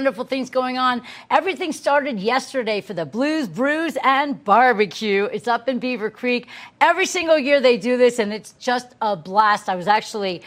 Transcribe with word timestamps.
wonderful 0.00 0.24
things 0.24 0.48
going 0.48 0.78
on. 0.78 1.02
Everything 1.30 1.72
started 1.72 2.18
yesterday 2.18 2.80
for 2.80 2.94
the 2.94 3.04
Blues, 3.04 3.46
Brews, 3.46 3.98
and 4.02 4.42
Barbecue. 4.42 5.24
It's 5.24 5.46
up 5.46 5.68
in 5.68 5.78
Beaver 5.78 6.08
Creek. 6.08 6.48
Every 6.80 7.04
single 7.04 7.38
year 7.38 7.60
they 7.60 7.76
do 7.76 7.98
this, 7.98 8.18
and 8.18 8.32
it's 8.32 8.52
just 8.52 8.94
a 9.02 9.14
blast. 9.14 9.68
I 9.68 9.74
was 9.74 9.86
actually 9.86 10.40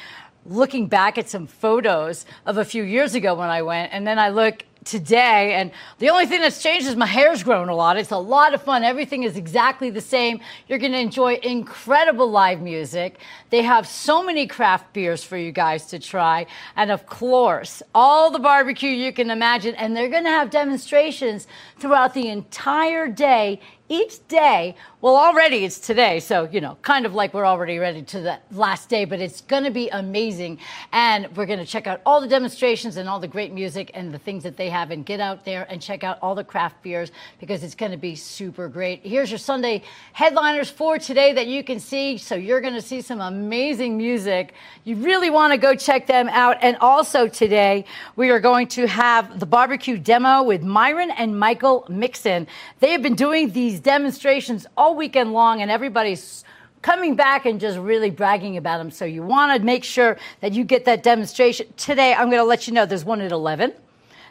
looking 0.48 0.88
back 0.88 1.20
at 1.20 1.30
some 1.30 1.46
photos 1.46 2.26
of 2.48 2.58
a 2.58 2.66
few 2.66 2.82
years 2.82 3.14
ago 3.14 3.36
when 3.36 3.50
I 3.50 3.62
went, 3.62 3.94
and 3.94 4.08
then 4.08 4.18
I 4.18 4.30
look 4.30 4.64
today 4.86 5.54
and 5.54 5.72
the 6.00 6.10
only 6.10 6.26
thing 6.26 6.42
that's 6.42 6.62
changed 6.62 6.88
is 6.88 6.96
my 6.96 7.06
hair's 7.06 7.44
grown 7.44 7.70
a 7.70 7.76
lot. 7.76 7.98
It's 7.98 8.12
a 8.12 8.18
lot 8.18 8.54
of 8.54 8.62
fun. 8.62 8.84
Everything 8.84 9.24
is 9.24 9.38
exactly 9.38 9.90
the 9.90 10.02
same. 10.02 10.40
You're 10.68 10.80
going 10.80 10.92
to 10.92 11.00
enjoy 11.00 11.40
incredible 11.44 12.30
live 12.30 12.62
music. 12.62 13.20
They 13.50 13.62
have 13.62 13.88
so 13.88 14.24
many 14.24 14.48
craft 14.48 14.94
beers 14.94 15.24
for 15.24 15.38
you 15.38 15.52
guys 15.52 15.86
to 15.88 16.00
try 16.00 16.46
and 16.76 16.92
of 16.92 17.06
course 17.06 17.82
all 17.94 18.32
the 18.32 18.40
barbecue 18.40 18.90
you 18.90 19.14
can 19.14 19.30
imagine 19.30 19.76
and 19.76 19.96
they're 19.96 20.10
going 20.10 20.24
to 20.24 20.30
have 20.30 20.50
demonstrations 20.50 21.48
throughout 21.80 22.14
the 22.14 22.28
entire 22.30 23.08
day 23.08 23.60
each 23.90 24.26
day, 24.28 24.76
well, 25.02 25.18
already 25.18 25.66
it's 25.66 25.78
today, 25.78 26.22
so, 26.22 26.48
you 26.50 26.62
know, 26.62 26.78
kind 26.82 27.06
of 27.06 27.14
like 27.14 27.34
we're 27.34 27.46
already 27.46 27.78
ready 27.78 28.02
to 28.02 28.22
the 28.22 28.40
last 28.52 28.88
day, 28.88 29.04
but 29.04 29.20
it's 29.20 29.42
going 29.42 29.66
to 29.66 29.72
be 29.72 29.90
amazing. 29.90 30.58
And 30.94 31.28
we're 31.36 31.46
going 31.46 31.60
to 31.60 31.66
check 31.66 31.86
out 31.86 32.02
all 32.06 32.22
the 32.22 32.28
demonstrations 32.28 32.96
and 32.96 33.10
all 33.10 33.20
the 33.20 33.28
great 33.28 33.52
music 33.52 33.92
and 33.94 34.14
the 34.14 34.18
things 34.18 34.44
that 34.44 34.56
they 34.56 34.70
have, 34.70 34.92
and 34.92 35.06
get 35.06 35.20
out 35.20 35.44
there 35.44 35.68
and 35.70 35.82
check 35.82 36.06
out 36.06 36.18
all 36.22 36.34
the 36.34 36.44
craft 36.44 36.82
beers 36.82 37.12
because 37.40 37.62
it's 37.62 37.76
going 37.76 37.92
to 37.92 37.98
be 37.98 38.16
super 38.16 38.70
great. 38.70 39.06
Here's 39.06 39.30
your 39.30 39.38
Sunday 39.38 39.84
headliners 40.14 40.70
for 40.70 40.98
today 40.98 41.34
that 41.34 41.48
you 41.48 41.64
can 41.64 41.80
see. 41.80 42.18
So 42.18 42.36
you're 42.36 42.62
going 42.62 42.76
to 42.76 42.82
see 42.82 43.02
some 43.02 43.20
amazing 43.20 43.98
music. 43.98 44.54
You 44.86 44.96
really 44.96 45.30
want 45.30 45.52
to 45.52 45.58
go 45.58 45.76
check 45.76 46.08
them 46.08 46.30
out. 46.30 46.58
And 46.62 46.78
also 46.78 47.28
today, 47.28 47.84
we 48.16 48.30
are 48.30 48.40
going 48.40 48.68
to 48.70 48.88
have 48.88 49.42
the 49.42 49.46
barbecue 49.46 49.98
demo 49.98 50.44
with 50.44 50.64
Myron 50.64 51.12
and 51.12 51.38
Michael 51.38 51.86
Mixon. 51.90 52.48
They 52.80 52.92
have 52.92 53.02
been 53.02 53.16
doing 53.16 53.52
these 53.52 53.73
demonstrations 53.80 54.66
all 54.78 54.96
weekend 54.96 55.34
long, 55.34 55.62
and 55.62 55.70
everybody's 55.70 56.44
coming 56.82 57.16
back 57.16 57.46
and 57.46 57.60
just 57.60 57.78
really 57.78 58.10
bragging 58.10 58.58
about 58.58 58.78
them. 58.78 58.92
So 58.92 59.06
you 59.06 59.24
want 59.24 59.58
to 59.58 59.66
make 59.66 59.84
sure 59.84 60.18
that 60.42 60.54
you 60.54 60.64
get 60.64 60.86
that 60.86 61.02
demonstration. 61.02 61.68
Today, 61.78 62.14
I'm 62.14 62.30
going 62.30 62.42
to 62.42 62.46
let 62.46 62.68
you 62.68 62.74
know 62.74 62.86
there's 62.86 63.06
one 63.06 63.22
at 63.22 63.32
11, 63.32 63.74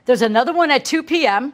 there's 0.04 0.22
another 0.22 0.52
one 0.52 0.70
at 0.70 0.84
2 0.84 1.02
p.m., 1.02 1.52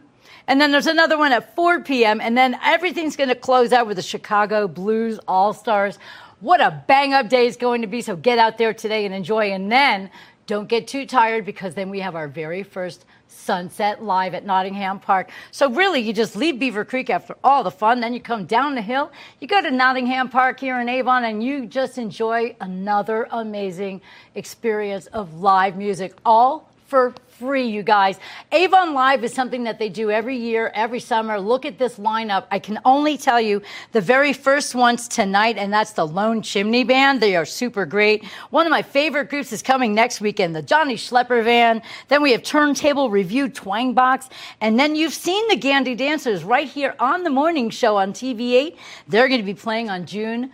and 0.48 0.60
then 0.60 0.72
there's 0.72 0.86
another 0.86 1.18
one 1.18 1.32
at 1.32 1.54
4 1.54 1.80
p.m., 1.82 2.20
and 2.20 2.36
then 2.36 2.58
everything's 2.64 3.16
going 3.16 3.28
to 3.28 3.34
close 3.34 3.72
out 3.72 3.86
with 3.86 3.96
the 3.96 4.02
Chicago 4.02 4.66
Blues 4.66 5.20
All 5.28 5.52
Stars. 5.52 5.98
What 6.40 6.60
a 6.60 6.82
bang 6.86 7.12
up 7.12 7.28
day 7.28 7.46
it's 7.46 7.56
going 7.56 7.82
to 7.82 7.86
be. 7.86 8.00
So 8.00 8.16
get 8.16 8.38
out 8.38 8.58
there 8.58 8.72
today 8.72 9.04
and 9.04 9.14
enjoy. 9.14 9.50
And 9.52 9.70
then 9.70 10.08
don't 10.46 10.68
get 10.68 10.86
too 10.86 11.04
tired 11.04 11.44
because 11.44 11.74
then 11.74 11.90
we 11.90 12.00
have 12.00 12.14
our 12.16 12.28
very 12.28 12.62
first 12.62 13.04
sunset 13.28 14.02
live 14.02 14.34
at 14.34 14.44
Nottingham 14.44 15.00
Park. 15.00 15.30
So 15.50 15.70
really, 15.70 16.00
you 16.00 16.12
just 16.12 16.36
leave 16.36 16.58
Beaver 16.58 16.84
Creek 16.84 17.10
after 17.10 17.36
all 17.44 17.62
the 17.62 17.70
fun, 17.70 18.00
then 18.00 18.12
you 18.12 18.20
come 18.20 18.46
down 18.46 18.74
the 18.74 18.82
hill, 18.82 19.12
you 19.40 19.48
go 19.48 19.60
to 19.60 19.70
Nottingham 19.70 20.28
Park 20.28 20.60
here 20.60 20.80
in 20.80 20.88
Avon, 20.88 21.24
and 21.24 21.42
you 21.42 21.66
just 21.66 21.98
enjoy 21.98 22.54
another 22.60 23.28
amazing 23.30 24.00
experience 24.34 25.06
of 25.08 25.40
live 25.40 25.76
music, 25.76 26.14
all 26.24 26.67
for 26.88 27.12
free, 27.38 27.68
you 27.68 27.82
guys. 27.82 28.18
Avon 28.50 28.94
Live 28.94 29.22
is 29.22 29.34
something 29.34 29.64
that 29.64 29.78
they 29.78 29.90
do 29.90 30.10
every 30.10 30.38
year, 30.38 30.72
every 30.74 31.00
summer. 31.00 31.38
Look 31.38 31.66
at 31.66 31.78
this 31.78 31.98
lineup. 31.98 32.46
I 32.50 32.58
can 32.58 32.80
only 32.82 33.18
tell 33.18 33.38
you 33.38 33.60
the 33.92 34.00
very 34.00 34.32
first 34.32 34.74
one's 34.74 35.06
tonight, 35.06 35.58
and 35.58 35.70
that's 35.70 35.92
the 35.92 36.06
Lone 36.06 36.40
Chimney 36.40 36.84
Band. 36.84 37.20
They 37.20 37.36
are 37.36 37.44
super 37.44 37.84
great. 37.84 38.24
One 38.48 38.66
of 38.66 38.70
my 38.70 38.80
favorite 38.80 39.28
groups 39.28 39.52
is 39.52 39.60
coming 39.60 39.94
next 39.94 40.22
weekend, 40.22 40.56
the 40.56 40.62
Johnny 40.62 40.96
Schlepper 40.96 41.44
Band. 41.44 41.82
Then 42.08 42.22
we 42.22 42.32
have 42.32 42.42
Turntable 42.42 43.10
Revue 43.10 43.50
Twang 43.50 43.92
Box. 43.92 44.30
And 44.62 44.80
then 44.80 44.96
you've 44.96 45.12
seen 45.12 45.46
the 45.48 45.56
Gandhi 45.56 45.94
Dancers 45.94 46.42
right 46.42 46.66
here 46.66 46.96
on 46.98 47.22
the 47.22 47.30
morning 47.30 47.68
show 47.68 47.98
on 47.98 48.14
TV8. 48.14 48.78
They're 49.08 49.28
going 49.28 49.40
to 49.40 49.46
be 49.46 49.54
playing 49.54 49.90
on 49.90 50.06
June 50.06 50.50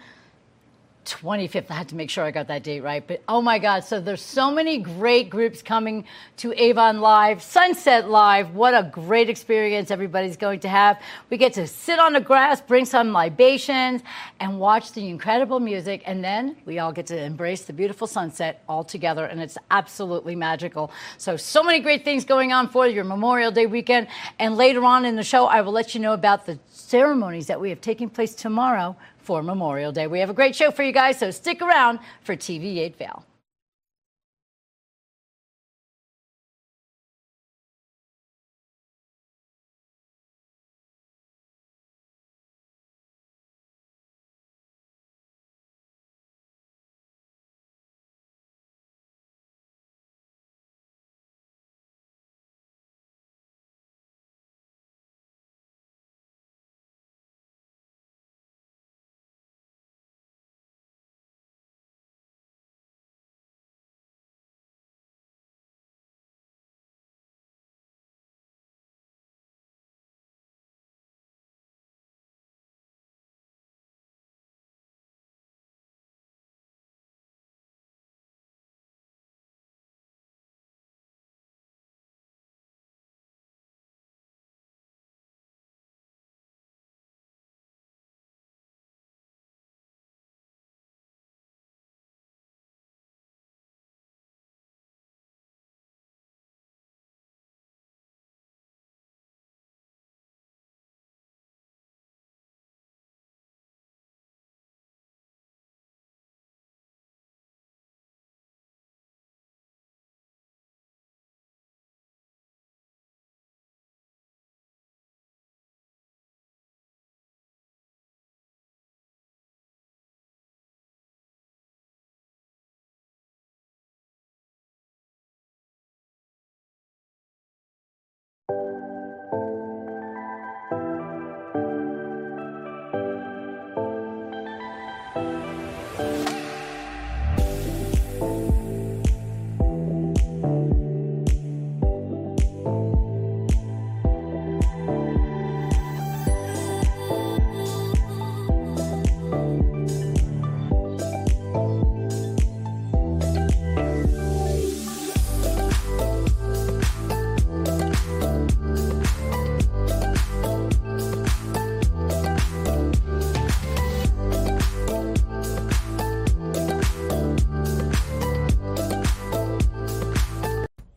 25th. 1.04 1.70
I 1.70 1.75
had 1.75 1.88
to 1.88 1.94
make 1.94 2.10
sure 2.10 2.25
I 2.25 2.31
got 2.31 2.48
that 2.48 2.62
date 2.62 2.81
right. 2.81 3.06
But 3.06 3.22
oh 3.28 3.42
my 3.42 3.59
God, 3.59 3.84
so 3.84 4.00
there's 4.00 4.22
so 4.22 4.50
many 4.50 4.78
great 4.78 5.31
groups 5.31 5.62
coming 5.62 6.04
to 6.38 6.53
Avon 6.60 7.00
Live, 7.00 7.42
Sunset 7.42 8.09
Live. 8.09 8.54
What 8.54 8.75
a 8.75 8.88
great 8.91 9.28
experience 9.28 9.91
everybody's 9.91 10.37
going 10.37 10.60
to 10.60 10.69
have. 10.69 11.00
We 11.31 11.37
get 11.37 11.53
to 11.54 11.66
sit 11.66 11.98
on 11.98 12.12
the 12.15 12.20
grass, 12.20 12.60
bring 12.60 12.84
some 12.84 13.12
libations, 13.12 14.03
and 14.41 14.59
watch 14.59 14.92
the 14.92 15.09
incredible 15.09 15.60
music. 15.60 16.03
And 16.06 16.25
then 16.25 16.56
we 16.65 16.78
all 16.78 16.92
get 16.92 17.06
to 17.06 17.22
embrace 17.22 17.65
the 17.65 17.72
beautiful 17.72 18.06
sunset 18.06 18.62
all 18.69 18.84
together. 18.84 19.26
And 19.26 19.41
it's 19.41 19.59
absolutely 19.71 20.36
magical. 20.36 20.91
So, 21.19 21.36
so 21.36 21.62
many 21.62 21.81
great 21.81 22.04
things 22.04 22.25
going 22.25 22.53
on 22.53 22.69
for 22.69 22.86
your 22.86 23.04
Memorial 23.04 23.50
Day 23.50 23.66
weekend. 23.66 24.09
And 24.38 24.56
later 24.56 24.84
on 24.84 25.04
in 25.04 25.16
the 25.16 25.22
show, 25.22 25.47
I 25.47 25.60
will 25.60 25.72
let 25.72 25.94
you 25.94 26.00
know 26.00 26.15
about 26.15 26.47
the 26.47 26.59
ceremonies 26.71 27.47
that 27.47 27.60
we 27.60 27.71
have 27.71 27.81
taking 27.81 28.09
place 28.09 28.34
tomorrow 28.34 28.97
for 29.25 29.43
Memorial 29.43 29.91
Day. 29.93 30.07
We 30.07 30.21
have 30.21 30.31
a 30.31 30.35
great 30.35 30.55
show 30.55 30.71
for 30.71 30.83
you 30.83 30.93
guys, 30.93 31.19
so 31.19 31.31
stick 31.31 31.62
around 31.62 31.99
for 32.23 32.37
TV8 32.37 32.97
Vail. 32.97 33.25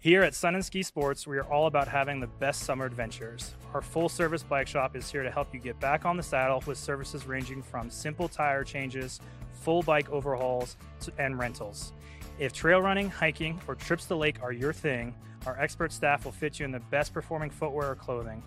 Here 0.08 0.24
at 0.24 0.34
Sun 0.34 0.56
and 0.56 0.64
Ski 0.64 0.84
Sports, 0.84 1.28
we 1.28 1.38
are 1.38 1.44
all 1.44 1.68
about 1.68 1.90
having 1.90 2.22
the 2.22 2.28
best 2.28 2.62
summer 2.64 2.86
adventures. 2.86 3.52
Our 3.74 3.82
full 3.82 4.08
service 4.08 4.42
bike 4.42 4.70
shop 4.70 4.96
is 4.96 5.12
here 5.12 5.22
to 5.22 5.30
help 5.30 5.54
you 5.54 5.60
get 5.60 5.78
back 5.82 6.06
on 6.06 6.16
the 6.16 6.24
saddle 6.24 6.64
with 6.66 6.78
services 6.78 7.28
ranging 7.28 7.62
from 7.62 7.90
simple 7.90 8.30
tire 8.30 8.64
changes, 8.64 9.20
full 9.52 9.84
bike 9.84 10.10
overhauls, 10.10 10.78
and 11.20 11.38
rentals. 11.38 11.92
If 12.40 12.54
trail 12.54 12.82
running, 12.82 13.10
hiking, 13.10 13.60
or 13.68 13.76
trips 13.76 14.04
to 14.04 14.10
the 14.10 14.16
lake 14.16 14.42
are 14.42 14.54
your 14.54 14.72
thing, 14.72 15.14
our 15.46 15.60
expert 15.60 15.92
staff 15.92 16.24
will 16.24 16.32
fit 16.32 16.58
you 16.58 16.64
in 16.64 16.72
the 16.72 16.80
best 16.80 17.14
performing 17.14 17.50
footwear 17.50 17.92
or 17.92 17.96
clothing. 17.96 18.42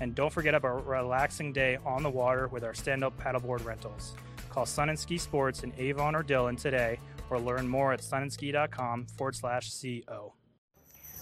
And 0.00 0.14
don't 0.14 0.32
forget 0.32 0.54
about 0.54 0.78
a 0.78 0.88
relaxing 0.88 1.52
day 1.52 1.76
on 1.84 2.02
the 2.02 2.08
water 2.08 2.48
with 2.48 2.64
our 2.64 2.72
stand 2.72 3.04
up 3.04 3.14
paddleboard 3.20 3.62
rentals. 3.66 4.14
Call 4.48 4.64
Sun 4.64 4.88
and 4.88 4.98
Ski 4.98 5.18
Sports 5.18 5.64
in 5.64 5.74
Avon 5.76 6.16
or 6.16 6.22
Dillon 6.22 6.56
today 6.56 6.98
or 7.28 7.38
learn 7.38 7.68
more 7.68 7.92
at 7.92 8.00
sunandski.com 8.00 9.04
forward 9.18 9.36
slash 9.36 9.70
CO. 9.70 10.32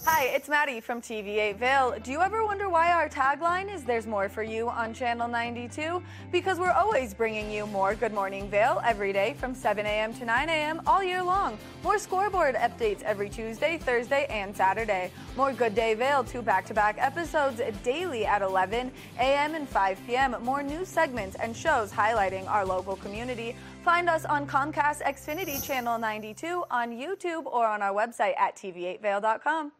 Hi, 0.05 0.25
it's 0.25 0.49
Maddie 0.49 0.81
from 0.81 1.01
TV8 1.01 1.55
Vail. 1.55 1.95
Do 2.03 2.11
you 2.11 2.19
ever 2.21 2.45
wonder 2.45 2.67
why 2.67 2.91
our 2.91 3.07
tagline 3.07 3.73
is 3.73 3.85
There's 3.85 4.05
More 4.05 4.27
for 4.27 4.43
You 4.43 4.67
on 4.67 4.93
Channel 4.93 5.29
92? 5.29 6.03
Because 6.29 6.59
we're 6.59 6.73
always 6.73 7.13
bringing 7.13 7.49
you 7.49 7.65
more 7.67 7.95
Good 7.95 8.13
Morning 8.13 8.49
Vail 8.49 8.81
every 8.83 9.13
day 9.13 9.33
from 9.39 9.55
7 9.55 9.85
a.m. 9.85 10.13
to 10.15 10.25
9 10.25 10.49
a.m. 10.49 10.81
all 10.85 11.01
year 11.01 11.23
long. 11.23 11.57
More 11.83 11.97
scoreboard 11.97 12.55
updates 12.55 13.01
every 13.03 13.29
Tuesday, 13.29 13.77
Thursday, 13.77 14.25
and 14.29 14.53
Saturday. 14.53 15.09
More 15.37 15.53
Good 15.53 15.73
Day 15.73 15.93
Vail, 15.93 16.25
two 16.25 16.41
back 16.41 16.65
to 16.65 16.73
back 16.73 16.97
episodes 16.99 17.61
daily 17.81 18.25
at 18.25 18.41
11 18.41 18.91
a.m. 19.19 19.55
and 19.55 19.69
5 19.69 19.99
p.m. 20.05 20.35
More 20.41 20.61
news 20.61 20.89
segments 20.89 21.37
and 21.37 21.55
shows 21.55 21.93
highlighting 21.93 22.45
our 22.49 22.65
local 22.65 22.97
community. 22.97 23.55
Find 23.83 24.09
us 24.09 24.25
on 24.25 24.47
Comcast 24.47 25.01
Xfinity 25.03 25.63
Channel 25.63 25.97
92, 25.97 26.65
on 26.69 26.91
YouTube, 26.91 27.45
or 27.45 27.65
on 27.65 27.81
our 27.81 27.93
website 27.93 28.37
at 28.37 28.57
tv8vail.com. 28.57 29.71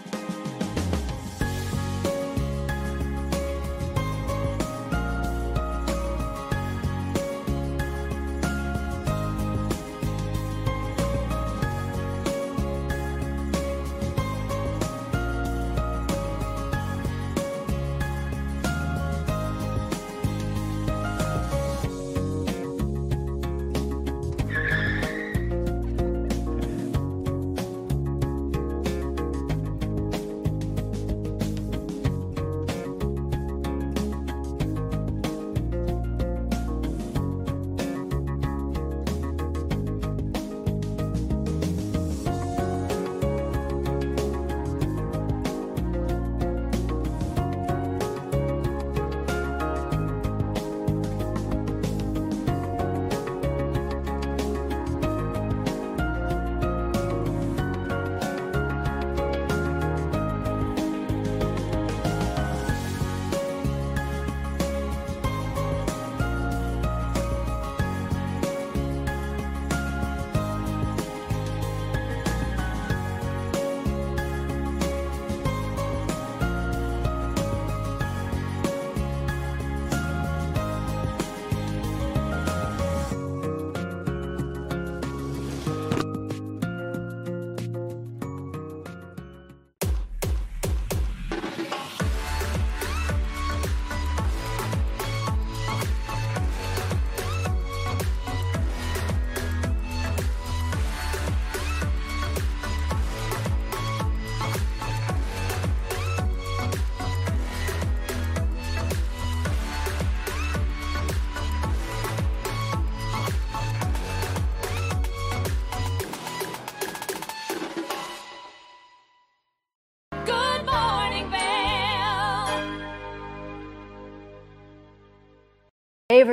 Good 0.00 0.31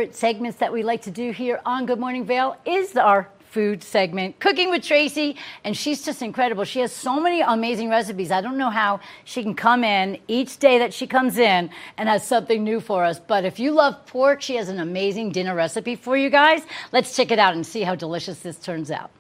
favorite 0.10 0.18
segments 0.18 0.58
that 0.58 0.74
we 0.74 0.82
like 0.82 1.04
to 1.04 1.12
do 1.12 1.32
here 1.32 1.62
on 1.68 1.86
Good 1.86 2.00
Morning 2.00 2.26
Vail 2.26 2.58
is 2.66 2.96
our 2.98 3.30
food 3.52 3.84
segment, 3.84 4.40
Cooking 4.40 4.72
with 4.72 4.84
Tracy. 4.84 5.36
And 5.64 5.78
she's 5.78 6.04
just 6.04 6.24
incredible. 6.24 6.64
She 6.64 6.80
has 6.80 6.92
so 6.92 7.20
many 7.20 7.42
amazing 7.42 7.90
recipes. 7.90 8.32
I 8.32 8.42
don't 8.42 8.58
know 8.58 8.72
how 8.72 9.02
she 9.24 9.44
can 9.44 9.54
come 9.54 9.84
in 9.84 10.18
each 10.28 10.58
day 10.58 10.80
that 10.80 10.96
she 10.96 11.06
comes 11.06 11.38
in 11.38 11.70
and 11.98 12.10
has 12.10 12.26
something 12.26 12.64
new 12.64 12.80
for 12.80 13.04
us. 13.04 13.20
But 13.20 13.46
if 13.46 13.60
you 13.60 13.72
love 13.72 14.04
pork, 14.08 14.42
she 14.42 14.56
has 14.56 14.68
an 14.68 14.80
amazing 14.80 15.32
dinner 15.32 15.54
recipe 15.54 15.96
for 15.96 16.18
you 16.18 16.32
guys. 16.32 16.64
Let's 16.92 17.16
check 17.16 17.30
it 17.30 17.38
out 17.38 17.54
and 17.54 17.64
see 17.64 17.82
how 17.82 17.94
delicious 17.94 18.40
this 18.40 18.58
turns 18.58 18.90
out. 18.90 19.12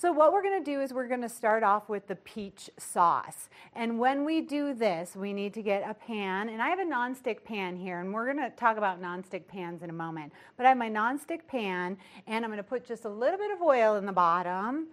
So 0.00 0.10
what 0.10 0.32
we're 0.32 0.40
going 0.40 0.64
to 0.64 0.64
do 0.64 0.80
is 0.80 0.94
we're 0.94 1.08
going 1.08 1.20
to 1.20 1.28
start 1.28 1.62
off 1.62 1.90
with 1.90 2.06
the 2.06 2.14
peach 2.14 2.70
sauce. 2.78 3.50
And 3.74 3.98
when 3.98 4.24
we 4.24 4.40
do 4.40 4.72
this, 4.72 5.14
we 5.14 5.34
need 5.34 5.52
to 5.52 5.62
get 5.62 5.86
a 5.86 5.92
pan. 5.92 6.48
And 6.48 6.62
I 6.62 6.70
have 6.70 6.78
a 6.78 6.86
nonstick 6.86 7.44
pan 7.44 7.76
here, 7.76 8.00
and 8.00 8.10
we're 8.14 8.24
going 8.24 8.42
to 8.42 8.48
talk 8.56 8.78
about 8.78 9.02
nonstick 9.02 9.46
pans 9.46 9.82
in 9.82 9.90
a 9.90 9.92
moment. 9.92 10.32
But 10.56 10.64
I 10.64 10.70
have 10.70 10.78
my 10.78 10.88
nonstick 10.88 11.46
pan, 11.46 11.98
and 12.26 12.46
I'm 12.46 12.50
going 12.50 12.56
to 12.56 12.62
put 12.62 12.86
just 12.86 13.04
a 13.04 13.10
little 13.10 13.36
bit 13.36 13.50
of 13.50 13.60
oil 13.60 13.96
in 13.96 14.06
the 14.06 14.12
bottom. 14.12 14.86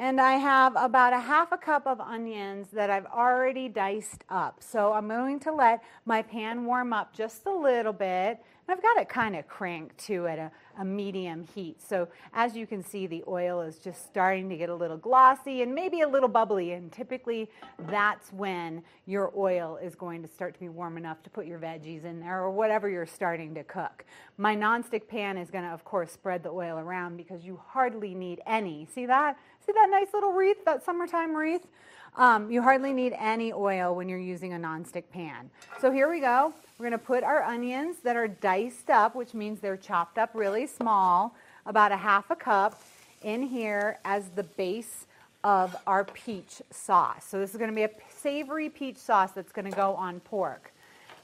And 0.00 0.20
I 0.20 0.32
have 0.32 0.74
about 0.74 1.12
a 1.12 1.20
half 1.20 1.52
a 1.52 1.56
cup 1.56 1.86
of 1.86 2.00
onions 2.00 2.70
that 2.72 2.90
I've 2.90 3.06
already 3.06 3.68
diced 3.68 4.24
up. 4.28 4.64
So 4.64 4.92
I'm 4.94 5.06
going 5.06 5.38
to 5.38 5.52
let 5.52 5.80
my 6.06 6.22
pan 6.22 6.64
warm 6.64 6.92
up 6.92 7.14
just 7.14 7.46
a 7.46 7.54
little 7.54 7.92
bit. 7.92 8.40
I've 8.68 8.82
got 8.82 8.96
it 8.96 9.08
kind 9.08 9.36
of 9.36 9.46
cranked 9.46 9.98
to 10.06 10.26
at 10.26 10.38
a, 10.40 10.42
uh, 10.42 10.48
a 10.78 10.84
medium 10.84 11.46
heat. 11.54 11.80
So 11.80 12.08
as 12.32 12.56
you 12.56 12.66
can 12.66 12.82
see, 12.82 13.06
the 13.06 13.22
oil 13.26 13.60
is 13.60 13.78
just 13.78 14.04
starting 14.04 14.48
to 14.48 14.56
get 14.56 14.68
a 14.68 14.74
little 14.74 14.96
glossy 14.96 15.62
and 15.62 15.74
maybe 15.74 16.00
a 16.00 16.08
little 16.08 16.28
bubbly. 16.28 16.72
And 16.72 16.90
typically 16.90 17.50
that's 17.88 18.32
when 18.32 18.82
your 19.06 19.32
oil 19.36 19.78
is 19.82 19.94
going 19.94 20.22
to 20.22 20.28
start 20.28 20.54
to 20.54 20.60
be 20.60 20.68
warm 20.68 20.96
enough 20.96 21.22
to 21.24 21.30
put 21.30 21.46
your 21.46 21.58
veggies 21.58 22.04
in 22.04 22.20
there 22.20 22.42
or 22.42 22.50
whatever 22.50 22.88
you're 22.88 23.06
starting 23.06 23.54
to 23.54 23.64
cook. 23.64 24.04
My 24.38 24.56
nonstick 24.56 25.08
pan 25.08 25.36
is 25.36 25.50
going 25.50 25.64
to, 25.64 25.70
of 25.70 25.84
course, 25.84 26.12
spread 26.12 26.42
the 26.42 26.50
oil 26.50 26.78
around 26.78 27.16
because 27.16 27.44
you 27.44 27.60
hardly 27.68 28.14
need 28.14 28.40
any. 28.46 28.86
See 28.94 29.06
that? 29.06 29.38
See 29.64 29.72
that 29.72 29.88
nice 29.90 30.08
little 30.12 30.32
wreath, 30.32 30.64
that 30.64 30.84
summertime 30.84 31.36
wreath? 31.36 31.66
Um, 32.16 32.50
you 32.50 32.60
hardly 32.60 32.92
need 32.92 33.14
any 33.18 33.52
oil 33.52 33.94
when 33.94 34.08
you're 34.08 34.18
using 34.18 34.52
a 34.52 34.56
nonstick 34.56 35.04
pan. 35.12 35.48
So 35.80 35.90
here 35.90 36.10
we 36.10 36.20
go. 36.20 36.52
We're 36.78 36.88
going 36.88 36.98
to 36.98 37.04
put 37.04 37.24
our 37.24 37.42
onions 37.42 37.96
that 38.04 38.16
are 38.16 38.28
diced 38.28 38.90
up, 38.90 39.14
which 39.14 39.32
means 39.32 39.60
they're 39.60 39.78
chopped 39.78 40.18
up 40.18 40.30
really 40.34 40.66
small, 40.66 41.34
about 41.64 41.90
a 41.90 41.96
half 41.96 42.30
a 42.30 42.36
cup 42.36 42.82
in 43.22 43.42
here 43.42 43.98
as 44.04 44.28
the 44.30 44.42
base 44.42 45.06
of 45.42 45.74
our 45.86 46.04
peach 46.04 46.60
sauce. 46.70 47.24
So 47.26 47.38
this 47.38 47.50
is 47.50 47.56
going 47.56 47.70
to 47.70 47.74
be 47.74 47.84
a 47.84 47.90
savory 48.10 48.68
peach 48.68 48.98
sauce 48.98 49.32
that's 49.32 49.52
going 49.52 49.70
to 49.70 49.76
go 49.76 49.94
on 49.94 50.20
pork. 50.20 50.72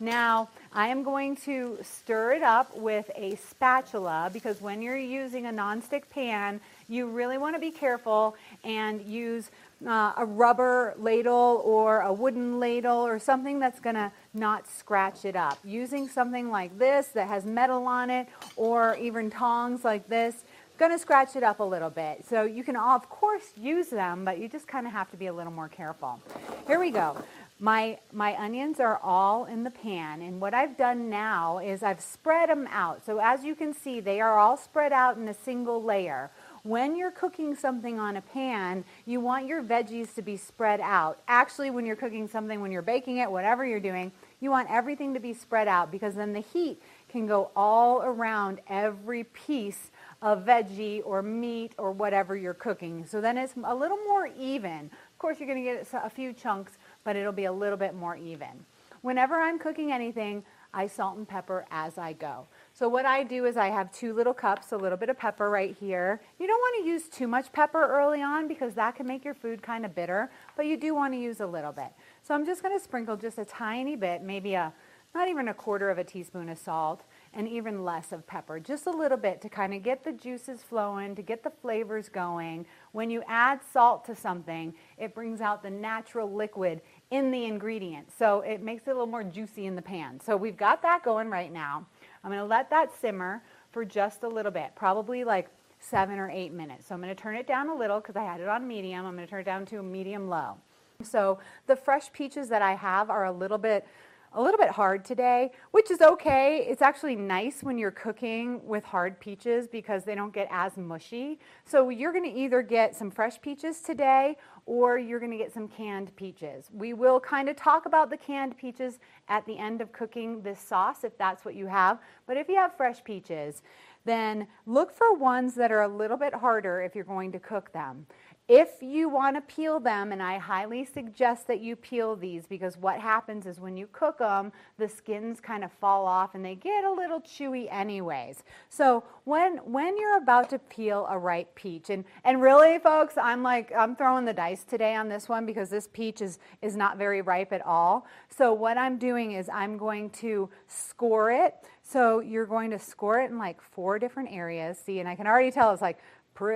Now, 0.01 0.49
I 0.73 0.89
am 0.89 1.03
going 1.03 1.35
to 1.39 1.77
stir 1.83 2.35
it 2.35 2.43
up 2.43 2.77
with 2.77 3.11
a 3.17 3.35
spatula 3.35 4.31
because 4.33 4.61
when 4.61 4.81
you're 4.81 4.97
using 4.97 5.47
a 5.47 5.51
nonstick 5.51 6.09
pan, 6.09 6.61
you 6.89 7.09
really 7.09 7.37
want 7.37 7.57
to 7.57 7.61
be 7.61 7.73
careful 7.73 8.37
and 8.63 9.03
use 9.03 9.51
uh, 9.87 10.13
a 10.17 10.25
rubber 10.25 10.95
ladle 10.99 11.63
or 11.65 12.01
a 12.01 12.13
wooden 12.13 12.59
ladle 12.59 12.99
or 12.99 13.19
something 13.19 13.59
that's 13.59 13.81
going 13.81 13.95
to 13.95 14.11
not 14.35 14.69
scratch 14.69 15.25
it 15.25 15.37
up. 15.37 15.59
Using 15.65 16.09
something 16.09 16.51
like 16.51 16.79
this 16.79 17.09
that 17.09 17.29
has 17.29 17.45
metal 17.45 17.87
on 17.87 18.11
it 18.11 18.29
or 18.57 18.97
even 18.97 19.31
tongs 19.31 19.85
like 19.85 20.09
this, 20.09 20.45
going 20.79 20.93
to 20.93 20.99
scratch 20.99 21.35
it 21.35 21.43
up 21.43 21.61
a 21.61 21.65
little 21.65 21.91
bit. 21.91 22.25
So 22.29 22.43
you 22.43 22.63
can, 22.63 22.77
of 22.77 23.09
course, 23.11 23.53
use 23.57 23.89
them, 23.89 24.25
but 24.25 24.39
you 24.39 24.49
just 24.49 24.69
kind 24.69 24.87
of 24.87 24.93
have 24.93 25.11
to 25.11 25.17
be 25.17 25.27
a 25.27 25.33
little 25.33 25.53
more 25.53 25.69
careful. 25.69 26.21
Here 26.67 26.79
we 26.79 26.91
go. 26.91 27.17
My, 27.61 27.99
my 28.13 28.41
onions 28.41 28.79
are 28.79 29.01
all 29.03 29.47
in 29.47 29.65
the 29.65 29.71
pan, 29.71 30.23
and 30.23 30.41
what 30.41 30.55
I've 30.55 30.77
done 30.77 31.11
now 31.11 31.59
is 31.59 31.83
I've 31.83 32.01
spread 32.01 32.49
them 32.49 32.69
out. 32.71 33.05
So 33.05 33.19
as 33.19 33.43
you 33.43 33.57
can 33.57 33.75
see, 33.75 33.99
they 33.99 34.21
are 34.21 34.39
all 34.39 34.57
spread 34.57 34.93
out 34.93 35.17
in 35.17 35.27
a 35.27 35.35
single 35.35 35.83
layer. 35.83 36.31
When 36.69 36.97
you're 36.97 37.11
cooking 37.11 37.55
something 37.55 37.99
on 37.99 38.19
a 38.19 38.21
pan, 38.21 38.85
you 39.07 39.21
want 39.21 39.47
your 39.47 39.63
veggies 39.63 40.15
to 40.17 40.21
be 40.21 40.37
spread 40.37 40.81
out. 40.81 41.19
Actually, 41.27 41.71
when 41.71 41.87
you're 41.87 41.97
cooking 41.97 42.29
something, 42.29 42.61
when 42.61 42.71
you're 42.71 42.83
baking 42.83 43.17
it, 43.17 43.31
whatever 43.31 43.65
you're 43.65 43.81
doing, 43.81 44.13
you 44.41 44.51
want 44.51 44.71
everything 44.71 45.15
to 45.15 45.19
be 45.19 45.33
spread 45.33 45.67
out 45.67 45.91
because 45.91 46.15
then 46.15 46.35
the 46.35 46.41
heat 46.41 46.83
can 47.09 47.27
go 47.27 47.51
all 47.57 48.03
around 48.03 48.61
every 48.69 49.25
piece 49.25 49.91
of 50.21 50.45
veggie 50.45 51.01
or 51.07 51.23
meat 51.23 51.73
or 51.79 51.91
whatever 51.91 52.37
you're 52.37 52.53
cooking. 52.53 53.07
So 53.07 53.23
then 53.23 53.39
it's 53.39 53.55
a 53.65 53.75
little 53.75 53.97
more 54.07 54.27
even. 54.39 54.91
Of 54.91 55.19
course, 55.19 55.41
you're 55.41 55.49
going 55.49 55.65
to 55.65 55.73
get 55.73 55.89
a 56.05 56.11
few 56.11 56.35
chunks, 56.35 56.73
but 57.03 57.17
it'll 57.17 57.33
be 57.33 57.47
a 57.47 57.53
little 57.53 57.79
bit 57.79 57.95
more 57.95 58.15
even. 58.15 58.67
Whenever 59.01 59.37
I'm 59.37 59.59
cooking 59.59 59.91
anything, 59.91 60.45
I 60.75 60.87
salt 60.87 61.17
and 61.17 61.27
pepper 61.27 61.65
as 61.71 61.97
I 61.97 62.13
go. 62.13 62.47
So 62.79 62.89
what 62.89 63.05
I 63.05 63.25
do 63.25 63.45
is 63.45 63.57
I 63.57 63.71
have 63.71 63.91
two 63.91 64.15
little 64.15 64.33
cups, 64.33 64.71
a 64.71 64.77
little 64.77 64.97
bit 64.97 65.09
of 65.09 65.19
pepper 65.19 65.51
right 65.51 65.77
here. 65.81 66.21
You 66.39 66.47
don't 66.47 66.61
want 66.61 66.85
to 66.85 66.89
use 66.89 67.09
too 67.09 67.27
much 67.27 67.51
pepper 67.51 67.85
early 67.85 68.23
on 68.23 68.47
because 68.47 68.75
that 68.75 68.95
can 68.95 69.05
make 69.05 69.25
your 69.25 69.35
food 69.35 69.61
kind 69.61 69.85
of 69.85 69.97
bitter, 69.97 70.31
but 70.57 70.65
you 70.65 70.77
do 70.77 70.95
want 70.95 71.13
to 71.13 71.19
use 71.19 71.41
a 71.41 71.47
little 71.47 71.73
bit. 71.73 71.91
So 72.23 72.37
I'm 72.37 72.47
just 72.47 72.63
going 72.63 72.79
to 72.79 72.81
sprinkle 72.81 73.17
just 73.17 73.37
a 73.37 73.45
tiny 73.45 73.97
bit, 73.97 74.23
maybe 74.23 74.55
a 74.55 74.73
not 75.13 75.29
even 75.29 75.49
a 75.49 75.55
quarter 75.55 75.91
of 75.91 75.99
a 75.99 76.05
teaspoon 76.05 76.49
of 76.51 76.59
salt 76.59 77.03
and 77.33 77.49
even 77.49 77.85
less 77.85 78.13
of 78.13 78.27
pepper, 78.27 78.61
just 78.61 78.87
a 78.87 78.91
little 78.91 79.17
bit 79.17 79.41
to 79.41 79.49
kind 79.49 79.75
of 79.75 79.83
get 79.83 80.05
the 80.05 80.13
juices 80.13 80.63
flowing, 80.63 81.17
to 81.17 81.23
get 81.23 81.43
the 81.43 81.51
flavors 81.51 82.09
going. 82.09 82.65
When 82.93 83.11
you 83.11 83.23
add 83.27 83.61
salt 83.73 84.05
to 84.05 84.15
something, 84.15 84.73
it 84.99 85.15
brings 85.15 85.41
out 85.41 85.63
the 85.63 85.71
natural 85.71 86.33
liquid 86.33 86.83
in 87.11 87.31
the 87.33 87.45
ingredient. 87.47 88.13
So 88.17 88.43
it 88.43 88.63
makes 88.63 88.87
it 88.87 88.91
a 88.91 88.93
little 88.93 89.07
more 89.07 89.25
juicy 89.25 89.67
in 89.67 89.75
the 89.75 89.83
pan. 89.83 90.21
So 90.21 90.37
we've 90.37 90.57
got 90.57 90.83
that 90.83 91.03
going 91.03 91.31
right 91.31 91.53
now. 91.53 91.87
I'm 92.23 92.31
going 92.31 92.41
to 92.41 92.47
let 92.47 92.71
that 92.71 92.91
simmer 93.01 93.43
for 93.71 93.85
just 93.85 94.23
a 94.23 94.29
little 94.29 94.53
bit, 94.53 94.73
probably 94.75 95.25
like 95.25 95.49
seven 95.81 96.19
or 96.19 96.31
eight 96.31 96.53
minutes. 96.53 96.89
So 96.89 96.95
I'm 96.95 97.01
going 97.01 97.15
to 97.15 97.21
turn 97.21 97.37
it 97.37 97.47
down 97.47 97.69
a 97.69 97.75
little 97.75 98.01
because 98.01 98.17
I 98.17 98.25
had 98.25 98.41
it 98.41 98.49
on 98.49 98.67
medium. 98.67 99.07
I'm 99.07 99.15
going 99.15 99.27
to 99.27 99.31
turn 99.31 99.41
it 99.41 99.45
down 99.45 99.67
to 99.67 99.83
medium 99.83 100.29
low. 100.29 100.57
So 101.03 101.39
the 101.67 101.77
fresh 101.77 102.13
peaches 102.13 102.49
that 102.49 102.61
I 102.61 102.75
have 102.75 103.09
are 103.09 103.27
a 103.27 103.33
little 103.33 103.59
bit 103.59 103.87
a 104.33 104.43
little 104.43 104.59
bit 104.59 104.71
hard 104.71 105.05
today, 105.05 105.51
which 105.71 105.91
is 105.91 106.01
okay. 106.01 106.67
It's 106.69 106.83
actually 106.83 107.17
nice 107.17 107.63
when 107.63 107.79
you're 107.79 107.91
cooking 107.91 108.65
with 108.67 108.85
hard 108.85 109.19
peaches 109.21 109.67
because 109.67 110.05
they 110.05 110.15
don't 110.15 110.33
get 110.33 110.49
as 110.51 110.77
mushy. 110.77 111.39
So 111.65 111.89
you're 111.89 112.13
going 112.13 112.31
to 112.31 112.39
either 112.39 112.63
get 112.63 112.95
some 112.95 113.11
fresh 113.11 113.41
peaches 113.41 113.81
today 113.81 114.37
or 114.67 114.99
you're 114.99 115.19
going 115.19 115.33
to 115.33 115.39
get 115.39 115.53
some 115.53 115.67
canned 115.67 116.15
peaches. 116.17 116.69
We 116.73 116.93
will 116.93 117.21
kind 117.21 117.49
of 117.49 117.57
talk 117.57 117.87
about 117.87 118.11
the 118.11 118.19
canned 118.19 118.59
peaches 118.59 118.99
at 119.29 119.47
the 119.47 119.57
end 119.57 119.81
of 119.81 119.93
cooking 119.93 120.43
this 120.43 120.61
sauce 120.61 121.05
if 121.05 121.17
that's 121.17 121.45
what 121.45 121.55
you 121.55 121.67
have. 121.67 121.99
But 122.27 122.37
if 122.37 122.49
you 122.49 122.57
have 122.57 122.77
fresh 122.77 123.03
peaches, 123.03 123.63
then 124.05 124.47
look 124.67 124.93
for 124.93 125.15
ones 125.15 125.55
that 125.55 125.73
are 125.73 125.83
a 125.83 125.89
little 125.89 126.17
bit 126.17 126.35
harder 126.35 126.83
if 126.83 126.95
you're 126.95 127.05
going 127.05 127.33
to 127.33 127.39
cook 127.39 127.73
them. 127.73 128.07
If 128.49 128.83
you 128.83 129.11
want 129.11 129.37
to 129.37 129.43
peel 129.43 129.79
them, 129.79 130.11
and 130.11 130.23
I 130.23 130.39
highly 130.39 130.87
suggest 130.87 131.47
that 131.49 131.61
you 131.61 131.77
peel 131.77 132.17
these 132.17 132.47
because 132.47 132.79
what 132.79 132.99
happens 132.99 133.45
is 133.45 133.61
when 133.61 133.77
you 133.77 133.87
cook 133.93 134.21
them, 134.21 134.53
the 134.79 134.89
skins 134.89 135.39
kind 135.39 135.63
of 135.63 135.71
fall 135.71 136.07
off 136.07 136.35
and 136.35 136.43
they 136.43 136.55
get 136.55 136.83
a 136.83 136.91
little 136.91 137.21
chewy 137.21 137.71
anyways. 137.71 138.45
So 138.71 139.05
when 139.25 139.59
when 139.59 139.99
you're 139.99 140.17
about 140.17 140.49
to 140.49 140.59
peel 140.59 141.07
a 141.11 141.19
ripe 141.19 141.55
peach, 141.57 141.91
and, 141.91 142.07
and 142.25 142.41
really 142.41 142.79
folks, 142.79 143.19
I'm 143.19 143.43
like, 143.43 143.71
I'm 143.77 143.95
throwing 143.95 144.25
the 144.25 144.33
dice 144.33 144.65
today 144.65 144.95
on 144.95 145.11
this 145.11 145.29
one 145.29 145.45
because 145.45 145.69
this 145.69 145.87
peach 145.93 146.23
is, 146.23 146.39
is 146.63 146.75
not 146.75 146.97
very 146.97 147.21
ripe 147.21 147.53
at 147.53 147.67
all. 147.67 148.07
So 148.35 148.55
what 148.55 148.79
I'm 148.79 148.97
doing 148.97 149.33
is 149.33 149.51
I'm 149.53 149.77
going 149.77 150.09
to 150.11 150.49
score 150.67 151.31
it. 151.31 151.55
So 151.83 152.21
you're 152.21 152.47
going 152.47 152.71
to 152.71 152.79
score 152.79 153.21
it 153.21 153.31
in 153.31 153.39
like 153.39 153.63
four 153.63 153.99
different 153.99 154.31
areas. 154.31 154.79
See, 154.79 155.01
and 155.01 155.09
I 155.09 155.15
can 155.15 155.27
already 155.27 155.51
tell 155.51 155.73
it's 155.73 155.81
like 155.81 155.99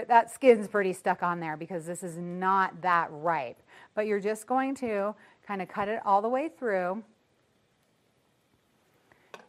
that 0.09 0.31
skin's 0.31 0.69
pretty 0.69 0.93
stuck 0.93 1.23
on 1.23 1.41
there 1.41 1.57
because 1.57 1.87
this 1.87 2.03
is 2.03 2.17
not 2.17 2.81
that 2.83 3.09
ripe. 3.11 3.61
But 3.95 4.07
you're 4.07 4.21
just 4.21 4.47
going 4.47 4.75
to 4.77 5.15
kind 5.47 5.61
of 5.63 5.69
cut 5.69 5.89
it 5.89 6.01
all 6.05 6.23
the 6.23 6.29
way 6.29 6.49
through. 6.49 7.03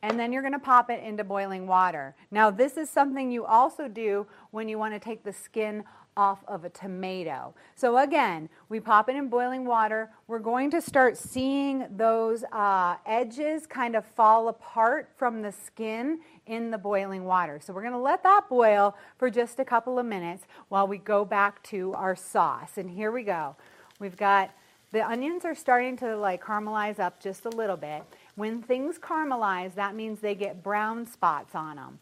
And 0.01 0.19
then 0.19 0.33
you're 0.33 0.41
going 0.41 0.53
to 0.53 0.59
pop 0.59 0.89
it 0.89 1.01
into 1.03 1.23
boiling 1.23 1.65
water. 1.65 2.13
Now, 2.29 2.51
this 2.51 2.75
is 2.75 2.89
something 2.89 3.31
you 3.31 3.45
also 3.45 3.87
do 3.87 4.27
when 4.51 4.67
you 4.67 4.77
want 4.77 4.93
to 4.93 4.99
take 4.99 5.23
the 5.23 5.31
skin 5.31 5.85
off 6.15 6.43
of 6.47 6.63
a 6.63 6.69
tomato. 6.69 7.53
So 7.75 7.97
again, 7.97 8.49
we 8.69 8.79
pop 8.79 9.09
it 9.09 9.15
in 9.15 9.29
boiling 9.29 9.65
water. 9.65 10.09
We're 10.27 10.39
going 10.39 10.71
to 10.71 10.81
start 10.81 11.17
seeing 11.17 11.85
those 11.95 12.43
uh, 12.51 12.97
edges 13.05 13.65
kind 13.65 13.95
of 13.95 14.05
fall 14.05 14.47
apart 14.47 15.09
from 15.17 15.41
the 15.41 15.51
skin 15.51 16.19
in 16.45 16.71
the 16.71 16.77
boiling 16.77 17.25
water. 17.25 17.59
So 17.63 17.73
we're 17.73 17.81
going 17.81 17.93
to 17.93 17.99
let 17.99 18.23
that 18.23 18.49
boil 18.49 18.95
for 19.17 19.29
just 19.29 19.59
a 19.59 19.65
couple 19.65 19.97
of 19.97 20.05
minutes 20.05 20.45
while 20.69 20.87
we 20.87 20.97
go 20.97 21.25
back 21.25 21.63
to 21.63 21.93
our 21.93 22.15
sauce. 22.15 22.77
And 22.77 22.89
here 22.89 23.11
we 23.11 23.23
go. 23.23 23.55
We've 23.99 24.17
got 24.17 24.51
the 24.91 25.03
onions 25.05 25.43
are 25.43 25.55
starting 25.55 25.97
to 25.97 26.15
like 26.15 26.43
caramelize 26.43 26.99
up 26.99 27.19
just 27.19 27.45
a 27.45 27.49
little 27.49 27.77
bit. 27.77 28.03
When 28.35 28.61
things 28.61 28.99
caramelize, 28.99 29.73
that 29.73 29.95
means 29.95 30.19
they 30.19 30.35
get 30.35 30.61
brown 30.61 31.07
spots 31.07 31.55
on 31.55 31.77
them. 31.77 31.99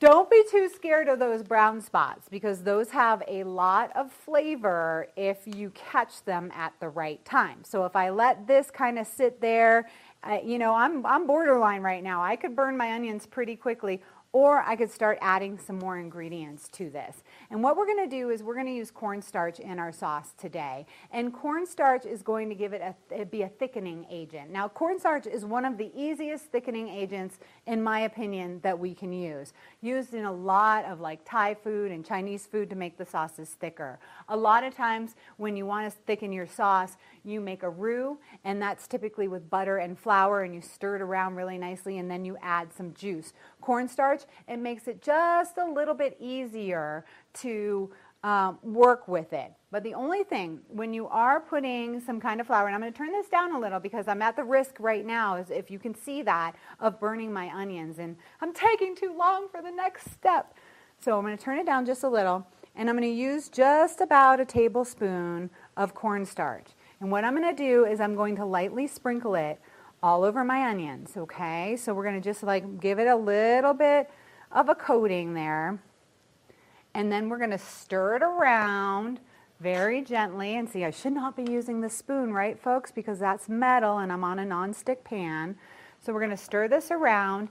Don't 0.00 0.30
be 0.30 0.42
too 0.50 0.70
scared 0.74 1.08
of 1.08 1.18
those 1.18 1.42
brown 1.42 1.82
spots 1.82 2.26
because 2.30 2.62
those 2.62 2.88
have 2.88 3.22
a 3.28 3.44
lot 3.44 3.94
of 3.94 4.10
flavor 4.10 5.08
if 5.14 5.40
you 5.44 5.70
catch 5.74 6.24
them 6.24 6.50
at 6.54 6.72
the 6.80 6.88
right 6.88 7.22
time. 7.26 7.62
So 7.64 7.84
if 7.84 7.94
I 7.94 8.08
let 8.08 8.46
this 8.46 8.70
kind 8.70 8.98
of 8.98 9.06
sit 9.06 9.42
there, 9.42 9.90
uh, 10.24 10.38
you 10.42 10.58
know, 10.58 10.74
I'm, 10.74 11.04
I'm 11.04 11.26
borderline 11.26 11.82
right 11.82 12.02
now. 12.02 12.22
I 12.22 12.36
could 12.36 12.56
burn 12.56 12.78
my 12.78 12.94
onions 12.94 13.26
pretty 13.26 13.56
quickly 13.56 14.00
or 14.32 14.62
I 14.62 14.76
could 14.76 14.90
start 14.90 15.18
adding 15.20 15.58
some 15.58 15.78
more 15.78 15.98
ingredients 15.98 16.68
to 16.70 16.88
this. 16.88 17.24
And 17.50 17.62
what 17.64 17.76
we're 17.76 17.86
going 17.86 18.08
to 18.08 18.16
do 18.16 18.30
is 18.30 18.44
we're 18.44 18.54
going 18.54 18.66
to 18.66 18.72
use 18.72 18.90
cornstarch 18.90 19.58
in 19.58 19.80
our 19.80 19.90
sauce 19.90 20.34
today. 20.38 20.86
And 21.10 21.32
cornstarch 21.32 22.06
is 22.06 22.22
going 22.22 22.48
to 22.48 22.54
give 22.54 22.72
it 22.72 22.80
a, 23.10 23.24
be 23.24 23.42
a 23.42 23.48
thickening 23.48 24.06
agent. 24.08 24.50
Now, 24.50 24.68
cornstarch 24.68 25.26
is 25.26 25.44
one 25.44 25.64
of 25.64 25.78
the 25.78 25.90
easiest 25.96 26.44
thickening 26.46 26.88
agents, 26.88 27.40
in 27.66 27.82
my 27.82 28.00
opinion, 28.00 28.60
that 28.62 28.78
we 28.78 28.94
can 28.94 29.12
use. 29.12 29.52
Used 29.80 30.14
in 30.14 30.24
a 30.24 30.32
lot 30.32 30.84
of 30.84 31.00
like 31.00 31.20
Thai 31.24 31.54
food 31.54 31.90
and 31.90 32.06
Chinese 32.06 32.46
food 32.46 32.70
to 32.70 32.76
make 32.76 32.96
the 32.96 33.06
sauces 33.06 33.50
thicker. 33.50 33.98
A 34.28 34.36
lot 34.36 34.62
of 34.62 34.76
times 34.76 35.16
when 35.38 35.56
you 35.56 35.66
want 35.66 35.90
to 35.90 35.98
thicken 36.06 36.32
your 36.32 36.46
sauce, 36.46 36.96
you 37.24 37.40
make 37.40 37.62
a 37.62 37.70
roux, 37.70 38.18
and 38.44 38.60
that's 38.60 38.86
typically 38.86 39.28
with 39.28 39.48
butter 39.50 39.78
and 39.78 39.98
flour, 39.98 40.42
and 40.42 40.54
you 40.54 40.60
stir 40.60 40.96
it 40.96 41.02
around 41.02 41.36
really 41.36 41.58
nicely, 41.58 41.98
and 41.98 42.10
then 42.10 42.24
you 42.24 42.36
add 42.42 42.72
some 42.72 42.94
juice. 42.94 43.32
Cornstarch, 43.60 44.22
it 44.48 44.58
makes 44.58 44.88
it 44.88 45.02
just 45.02 45.58
a 45.58 45.64
little 45.64 45.94
bit 45.94 46.16
easier 46.20 47.04
to 47.34 47.90
um, 48.22 48.58
work 48.62 49.08
with 49.08 49.32
it. 49.32 49.52
But 49.70 49.82
the 49.82 49.94
only 49.94 50.24
thing, 50.24 50.60
when 50.68 50.92
you 50.92 51.06
are 51.08 51.40
putting 51.40 52.00
some 52.00 52.20
kind 52.20 52.40
of 52.40 52.46
flour, 52.46 52.66
and 52.66 52.74
I'm 52.74 52.80
going 52.80 52.92
to 52.92 52.98
turn 52.98 53.12
this 53.12 53.28
down 53.28 53.54
a 53.54 53.58
little 53.58 53.80
because 53.80 54.08
I'm 54.08 54.20
at 54.20 54.36
the 54.36 54.44
risk 54.44 54.76
right 54.78 55.06
now, 55.06 55.36
is 55.36 55.50
if 55.50 55.70
you 55.70 55.78
can 55.78 55.94
see 55.94 56.22
that, 56.22 56.54
of 56.80 57.00
burning 57.00 57.32
my 57.32 57.48
onions. 57.48 57.98
And 57.98 58.16
I'm 58.40 58.52
taking 58.52 58.94
too 58.94 59.14
long 59.16 59.48
for 59.48 59.62
the 59.62 59.70
next 59.70 60.10
step. 60.12 60.54
So 61.02 61.16
I'm 61.16 61.24
going 61.24 61.36
to 61.36 61.42
turn 61.42 61.58
it 61.58 61.64
down 61.64 61.86
just 61.86 62.02
a 62.02 62.08
little, 62.08 62.46
and 62.76 62.90
I'm 62.90 62.96
going 62.96 63.08
to 63.08 63.14
use 63.14 63.48
just 63.48 64.02
about 64.02 64.38
a 64.38 64.44
tablespoon 64.44 65.48
of 65.76 65.94
cornstarch. 65.94 66.66
And 67.00 67.10
what 67.10 67.24
I'm 67.24 67.34
going 67.34 67.54
to 67.54 67.62
do 67.62 67.86
is 67.86 67.98
I'm 67.98 68.14
going 68.14 68.36
to 68.36 68.44
lightly 68.44 68.86
sprinkle 68.86 69.34
it 69.34 69.58
all 70.02 70.22
over 70.22 70.44
my 70.44 70.68
onions, 70.68 71.16
okay? 71.16 71.76
So 71.76 71.94
we're 71.94 72.04
going 72.04 72.20
to 72.20 72.26
just 72.26 72.42
like 72.42 72.80
give 72.80 72.98
it 72.98 73.06
a 73.06 73.16
little 73.16 73.74
bit 73.74 74.10
of 74.52 74.68
a 74.68 74.74
coating 74.74 75.34
there. 75.34 75.78
And 76.94 77.10
then 77.10 77.28
we're 77.28 77.38
going 77.38 77.50
to 77.50 77.58
stir 77.58 78.16
it 78.16 78.22
around 78.22 79.20
very 79.60 80.02
gently. 80.02 80.56
And 80.56 80.68
see, 80.68 80.84
I 80.84 80.90
should 80.90 81.12
not 81.12 81.36
be 81.36 81.50
using 81.50 81.80
the 81.80 81.88
spoon, 81.88 82.32
right, 82.32 82.58
folks? 82.58 82.90
Because 82.90 83.18
that's 83.18 83.48
metal 83.48 83.98
and 83.98 84.12
I'm 84.12 84.24
on 84.24 84.38
a 84.38 84.44
nonstick 84.44 85.04
pan. 85.04 85.56
So 86.00 86.12
we're 86.12 86.20
going 86.20 86.30
to 86.30 86.36
stir 86.36 86.68
this 86.68 86.90
around. 86.90 87.48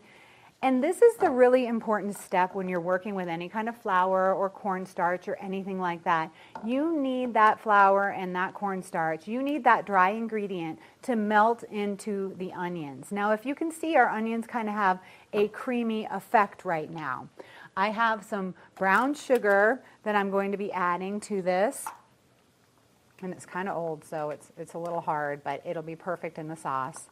And 0.62 0.84
this 0.84 1.02
is 1.02 1.16
the 1.16 1.30
really 1.30 1.68
important 1.68 2.18
step 2.18 2.54
when 2.54 2.68
you're 2.68 2.82
working 2.82 3.16
with 3.16 3.30
any 3.30 3.48
kind 3.48 3.70
of 3.70 3.78
flour 3.78 4.34
or 4.34 4.50
cornstarch 4.50 5.30
or 5.30 5.38
anything 5.38 5.80
like 5.80 6.04
that. 6.04 6.32
You 6.66 7.00
need 7.00 7.34
that 7.36 7.62
flour 7.62 8.10
and 8.10 8.36
that 8.36 8.54
cornstarch. 8.54 9.26
You 9.26 9.42
need 9.42 9.64
that 9.64 9.86
dry 9.86 10.10
ingredient 10.10 10.80
to 11.04 11.16
melt 11.16 11.64
into 11.64 12.36
the 12.38 12.52
onions. 12.52 13.10
Now, 13.10 13.32
if 13.32 13.46
you 13.46 13.56
can 13.56 13.72
see, 13.72 13.96
our 13.96 14.10
onions 14.10 14.48
kind 14.48 14.68
of 14.68 14.76
have 14.76 15.00
a 15.32 15.48
creamy 15.48 16.06
effect 16.12 16.66
right 16.66 16.92
now. 16.92 17.30
I 17.78 17.92
have 17.92 18.26
some 18.26 18.54
brown 18.78 19.14
sugar 19.14 19.82
that 20.04 20.14
I'm 20.14 20.30
going 20.30 20.52
to 20.52 20.58
be 20.58 20.74
adding 20.74 21.22
to 21.22 21.42
this. 21.42 21.86
And 23.22 23.32
it's 23.32 23.46
kind 23.46 23.70
of 23.70 23.78
old, 23.78 24.04
so 24.04 24.30
it's, 24.30 24.52
it's 24.58 24.74
a 24.74 24.78
little 24.78 25.02
hard, 25.02 25.42
but 25.42 25.62
it'll 25.66 25.84
be 25.84 25.96
perfect 25.96 26.38
in 26.38 26.50
the 26.50 26.56
sauce. 26.58 27.06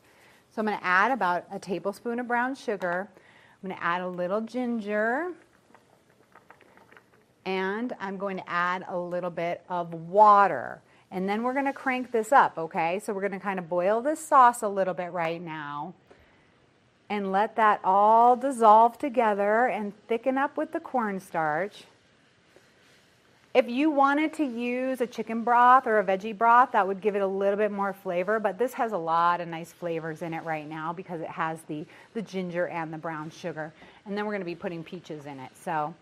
So 0.52 0.62
I'm 0.62 0.66
going 0.66 0.78
to 0.78 0.86
add 0.86 1.12
about 1.12 1.46
a 1.50 1.60
tablespoon 1.60 2.20
of 2.20 2.28
brown 2.28 2.56
sugar. 2.56 3.08
I'm 3.64 3.70
going 3.70 3.80
to 3.80 3.84
add 3.84 4.02
a 4.02 4.08
little 4.08 4.42
ginger. 4.42 5.32
And 7.46 7.94
I'm 8.00 8.18
going 8.18 8.38
to 8.38 8.50
add 8.50 8.86
a 8.88 8.98
little 8.98 9.30
bit 9.30 9.64
of 9.70 9.94
water. 9.94 10.82
And 11.10 11.28
then 11.28 11.44
we're 11.44 11.54
going 11.54 11.66
to 11.66 11.74
crank 11.74 12.12
this 12.12 12.32
up, 12.32 12.58
okay? 12.58 13.00
So 13.00 13.14
we're 13.14 13.22
going 13.22 13.32
to 13.32 13.40
kind 13.40 13.58
of 13.58 13.70
boil 13.70 14.02
this 14.02 14.24
sauce 14.24 14.62
a 14.62 14.68
little 14.68 14.94
bit 14.94 15.12
right 15.12 15.42
now. 15.42 15.94
And 17.10 17.32
let 17.32 17.56
that 17.56 17.80
all 17.84 18.36
dissolve 18.36 18.98
together 18.98 19.68
and 19.68 19.94
thicken 20.08 20.38
up 20.38 20.58
with 20.58 20.74
the 20.74 20.82
cornstarch. 20.82 21.86
If 23.58 23.68
you 23.68 23.90
wanted 23.90 24.34
to 24.34 24.44
use 24.44 25.02
a 25.02 25.08
chicken 25.08 25.44
broth 25.44 25.88
or 25.88 25.98
a 25.98 26.04
veggie 26.04 26.38
broth, 26.38 26.74
that 26.74 26.88
would 26.88 27.02
give 27.02 27.16
it 27.16 27.24
a 27.24 27.28
little 27.28 27.58
bit 27.58 27.72
more 27.72 27.92
flavor, 27.92 28.40
but 28.40 28.60
this 28.60 28.72
has 28.74 28.92
a 28.92 28.98
lot 29.00 29.42
of 29.42 29.48
nice 29.48 29.74
flavors 29.74 30.22
in 30.22 30.36
it 30.36 30.44
right 30.44 30.70
now 30.70 30.94
because 30.94 31.22
it 31.22 31.30
has 31.30 31.64
the, 31.64 31.84
the 32.14 32.22
ginger 32.22 32.68
and 32.68 32.94
the 32.94 33.00
brown 33.00 33.32
sugar. 33.32 33.74
And 34.06 34.16
then 34.16 34.28
we're 34.28 34.34
gonna 34.34 34.46
be 34.46 34.54
putting 34.54 34.84
peaches 34.84 35.26
in 35.26 35.40
it. 35.40 35.50
So, 35.60 35.96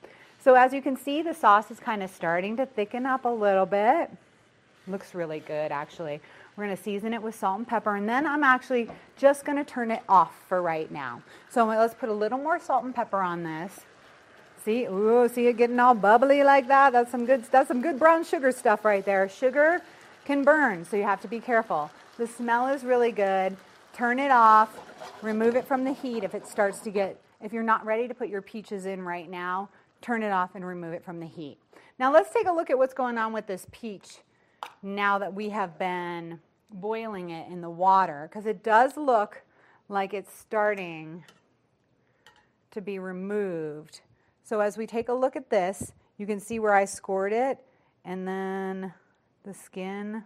so 0.43 0.55
as 0.55 0.73
you 0.73 0.81
can 0.81 0.97
see, 0.97 1.21
the 1.21 1.33
sauce 1.33 1.71
is 1.71 1.79
kind 1.79 2.03
of 2.03 2.09
starting 2.09 2.57
to 2.57 2.65
thicken 2.65 3.05
up 3.05 3.23
a 3.23 3.29
little 3.29 3.65
bit. 3.65 4.11
Looks 4.85 5.15
really 5.15 5.39
good, 5.39 5.71
actually. 5.71 6.19
We're 6.57 6.65
gonna 6.65 6.75
season 6.75 7.13
it 7.13 7.23
with 7.23 7.35
salt 7.35 7.59
and 7.59 7.65
pepper, 7.65 7.95
and 7.95 8.09
then 8.09 8.27
I'm 8.27 8.43
actually 8.43 8.89
just 9.15 9.45
gonna 9.45 9.63
turn 9.63 9.91
it 9.91 10.03
off 10.09 10.35
for 10.49 10.61
right 10.61 10.91
now. 10.91 11.21
So 11.49 11.65
let's 11.65 11.93
put 11.93 12.09
a 12.09 12.13
little 12.13 12.37
more 12.37 12.59
salt 12.59 12.83
and 12.83 12.93
pepper 12.93 13.21
on 13.21 13.43
this. 13.43 13.85
See, 14.65 14.85
ooh, 14.85 15.29
see 15.29 15.45
it 15.45 15.57
getting 15.57 15.79
all 15.79 15.93
bubbly 15.93 16.43
like 16.43 16.67
that? 16.69 16.91
That's 16.91 17.11
some 17.11 17.27
good, 17.27 17.43
that's 17.51 17.67
some 17.67 17.83
good 17.83 17.99
brown 17.99 18.23
sugar 18.23 18.51
stuff 18.51 18.83
right 18.83 19.05
there. 19.05 19.29
Sugar 19.29 19.83
can 20.25 20.43
burn, 20.43 20.83
so 20.85 20.97
you 20.97 21.03
have 21.03 21.21
to 21.21 21.27
be 21.27 21.39
careful. 21.39 21.91
The 22.17 22.25
smell 22.25 22.69
is 22.69 22.83
really 22.83 23.11
good. 23.11 23.55
Turn 23.93 24.17
it 24.17 24.31
off, 24.31 24.75
remove 25.21 25.55
it 25.55 25.67
from 25.67 25.83
the 25.83 25.93
heat 25.93 26.23
if 26.23 26.33
it 26.33 26.47
starts 26.47 26.79
to 26.79 26.89
get, 26.89 27.21
if 27.43 27.53
you're 27.53 27.61
not 27.61 27.85
ready 27.85 28.07
to 28.07 28.15
put 28.15 28.27
your 28.27 28.41
peaches 28.41 28.87
in 28.87 29.03
right 29.03 29.29
now, 29.29 29.69
turn 30.01 30.23
it 30.23 30.31
off 30.31 30.55
and 30.55 30.65
remove 30.65 30.93
it 30.93 31.05
from 31.05 31.19
the 31.19 31.27
heat. 31.27 31.59
Now 31.99 32.11
let's 32.11 32.33
take 32.33 32.47
a 32.47 32.51
look 32.51 32.71
at 32.71 32.77
what's 32.79 32.95
going 32.95 33.19
on 33.19 33.33
with 33.33 33.45
this 33.45 33.67
peach 33.71 34.17
now 34.81 35.19
that 35.19 35.31
we 35.31 35.49
have 35.49 35.77
been 35.77 36.39
boiling 36.71 37.29
it 37.29 37.51
in 37.51 37.61
the 37.61 37.69
water, 37.69 38.27
because 38.31 38.47
it 38.47 38.63
does 38.63 38.97
look 38.97 39.43
like 39.89 40.15
it's 40.15 40.35
starting 40.35 41.23
to 42.71 42.81
be 42.81 42.97
removed. 42.97 44.01
So 44.45 44.59
as 44.59 44.77
we 44.77 44.85
take 44.85 45.09
a 45.09 45.13
look 45.13 45.35
at 45.35 45.49
this, 45.49 45.91
you 46.19 46.27
can 46.27 46.39
see 46.39 46.59
where 46.59 46.75
I 46.75 46.85
scored 46.85 47.33
it 47.33 47.57
and 48.05 48.27
then 48.27 48.93
the 49.43 49.55
skin 49.55 50.23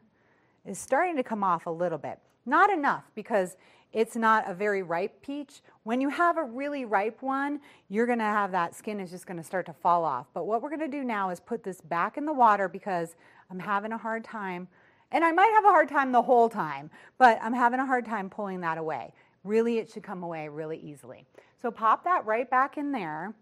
is 0.65 0.77
starting 0.77 1.15
to 1.15 1.23
come 1.23 1.41
off 1.41 1.67
a 1.67 1.71
little 1.71 1.97
bit. 1.97 2.19
Not 2.45 2.69
enough 2.69 3.05
because 3.15 3.55
it's 3.93 4.17
not 4.17 4.43
a 4.45 4.53
very 4.53 4.84
ripe 4.84 5.21
peach. 5.21 5.62
When 5.84 6.01
you 6.01 6.10
have 6.10 6.38
a 6.38 6.43
really 6.43 6.84
ripe 6.84 7.21
one, 7.21 7.62
you're 7.88 8.05
gonna 8.05 8.25
have 8.25 8.51
that 8.51 8.75
skin 8.75 8.99
is 8.99 9.10
just 9.10 9.25
gonna 9.25 9.41
start 9.41 9.65
to 9.67 9.73
fall 9.73 10.03
off. 10.03 10.27
But 10.34 10.45
what 10.45 10.62
we're 10.62 10.69
gonna 10.69 10.89
do 10.89 11.05
now 11.05 11.29
is 11.29 11.39
put 11.39 11.63
this 11.63 11.79
back 11.79 12.17
in 12.17 12.25
the 12.25 12.34
water 12.34 12.67
because 12.67 13.15
I'm 13.49 13.60
having 13.60 13.93
a 13.93 13.97
hard 13.97 14.25
time, 14.25 14.67
and 15.12 15.23
I 15.23 15.32
might 15.32 15.51
have 15.55 15.63
a 15.63 15.69
hard 15.69 15.88
time 15.88 16.12
the 16.12 16.21
whole 16.21 16.49
time, 16.49 16.91
but 17.17 17.39
I'm 17.41 17.53
having 17.53 17.79
a 17.79 17.86
hard 17.86 18.05
time 18.05 18.29
pulling 18.29 18.60
that 18.62 18.77
away. 18.77 19.13
Really, 19.45 19.77
it 19.77 19.89
should 19.89 20.03
come 20.03 20.23
away 20.23 20.49
really 20.49 20.77
easily. 20.77 21.25
So 21.62 21.71
pop 21.71 22.03
that 22.03 22.25
right 22.25 22.49
back 22.49 22.77
in 22.77 22.91
there. 22.91 23.34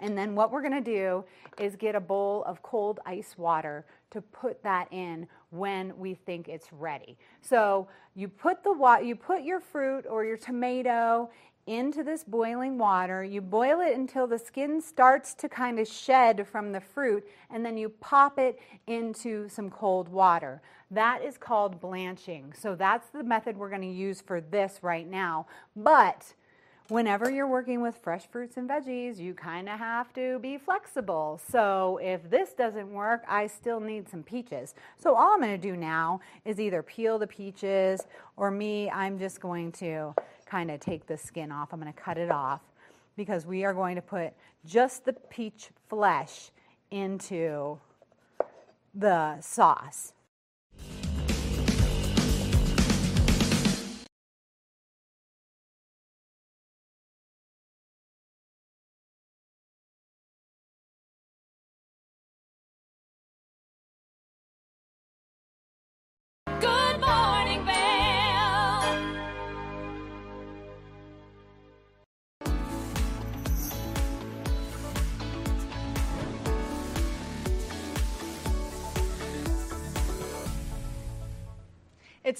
And 0.00 0.18
then 0.18 0.34
what 0.34 0.50
we're 0.50 0.62
going 0.62 0.72
to 0.72 0.80
do 0.80 1.24
is 1.58 1.76
get 1.76 1.94
a 1.94 2.00
bowl 2.00 2.42
of 2.44 2.62
cold 2.62 3.00
ice 3.06 3.38
water 3.38 3.84
to 4.10 4.20
put 4.20 4.62
that 4.62 4.88
in 4.90 5.26
when 5.50 5.96
we 5.96 6.14
think 6.14 6.48
it's 6.48 6.72
ready. 6.72 7.16
So 7.42 7.88
you 8.14 8.28
put 8.28 8.64
the 8.64 8.72
wa- 8.72 8.98
you 8.98 9.14
put 9.14 9.42
your 9.42 9.60
fruit 9.60 10.04
or 10.08 10.24
your 10.24 10.36
tomato 10.36 11.30
into 11.66 12.02
this 12.02 12.24
boiling 12.24 12.76
water. 12.76 13.24
You 13.24 13.40
boil 13.40 13.80
it 13.80 13.96
until 13.96 14.26
the 14.26 14.38
skin 14.38 14.80
starts 14.82 15.32
to 15.34 15.48
kind 15.48 15.78
of 15.78 15.88
shed 15.88 16.46
from 16.46 16.72
the 16.72 16.80
fruit, 16.80 17.26
and 17.50 17.64
then 17.64 17.76
you 17.76 17.88
pop 17.88 18.38
it 18.38 18.58
into 18.86 19.48
some 19.48 19.70
cold 19.70 20.08
water. 20.08 20.60
That 20.90 21.22
is 21.22 21.38
called 21.38 21.80
blanching. 21.80 22.52
So 22.52 22.74
that's 22.74 23.08
the 23.08 23.24
method 23.24 23.56
we're 23.56 23.70
going 23.70 23.80
to 23.80 23.86
use 23.88 24.20
for 24.20 24.40
this 24.40 24.80
right 24.82 25.08
now. 25.08 25.46
But 25.74 26.34
whenever 26.88 27.30
you're 27.30 27.48
working 27.48 27.80
with 27.80 27.96
fresh 28.02 28.26
fruits 28.30 28.56
and 28.56 28.68
veggies, 28.68 29.18
you 29.18 29.34
kind 29.34 29.68
of 29.68 29.78
have 29.78 30.12
to 30.14 30.38
be 30.40 30.58
flexible. 30.58 31.40
So 31.50 31.98
if 32.02 32.28
this 32.30 32.52
doesn't 32.52 32.90
work, 32.92 33.22
I 33.28 33.46
still 33.46 33.80
need 33.80 34.08
some 34.08 34.22
peaches. 34.22 34.74
So 34.98 35.14
all 35.14 35.34
I'm 35.34 35.40
going 35.40 35.58
to 35.58 35.68
do 35.68 35.76
now 35.76 36.20
is 36.44 36.60
either 36.60 36.82
peel 36.82 37.18
the 37.18 37.26
peaches 37.26 38.02
or 38.36 38.50
me, 38.50 38.90
I'm 38.90 39.18
just 39.18 39.40
going 39.40 39.72
to 39.72 40.14
kind 40.46 40.70
of 40.70 40.80
take 40.80 41.06
the 41.06 41.16
skin 41.16 41.50
off. 41.50 41.72
I'm 41.72 41.80
going 41.80 41.92
to 41.92 41.98
cut 41.98 42.18
it 42.18 42.30
off 42.30 42.60
because 43.16 43.46
we 43.46 43.64
are 43.64 43.74
going 43.74 43.96
to 43.96 44.02
put 44.02 44.32
just 44.66 45.04
the 45.04 45.12
peach 45.12 45.68
flesh 45.88 46.50
into 46.90 47.78
the 48.94 49.40
sauce. 49.40 50.13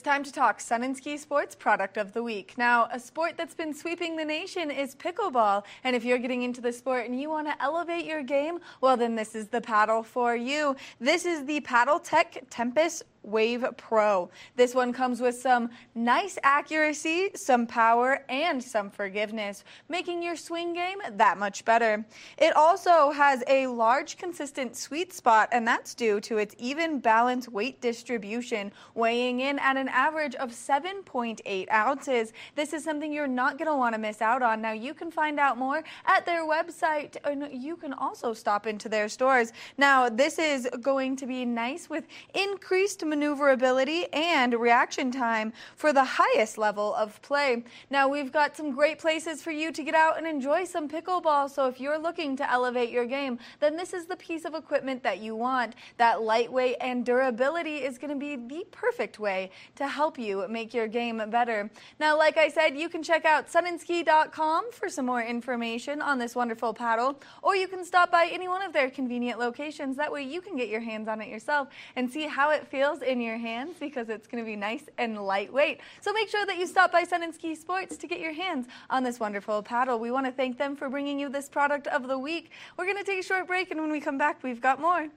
Time 0.05 0.23
to 0.23 0.31
talk 0.31 0.61
Sun 0.61 0.83
and 0.83 0.95
Ski 0.95 1.17
Sports 1.17 1.55
Product 1.55 1.97
of 1.97 2.13
the 2.13 2.23
Week. 2.23 2.53
Now, 2.59 2.89
a 2.93 3.01
sport 3.01 3.39
that's 3.39 3.55
been 3.55 3.73
sweeping 3.73 4.19
the 4.19 4.25
nation 4.27 4.71
is 4.71 4.95
pickleball. 4.95 5.65
And 5.83 5.97
if 5.97 6.05
you're 6.05 6.19
getting 6.19 6.43
into 6.43 6.61
the 6.61 6.75
sport 6.75 7.07
and 7.07 7.19
you 7.19 7.31
want 7.31 7.47
to 7.47 7.63
elevate 7.63 8.05
your 8.05 8.23
game, 8.23 8.59
well, 8.83 8.99
then 8.99 9.15
this 9.15 9.35
is 9.35 9.49
the 9.49 9.63
paddle 9.63 10.03
for 10.03 10.37
you. 10.37 10.77
This 11.01 11.25
is 11.25 11.47
the 11.47 11.63
Paddletek 11.63 12.43
Tempest 12.51 13.05
Wave 13.25 13.65
Pro. 13.77 14.31
This 14.57 14.75
one 14.75 14.93
comes 14.93 15.21
with 15.21 15.35
some 15.35 15.71
nice 15.95 16.39
accuracy, 16.43 17.31
some 17.35 17.67
power, 17.67 18.25
and 18.29 18.63
some 18.63 18.91
forgiveness, 18.91 19.65
making 19.89 20.23
your 20.23 20.37
swing 20.37 20.75
game 20.75 20.99
that 21.13 21.39
much 21.39 21.65
better. 21.65 22.05
It 22.39 22.55
also 22.55 23.11
has 23.11 23.43
a 23.49 23.67
large, 23.67 24.19
consistent 24.19 24.77
sweet 24.77 25.13
spot, 25.13 25.49
and 25.53 25.67
that's 25.67 25.95
due 25.95 26.21
to 26.21 26.39
its 26.39 26.55
even 26.59 27.01
balance 27.01 27.49
weight 27.49 27.81
distribution, 27.81 28.73
weighing 28.95 29.41
in 29.41 29.59
at 29.59 29.77
an 29.77 29.89
average 29.89 30.35
of 30.37 30.51
7.8 30.51 31.71
ounces. 31.73 32.33
This 32.55 32.73
is 32.73 32.85
something 32.85 33.13
you're 33.13 33.27
not 33.27 33.59
going 33.59 33.69
to 33.69 33.77
want 33.77 33.95
to 33.95 34.01
miss 34.01 34.21
out 34.23 34.43
on. 34.43 34.61
Now, 34.61 34.73
you 34.73 34.95
can 34.95 35.11
find 35.11 35.41
out 35.41 35.59
more 35.59 35.83
at 36.07 36.27
their 36.27 36.45
website, 36.45 37.17
and 37.25 37.49
you 37.53 37.77
can 37.77 37.93
also 37.93 38.33
stop 38.35 38.67
into 38.67 38.89
their 38.89 39.09
stores. 39.09 39.53
Now, 39.79 40.09
this 40.09 40.39
is 40.39 40.69
going 40.81 41.17
to 41.17 41.27
be 41.27 41.45
nice 41.45 41.89
with 41.89 42.05
increased 42.35 43.05
maneuverability 43.15 44.07
and 44.13 44.55
reaction 44.55 45.13
time 45.13 45.53
for 45.77 45.93
the 45.93 46.05
highest 46.05 46.59
level 46.59 46.93
of 46.95 47.23
play. 47.23 47.63
Now, 47.89 48.09
we've 48.09 48.33
got 48.33 48.57
some 48.57 48.73
great 48.73 48.99
places 48.99 49.41
for 49.41 49.53
you 49.53 49.71
to 49.71 49.85
get 49.85 49.95
out 49.95 50.19
and 50.19 50.27
enjoy 50.27 50.65
some 50.65 50.89
pickleball. 50.89 51.49
So, 51.49 51.69
if 51.69 51.81
you're 51.81 51.99
looking 51.99 52.37
to 52.37 52.51
elevate 52.51 52.91
your 52.91 53.07
game, 53.07 53.39
then 53.61 53.77
this 53.77 53.95
is 53.95 54.07
the 54.07 54.17
piece 54.17 54.45
of 54.45 54.55
equipment 54.55 55.05
that 55.05 55.21
you 55.21 55.37
want. 55.37 55.75
That 55.97 56.23
lightweight 56.23 56.77
and 56.81 57.07
durability 57.07 57.77
is 57.77 57.99
going 57.99 58.11
to 58.11 58.19
be 58.19 58.35
the 58.35 58.65
perfect 58.73 59.21
way 59.21 59.51
to 59.77 59.87
help 59.87 60.19
you 60.19 60.47
make 60.49 60.75
your 60.75 60.89
game 60.89 61.23
better. 61.31 61.71
Now, 62.01 62.19
like 62.19 62.37
I 62.37 62.49
said, 62.49 62.77
you 62.77 62.89
can 62.89 63.03
check 63.05 63.25
out 63.25 63.47
sunandski.com 63.47 64.73
for 64.73 64.89
some 64.89 65.07
more 65.07 65.23
information 65.23 66.03
on 66.03 66.19
this 66.19 66.35
wonderful 66.35 66.75
paddle, 66.75 67.21
or 67.43 67.55
you 67.55 67.69
can 67.69 67.85
stop 67.85 68.11
by 68.11 68.29
any 68.33 68.49
one 68.49 68.63
of 68.63 68.73
their 68.73 68.91
convenient 68.91 69.39
locations. 69.39 69.97
That 69.97 70.11
way, 70.11 70.25
you 70.25 70.41
can 70.41 70.57
get 70.57 70.69
your 70.69 70.81
hands 70.81 71.07
on 71.07 71.21
it 71.21 71.29
yourself 71.29 71.69
and 71.95 72.11
see 72.11 72.27
how 72.27 72.51
it 72.51 72.67
feels 72.67 73.03
in 73.05 73.21
your 73.21 73.39
hands 73.39 73.77
because 73.79 74.09
it's 74.09 74.27
going 74.27 74.43
to 74.43 74.47
be 74.47 74.57
nice 74.57 74.85
and 74.99 75.19
lightweight. 75.25 75.81
So 76.01 76.13
make 76.13 76.29
sure 76.29 76.45
that 76.47 76.59
you 76.59 76.67
stop 76.67 76.93
by 76.93 77.05
Sun 77.05 77.23
and 77.23 77.35
Ski 77.35 77.55
Sports 77.55 77.97
to 77.99 78.07
get 78.07 78.21
your 78.21 78.33
hands 78.33 78.67
on 78.91 79.05
this 79.05 79.21
wonderful 79.21 79.63
paddle. 79.63 79.99
We 79.99 80.11
want 80.11 80.27
to 80.27 80.33
thank 80.33 80.59
them 80.59 80.77
for 80.77 80.89
bringing 80.89 81.19
you 81.19 81.29
this 81.29 81.49
product 81.49 81.87
of 81.89 82.09
the 82.09 82.19
week. 82.19 82.51
We're 82.77 82.87
going 82.87 82.99
to 82.99 83.05
take 83.05 83.21
a 83.21 83.23
short 83.23 83.47
break, 83.47 83.71
and 83.71 83.81
when 83.81 83.91
we 83.91 84.01
come 84.01 84.19
back, 84.19 84.43
we've 84.43 84.61
got 84.61 84.81
more. 84.81 85.09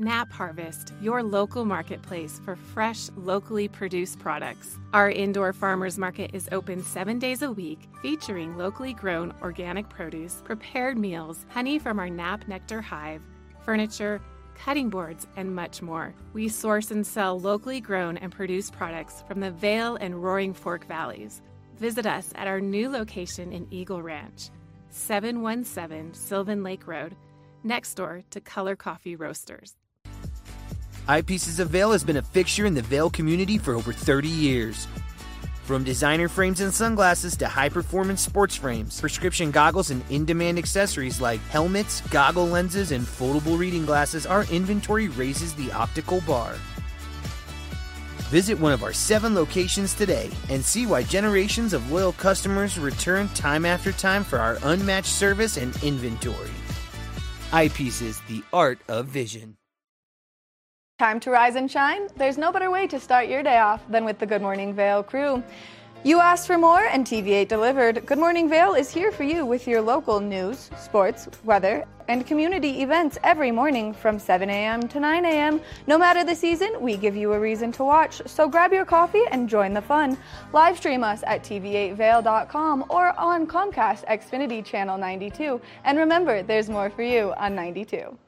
Nap 0.00 0.32
Harvest, 0.32 0.94
your 1.02 1.22
local 1.22 1.66
marketplace 1.66 2.40
for 2.42 2.56
fresh, 2.56 3.10
locally 3.18 3.68
produced 3.68 4.18
products. 4.18 4.78
Our 4.94 5.10
indoor 5.10 5.52
farmers 5.52 5.98
market 5.98 6.30
is 6.32 6.48
open 6.52 6.82
seven 6.82 7.18
days 7.18 7.42
a 7.42 7.52
week, 7.52 7.80
featuring 8.00 8.56
locally 8.56 8.94
grown 8.94 9.34
organic 9.42 9.90
produce, 9.90 10.40
prepared 10.42 10.96
meals, 10.96 11.44
honey 11.50 11.78
from 11.78 11.98
our 11.98 12.08
Nap 12.08 12.48
Nectar 12.48 12.80
hive, 12.80 13.20
furniture, 13.62 14.22
cutting 14.64 14.90
boards, 14.90 15.26
and 15.36 15.54
much 15.54 15.80
more. 15.80 16.14
We 16.34 16.48
source 16.48 16.90
and 16.90 17.06
sell 17.06 17.40
locally 17.40 17.80
grown 17.80 18.18
and 18.18 18.30
produced 18.30 18.74
products 18.74 19.24
from 19.26 19.40
the 19.40 19.50
Vail 19.50 19.96
and 19.96 20.22
Roaring 20.22 20.52
Fork 20.52 20.86
Valleys. 20.86 21.40
Visit 21.78 22.04
us 22.04 22.30
at 22.34 22.46
our 22.46 22.60
new 22.60 22.90
location 22.90 23.52
in 23.52 23.66
Eagle 23.70 24.02
Ranch, 24.02 24.50
717 24.90 26.12
Sylvan 26.12 26.62
Lake 26.62 26.86
Road, 26.86 27.16
next 27.64 27.94
door 27.94 28.22
to 28.30 28.40
Color 28.40 28.76
Coffee 28.76 29.16
Roasters. 29.16 29.76
Eyepieces 31.08 31.58
of 31.58 31.70
Vail 31.70 31.92
has 31.92 32.04
been 32.04 32.18
a 32.18 32.22
fixture 32.22 32.66
in 32.66 32.74
the 32.74 32.82
Vail 32.82 33.08
community 33.08 33.56
for 33.56 33.74
over 33.74 33.92
30 33.92 34.28
years. 34.28 34.86
From 35.70 35.84
designer 35.84 36.28
frames 36.28 36.60
and 36.60 36.74
sunglasses 36.74 37.36
to 37.36 37.46
high 37.46 37.68
performance 37.68 38.20
sports 38.20 38.56
frames, 38.56 39.00
prescription 39.00 39.52
goggles, 39.52 39.90
and 39.90 40.02
in 40.10 40.24
demand 40.24 40.58
accessories 40.58 41.20
like 41.20 41.40
helmets, 41.42 42.00
goggle 42.08 42.48
lenses, 42.48 42.90
and 42.90 43.06
foldable 43.06 43.56
reading 43.56 43.86
glasses, 43.86 44.26
our 44.26 44.42
inventory 44.50 45.06
raises 45.06 45.54
the 45.54 45.70
optical 45.70 46.22
bar. 46.22 46.56
Visit 48.32 48.58
one 48.58 48.72
of 48.72 48.82
our 48.82 48.92
seven 48.92 49.32
locations 49.32 49.94
today 49.94 50.28
and 50.48 50.64
see 50.64 50.86
why 50.86 51.04
generations 51.04 51.72
of 51.72 51.92
loyal 51.92 52.14
customers 52.14 52.76
return 52.76 53.28
time 53.28 53.64
after 53.64 53.92
time 53.92 54.24
for 54.24 54.40
our 54.40 54.58
unmatched 54.64 55.12
service 55.12 55.56
and 55.56 55.80
inventory. 55.84 56.50
Eyepieces, 57.52 58.26
the 58.26 58.42
art 58.52 58.80
of 58.88 59.06
vision. 59.06 59.59
Time 61.00 61.18
to 61.20 61.30
rise 61.30 61.56
and 61.56 61.70
shine? 61.70 62.08
There's 62.16 62.36
no 62.36 62.52
better 62.52 62.70
way 62.70 62.86
to 62.88 63.00
start 63.00 63.26
your 63.26 63.42
day 63.42 63.56
off 63.56 63.80
than 63.88 64.04
with 64.04 64.18
the 64.18 64.26
Good 64.26 64.42
Morning 64.42 64.74
Vail 64.74 65.02
crew. 65.02 65.42
You 66.04 66.20
asked 66.20 66.46
for 66.46 66.58
more, 66.58 66.84
and 66.84 67.06
TV8 67.06 67.48
delivered. 67.48 68.04
Good 68.04 68.18
Morning 68.18 68.50
Vale 68.50 68.74
is 68.74 68.90
here 68.90 69.10
for 69.10 69.24
you 69.24 69.46
with 69.46 69.66
your 69.66 69.80
local 69.80 70.20
news, 70.20 70.68
sports, 70.76 71.26
weather, 71.42 71.86
and 72.08 72.26
community 72.26 72.82
events 72.82 73.16
every 73.24 73.50
morning 73.50 73.94
from 73.94 74.18
7 74.18 74.50
a.m. 74.50 74.86
to 74.88 75.00
9 75.00 75.24
a.m. 75.24 75.62
No 75.86 75.96
matter 75.96 76.22
the 76.22 76.34
season, 76.34 76.70
we 76.82 76.98
give 76.98 77.16
you 77.16 77.32
a 77.32 77.40
reason 77.40 77.72
to 77.72 77.82
watch. 77.82 78.20
So 78.26 78.46
grab 78.46 78.70
your 78.70 78.84
coffee 78.84 79.24
and 79.30 79.48
join 79.48 79.72
the 79.72 79.80
fun. 79.80 80.18
Live 80.52 80.76
stream 80.76 81.02
us 81.02 81.22
at 81.26 81.42
tv8vail.com 81.42 82.84
or 82.90 83.18
on 83.18 83.46
Comcast 83.46 84.04
Xfinity 84.04 84.62
Channel 84.62 84.98
92. 84.98 85.62
And 85.84 85.96
remember, 85.96 86.42
there's 86.42 86.68
more 86.68 86.90
for 86.90 87.02
you 87.02 87.32
on 87.38 87.54
92. 87.54 88.18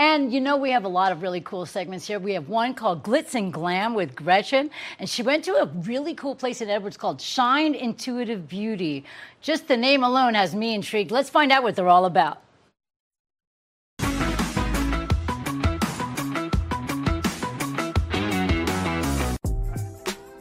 And 0.00 0.32
you 0.32 0.40
know, 0.40 0.56
we 0.56 0.70
have 0.70 0.84
a 0.84 0.88
lot 0.88 1.10
of 1.10 1.22
really 1.22 1.40
cool 1.40 1.66
segments 1.66 2.06
here. 2.06 2.20
We 2.20 2.34
have 2.34 2.48
one 2.48 2.72
called 2.72 3.02
Glitz 3.02 3.34
and 3.34 3.52
Glam 3.52 3.94
with 3.94 4.14
Gretchen, 4.14 4.70
and 5.00 5.10
she 5.10 5.24
went 5.24 5.44
to 5.46 5.56
a 5.56 5.66
really 5.66 6.14
cool 6.14 6.36
place 6.36 6.60
in 6.60 6.70
Edwards 6.70 6.96
called 6.96 7.20
Shine 7.20 7.74
Intuitive 7.74 8.48
Beauty. 8.48 9.04
Just 9.40 9.66
the 9.66 9.76
name 9.76 10.04
alone 10.04 10.34
has 10.34 10.54
me 10.54 10.72
intrigued. 10.72 11.10
Let's 11.10 11.28
find 11.28 11.50
out 11.50 11.64
what 11.64 11.74
they're 11.74 11.88
all 11.88 12.04
about. 12.04 12.40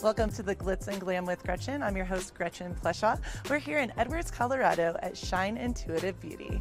Welcome 0.04 0.30
to 0.34 0.43
the 0.43 0.56
Glitz 0.56 0.88
and 0.88 1.02
Glam 1.02 1.26
with 1.26 1.41
Gretchen. 1.41 1.82
I'm 1.82 1.98
your 1.98 2.06
host, 2.06 2.36
Gretchen 2.36 2.76
Pleshaw. 2.76 3.20
We're 3.50 3.58
here 3.58 3.80
in 3.80 3.91
Edwards, 3.98 4.30
Colorado 4.30 4.96
at 5.02 5.17
Shine 5.17 5.58
Intuitive 5.58 6.22
Beauty. 6.22 6.60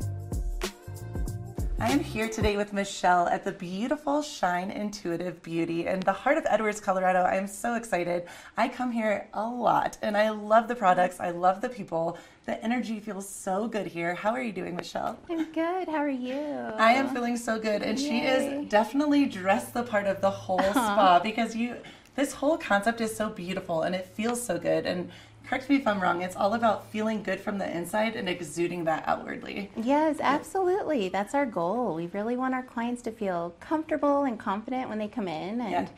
I 1.79 1.91
am 1.91 2.01
here 2.01 2.27
today 2.27 2.57
with 2.57 2.73
Michelle 2.73 3.29
at 3.29 3.45
the 3.45 3.53
beautiful 3.53 4.23
Shine 4.23 4.71
Intuitive 4.71 5.43
Beauty 5.43 5.87
in 5.87 6.01
the 6.01 6.13
heart 6.13 6.39
of 6.39 6.47
Edwards, 6.49 6.81
Colorado. 6.81 7.21
I 7.21 7.35
am 7.37 7.47
so 7.47 7.75
excited. 7.75 8.25
I 8.57 8.69
come 8.69 8.91
here 8.91 9.29
a 9.35 9.47
lot 9.47 9.99
and 10.01 10.17
I 10.17 10.31
love 10.31 10.69
the 10.69 10.75
products. 10.75 11.21
I 11.21 11.33
love 11.33 11.61
the 11.61 11.69
people. 11.69 12.17
The 12.47 12.63
energy 12.65 12.99
feels 12.99 13.29
so 13.29 13.69
good 13.69 13.87
here. 13.87 14.15
How 14.15 14.31
are 14.31 14.43
you 14.43 14.53
doing, 14.53 14.75
Michelle? 14.75 15.19
I'm 15.29 15.53
good. 15.53 15.89
How 15.89 15.99
are 15.99 16.09
you? 16.09 16.41
I 16.79 16.93
am 16.93 17.11
feeling 17.11 17.37
so 17.37 17.59
good, 17.59 17.83
and 17.83 17.99
she 17.99 18.21
is 18.21 18.69
definitely 18.71 19.27
dressed 19.27 19.75
the 19.75 19.83
part 19.83 20.07
of 20.07 20.23
the 20.23 20.31
whole 20.31 20.61
uh-huh. 20.61 20.73
spa 20.73 21.21
because 21.23 21.55
you. 21.55 21.77
This 22.15 22.33
whole 22.33 22.57
concept 22.57 23.03
is 23.03 23.15
so 23.15 23.29
beautiful 23.29 23.83
and 23.83 23.95
it 23.95 24.07
feels 24.07 24.43
so 24.43 24.59
good. 24.59 24.87
And 24.87 25.11
correct 25.47 25.69
me 25.69 25.77
if 25.77 25.87
I'm 25.87 26.01
wrong. 26.01 26.23
It's 26.23 26.37
all 26.37 26.55
about 26.55 26.87
feeling 26.91 27.23
good 27.23 27.41
from 27.41 27.59
the 27.59 27.71
inside 27.77 28.17
and 28.17 28.29
exuding 28.29 28.85
that 28.85 29.05
outwardly. 29.07 29.71
Yes, 29.77 30.17
absolutely. 30.21 31.09
That's 31.09 31.35
our 31.35 31.47
goal. 31.47 31.95
We 31.95 32.07
really 32.09 32.37
want 32.37 32.55
our 32.55 32.63
clients 32.63 33.03
to 33.03 33.13
feel 33.13 33.55
comfortable 33.61 34.25
and 34.25 34.39
confident 34.39 34.89
when 34.89 34.99
they 34.99 35.09
come 35.09 35.29
in. 35.29 35.61
And 35.61 35.71
Yeah. 35.71 35.89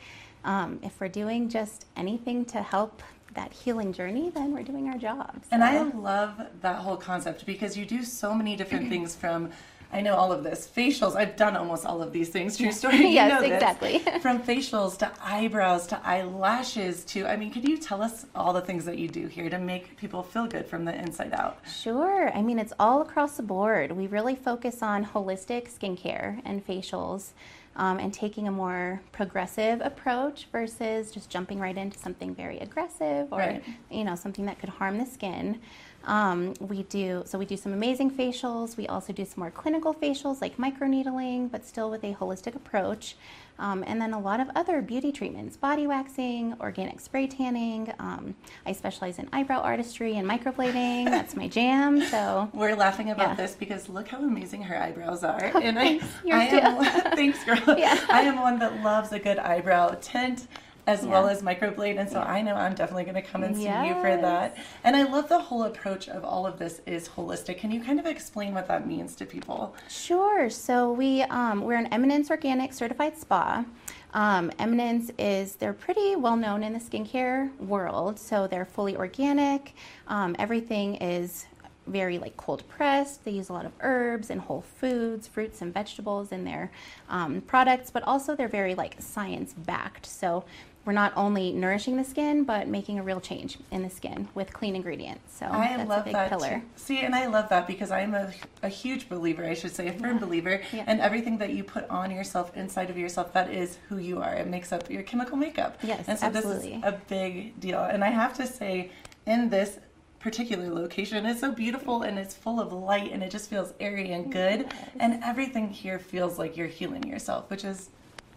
um, 0.44 0.80
if 0.82 1.00
we're 1.00 1.08
doing 1.08 1.48
just 1.48 1.86
anything 1.96 2.44
to 2.46 2.62
help 2.62 3.02
that 3.34 3.52
healing 3.52 3.92
journey, 3.92 4.30
then 4.30 4.52
we're 4.52 4.62
doing 4.62 4.88
our 4.88 4.98
job. 4.98 5.42
And 5.50 5.62
I 5.62 5.82
love 5.82 6.40
that 6.60 6.76
whole 6.76 6.96
concept 6.96 7.46
because 7.46 7.76
you 7.76 7.84
do 7.84 8.02
so 8.02 8.34
many 8.34 8.56
different 8.56 8.88
things 8.88 9.14
from. 9.14 9.50
I 9.90 10.02
know 10.02 10.14
all 10.14 10.32
of 10.32 10.44
this. 10.44 10.68
Facials, 10.74 11.16
I've 11.16 11.34
done 11.36 11.56
almost 11.56 11.86
all 11.86 12.02
of 12.02 12.12
these 12.12 12.28
things. 12.28 12.58
True 12.58 12.72
story. 12.72 12.98
You 12.98 13.08
Yes, 13.08 13.42
exactly. 13.42 13.98
From 14.20 14.40
facials 14.42 14.98
to 14.98 15.10
eyebrows 15.22 15.86
to 15.88 16.00
eyelashes 16.06 17.04
to, 17.06 17.26
I 17.26 17.36
mean, 17.36 17.50
could 17.50 17.66
you 17.66 17.78
tell 17.78 18.02
us 18.02 18.26
all 18.34 18.52
the 18.52 18.60
things 18.60 18.84
that 18.84 18.98
you 18.98 19.08
do 19.08 19.26
here 19.28 19.48
to 19.48 19.58
make 19.58 19.96
people 19.96 20.22
feel 20.22 20.46
good 20.46 20.66
from 20.66 20.84
the 20.84 20.94
inside 20.94 21.32
out? 21.32 21.58
Sure. 21.66 22.30
I 22.36 22.42
mean, 22.42 22.58
it's 22.58 22.74
all 22.78 23.00
across 23.00 23.38
the 23.38 23.42
board. 23.42 23.92
We 23.92 24.06
really 24.06 24.36
focus 24.36 24.82
on 24.82 25.06
holistic 25.06 25.68
skincare 25.74 26.42
and 26.44 26.66
facials 26.66 27.30
um, 27.76 27.98
and 27.98 28.12
taking 28.12 28.46
a 28.46 28.50
more 28.50 29.00
progressive 29.12 29.80
approach 29.80 30.48
versus 30.52 31.10
just 31.10 31.30
jumping 31.30 31.60
right 31.60 31.76
into 31.78 31.98
something 31.98 32.34
very 32.34 32.58
aggressive 32.58 33.28
or, 33.32 33.38
Right. 33.38 33.64
you 33.90 34.04
know, 34.04 34.16
something 34.16 34.44
that 34.46 34.58
could 34.58 34.68
harm 34.68 34.98
the 34.98 35.06
skin. 35.06 35.60
Um, 36.08 36.54
we 36.58 36.82
do 36.84 37.22
so 37.26 37.38
we 37.38 37.44
do 37.44 37.56
some 37.56 37.72
amazing 37.72 38.10
facials. 38.10 38.76
We 38.76 38.86
also 38.88 39.12
do 39.12 39.24
some 39.24 39.40
more 39.40 39.50
clinical 39.50 39.92
facials 39.94 40.40
like 40.40 40.56
microneedling, 40.56 41.50
but 41.50 41.66
still 41.66 41.90
with 41.90 42.02
a 42.02 42.14
holistic 42.14 42.56
approach. 42.56 43.14
Um, 43.60 43.82
and 43.88 44.00
then 44.00 44.12
a 44.14 44.20
lot 44.20 44.38
of 44.38 44.48
other 44.54 44.80
beauty 44.80 45.10
treatments, 45.10 45.56
body 45.56 45.86
waxing, 45.88 46.54
organic 46.60 47.00
spray 47.00 47.26
tanning. 47.26 47.92
Um, 47.98 48.36
I 48.64 48.70
specialize 48.72 49.18
in 49.18 49.28
eyebrow 49.32 49.60
artistry 49.60 50.16
and 50.16 50.28
microblading. 50.30 51.04
That's 51.10 51.34
my 51.34 51.48
jam. 51.48 52.00
So 52.02 52.48
We're 52.54 52.76
laughing 52.76 53.10
about 53.10 53.30
Yeah. 53.30 53.34
this 53.34 53.56
because 53.56 53.88
look 53.88 54.08
how 54.08 54.18
amazing 54.18 54.62
her 54.62 54.80
eyebrows 54.80 55.24
are. 55.24 55.44
And 55.62 55.76
Thanks. 55.76 56.04
I, 56.24 56.28
Yours 56.28 56.40
I 56.40 56.58
am 56.68 56.84
thanks, 57.16 57.44
girl. 57.44 57.76
Yeah. 57.76 57.98
I 58.08 58.22
am 58.22 58.40
one 58.40 58.60
that 58.60 58.80
loves 58.82 59.12
a 59.12 59.18
good 59.18 59.38
eyebrow 59.38 59.96
tint 60.00 60.46
as 60.88 61.04
well 61.04 61.28
as 61.28 61.42
microblade, 61.42 61.98
and 61.98 62.08
so 62.08 62.20
I 62.20 62.40
know 62.40 62.54
I'm 62.54 62.74
definitely 62.74 63.04
going 63.04 63.14
to 63.14 63.22
come 63.22 63.42
and 63.42 63.54
see 63.54 63.64
you 63.64 63.94
for 64.00 64.16
that. 64.16 64.56
And 64.84 64.96
I 64.96 65.02
love 65.02 65.28
the 65.28 65.38
whole 65.38 65.64
approach 65.64 66.08
of 66.08 66.24
all 66.24 66.46
of 66.46 66.58
this 66.58 66.80
is 66.86 67.06
holistic. 67.10 67.58
Can 67.58 67.70
you 67.70 67.80
kind 67.82 68.00
of 68.00 68.06
explain 68.06 68.54
what 68.54 68.66
that 68.68 68.86
means 68.86 69.14
to 69.16 69.26
people? 69.26 69.76
Sure. 69.90 70.48
So 70.48 70.90
we 70.90 71.22
um, 71.24 71.60
we're 71.60 71.74
an 71.74 71.88
Eminence 71.88 72.30
Organic 72.30 72.72
certified 72.72 73.18
spa. 73.18 73.66
Um, 74.14 74.50
Eminence 74.58 75.10
is 75.18 75.56
they're 75.56 75.74
pretty 75.74 76.16
well 76.16 76.36
known 76.36 76.64
in 76.64 76.72
the 76.72 76.78
skincare 76.78 77.54
world. 77.58 78.18
So 78.18 78.46
they're 78.46 78.64
fully 78.64 78.96
organic. 78.96 79.74
Um, 80.06 80.34
everything 80.38 80.94
is 80.96 81.44
very 81.88 82.18
like 82.18 82.36
cold 82.36 82.62
pressed. 82.68 83.24
They 83.24 83.32
use 83.32 83.48
a 83.48 83.52
lot 83.52 83.66
of 83.66 83.72
herbs 83.80 84.30
and 84.30 84.40
whole 84.40 84.62
foods, 84.62 85.26
fruits 85.26 85.62
and 85.62 85.72
vegetables 85.72 86.32
in 86.32 86.44
their 86.44 86.70
um, 87.08 87.40
products, 87.42 87.90
but 87.90 88.02
also 88.04 88.36
they're 88.36 88.48
very 88.48 88.74
like 88.74 88.96
science 89.00 89.54
backed. 89.54 90.06
So 90.06 90.44
we're 90.88 90.92
not 90.94 91.12
only 91.16 91.52
nourishing 91.52 91.98
the 91.98 92.02
skin, 92.02 92.44
but 92.44 92.66
making 92.66 92.98
a 92.98 93.02
real 93.02 93.20
change 93.20 93.58
in 93.70 93.82
the 93.82 93.90
skin 93.90 94.26
with 94.34 94.50
clean 94.54 94.74
ingredients. 94.74 95.36
So 95.36 95.44
I 95.44 95.76
that's 95.76 95.86
love 95.86 96.00
a 96.00 96.04
big 96.04 96.12
that 96.14 96.30
pillar. 96.30 96.62
See, 96.76 97.00
and 97.00 97.14
I 97.14 97.26
love 97.26 97.50
that 97.50 97.66
because 97.66 97.90
I'm 97.90 98.14
a, 98.14 98.32
a 98.62 98.70
huge 98.70 99.06
believer, 99.06 99.44
I 99.44 99.52
should 99.52 99.74
say, 99.74 99.88
a 99.88 99.92
firm 99.92 100.18
believer, 100.18 100.62
Yeah. 100.72 100.84
and 100.86 100.98
everything 101.02 101.36
that 101.38 101.50
you 101.50 101.62
put 101.62 101.86
on 101.90 102.10
yourself, 102.10 102.56
inside 102.56 102.88
of 102.88 102.96
yourself, 102.96 103.34
that 103.34 103.50
is 103.52 103.76
who 103.90 103.98
you 103.98 104.22
are. 104.22 104.32
It 104.32 104.46
makes 104.46 104.72
up 104.72 104.88
your 104.90 105.02
chemical 105.02 105.36
makeup. 105.36 105.76
Yes, 105.82 106.06
and 106.08 106.18
so 106.18 106.30
this 106.30 106.46
is 106.46 106.64
a 106.82 106.98
big 107.06 107.60
deal. 107.60 107.80
And 107.84 108.02
I 108.02 108.08
have 108.08 108.32
to 108.38 108.46
say, 108.46 108.90
in 109.26 109.50
this 109.50 109.80
particular 110.20 110.70
location, 110.70 111.26
it's 111.26 111.40
so 111.40 111.52
beautiful 111.52 112.00
and 112.00 112.18
it's 112.18 112.34
full 112.34 112.60
of 112.60 112.72
light 112.72 113.12
and 113.12 113.22
it 113.22 113.30
just 113.30 113.50
feels 113.50 113.74
airy 113.78 114.12
and 114.12 114.32
good. 114.32 114.72
And 114.98 115.22
everything 115.22 115.68
here 115.68 115.98
feels 115.98 116.38
like 116.38 116.56
you're 116.56 116.66
healing 116.66 117.06
yourself, 117.06 117.50
which 117.50 117.64
is, 117.66 117.90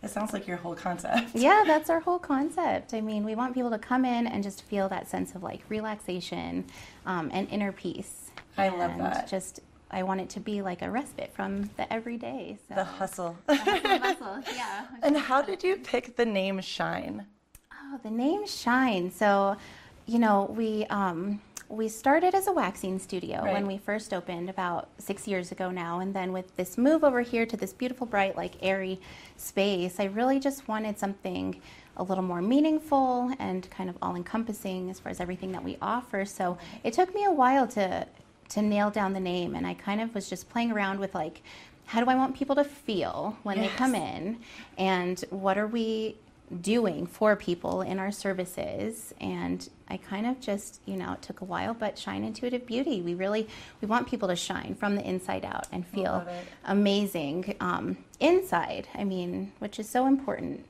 it 0.04 0.10
sounds 0.10 0.34
like 0.34 0.48
your 0.48 0.58
whole 0.58 0.76
concept. 0.76 1.36
Yeah, 1.36 1.64
that's 1.66 1.90
our 1.90 2.00
whole 2.00 2.20
concept. 2.20 2.94
I 2.94 3.02
mean, 3.02 3.24
we 3.24 3.36
want 3.36 3.54
people 3.54 3.70
to 3.70 3.78
come 3.78 4.04
in 4.06 4.28
and 4.28 4.44
just 4.44 4.64
feel 4.64 4.90
that 4.90 5.08
sense 5.08 5.36
of 5.36 5.44
like 5.44 5.62
relaxation 5.70 6.66
um, 7.06 7.30
and 7.34 7.48
inner 7.50 7.72
peace. 7.72 8.32
I 8.58 8.70
love 8.70 8.98
that. 8.98 9.28
Just 9.28 9.60
I 9.92 10.04
want 10.04 10.22
it 10.22 10.30
to 10.32 10.40
be 10.40 10.62
like 10.62 10.82
a 10.82 10.90
respite 10.90 11.34
from 11.34 11.70
the 11.78 11.92
everyday. 11.92 12.58
So. 12.68 12.76
The 12.76 12.84
hustle. 12.84 13.38
The 13.48 13.56
hustle, 13.56 14.44
yeah. 14.56 14.88
and 15.04 15.18
how 15.18 15.42
did 15.42 15.64
you 15.64 15.78
pick 15.78 16.16
the 16.16 16.26
name 16.26 16.62
Shine? 16.62 17.26
Oh, 17.74 18.00
the 18.02 18.10
name 18.10 18.48
Shine. 18.48 19.12
So, 19.12 19.58
you 20.06 20.18
know, 20.18 20.54
we 20.56 20.86
um, 20.86 21.42
we 21.72 21.88
started 21.88 22.36
as 22.36 22.48
a 22.48 22.52
waxing 22.52 23.00
studio 23.00 23.42
Right. 23.44 23.54
when 23.54 23.66
we 23.66 23.78
first 23.78 24.14
opened 24.14 24.50
about 24.50 24.90
six 24.98 25.28
years 25.28 25.52
ago 25.52 25.72
now, 25.72 26.00
and 26.00 26.14
then 26.14 26.34
with 26.34 26.56
this 26.58 26.78
move 26.78 27.04
over 27.04 27.22
here 27.22 27.46
to 27.46 27.56
this 27.56 27.72
beautiful, 27.74 28.06
bright, 28.06 28.36
like 28.36 28.56
airy 28.62 29.00
space, 29.38 30.00
I 30.00 30.06
really 30.06 30.40
just 30.40 30.68
wanted 30.68 31.00
something 31.00 31.62
a 31.98 32.04
little 32.04 32.24
more 32.24 32.42
meaningful 32.42 33.34
and 33.40 33.70
kind 33.70 33.90
of 33.90 33.98
all-encompassing 34.02 34.90
as 34.90 35.00
far 35.00 35.12
as 35.12 35.20
everything 35.20 35.52
that 35.54 35.64
we 35.64 35.78
offer. 35.82 36.26
So 36.26 36.58
it 36.84 36.94
took 36.94 37.14
me 37.16 37.24
a 37.26 37.32
while 37.32 37.68
to 37.70 38.08
to 38.50 38.62
nail 38.62 38.90
down 38.90 39.14
the 39.14 39.20
name, 39.22 39.56
and 39.56 39.66
I 39.66 39.74
kind 39.76 40.02
of 40.02 40.14
was 40.14 40.30
just 40.30 40.50
playing 40.50 40.72
around 40.72 41.00
with 41.00 41.16
like. 41.16 41.42
How 41.86 42.02
do 42.02 42.10
I 42.10 42.16
want 42.16 42.38
people 42.38 42.56
to 42.56 42.64
feel 42.64 43.36
when 43.44 43.60
they 43.60 43.68
come 43.68 43.96
in? 43.96 44.38
And 44.78 45.20
what 45.30 45.58
are 45.58 45.68
we 45.68 46.16
doing 46.60 47.06
for 47.06 47.36
people 47.36 47.82
in 47.82 48.00
our 48.00 48.12
services. 48.12 49.14
And 49.20 49.68
i 49.88 49.98
kind 49.98 50.26
of 50.26 50.40
just 50.40 50.80
you 50.86 50.96
know 50.96 51.12
it 51.12 51.22
took 51.22 51.42
a 51.42 51.46
while 51.46 51.74
but 51.74 51.98
shine 51.98 52.24
intuitive 52.24 52.66
beauty 52.66 53.02
we 53.02 53.14
really 53.14 53.46
we 53.82 53.88
want 53.90 54.08
people 54.08 54.30
to 54.30 54.38
shine 54.38 54.74
from 54.74 54.96
the 54.96 55.06
inside 55.06 55.44
out 55.44 55.68
and 55.74 55.86
feel 55.86 56.26
amazing 56.66 57.56
um, 57.60 57.98
inside. 58.20 58.88
I 58.96 59.04
mean 59.04 59.52
which 59.60 59.80
is 59.80 59.90
so 59.90 60.08
important 60.08 60.66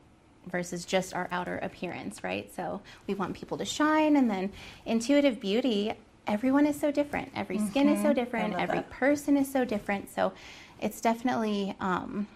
versus 0.48 0.86
just 0.86 1.14
our 1.14 1.28
outer 1.32 1.58
appearance 1.60 2.24
right? 2.24 2.54
So 2.56 2.82
we 3.08 3.14
want 3.14 3.36
people 3.36 3.58
to 3.60 3.66
shine. 3.66 4.16
And 4.16 4.30
then 4.30 4.52
intuitive 4.86 5.40
beauty 5.40 5.94
everyone 6.28 6.66
is 6.66 6.80
so 6.80 6.92
different. 6.92 7.32
Every 7.36 7.60
skin 7.60 7.90
is 7.90 8.02
so 8.02 8.14
different. 8.14 8.54
every 8.56 8.78
that. 8.78 8.90
person 8.90 9.38
is 9.38 9.52
so 9.52 9.66
different. 9.66 10.10
So 10.14 10.34
it's 10.80 11.02
definitely 11.02 11.76
um, 11.80 12.28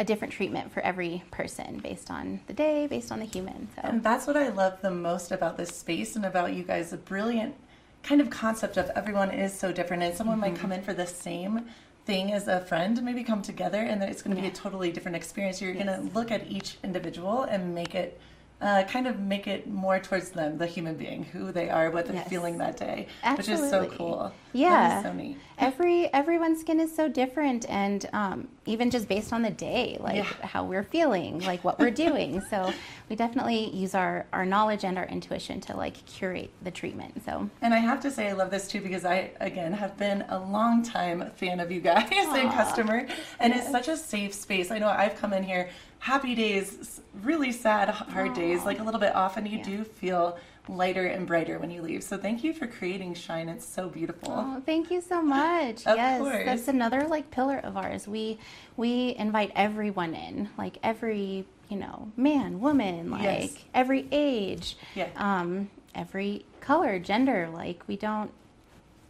a 0.00 0.04
different 0.04 0.32
treatment 0.32 0.72
for 0.72 0.80
every 0.80 1.22
person 1.30 1.78
based 1.78 2.10
on 2.10 2.40
the 2.46 2.54
day, 2.54 2.86
based 2.86 3.12
on 3.12 3.18
the 3.18 3.26
human. 3.26 3.68
So 3.76 3.82
And 3.84 4.02
that's 4.02 4.26
what 4.26 4.34
I 4.34 4.48
love 4.48 4.80
the 4.80 4.90
most 4.90 5.30
about 5.30 5.58
this 5.58 5.68
space 5.68 6.16
and 6.16 6.24
about 6.24 6.54
you 6.54 6.62
guys. 6.62 6.90
The 6.90 6.96
brilliant 6.96 7.54
kind 8.02 8.22
of 8.22 8.30
concept 8.30 8.78
of 8.78 8.90
everyone 8.96 9.30
is 9.30 9.52
so 9.52 9.72
different, 9.72 10.02
and 10.02 10.16
someone 10.16 10.40
might 10.40 10.54
mm-hmm. 10.54 10.62
come 10.62 10.72
in 10.72 10.82
for 10.82 10.94
the 10.94 11.06
same 11.06 11.66
thing 12.06 12.32
as 12.32 12.48
a 12.48 12.60
friend, 12.62 13.00
maybe 13.02 13.22
come 13.22 13.42
together, 13.42 13.82
and 13.82 14.00
then 14.00 14.08
it's 14.08 14.22
going 14.22 14.34
to 14.34 14.40
be 14.40 14.48
a 14.48 14.50
totally 14.50 14.90
different 14.90 15.16
experience. 15.16 15.60
You're 15.60 15.74
going 15.74 15.86
to 15.86 16.00
look 16.14 16.30
at 16.30 16.50
each 16.50 16.78
individual 16.82 17.42
and 17.42 17.74
make 17.74 17.94
it. 17.94 18.18
Uh, 18.60 18.84
kind 18.84 19.06
of 19.06 19.18
make 19.20 19.46
it 19.46 19.66
more 19.66 19.98
towards 19.98 20.30
them, 20.32 20.58
the 20.58 20.66
human 20.66 20.94
being, 20.94 21.24
who 21.24 21.50
they 21.50 21.70
are, 21.70 21.90
what 21.90 22.04
they're 22.04 22.16
Yes. 22.16 22.28
feeling 22.28 22.58
that 22.58 22.76
day, 22.76 23.06
which 23.36 23.48
is 23.48 23.58
so 23.70 23.86
cool. 23.96 24.32
Yeah. 24.52 25.02
so 25.02 25.14
neat. 25.14 25.38
every 25.58 26.12
everyone's 26.12 26.60
skin 26.60 26.78
is 26.78 26.94
so 26.94 27.08
different, 27.08 27.64
and 27.70 28.06
um, 28.12 28.48
even 28.66 28.90
just 28.90 29.08
based 29.08 29.32
on 29.32 29.40
the 29.40 29.50
day, 29.50 29.96
like 29.98 30.16
Yeah. 30.16 30.46
how 30.46 30.64
we're 30.64 30.82
feeling, 30.82 31.38
like 31.40 31.64
what 31.64 31.78
we're 31.78 31.90
doing. 31.90 32.42
so 32.50 32.70
we 33.08 33.16
definitely 33.16 33.70
use 33.74 33.94
our 33.94 34.26
our 34.34 34.44
knowledge 34.44 34.84
and 34.84 34.98
our 34.98 35.06
intuition 35.06 35.62
to 35.62 35.74
like 35.74 36.04
curate 36.04 36.50
the 36.60 36.70
treatment. 36.70 37.22
So 37.24 37.48
And 37.62 37.72
I 37.72 37.78
have 37.78 38.00
to 38.00 38.10
say, 38.10 38.28
I 38.28 38.32
love 38.32 38.50
this 38.50 38.68
too 38.68 38.82
because 38.82 39.06
I, 39.06 39.30
again, 39.40 39.72
have 39.72 39.96
been 39.96 40.22
a 40.28 40.38
long 40.38 40.82
time 40.82 41.30
fan 41.36 41.60
of 41.60 41.72
you 41.72 41.80
guys 41.80 42.10
and 42.12 42.50
customer. 42.52 43.06
And 43.38 43.54
it's 43.54 43.70
such 43.70 43.88
a 43.88 43.96
safe 43.96 44.34
space. 44.34 44.70
I 44.70 44.78
know 44.78 44.88
I've 44.88 45.16
come 45.16 45.32
in 45.32 45.44
here, 45.44 45.70
happy 46.00 46.34
days, 46.34 47.00
really 47.22 47.52
sad, 47.52 47.88
hard 47.90 48.34
days, 48.34 48.64
like 48.64 48.80
a 48.80 48.82
little 48.82 49.00
bit 49.00 49.14
off, 49.14 49.36
and 49.36 49.46
you 49.46 49.58
Yeah. 49.58 49.64
do 49.64 49.84
feel 49.84 50.38
lighter 50.68 51.06
and 51.06 51.26
brighter 51.26 51.58
when 51.58 51.70
you 51.70 51.82
leave. 51.82 52.02
So 52.02 52.16
thank 52.16 52.42
you 52.44 52.52
for 52.52 52.66
creating 52.66 53.14
Shine. 53.14 53.48
It's 53.48 53.66
so 53.66 53.88
beautiful. 53.88 54.32
Oh, 54.32 54.62
thank 54.64 54.90
you 54.90 55.00
so 55.00 55.20
much. 55.22 55.84
Yes, 55.86 56.20
course. 56.20 56.44
that's 56.44 56.68
another 56.68 57.02
like 57.06 57.30
pillar 57.30 57.58
of 57.58 57.76
ours. 57.76 58.06
We 58.08 58.38
we 58.76 59.14
invite 59.18 59.52
everyone 59.54 60.14
in, 60.14 60.48
like 60.56 60.78
every 60.82 61.44
you 61.68 61.76
know 61.76 62.10
man, 62.16 62.60
woman, 62.60 63.10
like 63.10 63.22
Yes. 63.22 63.64
every 63.74 64.06
age, 64.10 64.76
Yeah. 64.94 65.08
um, 65.16 65.70
every 65.94 66.44
color, 66.60 66.98
gender. 66.98 67.48
Like 67.52 67.82
we 67.86 67.96
don't. 67.96 68.30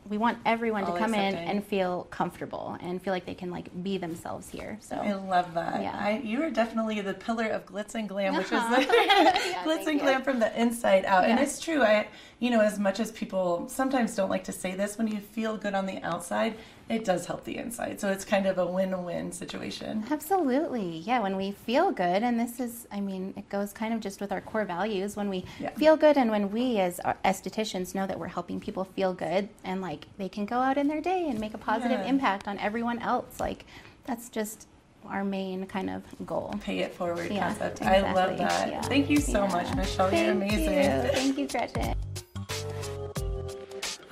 We 0.09 0.19
want 0.19 0.39
everyone 0.45 0.85
All 0.85 0.95
to 0.95 0.99
come 0.99 1.15
in 1.15 1.35
and 1.37 1.65
feel 1.65 2.05
comfortable 2.11 2.77
and 2.81 3.01
feel 3.01 3.13
like 3.13 3.27
they 3.27 3.35
can 3.35 3.51
like 3.51 3.69
be 3.85 3.97
themselves 3.97 4.49
here. 4.49 4.77
So 4.81 4.97
I 4.97 5.13
love 5.15 5.55
that. 5.55 5.81
Yeah. 5.83 5.97
I, 5.97 6.21
you 6.25 6.43
are 6.43 6.51
definitely 6.51 7.01
the 7.01 7.15
pillar 7.15 7.47
of 7.47 7.65
glitz 7.67 7.95
and 7.95 8.09
glam, 8.09 8.35
which 8.37 8.47
is 8.47 8.53
Uh-huh. 8.53 8.77
the 8.77 8.83
Yeah, 8.93 9.65
glitz 9.65 9.87
and 9.87 9.95
you. 9.95 10.01
glam 10.01 10.23
from 10.23 10.41
the 10.41 10.59
inside 10.61 11.05
out. 11.05 11.25
And 11.27 11.39
it's 11.39 11.61
true. 11.61 11.83
I, 11.83 12.09
you 12.41 12.51
know, 12.51 12.61
as 12.61 12.79
much 12.79 12.99
as 12.99 13.13
people 13.13 13.69
sometimes 13.69 14.17
don't 14.17 14.31
like 14.31 14.45
to 14.45 14.53
say 14.53 14.75
this, 14.75 14.99
when 14.99 15.07
you 15.07 15.21
feel 15.21 15.57
good 15.57 15.75
on 15.75 15.87
the 15.87 16.03
outside, 16.03 16.57
it 16.91 17.05
does 17.05 17.25
help 17.27 17.45
the 17.45 17.57
inside. 17.57 18.01
So 18.01 18.11
it's 18.11 18.25
kind 18.25 18.47
of 18.47 18.59
a 18.59 18.67
win-win 18.67 19.31
situation. 19.33 20.05
Absolutely. 20.11 20.99
Yeah, 20.99 21.21
when 21.21 21.37
we 21.37 21.53
feel 21.53 21.93
good, 21.93 22.23
and 22.25 22.39
this 22.39 22.59
is, 22.59 22.89
I 22.91 23.01
mean, 23.01 23.33
it 23.37 23.49
goes 23.49 23.73
kind 23.73 23.95
of 23.95 24.01
just 24.01 24.21
with 24.21 24.33
our 24.33 24.41
core 24.41 24.65
values. 24.65 25.17
When 25.17 25.29
we 25.31 25.45
Yeah. 25.61 25.71
feel 25.71 25.97
good, 25.97 26.17
and 26.17 26.31
when 26.31 26.51
we 26.51 26.79
as 26.81 27.01
uh, 27.05 27.15
estheticians 27.25 27.95
know 27.95 28.07
that 28.09 28.19
we're 28.19 28.27
helping 28.29 28.59
people 28.59 28.85
feel 28.85 29.13
good 29.15 29.49
and 29.65 29.81
like 29.81 30.07
they 30.19 30.29
can 30.29 30.47
go 30.47 30.57
out 30.59 30.77
in 30.77 30.89
their 30.89 31.01
day 31.01 31.29
and 31.29 31.39
make 31.39 31.55
a 31.55 31.59
positive 31.59 32.01
Yeah. 32.01 32.07
impact 32.07 32.49
on 32.49 32.59
everyone 32.59 32.99
else, 32.99 33.39
like 33.39 33.65
that's 34.05 34.29
just 34.29 34.67
our 35.07 35.25
main 35.25 35.67
kind 35.67 35.89
of 35.91 36.03
goal. 36.27 36.55
Pay 36.61 36.81
it 36.81 36.93
forward 36.95 37.31
Yeah, 37.31 37.49
concept. 37.49 37.83
I 37.83 38.01
love 38.13 38.37
that. 38.39 38.69
Yeah. 38.69 38.83
Thank 38.83 39.09
you 39.09 39.19
so 39.21 39.45
Yeah. 39.45 39.53
much, 39.53 39.75
Michelle. 39.77 40.11
Thank 40.11 40.25
You're 40.27 40.33
amazing. 40.33 40.75
You. 40.75 41.11
Thank 41.13 41.39
you, 41.39 41.47
Gretchen. 41.49 41.95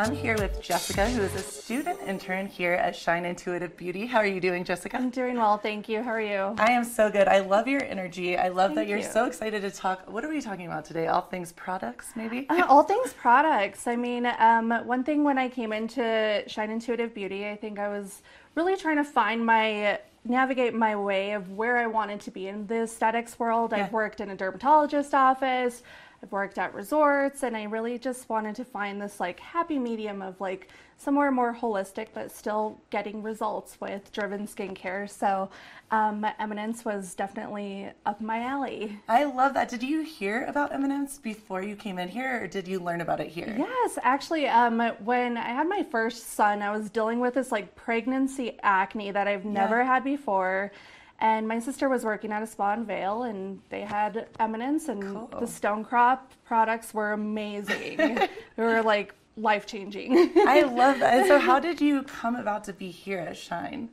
I'm 0.00 0.14
here 0.14 0.36
with 0.38 0.62
Jessica, 0.62 1.10
who 1.10 1.22
is 1.22 1.34
a 1.34 1.40
student 1.40 1.98
intern 2.06 2.46
here 2.46 2.74
at 2.74 2.94
Shine 2.94 3.24
Intuitive 3.24 3.76
Beauty. 3.76 4.06
How 4.06 4.18
are 4.18 4.26
you 4.26 4.40
doing, 4.40 4.62
Jessica? 4.62 4.96
I'm 4.96 5.10
doing 5.10 5.36
well, 5.36 5.58
thank 5.58 5.88
you. 5.88 6.04
How 6.04 6.12
are 6.12 6.20
you? 6.20 6.54
I 6.56 6.70
am 6.70 6.84
so 6.84 7.10
good. 7.10 7.26
I 7.26 7.40
love 7.40 7.66
your 7.66 7.82
energy. 7.82 8.38
I 8.38 8.46
love 8.46 8.76
that 8.76 8.86
you're 8.86 8.98
you. 8.98 9.04
so 9.04 9.24
excited 9.24 9.62
to 9.62 9.72
talk. 9.72 10.08
What 10.08 10.24
are 10.24 10.28
we 10.28 10.40
talking 10.40 10.66
about 10.66 10.84
today? 10.84 11.08
All 11.08 11.22
things 11.22 11.50
products, 11.50 12.12
maybe? 12.14 12.46
Uh, 12.48 12.64
all 12.68 12.84
things 12.84 13.12
products. 13.12 13.88
I 13.88 13.96
mean, 13.96 14.26
um, 14.38 14.70
one 14.86 15.02
thing 15.02 15.24
when 15.24 15.36
I 15.36 15.48
came 15.48 15.72
into 15.72 16.44
Shine 16.46 16.70
Intuitive 16.70 17.12
Beauty, 17.12 17.48
I 17.48 17.56
think 17.56 17.80
I 17.80 17.88
was 17.88 18.22
really 18.54 18.76
trying 18.76 18.98
to 18.98 19.04
find 19.04 19.44
my 19.44 19.98
navigate 20.24 20.74
my 20.74 20.94
way 20.94 21.32
of 21.32 21.52
where 21.52 21.76
I 21.76 21.88
wanted 21.88 22.20
to 22.20 22.30
be 22.30 22.46
in 22.46 22.68
the 22.68 22.82
aesthetics 22.82 23.36
world. 23.40 23.72
Yeah. 23.72 23.86
I've 23.86 23.92
worked 23.92 24.20
in 24.20 24.30
a 24.30 24.36
dermatologist 24.36 25.12
office. 25.12 25.82
I've 26.22 26.32
worked 26.32 26.58
at 26.58 26.74
resorts 26.74 27.42
and 27.44 27.56
I 27.56 27.64
really 27.64 27.98
just 27.98 28.28
wanted 28.28 28.56
to 28.56 28.64
find 28.64 29.00
this 29.00 29.20
like 29.20 29.38
happy 29.38 29.78
medium 29.78 30.20
of 30.20 30.40
like 30.40 30.68
somewhere 30.96 31.30
more 31.30 31.54
holistic 31.54 32.08
but 32.12 32.32
still 32.32 32.80
getting 32.90 33.22
results 33.22 33.80
with 33.80 34.10
driven 34.12 34.46
skincare. 34.46 35.08
So 35.08 35.48
um, 35.92 36.26
Eminence 36.40 36.84
was 36.84 37.14
definitely 37.14 37.90
up 38.04 38.20
my 38.20 38.40
alley. 38.40 38.98
I 39.08 39.24
love 39.24 39.54
that. 39.54 39.68
Did 39.68 39.82
you 39.82 40.02
hear 40.02 40.44
about 40.46 40.72
Eminence 40.72 41.18
before 41.18 41.62
you 41.62 41.76
came 41.76 41.98
in 41.98 42.08
here, 42.08 42.42
or 42.42 42.46
did 42.46 42.66
you 42.66 42.80
learn 42.80 43.00
about 43.00 43.20
it 43.20 43.28
here? 43.28 43.54
Yes, 43.56 43.98
actually, 44.02 44.48
um, 44.48 44.80
when 45.04 45.36
I 45.36 45.48
had 45.48 45.68
my 45.68 45.82
first 45.84 46.32
son, 46.32 46.62
I 46.62 46.76
was 46.76 46.90
dealing 46.90 47.20
with 47.20 47.34
this 47.34 47.52
like 47.52 47.74
pregnancy 47.74 48.58
acne 48.62 49.12
that 49.12 49.28
I've 49.28 49.44
never 49.44 49.84
had 49.84 50.04
before. 50.04 50.72
And 51.20 51.48
my 51.48 51.58
sister 51.58 51.88
was 51.88 52.04
working 52.04 52.30
at 52.30 52.42
a 52.42 52.46
spa 52.46 52.74
in 52.74 52.84
Vail, 52.84 53.24
and 53.24 53.60
they 53.70 53.80
had 53.80 54.28
Eminence, 54.38 54.88
and 54.88 55.02
Cool. 55.02 55.40
the 55.40 55.46
Stone 55.46 55.84
Crop 55.84 56.32
products 56.44 56.94
were 56.94 57.12
amazing. 57.12 57.96
they 57.96 58.28
were 58.56 58.82
like 58.82 59.14
life 59.36 59.66
changing. 59.66 60.32
I 60.36 60.62
love 60.62 61.00
that. 61.00 61.26
So, 61.26 61.38
how 61.38 61.58
did 61.68 61.80
you 61.80 62.04
come 62.04 62.36
about 62.36 62.64
to 62.64 62.72
be 62.72 62.90
here 62.90 63.18
at 63.18 63.36
Shine? 63.36 63.88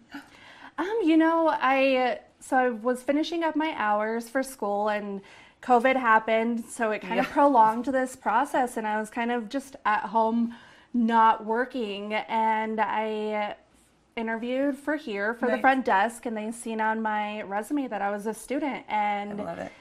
Um, 0.77 0.99
you 1.03 1.17
know, 1.17 1.49
I 1.49 2.19
so 2.39 2.57
I 2.57 2.69
was 2.69 3.01
finishing 3.01 3.43
up 3.43 3.55
my 3.55 3.73
hours 3.75 4.29
for 4.29 4.43
school 4.43 4.89
and 4.89 5.21
COVID 5.63 5.95
happened, 5.95 6.63
so 6.65 6.91
it 6.91 7.01
kind 7.01 7.19
of 7.19 7.27
prolonged 7.29 7.85
this 7.85 8.15
process 8.15 8.77
and 8.77 8.85
I 8.85 8.99
was 8.99 9.09
kind 9.09 9.31
of 9.31 9.49
just 9.49 9.75
at 9.85 10.01
home 10.01 10.53
not 10.93 11.43
working 11.45 12.13
and 12.13 12.79
I 12.79 13.55
interviewed 14.15 14.77
for 14.77 14.95
here 14.95 15.33
for 15.33 15.49
the 15.51 15.57
front 15.57 15.83
desk 15.83 16.25
and 16.25 16.37
they 16.37 16.49
seen 16.49 16.79
on 16.79 17.01
my 17.01 17.41
resume 17.41 17.87
that 17.89 18.01
I 18.01 18.11
was 18.11 18.27
a 18.27 18.33
student 18.33 18.85
and 18.87 19.41
I 19.41 19.43
love 19.43 19.57
it. 19.59 19.71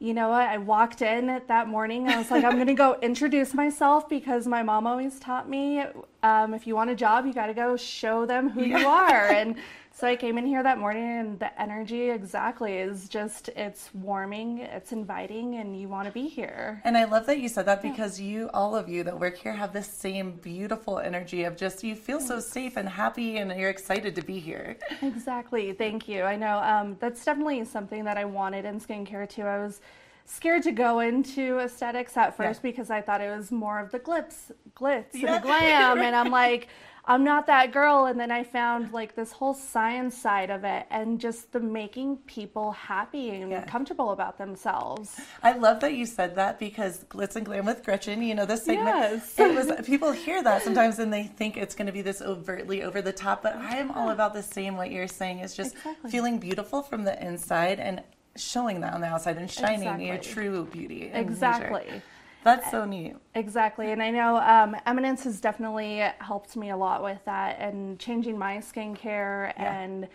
you 0.00 0.12
know 0.12 0.30
what? 0.30 0.48
I 0.48 0.58
walked 0.58 1.00
in 1.00 1.40
that 1.46 1.68
morning. 1.68 2.08
I 2.08 2.18
was 2.18 2.28
like, 2.28 2.42
I'm 2.42 2.54
going 2.56 2.66
to 2.66 2.74
go 2.74 2.98
introduce 3.02 3.54
myself 3.54 4.08
because 4.08 4.48
my 4.48 4.64
mom 4.64 4.88
always 4.88 5.20
taught 5.20 5.48
me 5.48 5.84
um, 6.24 6.54
if 6.54 6.66
you 6.66 6.74
want 6.74 6.90
a 6.90 6.96
job, 6.96 7.24
you 7.24 7.32
got 7.32 7.46
to 7.46 7.54
go 7.54 7.76
show 7.76 8.26
them 8.26 8.50
who 8.50 8.64
you 8.64 8.84
are. 8.84 9.28
And 9.28 9.54
so 9.96 10.08
I 10.08 10.16
came 10.16 10.38
in 10.38 10.44
here 10.44 10.60
that 10.62 10.78
morning, 10.78 11.04
and 11.04 11.38
the 11.38 11.60
energy 11.60 12.10
exactly 12.10 12.78
is 12.78 13.08
just 13.08 13.48
it's 13.50 13.90
warming, 13.94 14.58
it's 14.58 14.90
inviting, 14.90 15.54
and 15.54 15.80
you 15.80 15.86
want 15.88 16.08
to 16.08 16.12
be 16.12 16.26
here. 16.26 16.80
And 16.84 16.96
I 16.96 17.04
love 17.04 17.26
that 17.26 17.38
you 17.38 17.48
said 17.48 17.66
that 17.66 17.80
because 17.80 18.20
you, 18.20 18.50
all 18.52 18.74
of 18.74 18.88
you 18.88 19.04
that 19.04 19.20
work 19.20 19.36
here, 19.36 19.52
have 19.52 19.72
this 19.72 19.86
same 19.86 20.32
beautiful 20.32 20.98
energy 20.98 21.44
of 21.44 21.56
just 21.56 21.84
you 21.84 21.94
feel 21.94 22.18
so 22.20 22.40
safe 22.40 22.76
and 22.76 22.88
happy, 22.88 23.36
and 23.36 23.52
you're 23.56 23.70
excited 23.70 24.16
to 24.16 24.22
be 24.22 24.40
here. 24.40 24.76
Exactly. 25.00 25.72
Thank 25.72 26.08
you. 26.08 26.24
I 26.24 26.34
know 26.34 26.58
um, 26.58 26.96
that's 26.98 27.24
definitely 27.24 27.64
something 27.64 28.04
that 28.04 28.18
I 28.18 28.24
wanted 28.24 28.64
in 28.64 28.80
skincare 28.80 29.28
too. 29.28 29.42
I 29.42 29.58
was 29.62 29.80
scared 30.26 30.62
to 30.64 30.72
go 30.72 31.00
into 31.00 31.58
aesthetics 31.60 32.16
at 32.16 32.36
first 32.36 32.60
Yeah. 32.64 32.70
because 32.70 32.90
I 32.90 33.00
thought 33.00 33.20
it 33.20 33.30
was 33.36 33.52
more 33.52 33.78
of 33.78 33.92
the 33.92 34.00
glitz, 34.00 34.50
glitz 34.74 35.04
Yeah. 35.12 35.34
and 35.36 35.36
the 35.36 35.46
glam, 35.46 35.98
and 35.98 36.16
I'm 36.16 36.32
like, 36.42 36.68
I'm 37.06 37.22
not 37.22 37.46
that 37.48 37.70
girl. 37.72 38.06
And 38.06 38.18
then 38.18 38.30
I 38.30 38.44
found 38.44 38.92
like 38.92 39.14
this 39.14 39.30
whole 39.32 39.52
science 39.54 40.16
side 40.16 40.48
of 40.50 40.64
it, 40.64 40.86
and 40.90 41.20
just 41.20 41.52
the 41.52 41.60
making 41.60 42.16
people 42.26 42.72
happy 42.72 43.30
and 43.30 43.50
Yeah. 43.50 43.64
comfortable 43.64 44.10
about 44.10 44.38
themselves. 44.38 45.20
I 45.42 45.52
love 45.52 45.80
that 45.80 45.92
you 45.94 46.06
said 46.06 46.34
that 46.36 46.58
because 46.58 47.04
glitz 47.04 47.36
and 47.36 47.44
glam 47.44 47.66
with 47.66 47.84
Gretchen, 47.84 48.22
you 48.22 48.34
know, 48.34 48.46
this 48.46 48.64
segment, 48.64 48.88
Yes. 48.96 49.38
it 49.38 49.54
was 49.54 49.86
people 49.86 50.12
hear 50.12 50.42
that 50.42 50.62
sometimes 50.62 50.98
and 50.98 51.12
they 51.12 51.24
think 51.24 51.56
it's 51.56 51.74
going 51.74 51.86
to 51.86 51.92
be 51.92 52.02
this 52.02 52.22
overtly 52.22 52.82
over 52.82 53.02
the 53.02 53.12
top, 53.12 53.42
but 53.42 53.54
I 53.56 53.76
am 53.76 53.90
all 53.90 54.10
about 54.10 54.32
the 54.32 54.42
same. 54.42 54.76
What 54.76 54.90
you're 54.90 55.06
saying 55.08 55.40
is 55.40 55.54
just 55.54 55.74
Exactly. 55.74 56.10
feeling 56.10 56.38
beautiful 56.38 56.82
from 56.82 57.04
the 57.04 57.22
inside 57.22 57.80
and 57.80 58.02
showing 58.36 58.80
that 58.80 58.94
on 58.94 59.00
the 59.00 59.06
outside 59.06 59.36
and 59.36 59.48
shining 59.50 60.00
your 60.00 60.18
true 60.18 60.64
beauty. 60.64 61.10
Exactly. 61.12 61.84
leisure. 61.86 62.02
That's 62.44 62.70
so 62.70 62.84
neat. 62.84 63.16
Exactly. 63.34 63.90
And 63.90 64.02
I 64.02 64.10
know 64.10 64.36
um, 64.36 64.76
Eminence 64.86 65.24
has 65.24 65.40
definitely 65.40 66.04
helped 66.20 66.56
me 66.56 66.70
a 66.70 66.76
lot 66.76 67.02
with 67.02 67.24
that 67.24 67.58
and 67.58 67.98
changing 67.98 68.38
my 68.38 68.58
skincare. 68.58 69.52
Yeah. 69.56 69.80
And 69.80 70.08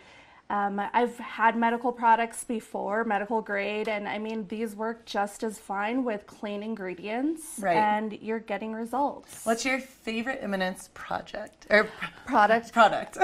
um, 0.48 0.80
I've 0.92 1.16
had 1.18 1.56
medical 1.56 1.92
products 1.92 2.42
before, 2.42 3.04
medical 3.04 3.40
grade. 3.40 3.88
And 3.88 4.08
I 4.08 4.18
mean, 4.18 4.46
these 4.48 4.74
work 4.74 5.06
just 5.06 5.44
as 5.44 5.58
fine 5.58 6.02
with 6.04 6.26
clean 6.26 6.62
ingredients. 6.64 7.42
Right. 7.60 7.76
And 7.76 8.18
you're 8.20 8.40
getting 8.40 8.72
results. 8.72 9.44
What's 9.44 9.64
your 9.64 9.78
favorite 9.78 10.40
Eminence 10.42 10.90
project 10.94 11.66
or 11.70 11.88
product? 12.26 12.72
product? 12.72 13.18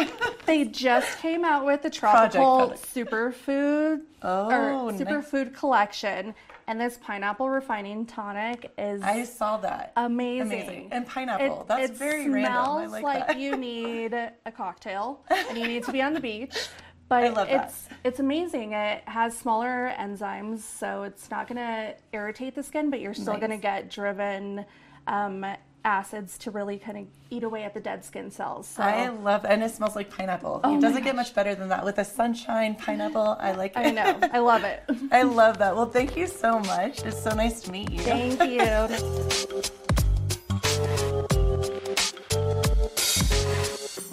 They 0.47 0.64
just 0.66 1.19
came 1.19 1.45
out 1.45 1.64
with 1.66 1.83
the 1.83 1.90
tropical 1.90 2.75
superfood 2.95 4.03
Oh, 4.23 4.47
or 4.51 4.92
nice. 4.92 5.01
superfood 5.01 5.53
collection. 5.55 6.35
And 6.68 6.81
this 6.81 6.98
pineapple 7.00 7.48
refining 7.48 8.07
tonic 8.07 8.72
is 8.76 9.00
I 9.02 9.22
saw 9.22 9.57
that. 9.59 9.92
amazing. 9.96 10.46
Amazing. 10.52 10.88
And 10.90 11.07
pineapple. 11.07 11.61
It, 11.62 11.68
That's 11.68 11.90
it 11.90 11.96
very 11.96 12.29
random. 12.29 12.52
I 12.52 12.64
smells 12.64 12.92
like 12.92 13.05
like, 13.05 13.26
that. 13.29 13.38
you 13.38 13.57
need 13.57 14.12
a 14.14 14.52
cocktail 14.52 15.20
and 15.31 15.57
you 15.57 15.66
need 15.68 15.85
to 15.85 15.92
be 15.92 16.02
on 16.02 16.12
the 16.14 16.20
beach. 16.20 16.57
But 17.09 17.22
I 17.22 17.29
love 17.29 17.48
that. 17.48 17.66
it's 17.68 17.88
it's 18.02 18.18
amazing. 18.18 18.72
It 18.72 19.00
has 19.07 19.38
smaller 19.38 19.94
enzymes, 19.96 20.59
so 20.59 21.05
it's 21.05 21.31
not 21.31 21.46
going 21.46 21.59
to 21.59 21.94
irritate 22.12 22.57
the 22.57 22.64
skin, 22.64 22.90
but 22.90 22.98
you're 22.98 23.14
still 23.14 23.35
Nice. 23.35 23.38
going 23.42 23.52
to 23.52 23.62
get 23.62 23.88
driven 23.88 24.64
um, 25.07 25.46
acids 25.87 26.37
to 26.37 26.51
really 26.51 26.79
kind 26.79 26.99
of 26.99 27.07
eat 27.31 27.44
away 27.44 27.62
at 27.62 27.72
the 27.72 27.81
dead 27.81 28.05
skin 28.05 28.31
cells. 28.31 28.66
So 28.66 28.83
I 28.83 29.09
love 29.09 29.46
and 29.46 29.62
it 29.62 29.70
smells 29.70 29.96
like 29.96 30.11
pineapple. 30.11 30.61
Oh 30.64 30.77
it 30.77 30.81
doesn't 30.81 31.05
get 31.05 31.14
much 31.14 31.35
better 31.35 31.55
than 31.55 31.68
that 31.68 31.85
with 31.85 31.99
a 31.99 32.05
sunshine 32.05 32.75
pineapple. 32.75 33.37
I 33.40 33.53
like 33.53 33.72
it. 33.77 33.79
I 33.79 33.90
know. 33.90 34.18
I 34.33 34.40
love 34.40 34.64
it. 34.64 34.83
I 35.12 35.22
love 35.22 35.59
that. 35.59 35.75
Well, 35.75 35.87
thank 35.87 36.16
you 36.16 36.27
so 36.27 36.59
much. 36.59 37.05
It's 37.05 37.22
so 37.22 37.31
nice 37.31 37.61
to 37.62 37.72
meet 37.72 37.90
you. 37.90 38.01
Thank 38.01 38.42
you. 38.42 39.72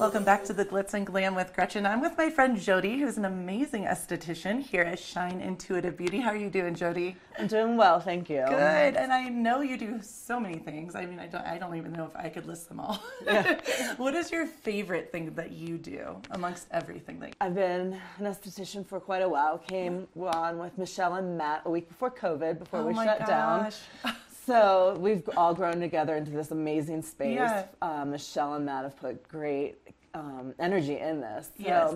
Welcome 0.04 0.26
back 0.26 0.44
to 0.44 0.54
the 0.54 0.66
Glitz 0.66 0.94
and 0.94 1.06
Glam 1.06 1.34
with 1.34 1.54
Gretchen. 1.56 1.86
I'm 1.86 2.02
with 2.02 2.18
my 2.18 2.30
friend 2.30 2.60
Jody, 2.60 3.00
who's 3.00 3.16
an 3.16 3.24
amazing 3.24 3.86
esthetician 3.86 4.62
here 4.62 4.82
at 4.82 5.00
Shine 5.00 5.40
Intuitive 5.40 5.96
Beauty. 5.96 6.20
How 6.20 6.32
are 6.32 6.36
you 6.36 6.50
doing, 6.50 6.76
Jody? 6.76 7.16
I'm 7.40 7.48
doing 7.48 7.78
well, 7.78 8.02
thank 8.02 8.30
you. 8.30 8.44
Good. 8.46 8.98
And 8.98 9.14
I 9.14 9.30
know 9.30 9.62
you 9.62 9.78
do 9.78 10.02
so 10.02 10.42
many 10.42 10.58
things. 10.58 10.94
I 10.94 11.06
mean, 11.06 11.22
I 11.22 11.28
don't 11.28 11.46
I 11.46 11.58
don't 11.58 11.78
even 11.78 11.94
know 11.94 12.04
if 12.04 12.14
I 12.18 12.28
could 12.28 12.46
list 12.46 12.68
them 12.68 12.82
all. 12.82 13.02
what 13.96 14.14
is 14.14 14.30
your 14.30 14.46
favorite 14.46 15.10
thing 15.10 15.34
that 15.36 15.54
you 15.54 15.78
do 15.78 16.18
amongst 16.32 16.68
everything 16.72 17.22
that 17.22 17.30
you- 17.30 17.36
I've 17.40 17.56
been 17.56 17.98
an 18.20 18.26
esthetician 18.26 18.86
for 18.86 19.00
quite 19.00 19.22
a 19.22 19.30
while. 19.30 19.58
Came 19.58 20.10
on 20.20 20.60
with 20.60 20.78
Michelle 20.78 21.14
and 21.14 21.38
Matt 21.38 21.62
a 21.64 21.70
week 21.70 21.88
before 21.88 22.12
COVID, 22.12 22.60
before 22.60 22.82
Oh 22.82 22.88
we 22.88 22.94
shut 22.94 23.26
down. 23.26 23.72
So 24.46 24.98
we've 25.00 25.28
all 25.38 25.54
grown 25.54 25.80
together 25.80 26.16
into 26.16 26.32
this 26.32 26.52
amazing 26.52 27.02
space. 27.02 27.36
Yeah. 27.36 27.66
Um, 27.82 28.12
Michelle 28.12 28.56
and 28.56 28.66
Matt 28.66 28.84
have 28.84 28.98
put 28.98 29.28
great 29.28 29.78
um, 30.14 30.54
energy 30.60 31.00
in 31.00 31.22
this. 31.22 31.46
So 31.58 31.64
Yes. 31.64 31.96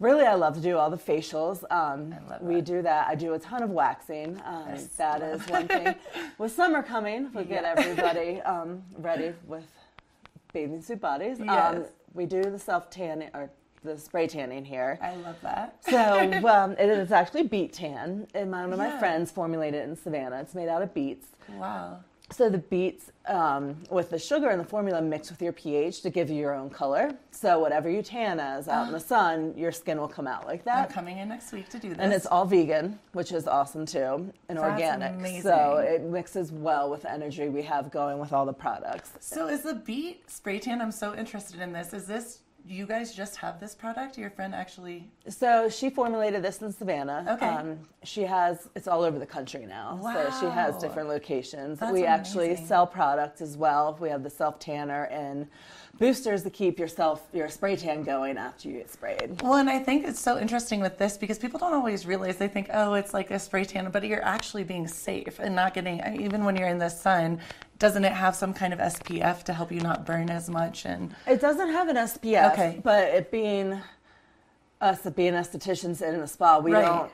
really, 0.00 0.24
I 0.24 0.34
love 0.34 0.54
to 0.54 0.60
do 0.60 0.76
all 0.76 0.90
the 0.90 0.96
facials. 0.96 1.62
Um, 1.70 2.14
I 2.26 2.30
love 2.30 2.42
we 2.42 2.56
that. 2.56 2.64
do 2.64 2.82
that. 2.82 3.08
I 3.08 3.14
do 3.14 3.34
a 3.34 3.38
ton 3.38 3.62
of 3.62 3.70
waxing. 3.70 4.40
Um, 4.44 4.64
Yes, 4.70 4.86
that 4.96 5.22
is 5.22 5.46
one 5.48 5.68
thing. 5.68 5.94
With 6.38 6.52
summer 6.52 6.82
coming, 6.82 7.30
we 7.32 7.44
get 7.44 7.64
everybody 7.64 8.40
um, 8.42 8.82
ready 8.96 9.32
with 9.46 9.64
bathing 10.52 10.82
suit 10.82 11.00
bodies. 11.00 11.40
Um, 11.40 11.46
Yes. 11.46 11.86
we 12.12 12.26
do 12.26 12.42
the 12.42 12.58
self 12.58 12.90
tanning 12.90 13.30
or 13.34 13.50
the 13.88 13.98
spray 13.98 14.26
tanning 14.26 14.64
here. 14.64 14.98
I 15.02 15.16
love 15.16 15.36
that. 15.42 15.76
So 15.88 16.46
um, 16.48 16.72
it 16.72 16.88
is 16.88 17.12
actually 17.12 17.44
beet 17.44 17.72
tan, 17.72 18.26
and 18.34 18.50
one 18.50 18.72
of 18.72 18.78
my 18.78 18.98
friends 18.98 19.30
formulated 19.30 19.80
it 19.82 19.88
in 19.88 19.96
Savannah. 19.96 20.40
It's 20.40 20.54
made 20.54 20.68
out 20.68 20.82
of 20.82 20.94
beets. 20.94 21.26
Wow. 21.58 22.00
So 22.30 22.50
the 22.50 22.58
beets 22.58 23.10
um, 23.26 23.76
with 23.90 24.10
the 24.10 24.18
sugar 24.18 24.50
and 24.50 24.60
the 24.60 24.64
formula 24.64 25.00
mix 25.00 25.30
with 25.30 25.40
your 25.40 25.52
pH 25.52 26.02
to 26.02 26.10
give 26.10 26.28
you 26.28 26.36
your 26.36 26.54
own 26.54 26.68
color. 26.68 27.16
So 27.30 27.58
whatever 27.58 27.88
you 27.88 28.02
tan 28.02 28.38
as 28.38 28.68
out 28.68 28.86
in 28.86 28.92
the 28.92 29.00
sun, 29.14 29.54
your 29.56 29.72
skin 29.72 29.98
will 29.98 30.08
come 30.08 30.26
out 30.26 30.46
like 30.46 30.62
that. 30.64 30.88
I'm 30.88 30.94
coming 30.94 31.18
in 31.18 31.28
next 31.28 31.52
week 31.52 31.70
to 31.70 31.78
do 31.78 31.88
this. 31.90 31.98
And 31.98 32.12
it's 32.12 32.26
all 32.26 32.44
vegan, 32.44 32.98
which 33.12 33.32
is 33.32 33.48
awesome 33.48 33.86
too, 33.86 34.30
and 34.48 34.58
That's 34.58 34.60
organic. 34.60 35.14
amazing. 35.14 35.42
So 35.42 35.78
it 35.78 36.02
mixes 36.02 36.52
well 36.52 36.90
with 36.90 37.02
the 37.02 37.12
energy 37.12 37.48
we 37.48 37.62
have 37.62 37.90
going 37.90 38.18
with 38.18 38.32
all 38.34 38.44
the 38.44 38.52
products. 38.52 39.12
So 39.20 39.48
is 39.48 39.62
the 39.62 39.74
beet 39.74 40.30
spray 40.30 40.58
tan? 40.58 40.82
I'm 40.82 40.92
so 40.92 41.14
interested 41.14 41.60
in 41.60 41.72
this. 41.72 41.94
Is 41.94 42.06
this 42.06 42.40
you 42.66 42.86
guys 42.86 43.14
just 43.14 43.36
have 43.36 43.60
this 43.60 43.74
product? 43.74 44.18
Your 44.18 44.30
friend 44.30 44.54
actually 44.54 45.10
So 45.28 45.68
she 45.68 45.90
formulated 45.90 46.42
this 46.42 46.60
in 46.60 46.72
Savannah. 46.72 47.24
Okay. 47.28 47.46
Um, 47.46 47.78
she 48.04 48.22
has 48.22 48.68
it's 48.74 48.88
all 48.88 49.02
over 49.02 49.18
the 49.18 49.26
country 49.26 49.66
now. 49.66 49.98
Wow. 50.00 50.30
So 50.30 50.40
she 50.40 50.52
has 50.52 50.76
different 50.78 51.08
locations. 51.08 51.80
That's 51.80 51.92
we 51.92 52.04
actually 52.04 52.56
sell 52.56 52.86
products 52.86 53.40
as 53.40 53.56
well. 53.56 53.96
We 54.00 54.08
have 54.10 54.22
the 54.22 54.30
self 54.30 54.58
tanner 54.58 55.04
and 55.04 55.46
boosters 55.98 56.42
to 56.44 56.50
keep 56.50 56.78
yourself 56.78 57.26
your 57.32 57.48
spray 57.48 57.76
tan 57.76 58.02
going 58.04 58.38
after 58.38 58.68
you 58.68 58.78
get 58.78 58.90
sprayed. 58.90 59.40
Well, 59.42 59.54
and 59.54 59.68
I 59.68 59.78
think 59.80 60.06
it's 60.06 60.20
so 60.20 60.38
interesting 60.38 60.80
with 60.80 60.98
this 60.98 61.16
because 61.16 61.38
people 61.38 61.58
don't 61.58 61.74
always 61.74 62.06
realize 62.06 62.36
they 62.36 62.48
think, 62.48 62.68
oh, 62.72 62.94
it's 62.94 63.12
like 63.12 63.30
a 63.30 63.38
spray 63.38 63.64
tan, 63.64 63.90
but 63.90 64.04
you're 64.04 64.24
actually 64.24 64.64
being 64.64 64.86
safe 64.86 65.38
and 65.38 65.54
not 65.54 65.74
getting, 65.74 66.00
even 66.20 66.44
when 66.44 66.56
you're 66.56 66.68
in 66.68 66.78
the 66.78 66.88
sun, 66.88 67.40
doesn't 67.78 68.04
it 68.04 68.12
have 68.12 68.34
some 68.34 68.52
kind 68.54 68.72
of 68.72 68.78
SPF 68.78 69.42
to 69.44 69.52
help 69.52 69.70
you 69.72 69.80
not 69.80 70.04
burn 70.06 70.30
as 70.30 70.48
much? 70.48 70.84
And 70.84 71.14
It 71.26 71.40
doesn't 71.40 71.70
have 71.70 71.88
an 71.88 71.96
SPF, 71.96 72.52
Okay. 72.52 72.80
but 72.82 73.08
it 73.08 73.30
being 73.30 73.80
us 74.80 75.00
being 75.16 75.32
estheticians 75.32 76.02
in 76.02 76.20
a 76.20 76.26
spa, 76.28 76.58
we 76.58 76.72
Right. 76.72 76.84
don't 76.84 77.10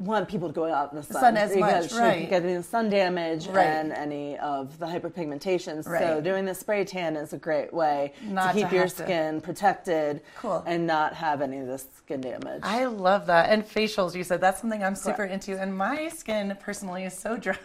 want 0.00 0.28
people 0.28 0.46
to 0.48 0.54
go 0.54 0.64
out 0.72 0.92
in 0.92 0.96
the 0.98 1.02
sun, 1.02 1.20
Sun 1.20 1.36
as 1.36 1.52
because 1.52 1.90
much, 1.92 2.00
right. 2.00 2.20
can 2.20 2.30
get 2.30 2.44
any 2.44 2.62
sun 2.62 2.88
damage 2.88 3.48
Right. 3.48 3.64
and 3.66 3.92
any 3.92 4.38
of 4.38 4.78
the 4.78 4.86
hyperpigmentation. 4.86 5.82
So 5.82 6.20
doing 6.20 6.44
the 6.44 6.54
spray 6.54 6.84
tan 6.84 7.16
is 7.16 7.32
a 7.32 7.36
great 7.38 7.74
way 7.74 8.12
Not 8.22 8.52
to 8.52 8.60
keep 8.60 8.68
to 8.68 8.74
your 8.76 8.84
have 8.84 8.94
to- 8.96 9.02
skin 9.02 9.40
protected 9.40 10.22
Cool. 10.36 10.62
and 10.66 10.86
not 10.86 11.14
have 11.14 11.42
any 11.42 11.58
of 11.58 11.66
this 11.66 11.84
skin 11.96 12.20
damage. 12.20 12.60
I 12.62 12.84
love 12.84 13.26
that. 13.26 13.50
And 13.50 13.64
facials, 13.64 14.14
you 14.14 14.22
said 14.22 14.40
that's 14.40 14.60
something 14.60 14.84
I'm 14.84 14.94
super 14.94 15.24
into. 15.24 15.58
And 15.60 15.76
my 15.76 16.08
skin 16.10 16.56
personally 16.60 17.02
is 17.04 17.18
so 17.18 17.36
dry 17.48 17.56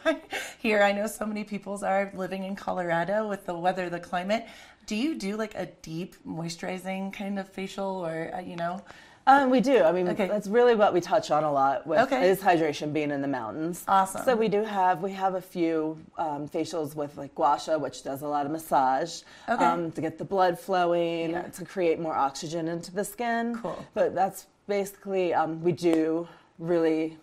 here. 0.57 0.81
I 0.81 0.91
know 0.91 1.05
so 1.05 1.27
many 1.27 1.43
people's 1.43 1.83
are 1.83 2.11
living 2.15 2.45
in 2.45 2.55
Colorado 2.55 3.27
with 3.27 3.45
the 3.45 3.53
weather, 3.53 3.91
the 3.91 3.99
climate. 3.99 4.47
Do 4.87 4.95
you 4.95 5.15
do 5.15 5.37
like 5.37 5.53
a 5.55 5.67
deep 5.83 6.15
moisturizing 6.27 7.13
kind 7.13 7.37
of 7.37 7.47
facial 7.47 7.85
or, 8.05 8.31
uh, 8.33 8.39
you 8.39 8.55
know? 8.55 8.81
Um, 9.25 9.49
we 9.49 9.61
do. 9.61 9.81
I 9.83 9.91
mean, 9.93 10.09
Okay. 10.09 10.27
that's 10.27 10.47
really 10.47 10.75
what 10.75 10.93
we 10.93 10.99
touch 10.99 11.31
on 11.31 11.43
a 11.45 11.51
lot 11.51 11.87
with 11.87 11.99
Okay. 11.99 12.29
is 12.29 12.41
hydration 12.41 12.91
being 12.91 13.09
in 13.09 13.21
the 13.21 13.27
mountains. 13.27 13.83
Awesome. 13.87 14.23
So 14.25 14.35
we 14.35 14.49
do 14.49 14.63
have 14.63 15.01
we 15.01 15.11
have 15.13 15.35
a 15.35 15.41
few 15.41 15.97
um, 16.17 16.49
facials 16.49 16.93
with 16.95 17.17
like 17.17 17.33
gua 17.33 17.57
sha, 17.59 17.77
which 17.77 18.03
does 18.03 18.21
a 18.21 18.27
lot 18.27 18.45
of 18.45 18.51
massage 18.51 19.21
Okay. 19.47 19.63
um, 19.63 19.91
to 19.93 20.01
get 20.01 20.17
the 20.17 20.25
blood 20.25 20.59
flowing 20.59 21.31
Yeah. 21.31 21.43
to 21.43 21.63
create 21.65 21.99
more 21.99 22.15
oxygen 22.15 22.67
into 22.67 22.91
the 22.93 23.05
skin. 23.05 23.55
Cool. 23.61 23.85
But 23.93 24.13
that's 24.13 24.47
basically 24.67 25.33
um, 25.33 25.61
we 25.63 25.71
do 25.71 26.27
really 26.59 27.17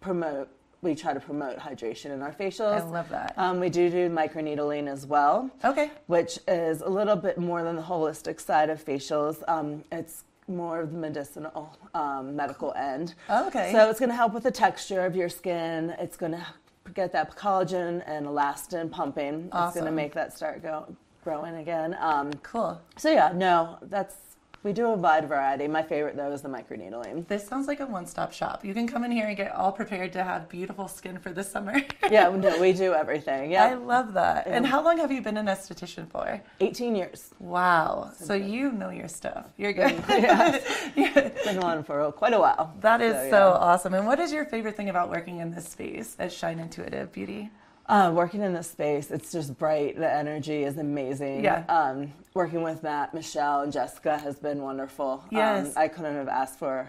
promote. 0.00 0.48
We 0.82 0.94
try 0.96 1.14
to 1.14 1.20
promote 1.20 1.58
hydration 1.58 2.06
in 2.10 2.22
our 2.22 2.32
facials. 2.32 2.80
I 2.80 2.84
love 2.84 3.08
that. 3.10 3.34
Um, 3.36 3.60
we 3.60 3.70
do 3.70 3.88
do 3.88 4.10
microneedling 4.10 4.88
as 4.88 5.06
well 5.06 5.48
Okay. 5.64 5.92
which 6.08 6.40
is 6.48 6.80
a 6.80 6.88
little 6.88 7.14
bit 7.16 7.38
more 7.38 7.62
than 7.62 7.76
the 7.76 7.82
holistic 7.82 8.40
side 8.40 8.68
of 8.68 8.84
facials. 8.84 9.42
Um, 9.48 9.84
it's 9.92 10.24
more 10.48 10.80
of 10.80 10.92
the 10.92 10.98
medicinal, 10.98 11.76
um, 11.94 12.34
medical 12.36 12.72
end. 12.74 13.14
Okay. 13.30 13.72
So 13.72 13.88
it's 13.88 13.98
going 13.98 14.10
to 14.10 14.16
help 14.16 14.34
with 14.34 14.42
the 14.42 14.50
texture 14.50 15.04
of 15.04 15.14
your 15.16 15.28
skin. 15.28 15.94
It's 15.98 16.16
going 16.16 16.32
to 16.32 16.46
get 16.94 17.12
that 17.12 17.36
collagen 17.36 18.02
and 18.06 18.26
elastin 18.26 18.90
pumping. 18.90 19.48
Awesome. 19.52 19.68
It's 19.68 19.74
going 19.74 19.86
to 19.86 19.92
make 19.92 20.14
that 20.14 20.32
start 20.36 20.62
go, 20.62 20.94
growing 21.24 21.56
again. 21.56 21.96
Um, 22.00 22.32
Cool. 22.42 22.80
so 22.96 23.10
yeah, 23.10 23.32
no, 23.34 23.78
that's 23.82 24.16
We 24.64 24.72
do 24.72 24.86
a 24.86 24.94
wide 24.94 25.28
variety. 25.28 25.66
My 25.66 25.82
favorite 25.82 26.16
though 26.16 26.30
is 26.30 26.42
the 26.42 26.48
microneedling. 26.48 27.26
This 27.26 27.46
sounds 27.46 27.66
like 27.66 27.80
a 27.80 27.86
one-stop 27.86 28.32
shop. 28.32 28.64
You 28.64 28.74
can 28.74 28.86
come 28.86 29.04
in 29.04 29.10
here 29.10 29.26
and 29.26 29.36
get 29.36 29.52
all 29.52 29.72
prepared 29.72 30.12
to 30.12 30.22
have 30.22 30.48
beautiful 30.48 30.86
skin 30.86 31.18
for 31.18 31.32
the 31.32 31.42
summer. 31.42 31.82
yeah, 32.10 32.28
no, 32.28 32.58
we 32.60 32.72
do 32.72 32.94
everything. 32.94 33.50
Yeah. 33.50 33.64
I 33.64 33.74
love 33.74 34.12
that. 34.14 34.46
And 34.46 34.64
how 34.64 34.82
long 34.84 34.98
have 34.98 35.10
you 35.10 35.20
been 35.20 35.36
an 35.36 35.46
esthetician 35.46 36.08
for? 36.08 36.40
18 36.60 36.94
years. 36.94 37.34
Wow. 37.40 38.12
So 38.16 38.34
you 38.34 38.70
know 38.70 38.90
your 38.90 39.08
stuff. 39.08 39.46
You're 39.56 39.74
mm, 39.74 40.06
good. 40.06 40.62
yeah. 40.96 41.28
Been 41.44 41.58
on 41.58 41.82
for 41.82 42.12
quite 42.12 42.32
a 42.32 42.38
while. 42.38 42.72
That 42.80 43.00
is 43.00 43.14
So, 43.14 43.30
so, 43.30 43.36
yeah. 43.36 43.66
awesome. 43.66 43.94
And 43.94 44.06
what 44.06 44.20
is 44.20 44.32
your 44.32 44.44
favorite 44.44 44.76
thing 44.76 44.90
about 44.90 45.10
working 45.10 45.38
in 45.38 45.50
this 45.50 45.68
space 45.68 46.14
at 46.20 46.30
Shine 46.30 46.60
Intuitive 46.60 47.10
Beauty? 47.10 47.50
Uh, 47.86 48.12
working 48.14 48.42
in 48.42 48.52
this 48.52 48.70
space, 48.70 49.10
it's 49.10 49.32
just 49.32 49.58
bright. 49.58 49.98
The 49.98 50.10
energy 50.10 50.64
is 50.64 50.78
amazing. 50.78 51.42
Yeah. 51.42 51.64
Um, 51.68 52.12
working 52.32 52.62
with 52.62 52.82
Matt, 52.82 53.12
Michelle, 53.12 53.62
and 53.62 53.72
Jessica 53.72 54.18
has 54.18 54.38
been 54.38 54.62
wonderful. 54.62 55.24
Yes. 55.30 55.68
Um, 55.68 55.72
I 55.76 55.88
couldn't 55.88 56.14
have 56.14 56.28
asked 56.28 56.58
for 56.58 56.88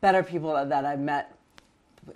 better 0.00 0.22
people 0.22 0.52
that, 0.54 0.68
that 0.68 0.84
I've 0.84 1.00
met 1.00 1.35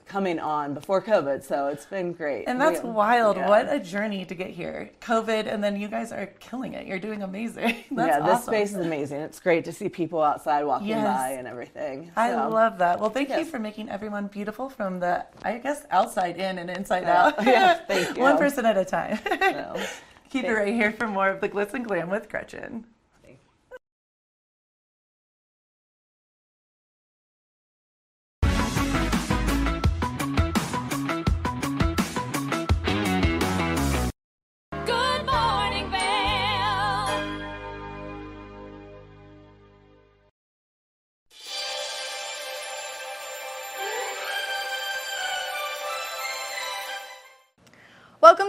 coming 0.06 0.38
on 0.38 0.74
before 0.74 1.00
COVID, 1.02 1.42
so 1.44 1.68
it's 1.68 1.86
been 1.86 2.12
great. 2.12 2.44
And 2.46 2.60
that's 2.60 2.82
We- 2.82 2.90
wild. 2.90 3.36
yeah. 3.36 3.48
What 3.48 3.72
a 3.72 3.78
journey 3.80 4.24
to 4.24 4.34
get 4.34 4.50
here. 4.50 4.90
COVID, 5.00 5.46
and 5.52 5.62
then 5.62 5.80
you 5.80 5.88
guys 5.88 6.12
are 6.12 6.26
killing 6.40 6.74
it. 6.74 6.86
You're 6.86 6.98
doing 6.98 7.22
amazing. 7.22 7.76
That's 7.90 8.08
yeah, 8.08 8.20
this 8.20 8.34
awesome. 8.36 8.54
space 8.54 8.70
is 8.70 8.84
amazing. 8.86 9.20
It's 9.20 9.40
great 9.40 9.64
to 9.66 9.72
see 9.72 9.88
people 9.88 10.22
outside 10.22 10.64
walking 10.64 10.88
Yes. 10.88 11.04
by 11.04 11.30
and 11.32 11.46
everything. 11.48 12.10
I 12.16 12.34
love 12.34 12.78
that. 12.78 13.00
Well, 13.00 13.10
thank 13.10 13.30
you 13.30 13.44
for 13.44 13.58
making 13.58 13.88
everyone 13.88 14.26
beautiful 14.28 14.68
from 14.68 15.00
the, 15.00 15.26
I 15.42 15.58
guess, 15.58 15.84
outside 15.90 16.36
in 16.36 16.58
and 16.58 16.70
inside 16.70 17.04
oh, 17.04 17.06
Yeah. 17.08 17.22
out. 17.26 17.34
Yes, 17.44 17.80
thank 17.88 18.16
you. 18.16 18.22
One 18.22 18.38
person 18.38 18.66
at 18.66 18.76
a 18.76 18.84
time. 18.84 19.18
so, 19.24 19.80
Keep 20.30 20.44
it 20.44 20.52
right 20.52 20.72
here 20.72 20.92
for 20.92 21.08
more 21.08 21.28
of 21.28 21.40
the 21.40 21.48
glitz 21.48 21.74
and 21.74 21.84
glam 21.84 22.08
with 22.08 22.28
Gretchen. 22.28 22.84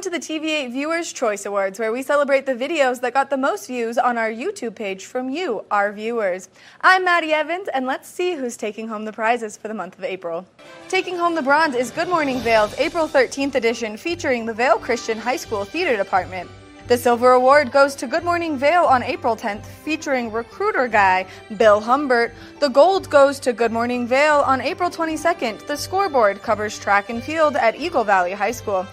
Welcome 0.01 0.19
to 0.19 0.27
the 0.27 0.39
TV8 0.39 0.71
Viewers 0.71 1.13
Choice 1.13 1.45
Awards, 1.45 1.77
where 1.77 1.91
we 1.91 2.01
celebrate 2.01 2.47
the 2.47 2.55
videos 2.55 3.01
that 3.01 3.13
got 3.13 3.29
the 3.29 3.37
most 3.37 3.67
views 3.67 3.99
on 3.99 4.17
our 4.17 4.31
YouTube 4.31 4.73
page 4.73 5.05
from 5.05 5.29
you, 5.29 5.63
our 5.69 5.91
viewers. 5.93 6.49
I'm 6.81 7.05
Maddie 7.05 7.33
Evans, 7.33 7.67
and 7.67 7.85
let's 7.85 8.09
see 8.09 8.33
who's 8.33 8.57
taking 8.57 8.87
home 8.87 9.05
the 9.05 9.13
prizes 9.13 9.57
for 9.57 9.67
the 9.67 9.75
month 9.75 9.99
of 9.99 10.03
April. 10.03 10.43
Taking 10.89 11.17
home 11.17 11.35
the 11.35 11.43
bronze 11.43 11.75
is 11.75 11.91
Good 11.91 12.07
Morning 12.07 12.39
Vail's 12.39 12.73
April 12.79 13.07
13th 13.07 13.53
edition 13.53 13.95
featuring 13.95 14.47
the 14.47 14.55
Vail 14.55 14.79
Christian 14.79 15.19
High 15.19 15.35
School 15.35 15.65
Theater 15.65 15.95
Department. 15.95 16.49
The 16.87 16.97
Silver 16.97 17.31
Award 17.31 17.71
goes 17.71 17.95
to 17.95 18.05
Good 18.07 18.25
Morning 18.25 18.57
Vail 18.57 18.83
on 18.83 19.01
April 19.01 19.33
10th, 19.33 19.65
featuring 19.65 20.29
recruiter 20.29 20.89
guy 20.89 21.25
Bill 21.55 21.79
Humbert. 21.79 22.33
The 22.59 22.67
Gold 22.67 23.09
goes 23.09 23.39
to 23.41 23.53
Good 23.53 23.71
Morning 23.71 24.05
Vail 24.05 24.41
on 24.41 24.59
April 24.59 24.89
22nd. 24.89 25.65
The 25.67 25.77
Scoreboard 25.77 26.41
covers 26.41 26.77
track 26.77 27.09
and 27.09 27.23
field 27.23 27.55
at 27.55 27.79
Eagle 27.79 28.03
Valley 28.03 28.33
High 28.33 28.51
School. 28.51 28.85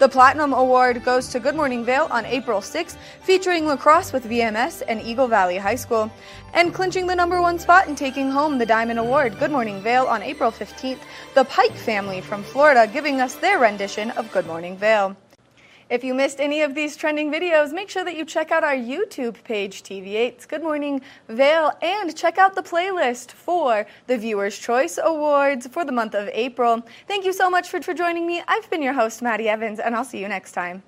The 0.00 0.08
Platinum 0.08 0.52
Award 0.52 1.04
goes 1.04 1.28
to 1.28 1.38
Good 1.38 1.54
Morning 1.54 1.84
Vail 1.84 2.08
on 2.10 2.26
April 2.26 2.60
6th, 2.60 2.96
featuring 3.22 3.68
lacrosse 3.68 4.12
with 4.12 4.24
VMS 4.24 4.82
and 4.88 5.00
Eagle 5.00 5.28
Valley 5.28 5.56
High 5.56 5.76
School. 5.76 6.10
And 6.52 6.74
clinching 6.74 7.06
the 7.06 7.14
number 7.14 7.40
one 7.40 7.60
spot 7.60 7.86
and 7.86 7.96
taking 7.96 8.28
home 8.28 8.58
the 8.58 8.66
Diamond 8.66 8.98
Award, 8.98 9.38
Good 9.38 9.52
Morning 9.52 9.80
Vail 9.80 10.06
on 10.06 10.20
April 10.20 10.50
15th, 10.50 10.98
the 11.36 11.44
Pike 11.44 11.76
family 11.76 12.20
from 12.20 12.42
Florida 12.42 12.90
giving 12.92 13.20
us 13.20 13.36
their 13.36 13.60
rendition 13.60 14.10
of 14.12 14.32
Good 14.32 14.48
Morning 14.48 14.76
Vail. 14.76 15.16
If 15.90 16.02
you 16.02 16.14
missed 16.14 16.40
any 16.40 16.62
of 16.62 16.74
these 16.74 16.96
trending 16.96 17.30
videos, 17.30 17.72
make 17.72 17.90
sure 17.90 18.04
that 18.04 18.16
you 18.16 18.24
check 18.24 18.50
out 18.50 18.64
our 18.64 18.74
YouTube 18.74 19.42
page, 19.44 19.82
TV8's 19.82 20.46
Good 20.46 20.62
Morning 20.62 21.02
Vail, 21.28 21.72
and 21.82 22.16
check 22.16 22.38
out 22.38 22.54
the 22.54 22.62
playlist 22.62 23.32
for 23.32 23.86
the 24.06 24.16
Viewers' 24.16 24.58
Choice 24.58 24.98
Awards 25.02 25.66
for 25.66 25.84
the 25.84 25.92
month 25.92 26.14
of 26.14 26.28
April. 26.32 26.82
Thank 27.06 27.26
you 27.26 27.34
so 27.34 27.50
much 27.50 27.68
for, 27.68 27.82
for 27.82 27.92
joining 27.92 28.26
me. 28.26 28.42
I've 28.48 28.68
been 28.70 28.82
your 28.82 28.94
host, 28.94 29.20
Maddie 29.20 29.48
Evans, 29.48 29.78
and 29.78 29.94
I'll 29.94 30.04
see 30.04 30.20
you 30.20 30.28
next 30.28 30.52
time. 30.52 30.82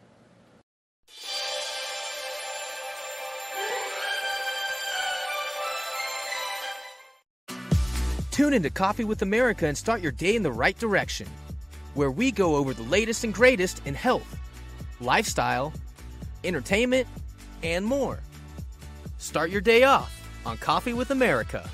Tune 8.31 8.55
into 8.55 8.71
Coffee 8.71 9.05
with 9.05 9.21
America 9.21 9.67
and 9.67 9.77
start 9.77 10.01
your 10.01 10.13
day 10.13 10.37
in 10.37 10.43
the 10.43 10.53
right 10.53 10.79
direction, 10.79 11.27
where 11.93 12.11
we 12.11 12.31
go 12.31 12.57
over 12.57 12.73
the 12.73 12.83
latest 12.85 13.25
and 13.25 13.35
greatest 13.35 13.83
in 13.87 13.95
health, 13.95 14.39
lifestyle, 15.01 15.73
entertainment, 16.45 17.07
and 17.63 17.85
more. 17.85 18.19
Start 19.19 19.51
your 19.51 19.61
day 19.61 19.85
off 19.85 20.13
on 20.45 20.57
Coffee 20.59 20.93
with 20.93 21.11
America. 21.11 21.69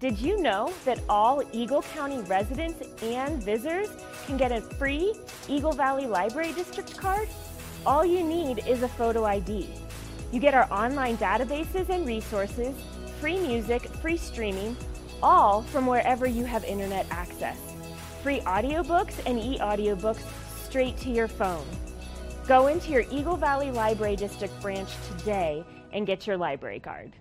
Did 0.00 0.18
you 0.18 0.42
know 0.42 0.72
that 0.84 1.00
all 1.08 1.42
Eagle 1.52 1.82
County 1.94 2.20
residents 2.22 2.82
and 3.02 3.42
visitors 3.42 3.88
can 4.26 4.36
get 4.36 4.50
a 4.50 4.60
free 4.60 5.14
Eagle 5.48 5.72
Valley 5.72 6.06
Library 6.06 6.52
District 6.52 6.96
card? 6.96 7.28
All 7.86 8.04
you 8.04 8.24
need 8.24 8.66
is 8.66 8.82
a 8.82 8.88
photo 8.88 9.24
ID. 9.24 9.68
You 10.32 10.40
get 10.40 10.54
our 10.54 10.70
online 10.72 11.16
databases 11.18 11.88
and 11.88 12.06
resources, 12.06 12.74
free 13.20 13.38
music, 13.38 13.82
free 13.82 14.16
streaming, 14.16 14.76
all 15.22 15.62
from 15.62 15.86
wherever 15.86 16.26
you 16.26 16.44
have 16.44 16.64
internet 16.64 17.06
access. 17.10 17.58
Free 18.22 18.40
audiobooks 18.40 19.14
and 19.26 19.38
e-audiobooks 19.38 20.22
straight 20.72 20.96
to 20.96 21.10
your 21.10 21.28
phone. 21.28 21.66
Go 22.48 22.68
into 22.68 22.92
your 22.92 23.04
Eagle 23.10 23.36
Valley 23.36 23.70
Library 23.70 24.16
District 24.16 24.58
branch 24.62 24.88
today 25.18 25.62
and 25.92 26.06
get 26.06 26.26
your 26.26 26.38
library 26.38 26.80
card. 26.80 27.12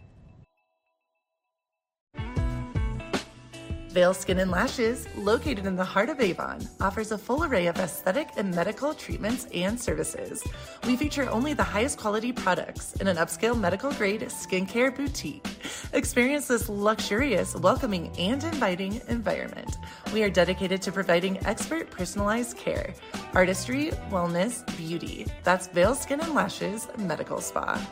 Vail 3.92 4.14
Skin 4.14 4.40
and 4.40 4.50
Lashes, 4.50 5.06
located 5.18 5.66
in 5.66 5.76
the 5.76 5.84
heart 5.84 6.08
of 6.08 6.22
Avon, 6.22 6.66
offers 6.80 7.12
a 7.12 7.18
full 7.18 7.44
array 7.44 7.68
of 7.68 7.78
aesthetic 7.78 8.30
and 8.38 8.56
medical 8.56 8.94
treatments 8.94 9.48
and 9.54 9.78
services. 9.78 10.42
We 10.88 10.96
feature 10.96 11.30
only 11.30 11.54
the 11.54 11.64
highest 11.64 12.00
quality 12.00 12.32
products 12.32 12.94
in 13.02 13.08
an 13.08 13.18
upscale 13.18 13.60
medical 13.60 13.92
grade 13.92 14.22
skincare 14.22 14.96
boutique. 14.96 15.46
Experience 15.92 16.48
this 16.48 16.70
luxurious, 16.70 17.54
welcoming, 17.58 18.16
and 18.18 18.42
inviting 18.46 19.02
environment. 19.10 19.78
We 20.14 20.24
are 20.24 20.30
dedicated 20.30 20.82
to 20.84 20.92
providing 20.94 21.46
expert 21.46 21.92
personalized 21.92 22.56
care, 22.56 22.94
artistry, 23.34 23.92
wellness, 24.10 24.66
beauty. 24.78 25.28
That's 25.44 25.68
Vail 25.68 25.96
Skin 25.96 26.22
and 26.22 26.34
Lashes 26.34 26.88
Medical 26.98 27.42
Spa. 27.42 27.86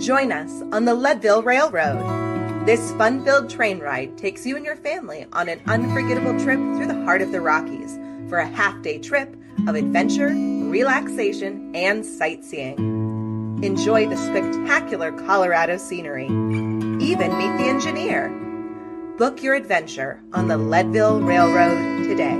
Join 0.00 0.32
us 0.32 0.62
on 0.72 0.86
the 0.86 0.94
Leadville 0.94 1.42
Railroad. 1.42 2.64
This 2.64 2.92
fun 2.92 3.22
filled 3.22 3.50
train 3.50 3.80
ride 3.80 4.16
takes 4.16 4.46
you 4.46 4.56
and 4.56 4.64
your 4.64 4.76
family 4.76 5.26
on 5.34 5.50
an 5.50 5.60
unforgettable 5.66 6.40
trip 6.40 6.58
through 6.58 6.86
the 6.86 7.04
heart 7.04 7.20
of 7.20 7.32
the 7.32 7.42
Rockies 7.42 7.98
for 8.30 8.38
a 8.38 8.46
half 8.46 8.80
day 8.80 8.98
trip 8.98 9.36
of 9.68 9.74
adventure, 9.74 10.28
relaxation, 10.28 11.76
and 11.76 12.06
sightseeing. 12.06 12.78
Enjoy 13.62 14.08
the 14.08 14.16
spectacular 14.16 15.12
Colorado 15.12 15.76
scenery. 15.76 16.24
Even 16.24 17.36
meet 17.36 17.58
the 17.58 17.68
engineer. 17.68 18.30
Book 19.18 19.42
your 19.42 19.54
adventure 19.54 20.22
on 20.32 20.48
the 20.48 20.56
Leadville 20.56 21.20
Railroad 21.20 22.08
today 22.08 22.38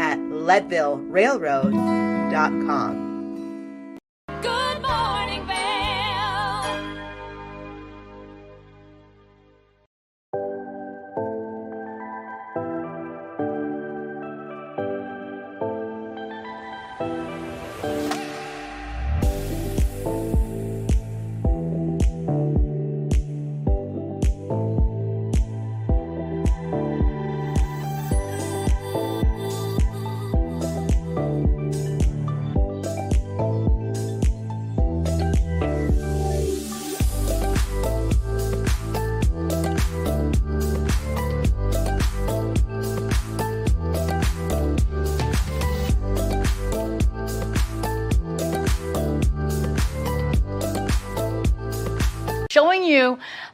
at 0.00 0.18
leadvillerailroad.com. 0.18 3.09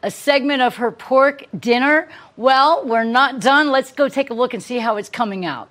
a 0.07 0.11
segment 0.11 0.62
of 0.62 0.76
her 0.76 0.92
pork 0.92 1.44
dinner. 1.59 2.09
Well, 2.36 2.86
we're 2.86 3.02
not 3.02 3.40
done. 3.40 3.72
Let's 3.72 3.90
go 3.90 4.09
take 4.09 4.30
a 4.30 4.34
look 4.34 4.54
and 4.54 4.62
see 4.62 4.78
how 4.78 4.98
it's 4.98 5.09
coming 5.09 5.44
out. 5.44 5.68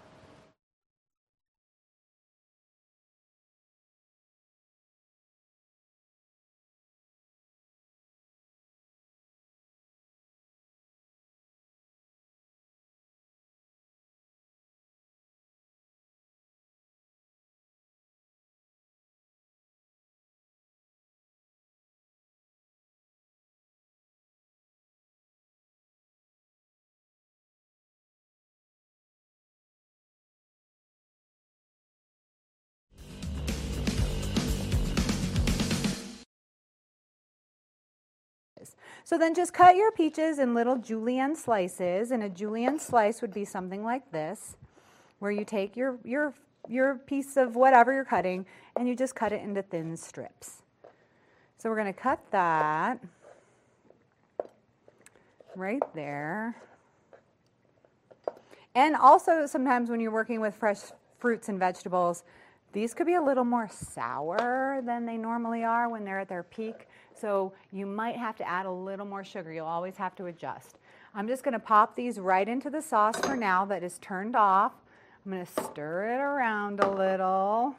So 39.03 39.17
then 39.17 39.35
just 39.35 39.53
cut 39.53 39.75
your 39.75 39.91
peaches 39.91 40.39
in 40.39 40.53
little 40.53 40.77
julienne 40.77 41.35
slices, 41.35 42.11
and 42.11 42.23
a 42.23 42.29
julienne 42.29 42.79
slice 42.79 43.21
would 43.21 43.33
be 43.33 43.45
something 43.45 43.83
like 43.83 44.11
this, 44.11 44.55
where 45.19 45.31
you 45.31 45.45
take 45.45 45.75
your, 45.75 45.97
your, 46.03 46.33
your 46.67 46.95
piece 46.95 47.37
of 47.37 47.55
whatever 47.55 47.93
you're 47.93 48.05
cutting 48.05 48.45
and 48.75 48.87
you 48.87 48.95
just 48.95 49.15
cut 49.15 49.31
it 49.31 49.41
into 49.41 49.61
thin 49.61 49.95
strips. 49.95 50.61
So 51.57 51.69
we're 51.69 51.77
going 51.77 51.93
to 51.93 51.99
cut 51.99 52.19
that 52.31 52.99
right 55.55 55.81
there. 55.93 56.55
And 58.75 58.95
also 58.95 59.45
sometimes 59.45 59.89
when 59.89 59.99
you're 59.99 60.11
working 60.11 60.41
with 60.41 60.55
fresh 60.55 60.79
fruits 61.19 61.47
and 61.47 61.57
vegetables, 61.57 62.23
these 62.73 62.93
could 62.93 63.07
be 63.07 63.13
a 63.13 63.21
little 63.21 63.45
more 63.45 63.69
sour 63.69 64.81
than 64.85 65.05
they 65.05 65.15
normally 65.15 65.63
are 65.63 65.87
when 65.87 66.03
they're 66.03 66.19
at 66.19 66.27
their 66.27 66.43
peak. 66.43 66.87
So 67.19 67.53
you 67.71 67.85
might 67.85 68.15
have 68.15 68.35
to 68.37 68.47
add 68.47 68.65
a 68.65 68.71
little 68.71 69.05
more 69.05 69.23
sugar. 69.23 69.51
You'll 69.53 69.65
always 69.65 69.97
have 69.97 70.15
to 70.15 70.25
adjust. 70.25 70.77
I'm 71.13 71.27
just 71.27 71.43
going 71.43 71.53
to 71.53 71.59
pop 71.59 71.95
these 71.95 72.19
right 72.19 72.47
into 72.47 72.69
the 72.69 72.81
sauce 72.81 73.19
for 73.19 73.35
now 73.35 73.65
that 73.65 73.83
is 73.83 73.97
turned 73.99 74.35
off. 74.35 74.73
I'm 75.25 75.31
going 75.31 75.45
to 75.45 75.63
stir 75.63 76.13
it 76.13 76.19
around 76.19 76.81
a 76.81 76.89
little. 76.89 77.75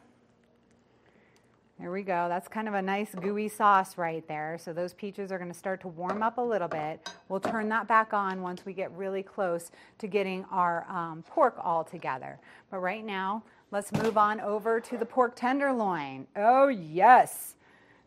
There 1.78 1.90
we 1.90 2.02
go. 2.02 2.26
That's 2.30 2.48
kind 2.48 2.68
of 2.68 2.74
a 2.74 2.80
nice 2.80 3.14
gooey 3.14 3.48
sauce 3.48 3.98
right 3.98 4.26
there. 4.26 4.56
So 4.58 4.72
those 4.72 4.94
peaches 4.94 5.30
are 5.30 5.36
going 5.36 5.52
to 5.52 5.58
start 5.58 5.82
to 5.82 5.88
warm 5.88 6.22
up 6.22 6.38
a 6.38 6.40
little 6.40 6.68
bit. 6.68 7.10
We'll 7.28 7.38
turn 7.38 7.68
that 7.68 7.86
back 7.86 8.14
on 8.14 8.40
once 8.40 8.64
we 8.64 8.72
get 8.72 8.90
really 8.92 9.22
close 9.22 9.70
to 9.98 10.06
getting 10.06 10.46
our 10.50 10.86
um, 10.88 11.22
pork 11.28 11.56
all 11.62 11.84
together. 11.84 12.38
But 12.70 12.78
right 12.78 13.04
now, 13.04 13.44
let's 13.72 13.92
move 13.92 14.16
on 14.16 14.40
over 14.40 14.80
to 14.80 14.96
the 14.96 15.04
pork 15.04 15.36
tenderloin. 15.36 16.26
Oh, 16.34 16.68
yes. 16.68 17.55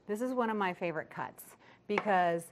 This 0.09 0.23
is 0.23 0.33
one 0.33 0.49
of 0.49 0.57
my 0.57 0.73
favorite 0.73 1.11
cuts 1.11 1.43
because 1.87 2.45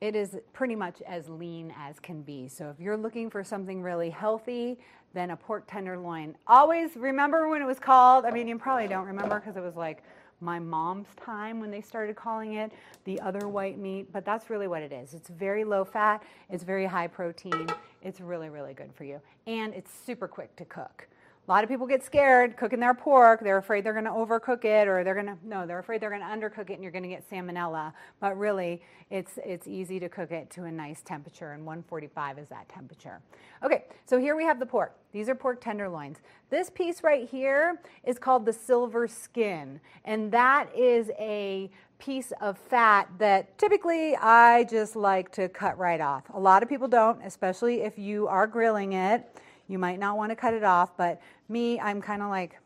it 0.00 0.16
is 0.16 0.36
pretty 0.52 0.74
much 0.74 1.00
as 1.02 1.28
lean 1.28 1.72
as 1.78 2.00
can 2.00 2.22
be. 2.22 2.48
So 2.48 2.70
if 2.70 2.80
you're 2.80 2.96
looking 2.96 3.30
for 3.30 3.44
something 3.44 3.80
really 3.80 4.10
healthy, 4.10 4.76
then 5.14 5.30
a 5.30 5.36
pork 5.36 5.62
tenderloin. 5.68 6.34
Always 6.48 6.96
remember 6.96 7.48
when 7.48 7.62
it 7.62 7.66
was 7.66 7.78
called, 7.78 8.24
I 8.24 8.32
mean, 8.32 8.48
you 8.48 8.58
probably 8.58 8.88
don't 8.88 9.06
remember 9.06 9.38
because 9.38 9.56
it 9.56 9.62
was 9.62 9.76
like 9.76 10.02
my 10.40 10.58
mom's 10.58 11.06
time 11.24 11.60
when 11.60 11.70
they 11.70 11.82
started 11.82 12.16
calling 12.16 12.54
it 12.54 12.72
the 13.04 13.20
other 13.20 13.46
white 13.46 13.78
meat, 13.78 14.12
but 14.12 14.24
that's 14.24 14.50
really 14.50 14.66
what 14.66 14.82
it 14.82 14.90
is. 14.90 15.14
It's 15.14 15.28
very 15.28 15.62
low 15.62 15.84
fat, 15.84 16.24
it's 16.50 16.64
very 16.64 16.84
high 16.86 17.06
protein, 17.06 17.68
it's 18.02 18.20
really, 18.20 18.48
really 18.48 18.74
good 18.74 18.92
for 18.92 19.04
you, 19.04 19.20
and 19.46 19.72
it's 19.72 19.92
super 19.92 20.26
quick 20.26 20.56
to 20.56 20.64
cook. 20.64 21.06
A 21.48 21.50
lot 21.50 21.64
of 21.64 21.70
people 21.70 21.86
get 21.86 22.04
scared 22.04 22.58
cooking 22.58 22.78
their 22.78 22.92
pork. 22.92 23.40
They're 23.40 23.56
afraid 23.56 23.82
they're 23.82 23.94
going 23.94 24.04
to 24.04 24.10
overcook 24.10 24.66
it 24.66 24.86
or 24.86 25.02
they're 25.02 25.14
going 25.14 25.28
to, 25.28 25.36
no, 25.42 25.66
they're 25.66 25.78
afraid 25.78 26.02
they're 26.02 26.10
going 26.10 26.20
to 26.20 26.26
undercook 26.26 26.68
it 26.68 26.74
and 26.74 26.82
you're 26.82 26.92
going 26.92 27.04
to 27.04 27.08
get 27.08 27.28
salmonella. 27.30 27.94
But 28.20 28.36
really, 28.36 28.82
it's, 29.08 29.38
it's 29.42 29.66
easy 29.66 29.98
to 29.98 30.10
cook 30.10 30.30
it 30.30 30.50
to 30.50 30.64
a 30.64 30.70
nice 30.70 31.00
temperature, 31.00 31.52
and 31.52 31.64
145 31.64 32.38
is 32.38 32.48
that 32.48 32.68
temperature. 32.68 33.20
Okay, 33.64 33.86
so 34.04 34.18
here 34.18 34.36
we 34.36 34.44
have 34.44 34.58
the 34.58 34.66
pork. 34.66 34.94
These 35.12 35.30
are 35.30 35.34
pork 35.34 35.62
tenderloins. 35.62 36.18
This 36.50 36.68
piece 36.68 37.02
right 37.02 37.26
here 37.26 37.80
is 38.04 38.18
called 38.18 38.44
the 38.44 38.52
silver 38.52 39.08
skin, 39.08 39.80
and 40.04 40.30
that 40.30 40.68
is 40.76 41.10
a 41.18 41.70
piece 41.98 42.30
of 42.42 42.58
fat 42.58 43.08
that 43.16 43.56
typically 43.56 44.14
I 44.16 44.64
just 44.64 44.96
like 44.96 45.32
to 45.32 45.48
cut 45.48 45.78
right 45.78 46.02
off. 46.02 46.24
A 46.34 46.38
lot 46.38 46.62
of 46.62 46.68
people 46.68 46.88
don't, 46.88 47.22
especially 47.24 47.80
if 47.80 47.98
you 47.98 48.28
are 48.28 48.46
grilling 48.46 48.92
it. 48.92 49.26
You 49.68 49.78
might 49.78 49.98
not 49.98 50.16
want 50.16 50.30
to 50.30 50.36
cut 50.36 50.54
it 50.54 50.64
off, 50.64 50.96
but 50.96 51.20
me, 51.48 51.80
I'm 51.80 52.00
kind 52.00 52.22
of 52.22 52.28
like 52.28 52.58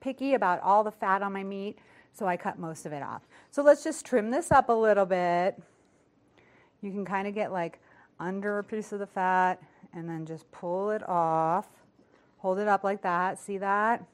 picky 0.00 0.34
about 0.34 0.60
all 0.62 0.82
the 0.82 0.90
fat 0.90 1.22
on 1.22 1.32
my 1.32 1.44
meat, 1.44 1.78
so 2.12 2.26
I 2.26 2.36
cut 2.36 2.58
most 2.58 2.86
of 2.86 2.92
it 2.92 3.02
off. 3.02 3.22
So 3.50 3.62
let's 3.62 3.84
just 3.84 4.04
trim 4.04 4.30
this 4.30 4.50
up 4.50 4.68
a 4.68 4.72
little 4.72 5.06
bit. 5.06 5.60
You 6.82 6.90
can 6.90 7.04
kind 7.04 7.28
of 7.28 7.34
get 7.34 7.52
like 7.52 7.78
under 8.18 8.58
a 8.58 8.64
piece 8.64 8.92
of 8.92 8.98
the 8.98 9.06
fat 9.06 9.62
and 9.92 10.08
then 10.08 10.26
just 10.26 10.50
pull 10.50 10.90
it 10.90 11.06
off. 11.08 11.66
Hold 12.38 12.58
it 12.58 12.68
up 12.68 12.84
like 12.84 13.02
that. 13.02 13.38
See 13.38 13.58
that? 13.58 14.04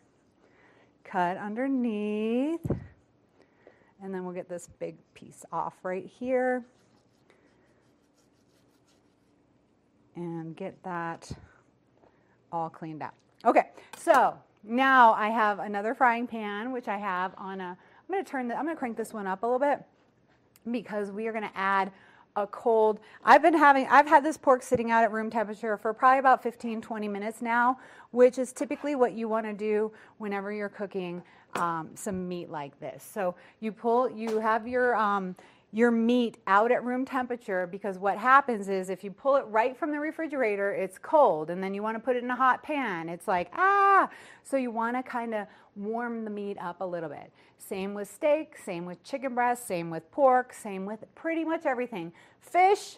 Cut 1.04 1.36
underneath. 1.36 2.68
And 4.02 4.12
then 4.12 4.24
we'll 4.24 4.34
get 4.34 4.48
this 4.48 4.68
big 4.78 4.96
piece 5.14 5.44
off 5.52 5.74
right 5.82 6.06
here. 6.06 6.64
And 10.16 10.56
get 10.56 10.82
that 10.82 11.30
all 12.50 12.70
cleaned 12.70 13.02
up. 13.02 13.14
Okay, 13.44 13.68
so 13.96 14.34
now 14.64 15.12
I 15.12 15.28
have 15.28 15.58
another 15.58 15.94
frying 15.94 16.26
pan, 16.26 16.72
which 16.72 16.88
I 16.88 16.96
have 16.96 17.32
on 17.36 17.60
a, 17.60 17.76
I'm 18.08 18.12
gonna 18.12 18.24
turn 18.24 18.48
the, 18.48 18.56
I'm 18.56 18.64
gonna 18.64 18.76
crank 18.76 18.96
this 18.96 19.12
one 19.12 19.26
up 19.26 19.42
a 19.42 19.46
little 19.46 19.58
bit 19.58 19.84
because 20.70 21.10
we 21.10 21.26
are 21.26 21.32
gonna 21.32 21.52
add 21.54 21.92
a 22.34 22.46
cold, 22.46 23.00
I've 23.24 23.42
been 23.42 23.56
having, 23.56 23.86
I've 23.88 24.06
had 24.06 24.24
this 24.24 24.36
pork 24.36 24.62
sitting 24.62 24.90
out 24.90 25.04
at 25.04 25.12
room 25.12 25.30
temperature 25.30 25.76
for 25.76 25.94
probably 25.94 26.18
about 26.18 26.42
15, 26.42 26.82
20 26.82 27.08
minutes 27.08 27.40
now, 27.40 27.78
which 28.10 28.38
is 28.38 28.52
typically 28.52 28.94
what 28.94 29.12
you 29.12 29.28
wanna 29.28 29.54
do 29.54 29.92
whenever 30.18 30.52
you're 30.52 30.68
cooking 30.68 31.22
um, 31.54 31.90
some 31.94 32.28
meat 32.28 32.50
like 32.50 32.78
this. 32.80 33.02
So 33.02 33.34
you 33.60 33.72
pull, 33.72 34.10
you 34.10 34.38
have 34.38 34.66
your, 34.66 34.96
um, 34.96 35.34
your 35.72 35.90
meat 35.90 36.38
out 36.46 36.70
at 36.70 36.82
room 36.84 37.04
temperature 37.04 37.66
because 37.66 37.98
what 37.98 38.16
happens 38.16 38.68
is 38.68 38.88
if 38.88 39.04
you 39.04 39.10
pull 39.10 39.36
it 39.36 39.44
right 39.48 39.76
from 39.76 39.92
the 39.92 40.00
refrigerator, 40.00 40.72
it's 40.72 40.98
cold, 40.98 41.50
and 41.50 41.62
then 41.62 41.74
you 41.74 41.82
want 41.82 41.96
to 41.96 42.00
put 42.00 42.16
it 42.16 42.22
in 42.22 42.30
a 42.30 42.36
hot 42.36 42.62
pan. 42.62 43.08
It's 43.08 43.28
like, 43.28 43.50
ah! 43.54 44.08
So 44.42 44.56
you 44.56 44.70
want 44.70 44.96
to 44.96 45.02
kind 45.02 45.34
of 45.34 45.46
warm 45.74 46.24
the 46.24 46.30
meat 46.30 46.56
up 46.60 46.80
a 46.80 46.84
little 46.84 47.10
bit. 47.10 47.30
Same 47.58 47.94
with 47.94 48.10
steak, 48.10 48.56
same 48.56 48.86
with 48.86 49.02
chicken 49.02 49.34
breast, 49.34 49.66
same 49.66 49.90
with 49.90 50.10
pork, 50.10 50.52
same 50.52 50.86
with 50.86 51.04
pretty 51.14 51.44
much 51.44 51.66
everything. 51.66 52.12
Fish, 52.40 52.96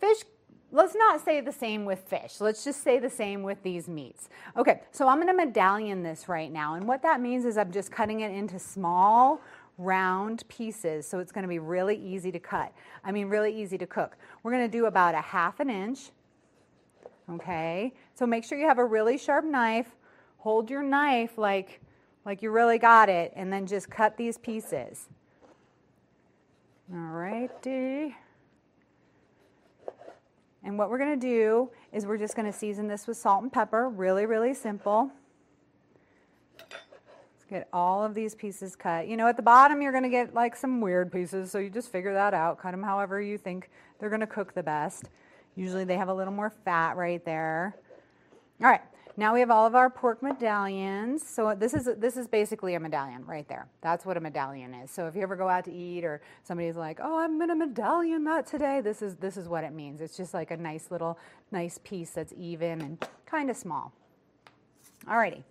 fish 0.00 0.24
let's 0.70 0.94
not 0.94 1.24
say 1.24 1.40
the 1.40 1.52
same 1.52 1.84
with 1.84 2.00
fish. 2.00 2.40
Let's 2.40 2.64
just 2.64 2.82
say 2.82 2.98
the 2.98 3.10
same 3.10 3.42
with 3.42 3.62
these 3.62 3.88
meats. 3.88 4.28
Okay, 4.56 4.82
so 4.90 5.08
I'm 5.08 5.16
going 5.16 5.28
to 5.28 5.34
medallion 5.34 6.02
this 6.02 6.28
right 6.28 6.52
now. 6.52 6.74
And 6.74 6.86
what 6.86 7.02
that 7.02 7.20
means 7.20 7.44
is 7.44 7.56
I'm 7.56 7.72
just 7.72 7.90
cutting 7.90 8.20
it 8.20 8.32
into 8.32 8.58
small 8.58 9.40
round 9.78 10.46
pieces, 10.48 11.08
so 11.08 11.20
it's 11.20 11.32
going 11.32 11.42
to 11.42 11.48
be 11.48 11.60
really 11.60 11.96
easy 11.96 12.30
to 12.32 12.40
cut. 12.40 12.72
I 13.04 13.12
mean, 13.12 13.28
really 13.28 13.58
easy 13.58 13.78
to 13.78 13.86
cook. 13.86 14.16
We're 14.42 14.50
going 14.50 14.68
to 14.68 14.76
do 14.76 14.86
about 14.86 15.14
a 15.14 15.20
half 15.20 15.60
an 15.60 15.70
inch. 15.70 16.10
Okay, 17.30 17.92
so 18.14 18.26
make 18.26 18.44
sure 18.44 18.58
you 18.58 18.66
have 18.66 18.78
a 18.78 18.84
really 18.84 19.16
sharp 19.18 19.44
knife. 19.44 19.94
Hold 20.38 20.70
your 20.70 20.82
knife 20.82 21.38
like, 21.38 21.80
like 22.24 22.42
you 22.42 22.50
really 22.50 22.78
got 22.78 23.08
it, 23.08 23.32
and 23.36 23.52
then 23.52 23.66
just 23.66 23.88
cut 23.90 24.16
these 24.16 24.38
pieces. 24.38 25.08
All 26.92 26.98
righty. 26.98 28.16
And 30.64 30.78
what 30.78 30.90
we're 30.90 30.98
going 30.98 31.18
to 31.18 31.26
do 31.26 31.70
is 31.92 32.04
we're 32.04 32.18
just 32.18 32.34
going 32.34 32.50
to 32.50 32.58
season 32.58 32.88
this 32.88 33.06
with 33.06 33.16
salt 33.16 33.42
and 33.42 33.52
pepper. 33.52 33.88
Really, 33.88 34.26
really 34.26 34.54
simple. 34.54 35.10
Get 37.48 37.68
all 37.72 38.04
of 38.04 38.14
these 38.14 38.34
pieces 38.34 38.76
cut. 38.76 39.08
You 39.08 39.16
know, 39.16 39.26
at 39.26 39.36
the 39.36 39.42
bottom, 39.42 39.80
you're 39.80 39.92
going 39.92 40.04
to 40.04 40.10
get 40.10 40.34
like 40.34 40.54
some 40.54 40.80
weird 40.80 41.10
pieces, 41.10 41.50
so 41.50 41.58
you 41.58 41.70
just 41.70 41.90
figure 41.90 42.12
that 42.12 42.34
out. 42.34 42.58
Cut 42.58 42.72
them 42.72 42.82
however 42.82 43.20
you 43.22 43.38
think 43.38 43.70
they're 43.98 44.10
going 44.10 44.20
to 44.20 44.26
cook 44.26 44.54
the 44.54 44.62
best. 44.62 45.08
Usually 45.56 45.84
they 45.84 45.96
have 45.96 46.08
a 46.08 46.14
little 46.14 46.32
more 46.32 46.50
fat 46.50 46.96
right 46.96 47.24
there. 47.24 47.74
All 48.60 48.68
right, 48.68 48.82
now 49.16 49.34
we 49.34 49.40
have 49.40 49.50
all 49.50 49.66
of 49.66 49.74
our 49.74 49.88
pork 49.90 50.22
medallions. 50.22 51.26
So 51.26 51.54
this 51.58 51.74
is 51.74 51.88
this 51.96 52.16
is 52.16 52.28
basically 52.28 52.74
a 52.74 52.80
medallion 52.80 53.24
right 53.26 53.48
there. 53.48 53.66
That's 53.80 54.06
what 54.06 54.16
a 54.16 54.20
medallion 54.20 54.74
is. 54.74 54.90
So 54.90 55.06
if 55.06 55.16
you 55.16 55.22
ever 55.22 55.34
go 55.34 55.48
out 55.48 55.64
to 55.64 55.72
eat 55.72 56.04
or 56.04 56.20
somebody's 56.44 56.76
like, 56.76 57.00
"Oh, 57.02 57.18
I'm 57.18 57.38
gonna 57.38 57.56
medallion 57.56 58.24
that 58.24 58.46
today," 58.46 58.80
this 58.80 59.02
is 59.02 59.16
this 59.16 59.36
is 59.36 59.48
what 59.48 59.64
it 59.64 59.72
means. 59.72 60.00
It's 60.00 60.16
just 60.16 60.34
like 60.34 60.52
a 60.52 60.56
nice 60.56 60.90
little 60.90 61.18
nice 61.50 61.78
piece 61.82 62.10
that's 62.10 62.32
even 62.36 62.80
and 62.80 63.08
kind 63.26 63.50
of 63.50 63.56
small. 63.56 63.92
All 65.08 65.16
righty. 65.16 65.44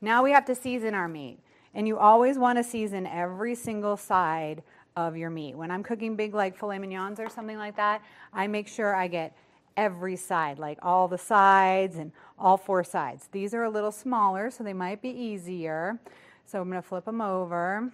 Now 0.00 0.22
we 0.22 0.30
have 0.32 0.44
to 0.46 0.54
season 0.54 0.94
our 0.94 1.08
meat. 1.08 1.38
And 1.74 1.86
you 1.86 1.98
always 1.98 2.38
want 2.38 2.58
to 2.58 2.64
season 2.64 3.06
every 3.06 3.54
single 3.54 3.96
side 3.96 4.62
of 4.96 5.16
your 5.16 5.30
meat. 5.30 5.56
When 5.56 5.70
I'm 5.70 5.82
cooking 5.82 6.16
big, 6.16 6.34
like 6.34 6.56
filet 6.56 6.78
mignons 6.78 7.20
or 7.20 7.28
something 7.28 7.56
like 7.56 7.76
that, 7.76 8.02
I 8.32 8.46
make 8.46 8.66
sure 8.66 8.94
I 8.94 9.06
get 9.06 9.36
every 9.76 10.16
side, 10.16 10.58
like 10.58 10.78
all 10.82 11.06
the 11.06 11.18
sides 11.18 11.96
and 11.96 12.10
all 12.38 12.56
four 12.56 12.82
sides. 12.82 13.28
These 13.30 13.54
are 13.54 13.62
a 13.62 13.70
little 13.70 13.92
smaller, 13.92 14.50
so 14.50 14.64
they 14.64 14.72
might 14.72 15.00
be 15.00 15.10
easier. 15.10 15.98
So 16.46 16.60
I'm 16.60 16.68
going 16.68 16.82
to 16.82 16.88
flip 16.88 17.04
them 17.04 17.20
over 17.20 17.92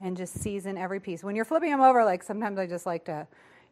and 0.00 0.16
just 0.16 0.34
season 0.34 0.76
every 0.76 1.00
piece. 1.00 1.24
When 1.24 1.34
you're 1.34 1.46
flipping 1.46 1.70
them 1.70 1.80
over, 1.80 2.04
like 2.04 2.22
sometimes 2.22 2.58
I 2.58 2.66
just 2.66 2.84
like 2.84 3.06
to, 3.06 3.26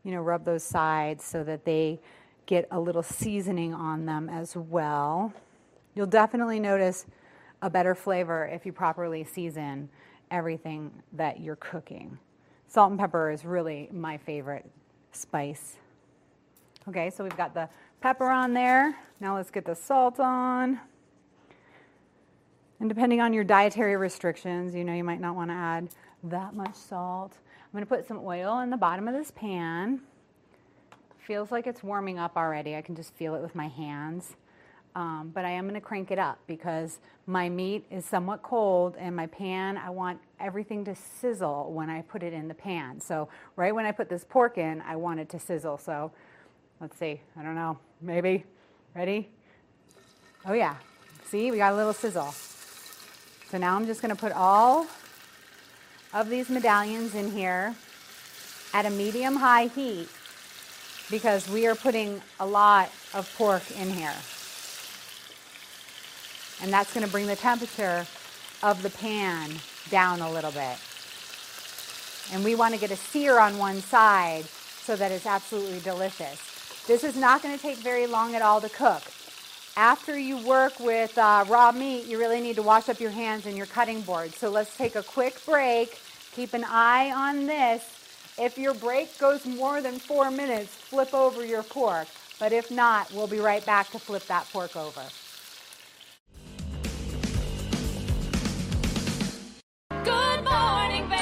you 0.04 0.12
know, 0.12 0.22
rub 0.22 0.44
those 0.44 0.62
sides 0.62 1.22
so 1.22 1.44
that 1.44 1.66
they 1.66 2.00
get 2.46 2.66
a 2.70 2.80
little 2.80 3.02
seasoning 3.02 3.74
on 3.74 4.06
them 4.06 4.30
as 4.30 4.56
well. 4.56 5.34
You'll 5.94 6.06
definitely 6.06 6.60
notice 6.60 7.06
a 7.62 7.70
better 7.70 7.94
flavor 7.94 8.46
if 8.46 8.66
you 8.66 8.72
properly 8.72 9.24
season 9.24 9.88
everything 10.30 10.90
that 11.12 11.40
you're 11.40 11.56
cooking. 11.56 12.18
Salt 12.66 12.90
and 12.90 12.98
pepper 12.98 13.30
is 13.30 13.44
really 13.44 13.88
my 13.92 14.16
favorite 14.18 14.68
spice. 15.12 15.76
Okay, 16.88 17.10
so 17.10 17.22
we've 17.22 17.36
got 17.36 17.54
the 17.54 17.68
pepper 18.00 18.28
on 18.28 18.52
there. 18.52 18.96
Now 19.20 19.36
let's 19.36 19.50
get 19.50 19.64
the 19.64 19.74
salt 19.74 20.18
on. 20.18 20.80
And 22.80 22.88
depending 22.88 23.20
on 23.20 23.32
your 23.32 23.44
dietary 23.44 23.96
restrictions, 23.96 24.74
you 24.74 24.84
know, 24.84 24.92
you 24.92 25.04
might 25.04 25.20
not 25.20 25.36
want 25.36 25.50
to 25.50 25.54
add 25.54 25.88
that 26.24 26.54
much 26.54 26.74
salt. 26.74 27.38
I'm 27.62 27.70
going 27.72 27.84
to 27.84 27.88
put 27.88 28.06
some 28.06 28.20
oil 28.22 28.60
in 28.60 28.70
the 28.70 28.76
bottom 28.76 29.08
of 29.08 29.14
this 29.14 29.30
pan. 29.30 30.00
Feels 31.18 31.50
like 31.50 31.66
it's 31.66 31.82
warming 31.82 32.18
up 32.18 32.36
already. 32.36 32.76
I 32.76 32.82
can 32.82 32.94
just 32.94 33.14
feel 33.14 33.34
it 33.34 33.40
with 33.40 33.54
my 33.54 33.68
hands. 33.68 34.36
Um, 34.96 35.32
but 35.34 35.44
I 35.44 35.50
am 35.50 35.64
going 35.64 35.74
to 35.74 35.80
crank 35.80 36.12
it 36.12 36.20
up 36.20 36.38
because 36.46 37.00
my 37.26 37.48
meat 37.48 37.84
is 37.90 38.04
somewhat 38.04 38.42
cold 38.42 38.94
and 38.96 39.14
my 39.16 39.26
pan, 39.26 39.76
I 39.76 39.90
want 39.90 40.20
everything 40.38 40.84
to 40.84 40.94
sizzle 40.94 41.72
when 41.72 41.90
I 41.90 42.02
put 42.02 42.22
it 42.22 42.32
in 42.32 42.46
the 42.46 42.54
pan. 42.54 43.00
So, 43.00 43.28
right 43.56 43.74
when 43.74 43.86
I 43.86 43.92
put 43.92 44.08
this 44.08 44.24
pork 44.28 44.56
in, 44.56 44.80
I 44.82 44.94
want 44.94 45.18
it 45.18 45.28
to 45.30 45.38
sizzle. 45.40 45.78
So, 45.78 46.12
let's 46.80 46.96
see, 46.96 47.20
I 47.36 47.42
don't 47.42 47.56
know, 47.56 47.76
maybe. 48.00 48.44
Ready? 48.94 49.28
Oh, 50.46 50.52
yeah. 50.52 50.76
See, 51.24 51.50
we 51.50 51.56
got 51.56 51.72
a 51.72 51.76
little 51.76 51.92
sizzle. 51.92 52.32
So, 53.50 53.58
now 53.58 53.74
I'm 53.74 53.86
just 53.86 54.00
going 54.00 54.14
to 54.14 54.20
put 54.20 54.30
all 54.30 54.86
of 56.12 56.28
these 56.28 56.48
medallions 56.48 57.16
in 57.16 57.32
here 57.32 57.74
at 58.72 58.86
a 58.86 58.90
medium 58.90 59.34
high 59.34 59.66
heat 59.66 60.08
because 61.10 61.48
we 61.48 61.66
are 61.66 61.74
putting 61.74 62.22
a 62.38 62.46
lot 62.46 62.90
of 63.12 63.32
pork 63.36 63.62
in 63.72 63.90
here. 63.90 64.14
And 66.62 66.72
that's 66.72 66.92
going 66.92 67.04
to 67.04 67.10
bring 67.10 67.26
the 67.26 67.36
temperature 67.36 68.06
of 68.62 68.82
the 68.82 68.90
pan 68.90 69.50
down 69.90 70.20
a 70.20 70.30
little 70.30 70.52
bit. 70.52 70.78
And 72.32 72.44
we 72.44 72.54
want 72.54 72.74
to 72.74 72.80
get 72.80 72.90
a 72.90 72.96
sear 72.96 73.38
on 73.38 73.58
one 73.58 73.80
side 73.80 74.44
so 74.44 74.96
that 74.96 75.12
it's 75.12 75.26
absolutely 75.26 75.80
delicious. 75.80 76.84
This 76.86 77.04
is 77.04 77.16
not 77.16 77.42
going 77.42 77.56
to 77.56 77.60
take 77.60 77.78
very 77.78 78.06
long 78.06 78.34
at 78.34 78.42
all 78.42 78.60
to 78.60 78.68
cook. 78.68 79.02
After 79.76 80.16
you 80.16 80.38
work 80.46 80.78
with 80.78 81.16
uh, 81.18 81.44
raw 81.48 81.72
meat, 81.72 82.06
you 82.06 82.18
really 82.18 82.40
need 82.40 82.56
to 82.56 82.62
wash 82.62 82.88
up 82.88 83.00
your 83.00 83.10
hands 83.10 83.46
and 83.46 83.56
your 83.56 83.66
cutting 83.66 84.02
board. 84.02 84.32
So 84.34 84.50
let's 84.50 84.76
take 84.76 84.94
a 84.94 85.02
quick 85.02 85.44
break. 85.44 85.98
Keep 86.32 86.54
an 86.54 86.64
eye 86.64 87.10
on 87.10 87.46
this. 87.46 87.82
If 88.38 88.56
your 88.58 88.74
break 88.74 89.18
goes 89.18 89.44
more 89.46 89.80
than 89.80 89.98
four 89.98 90.30
minutes, 90.30 90.74
flip 90.74 91.12
over 91.14 91.44
your 91.44 91.62
pork. 91.62 92.08
But 92.38 92.52
if 92.52 92.70
not, 92.70 93.12
we'll 93.12 93.26
be 93.26 93.40
right 93.40 93.64
back 93.64 93.90
to 93.90 93.98
flip 93.98 94.26
that 94.26 94.46
pork 94.52 94.76
over. 94.76 95.02
Morning, 100.94 101.10
Vail. 101.10 101.18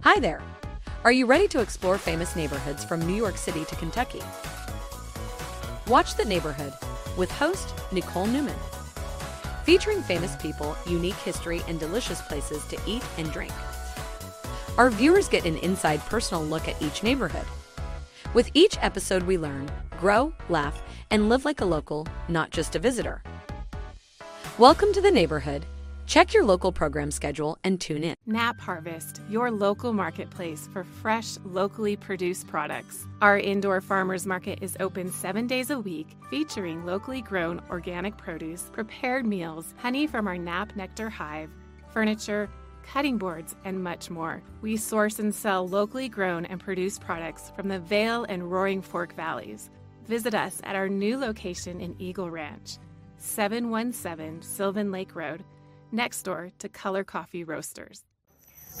Hi 0.00 0.18
there. 0.20 0.40
Are 1.04 1.12
you 1.12 1.26
ready 1.26 1.46
to 1.48 1.60
explore 1.60 1.98
famous 1.98 2.34
neighborhoods 2.34 2.82
from 2.82 3.06
New 3.06 3.14
York 3.14 3.36
City 3.36 3.66
to 3.66 3.76
Kentucky? 3.76 4.22
Watch 5.86 6.14
The 6.14 6.24
Neighborhood 6.24 6.72
with 7.18 7.30
host 7.30 7.74
Nicole 7.92 8.26
Newman. 8.26 8.56
Featuring 9.64 10.02
famous 10.02 10.34
people, 10.36 10.74
unique 10.86 11.16
history, 11.16 11.60
and 11.68 11.78
delicious 11.78 12.22
places 12.22 12.64
to 12.68 12.78
eat 12.86 13.04
and 13.18 13.30
drink. 13.30 13.52
Our 14.78 14.88
viewers 14.88 15.28
get 15.28 15.44
an 15.44 15.58
inside 15.58 16.00
personal 16.06 16.42
look 16.42 16.68
at 16.68 16.80
each 16.80 17.02
neighborhood. 17.02 17.46
With 18.32 18.50
each 18.54 18.78
episode, 18.80 19.24
we 19.24 19.36
learn, 19.36 19.70
grow, 20.00 20.32
laugh, 20.48 20.82
and 21.10 21.28
live 21.28 21.44
like 21.44 21.60
a 21.60 21.64
local, 21.64 22.06
not 22.26 22.50
just 22.50 22.74
a 22.74 22.78
visitor. 22.78 23.22
Welcome 24.56 24.94
to 24.94 25.00
The 25.02 25.10
Neighborhood. 25.10 25.66
Check 26.06 26.32
your 26.32 26.42
local 26.42 26.72
program 26.72 27.10
schedule 27.10 27.58
and 27.64 27.78
tune 27.78 28.02
in. 28.02 28.14
Nap 28.24 28.58
Harvest, 28.58 29.20
your 29.28 29.50
local 29.50 29.92
marketplace 29.92 30.70
for 30.72 30.84
fresh, 30.84 31.36
locally 31.44 31.96
produced 31.96 32.46
products. 32.48 33.06
Our 33.20 33.38
indoor 33.38 33.82
farmers 33.82 34.26
market 34.26 34.60
is 34.62 34.74
open 34.80 35.12
seven 35.12 35.46
days 35.46 35.68
a 35.68 35.78
week, 35.78 36.16
featuring 36.30 36.86
locally 36.86 37.20
grown 37.20 37.60
organic 37.68 38.16
produce, 38.16 38.70
prepared 38.72 39.26
meals, 39.26 39.74
honey 39.76 40.06
from 40.06 40.26
our 40.26 40.38
Nap 40.38 40.74
Nectar 40.76 41.10
hive, 41.10 41.50
furniture, 41.92 42.48
cutting 42.86 43.18
boards, 43.18 43.54
and 43.66 43.84
much 43.84 44.08
more. 44.08 44.42
We 44.62 44.78
source 44.78 45.18
and 45.18 45.34
sell 45.34 45.68
locally 45.68 46.08
grown 46.08 46.46
and 46.46 46.58
produced 46.58 47.02
products 47.02 47.52
from 47.54 47.68
the 47.68 47.78
Vail 47.78 48.24
and 48.24 48.50
Roaring 48.50 48.80
Fork 48.80 49.14
valleys. 49.14 49.68
Visit 50.06 50.34
us 50.34 50.60
at 50.64 50.76
our 50.76 50.88
new 50.88 51.16
location 51.18 51.80
in 51.80 51.94
Eagle 51.98 52.30
Ranch, 52.30 52.78
717 53.18 54.42
Sylvan 54.42 54.90
Lake 54.90 55.14
Road, 55.14 55.44
next 55.92 56.22
door 56.22 56.50
to 56.58 56.68
Color 56.68 57.04
Coffee 57.04 57.44
Roasters. 57.44 58.04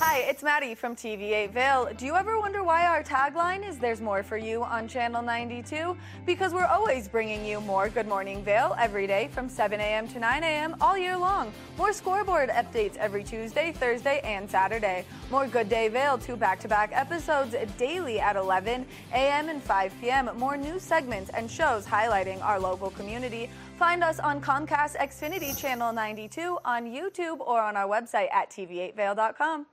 Hi, 0.02 0.20
it's 0.20 0.42
Maddie 0.42 0.74
from 0.74 0.96
TV8 0.96 1.50
Vail. 1.52 1.90
Do 1.94 2.06
you 2.06 2.16
ever 2.16 2.40
wonder 2.40 2.64
why 2.64 2.86
our 2.86 3.02
tagline 3.02 3.68
is 3.68 3.76
There's 3.78 4.00
More 4.00 4.22
for 4.22 4.38
You 4.38 4.64
on 4.64 4.88
Channel 4.88 5.20
92? 5.20 5.94
Because 6.24 6.54
we're 6.54 6.64
always 6.64 7.06
bringing 7.06 7.44
you 7.44 7.60
more 7.60 7.90
Good 7.90 8.08
Morning 8.08 8.42
Vail 8.42 8.74
every 8.78 9.06
day 9.06 9.28
from 9.30 9.46
7 9.46 9.78
a.m. 9.78 10.08
to 10.08 10.18
9 10.18 10.42
a.m. 10.42 10.74
all 10.80 10.96
year 10.96 11.18
long. 11.18 11.52
More 11.76 11.92
scoreboard 11.92 12.48
updates 12.48 12.96
every 12.96 13.22
Tuesday, 13.22 13.72
Thursday, 13.72 14.20
and 14.24 14.50
Saturday. 14.50 15.04
More 15.30 15.46
Good 15.46 15.68
Day 15.68 15.88
Vail, 15.88 16.16
two 16.16 16.34
back 16.34 16.60
to 16.60 16.68
back 16.68 16.92
episodes 16.94 17.54
daily 17.76 18.20
at 18.20 18.36
11 18.36 18.86
a.m. 19.12 19.50
and 19.50 19.62
5 19.62 19.92
p.m. 20.00 20.30
More 20.34 20.56
news 20.56 20.80
segments 20.80 21.30
and 21.34 21.50
shows 21.50 21.84
highlighting 21.84 22.42
our 22.42 22.58
local 22.58 22.88
community. 22.88 23.50
Find 23.76 24.02
us 24.02 24.18
on 24.18 24.40
Comcast 24.40 24.96
Xfinity 24.96 25.54
Channel 25.54 25.92
92, 25.92 26.56
on 26.64 26.86
YouTube, 26.86 27.40
or 27.40 27.60
on 27.60 27.76
our 27.76 27.86
website 27.86 28.32
at 28.32 28.48
tv8vail.com. 28.48 29.66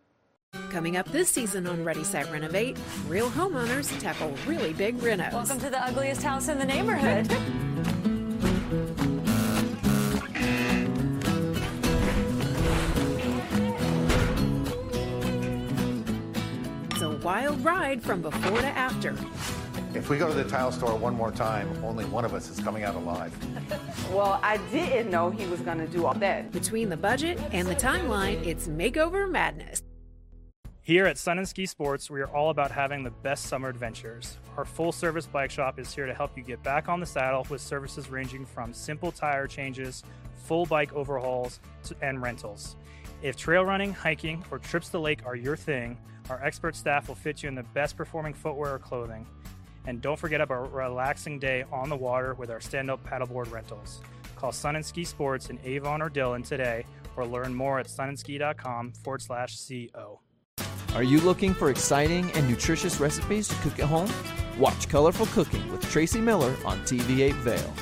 Coming 0.69 0.97
up 0.97 1.07
this 1.09 1.29
season 1.29 1.65
on 1.65 1.83
Ready 1.83 2.03
Set 2.03 2.31
Renovate, 2.31 2.77
real 3.07 3.29
homeowners 3.29 3.97
tackle 3.99 4.33
really 4.45 4.73
big 4.73 4.97
renos. 4.97 5.33
Welcome 5.33 5.59
to 5.59 5.69
the 5.69 5.83
ugliest 5.83 6.21
house 6.21 6.49
in 6.49 6.59
the 6.59 6.65
neighborhood. 6.65 7.25
It's 16.91 17.01
a 17.01 17.09
wild 17.23 17.63
ride 17.63 18.03
from 18.03 18.21
before 18.21 18.59
to 18.59 18.67
after. 18.67 19.15
If 19.93 20.09
we 20.09 20.17
go 20.17 20.27
to 20.27 20.33
the 20.33 20.43
tile 20.43 20.71
store 20.71 20.95
one 20.95 21.15
more 21.15 21.31
time, 21.31 21.83
only 21.83 22.05
one 22.05 22.25
of 22.25 22.33
us 22.33 22.49
is 22.49 22.59
coming 22.59 22.83
out 22.83 22.95
alive. 22.95 23.35
Well, 24.11 24.39
I 24.41 24.55
didn't 24.71 25.11
know 25.11 25.29
he 25.29 25.45
was 25.47 25.59
going 25.59 25.79
to 25.79 25.87
do 25.87 26.05
all 26.05 26.13
that. 26.13 26.53
Between 26.53 26.87
the 26.87 26.95
budget 26.95 27.37
and 27.51 27.67
the 27.67 27.75
timeline, 27.75 28.43
it's 28.45 28.69
makeover 28.69 29.29
madness. 29.29 29.83
Here 30.87 31.05
at 31.05 31.17
Sun 31.17 31.37
and 31.37 31.45
Ski 31.45 31.65
Sports, 31.65 32.09
we 32.09 32.21
are 32.21 32.33
all 32.33 32.49
about 32.49 32.71
having 32.71 33.03
the 33.03 33.11
best 33.11 33.47
summer 33.47 33.67
adventures. 33.67 34.37
Our 34.55 34.63
full 34.63 34.93
service 34.93 35.25
bike 35.25 35.51
shop 35.51 35.79
is 35.79 35.93
here 35.93 36.05
to 36.05 36.13
help 36.13 36.37
you 36.37 36.43
get 36.43 36.63
back 36.63 36.87
on 36.87 37.01
the 37.01 37.05
saddle 37.05 37.45
with 37.49 37.59
services 37.59 38.09
ranging 38.09 38.45
from 38.45 38.73
simple 38.73 39.11
tire 39.11 39.47
changes, 39.47 40.03
full 40.45 40.65
bike 40.65 40.93
overhauls, 40.93 41.59
and 42.01 42.21
rentals. 42.21 42.77
If 43.21 43.35
trail 43.35 43.65
running, 43.65 43.91
hiking, 43.91 44.45
or 44.49 44.59
trips 44.59 44.85
to 44.85 44.91
the 44.93 45.01
lake 45.01 45.25
are 45.25 45.35
your 45.35 45.57
thing, 45.57 45.97
our 46.29 46.41
expert 46.41 46.73
staff 46.73 47.09
will 47.09 47.15
fit 47.15 47.43
you 47.43 47.49
in 47.49 47.55
the 47.55 47.63
best 47.63 47.97
performing 47.97 48.33
footwear 48.33 48.75
or 48.75 48.79
clothing. 48.79 49.27
And 49.87 50.01
don't 50.01 50.17
forget 50.17 50.39
about 50.39 50.67
a 50.67 50.69
relaxing 50.69 51.37
day 51.37 51.65
on 51.69 51.89
the 51.89 51.97
water 51.97 52.33
with 52.35 52.49
our 52.49 52.61
stand 52.61 52.89
up 52.89 53.05
paddleboard 53.05 53.51
rentals. 53.51 53.99
Call 54.37 54.53
Sun 54.53 54.77
and 54.77 54.85
Ski 54.85 55.03
Sports 55.03 55.49
in 55.49 55.59
Avon 55.65 56.01
or 56.01 56.07
Dillon 56.07 56.43
today 56.43 56.85
or 57.17 57.25
learn 57.25 57.53
more 57.53 57.77
at 57.77 57.87
sunandski.com 57.87 58.93
forward 58.93 59.21
slash 59.21 59.57
CO. 59.67 60.21
Are 60.97 61.03
you 61.03 61.21
looking 61.21 61.53
for 61.53 61.69
exciting 61.69 62.31
and 62.31 62.49
nutritious 62.49 62.99
recipes 62.99 63.47
to 63.49 63.55
cook 63.57 63.77
at 63.77 63.85
home? 63.85 64.11
Watch 64.57 64.89
Colorful 64.89 65.27
Cooking 65.27 65.71
with 65.71 65.87
Tracy 65.91 66.19
Miller 66.19 66.55
on 66.65 66.79
TV8 66.79 67.33
Vail. 67.33 67.73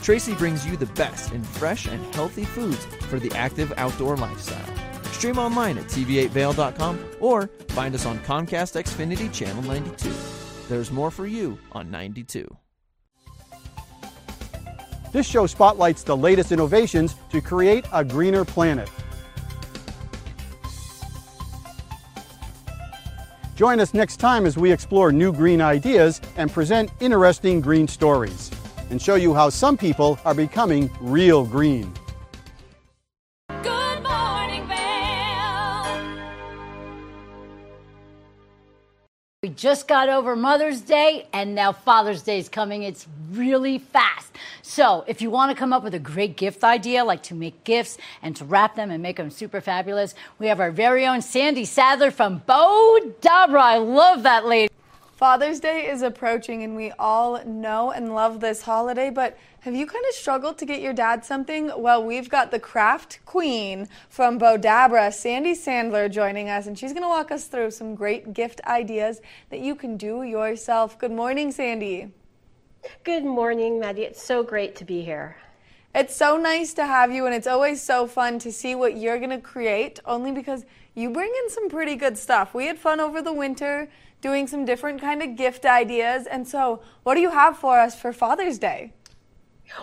Tracy 0.00 0.32
brings 0.34 0.64
you 0.64 0.76
the 0.76 0.86
best 0.86 1.32
in 1.32 1.42
fresh 1.42 1.88
and 1.88 2.14
healthy 2.14 2.44
foods 2.44 2.84
for 3.10 3.18
the 3.18 3.32
active 3.32 3.72
outdoor 3.76 4.16
lifestyle. 4.16 4.64
Stream 5.06 5.38
online 5.38 5.76
at 5.76 5.86
tv8vail.com 5.86 7.04
or 7.18 7.48
find 7.70 7.96
us 7.96 8.06
on 8.06 8.20
Comcast 8.20 8.80
Xfinity 8.80 9.32
Channel 9.32 9.64
92. 9.64 10.12
There's 10.68 10.92
more 10.92 11.10
for 11.10 11.26
you 11.26 11.58
on 11.72 11.90
92. 11.90 12.46
This 15.12 15.26
show 15.26 15.46
spotlights 15.48 16.04
the 16.04 16.16
latest 16.16 16.52
innovations 16.52 17.16
to 17.30 17.40
create 17.40 17.86
a 17.92 18.04
greener 18.04 18.44
planet. 18.44 18.88
Join 23.54 23.80
us 23.80 23.92
next 23.92 24.16
time 24.16 24.46
as 24.46 24.56
we 24.56 24.72
explore 24.72 25.12
new 25.12 25.32
green 25.32 25.60
ideas 25.60 26.20
and 26.36 26.50
present 26.50 26.90
interesting 27.00 27.60
green 27.60 27.86
stories 27.86 28.50
and 28.90 29.00
show 29.00 29.14
you 29.14 29.34
how 29.34 29.50
some 29.50 29.76
people 29.76 30.18
are 30.24 30.34
becoming 30.34 30.90
real 31.00 31.44
green. 31.44 31.92
We 39.44 39.48
just 39.48 39.88
got 39.88 40.08
over 40.08 40.36
Mother's 40.36 40.82
Day 40.82 41.26
and 41.32 41.52
now 41.52 41.72
Father's 41.72 42.22
Day 42.22 42.38
is 42.38 42.48
coming. 42.48 42.84
It's 42.84 43.08
really 43.32 43.78
fast. 43.78 44.36
So, 44.62 45.02
if 45.08 45.20
you 45.20 45.30
want 45.30 45.50
to 45.50 45.56
come 45.58 45.72
up 45.72 45.82
with 45.82 45.94
a 45.94 45.98
great 45.98 46.36
gift 46.36 46.62
idea, 46.62 47.04
like 47.04 47.24
to 47.24 47.34
make 47.34 47.64
gifts 47.64 47.98
and 48.22 48.36
to 48.36 48.44
wrap 48.44 48.76
them 48.76 48.92
and 48.92 49.02
make 49.02 49.16
them 49.16 49.32
super 49.32 49.60
fabulous, 49.60 50.14
we 50.38 50.46
have 50.46 50.60
our 50.60 50.70
very 50.70 51.04
own 51.08 51.22
Sandy 51.22 51.64
Sadler 51.64 52.12
from 52.12 52.42
Bo 52.46 53.00
Dabra. 53.20 53.60
I 53.60 53.78
love 53.78 54.22
that 54.22 54.46
lady. 54.46 54.72
Father's 55.16 55.58
Day 55.58 55.90
is 55.90 56.02
approaching, 56.02 56.62
and 56.62 56.76
we 56.76 56.92
all 56.92 57.44
know 57.44 57.90
and 57.90 58.14
love 58.14 58.38
this 58.38 58.62
holiday, 58.62 59.10
but 59.10 59.36
have 59.62 59.76
you 59.76 59.86
kind 59.86 60.04
of 60.08 60.14
struggled 60.14 60.58
to 60.58 60.66
get 60.66 60.80
your 60.80 60.92
dad 60.92 61.24
something? 61.24 61.70
Well, 61.76 62.02
we've 62.02 62.28
got 62.28 62.50
the 62.50 62.58
craft 62.58 63.20
queen 63.24 63.88
from 64.08 64.36
Bowdabra, 64.36 65.12
Sandy 65.14 65.52
Sandler, 65.52 66.10
joining 66.10 66.48
us, 66.48 66.66
and 66.66 66.76
she's 66.76 66.92
going 66.92 67.04
to 67.04 67.08
walk 67.08 67.30
us 67.30 67.46
through 67.46 67.70
some 67.70 67.94
great 67.94 68.32
gift 68.32 68.60
ideas 68.66 69.20
that 69.50 69.60
you 69.60 69.76
can 69.76 69.96
do 69.96 70.24
yourself. 70.24 70.98
Good 70.98 71.12
morning, 71.12 71.52
Sandy. 71.52 72.10
Good 73.04 73.24
morning, 73.24 73.78
Maddie. 73.78 74.02
It's 74.02 74.20
so 74.20 74.42
great 74.42 74.74
to 74.76 74.84
be 74.84 75.02
here. 75.02 75.36
It's 75.94 76.16
so 76.16 76.36
nice 76.36 76.74
to 76.74 76.84
have 76.84 77.12
you, 77.12 77.26
and 77.26 77.34
it's 77.34 77.46
always 77.46 77.80
so 77.80 78.08
fun 78.08 78.40
to 78.40 78.50
see 78.50 78.74
what 78.74 78.96
you're 78.96 79.18
going 79.18 79.30
to 79.30 79.38
create, 79.38 80.00
only 80.04 80.32
because 80.32 80.64
you 80.96 81.08
bring 81.10 81.32
in 81.44 81.50
some 81.50 81.68
pretty 81.68 81.94
good 81.94 82.18
stuff. 82.18 82.52
We 82.52 82.66
had 82.66 82.80
fun 82.80 82.98
over 82.98 83.22
the 83.22 83.32
winter 83.32 83.88
doing 84.20 84.48
some 84.48 84.64
different 84.64 85.00
kind 85.00 85.22
of 85.22 85.36
gift 85.36 85.64
ideas, 85.64 86.26
and 86.26 86.48
so 86.48 86.82
what 87.04 87.14
do 87.14 87.20
you 87.20 87.30
have 87.30 87.56
for 87.56 87.78
us 87.78 87.94
for 87.94 88.12
Father's 88.12 88.58
Day? 88.58 88.92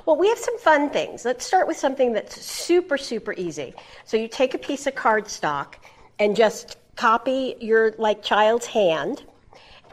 Well, 0.06 0.18
we 0.18 0.28
have 0.30 0.38
some 0.38 0.58
fun 0.60 0.90
things. 0.90 1.26
Let's 1.26 1.46
start 1.46 1.68
with 1.68 1.78
something 1.78 2.14
that's 2.14 2.42
super, 2.42 2.98
super 2.98 3.34
easy. 3.34 3.74
So 4.06 4.18
you 4.18 4.28
take 4.28 4.54
a 4.54 4.58
piece 4.58 4.88
of 4.88 4.96
cardstock 4.96 5.76
and 6.20 6.36
just 6.36 6.78
copy 6.96 7.56
your 7.60 7.94
like 7.98 8.22
child's 8.22 8.66
hand, 8.66 9.24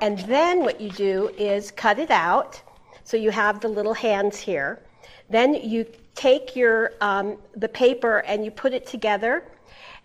and 0.01 0.19
then 0.21 0.61
what 0.61 0.81
you 0.81 0.91
do 0.91 1.31
is 1.39 1.71
cut 1.71 1.99
it 1.99 2.11
out. 2.11 2.61
So 3.05 3.17
you 3.17 3.31
have 3.31 3.61
the 3.61 3.69
little 3.69 3.95
hands 3.95 4.37
here. 4.37 4.83
Then 5.31 5.55
you 5.55 5.87
take 6.15 6.57
your 6.57 6.93
um, 7.01 7.37
the 7.55 7.69
paper 7.69 8.19
and 8.19 8.45
you 8.45 8.51
put 8.51 8.73
it 8.75 8.87
together, 8.87 9.45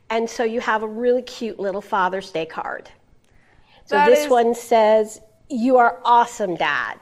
and 0.10 0.30
so 0.30 0.44
you 0.44 0.62
have 0.62 0.84
a 0.84 0.88
really 0.88 1.24
cute 1.24 1.60
little 1.60 1.82
Father's 1.82 2.32
Day 2.32 2.46
card. 2.46 2.90
So 3.86 3.96
That 3.96 4.08
this 4.10 4.26
is- 4.26 4.30
one 4.30 4.54
says, 4.54 5.20
"You 5.50 5.78
are 5.78 6.00
awesome, 6.06 6.56
Dad." 6.56 6.98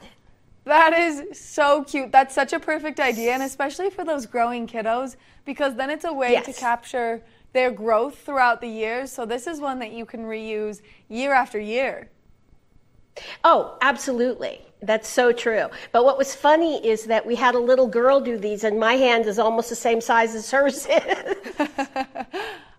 That 0.64 0.92
is 0.92 1.40
so 1.40 1.84
cute. 1.84 2.12
That's 2.12 2.34
such 2.34 2.52
a 2.52 2.60
perfect 2.60 3.00
idea, 3.00 3.32
and 3.32 3.42
especially 3.42 3.90
for 3.90 4.04
those 4.04 4.26
growing 4.26 4.66
kiddos, 4.66 5.16
because 5.44 5.74
then 5.74 5.90
it's 5.90 6.04
a 6.04 6.12
way 6.12 6.40
to 6.40 6.52
capture 6.52 7.22
their 7.52 7.70
growth 7.70 8.18
throughout 8.18 8.60
the 8.60 8.68
years. 8.68 9.10
So, 9.10 9.24
this 9.24 9.46
is 9.46 9.60
one 9.60 9.78
that 9.78 9.92
you 9.92 10.04
can 10.04 10.24
reuse 10.24 10.82
year 11.08 11.32
after 11.32 11.58
year. 11.58 12.10
Oh, 13.42 13.76
absolutely. 13.80 14.60
That's 14.82 15.08
so 15.08 15.32
true. 15.32 15.66
But 15.92 16.04
what 16.04 16.16
was 16.16 16.34
funny 16.34 16.86
is 16.86 17.04
that 17.04 17.26
we 17.26 17.34
had 17.34 17.54
a 17.54 17.58
little 17.58 17.86
girl 17.86 18.20
do 18.20 18.38
these, 18.38 18.64
and 18.64 18.78
my 18.78 18.94
hand 18.94 19.26
is 19.26 19.38
almost 19.38 19.68
the 19.68 19.76
same 19.76 20.00
size 20.00 20.34
as 20.34 20.50
hers 20.50 20.86
is. 20.86 21.36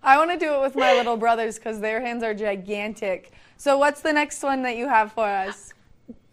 I 0.04 0.18
want 0.18 0.32
to 0.32 0.38
do 0.38 0.54
it 0.54 0.62
with 0.62 0.76
my 0.76 0.94
little 0.94 1.18
brothers 1.18 1.58
because 1.58 1.80
their 1.80 2.02
hands 2.02 2.24
are 2.24 2.34
gigantic. 2.34 3.34
So, 3.58 3.78
what's 3.78 4.02
the 4.02 4.14
next 4.14 4.42
one 4.42 4.64
that 4.64 4.78
you 4.78 4.88
have 4.88 5.12
for 5.12 5.26
us? 5.26 5.74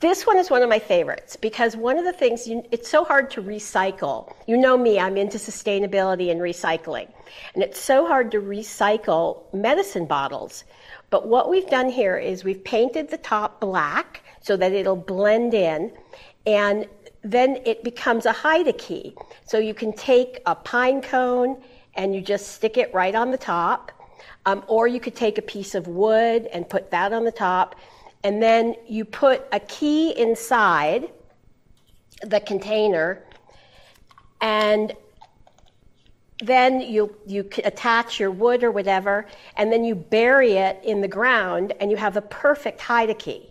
This 0.00 0.28
one 0.28 0.38
is 0.38 0.48
one 0.48 0.62
of 0.62 0.68
my 0.68 0.78
favorites 0.78 1.34
because 1.34 1.76
one 1.76 1.98
of 1.98 2.04
the 2.04 2.12
things 2.12 2.46
you, 2.46 2.62
it's 2.70 2.88
so 2.88 3.04
hard 3.04 3.32
to 3.32 3.42
recycle. 3.42 4.32
You 4.46 4.56
know 4.56 4.78
me, 4.78 5.00
I'm 5.00 5.16
into 5.16 5.38
sustainability 5.38 6.30
and 6.30 6.40
recycling. 6.40 7.08
And 7.54 7.64
it's 7.64 7.80
so 7.80 8.06
hard 8.06 8.30
to 8.30 8.40
recycle 8.40 9.52
medicine 9.52 10.06
bottles. 10.06 10.62
But 11.10 11.26
what 11.26 11.50
we've 11.50 11.68
done 11.68 11.88
here 11.88 12.16
is 12.16 12.44
we've 12.44 12.62
painted 12.62 13.10
the 13.10 13.16
top 13.18 13.60
black 13.60 14.22
so 14.40 14.56
that 14.56 14.70
it'll 14.70 14.94
blend 14.94 15.52
in 15.52 15.90
and 16.46 16.86
then 17.22 17.56
it 17.66 17.82
becomes 17.82 18.24
a 18.24 18.32
hide 18.32 18.68
a 18.68 18.72
key. 18.72 19.16
So 19.46 19.58
you 19.58 19.74
can 19.74 19.92
take 19.92 20.40
a 20.46 20.54
pine 20.54 21.02
cone 21.02 21.60
and 21.94 22.14
you 22.14 22.20
just 22.20 22.52
stick 22.52 22.76
it 22.76 22.94
right 22.94 23.16
on 23.16 23.32
the 23.32 23.38
top. 23.38 23.90
Um, 24.46 24.62
or 24.68 24.86
you 24.86 25.00
could 25.00 25.16
take 25.16 25.38
a 25.38 25.42
piece 25.42 25.74
of 25.74 25.88
wood 25.88 26.46
and 26.52 26.68
put 26.68 26.92
that 26.92 27.12
on 27.12 27.24
the 27.24 27.32
top. 27.32 27.74
And 28.24 28.42
then 28.42 28.74
you 28.86 29.04
put 29.04 29.46
a 29.52 29.60
key 29.60 30.10
inside 30.18 31.08
the 32.22 32.40
container. 32.40 33.22
And 34.40 34.94
then 36.42 36.80
you, 36.80 37.14
you 37.26 37.48
attach 37.64 38.20
your 38.20 38.30
wood 38.30 38.62
or 38.64 38.70
whatever. 38.70 39.26
And 39.56 39.72
then 39.72 39.84
you 39.84 39.94
bury 39.94 40.52
it 40.52 40.80
in 40.84 41.00
the 41.00 41.08
ground. 41.08 41.72
And 41.80 41.90
you 41.90 41.96
have 41.96 42.14
the 42.14 42.22
perfect 42.22 42.80
hide 42.80 43.10
a 43.10 43.14
key. 43.14 43.48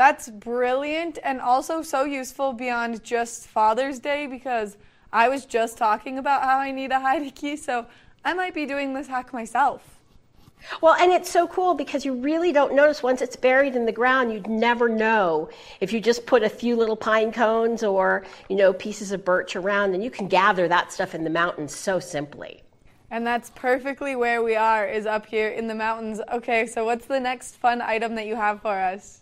That's 0.00 0.30
brilliant 0.30 1.18
and 1.22 1.40
also 1.40 1.82
so 1.82 2.04
useful 2.04 2.54
beyond 2.54 3.04
just 3.04 3.46
Father's 3.46 3.98
Day 3.98 4.26
because 4.26 4.78
I 5.12 5.28
was 5.28 5.44
just 5.44 5.76
talking 5.76 6.18
about 6.18 6.42
how 6.42 6.58
I 6.58 6.70
need 6.70 6.92
a 6.92 7.00
hide 7.00 7.22
a 7.22 7.30
key, 7.30 7.56
so 7.56 7.86
I 8.24 8.32
might 8.32 8.54
be 8.54 8.64
doing 8.64 8.94
this 8.94 9.08
hack 9.08 9.32
myself. 9.32 9.99
Well, 10.80 10.94
and 10.94 11.12
it's 11.12 11.30
so 11.30 11.46
cool 11.46 11.74
because 11.74 12.04
you 12.04 12.14
really 12.14 12.52
don't 12.52 12.74
notice 12.74 13.02
once 13.02 13.22
it's 13.22 13.36
buried 13.36 13.76
in 13.76 13.86
the 13.86 13.92
ground, 13.92 14.32
you'd 14.32 14.48
never 14.48 14.88
know 14.88 15.48
if 15.80 15.92
you 15.92 16.00
just 16.00 16.26
put 16.26 16.42
a 16.42 16.48
few 16.48 16.76
little 16.76 16.96
pine 16.96 17.32
cones 17.32 17.82
or, 17.82 18.24
you 18.48 18.56
know, 18.56 18.72
pieces 18.72 19.12
of 19.12 19.24
birch 19.24 19.56
around, 19.56 19.94
and 19.94 20.02
you 20.02 20.10
can 20.10 20.28
gather 20.28 20.68
that 20.68 20.92
stuff 20.92 21.14
in 21.14 21.24
the 21.24 21.30
mountains 21.30 21.74
so 21.74 21.98
simply. 21.98 22.62
And 23.10 23.26
that's 23.26 23.50
perfectly 23.50 24.14
where 24.14 24.42
we 24.42 24.54
are, 24.54 24.86
is 24.86 25.06
up 25.06 25.26
here 25.26 25.48
in 25.48 25.66
the 25.66 25.74
mountains. 25.74 26.20
Okay, 26.32 26.66
so 26.66 26.84
what's 26.84 27.06
the 27.06 27.18
next 27.18 27.56
fun 27.56 27.80
item 27.82 28.14
that 28.14 28.26
you 28.26 28.36
have 28.36 28.62
for 28.62 28.78
us? 28.78 29.20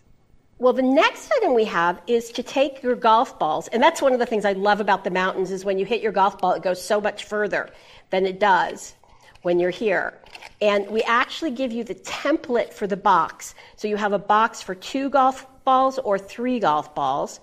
Well, 0.59 0.73
the 0.73 0.81
next 0.81 1.31
item 1.37 1.55
we 1.55 1.65
have 1.65 2.01
is 2.05 2.31
to 2.31 2.43
take 2.43 2.83
your 2.83 2.95
golf 2.95 3.39
balls, 3.39 3.69
and 3.69 3.81
that's 3.81 4.01
one 4.01 4.13
of 4.13 4.19
the 4.19 4.25
things 4.25 4.43
I 4.45 4.51
love 4.53 4.81
about 4.81 5.05
the 5.05 5.09
mountains 5.09 5.51
is 5.51 5.63
when 5.63 5.79
you 5.79 5.85
hit 5.85 6.01
your 6.01 6.11
golf 6.11 6.37
ball, 6.37 6.51
it 6.51 6.61
goes 6.61 6.83
so 6.83 6.99
much 6.99 7.23
further 7.23 7.69
than 8.09 8.25
it 8.25 8.39
does 8.39 8.95
when 9.41 9.59
you're 9.59 9.69
here. 9.69 10.17
And 10.61 10.87
we 10.89 11.01
actually 11.03 11.51
give 11.51 11.71
you 11.71 11.83
the 11.83 11.95
template 11.95 12.73
for 12.73 12.87
the 12.87 12.97
box. 12.97 13.55
So 13.77 13.87
you 13.87 13.95
have 13.95 14.13
a 14.13 14.19
box 14.19 14.61
for 14.61 14.75
two 14.75 15.09
golf 15.09 15.45
balls 15.63 15.99
or 15.99 16.17
three 16.17 16.59
golf 16.59 16.93
balls. 16.93 17.39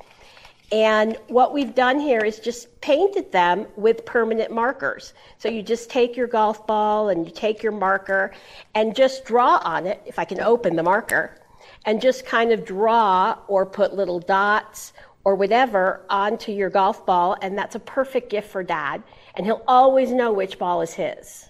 And 0.73 1.17
what 1.29 1.53
we've 1.53 1.75
done 1.75 2.01
here 2.01 2.21
is 2.21 2.41
just 2.41 2.81
painted 2.81 3.31
them 3.31 3.67
with 3.77 4.05
permanent 4.05 4.51
markers. 4.51 5.15
So 5.39 5.49
you 5.49 5.63
just 5.63 5.91
take 5.91 6.17
your 6.17 6.27
golf 6.27 6.67
ball 6.67 7.09
and 7.09 7.25
you 7.25 7.33
take 7.33 7.63
your 7.63 7.73
marker 7.73 8.33
and 8.75 8.95
just 8.95 9.25
draw 9.25 9.61
on 9.65 9.87
it, 9.87 10.03
if 10.05 10.19
I 10.19 10.25
can 10.25 10.41
open 10.41 10.75
the 10.75 10.83
marker, 10.83 11.37
and 11.85 12.03
just 12.03 12.27
kind 12.27 12.51
of 12.51 12.65
draw 12.65 13.39
or 13.47 13.65
put 13.65 13.95
little 13.95 14.19
dots 14.19 14.93
or 15.23 15.37
whatever 15.37 16.05
onto 16.11 16.51
your 16.51 16.69
golf 16.69 17.07
ball. 17.07 17.37
And 17.41 17.57
that's 17.57 17.77
a 17.77 17.81
perfect 17.81 18.29
gift 18.29 18.51
for 18.51 18.65
dad. 18.65 19.05
And 19.37 19.47
he'll 19.47 19.63
always 19.69 20.11
know 20.11 20.33
which 20.33 20.59
ball 20.59 20.83
is 20.83 20.95
his. 20.95 21.46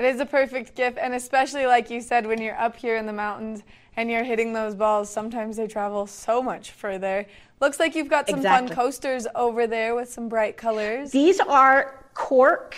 It 0.00 0.06
is 0.06 0.18
a 0.18 0.24
perfect 0.24 0.76
gift, 0.76 0.96
and 0.98 1.12
especially 1.12 1.66
like 1.66 1.90
you 1.90 2.00
said, 2.00 2.26
when 2.26 2.40
you're 2.40 2.58
up 2.58 2.74
here 2.74 2.96
in 2.96 3.04
the 3.04 3.12
mountains 3.12 3.62
and 3.98 4.10
you're 4.10 4.24
hitting 4.24 4.54
those 4.54 4.74
balls, 4.74 5.10
sometimes 5.10 5.58
they 5.58 5.66
travel 5.66 6.06
so 6.06 6.42
much 6.42 6.70
further. 6.70 7.26
Looks 7.60 7.78
like 7.78 7.94
you've 7.94 8.08
got 8.08 8.26
some 8.26 8.38
Exactly. 8.38 8.68
fun 8.68 8.76
coasters 8.76 9.26
over 9.34 9.66
there 9.66 9.94
with 9.94 10.10
some 10.10 10.30
bright 10.30 10.56
colors. 10.56 11.10
These 11.10 11.38
are 11.40 12.06
cork 12.14 12.76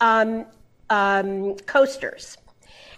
um, 0.00 0.46
um, 0.90 1.54
coasters. 1.58 2.38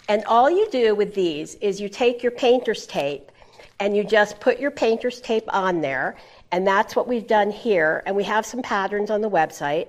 And 0.08 0.24
all 0.24 0.48
you 0.48 0.70
do 0.70 0.94
with 0.94 1.14
these 1.14 1.56
is 1.56 1.78
you 1.78 1.90
take 1.90 2.22
your 2.22 2.32
painter's 2.32 2.86
tape 2.86 3.30
and 3.78 3.94
you 3.94 4.04
just 4.04 4.40
put 4.40 4.58
your 4.58 4.70
painter's 4.70 5.20
tape 5.20 5.44
on 5.54 5.82
there. 5.82 6.16
And 6.50 6.66
that's 6.66 6.96
what 6.96 7.06
we've 7.06 7.26
done 7.26 7.50
here. 7.50 8.02
And 8.06 8.16
we 8.16 8.24
have 8.24 8.46
some 8.46 8.62
patterns 8.62 9.10
on 9.10 9.20
the 9.20 9.28
website. 9.28 9.88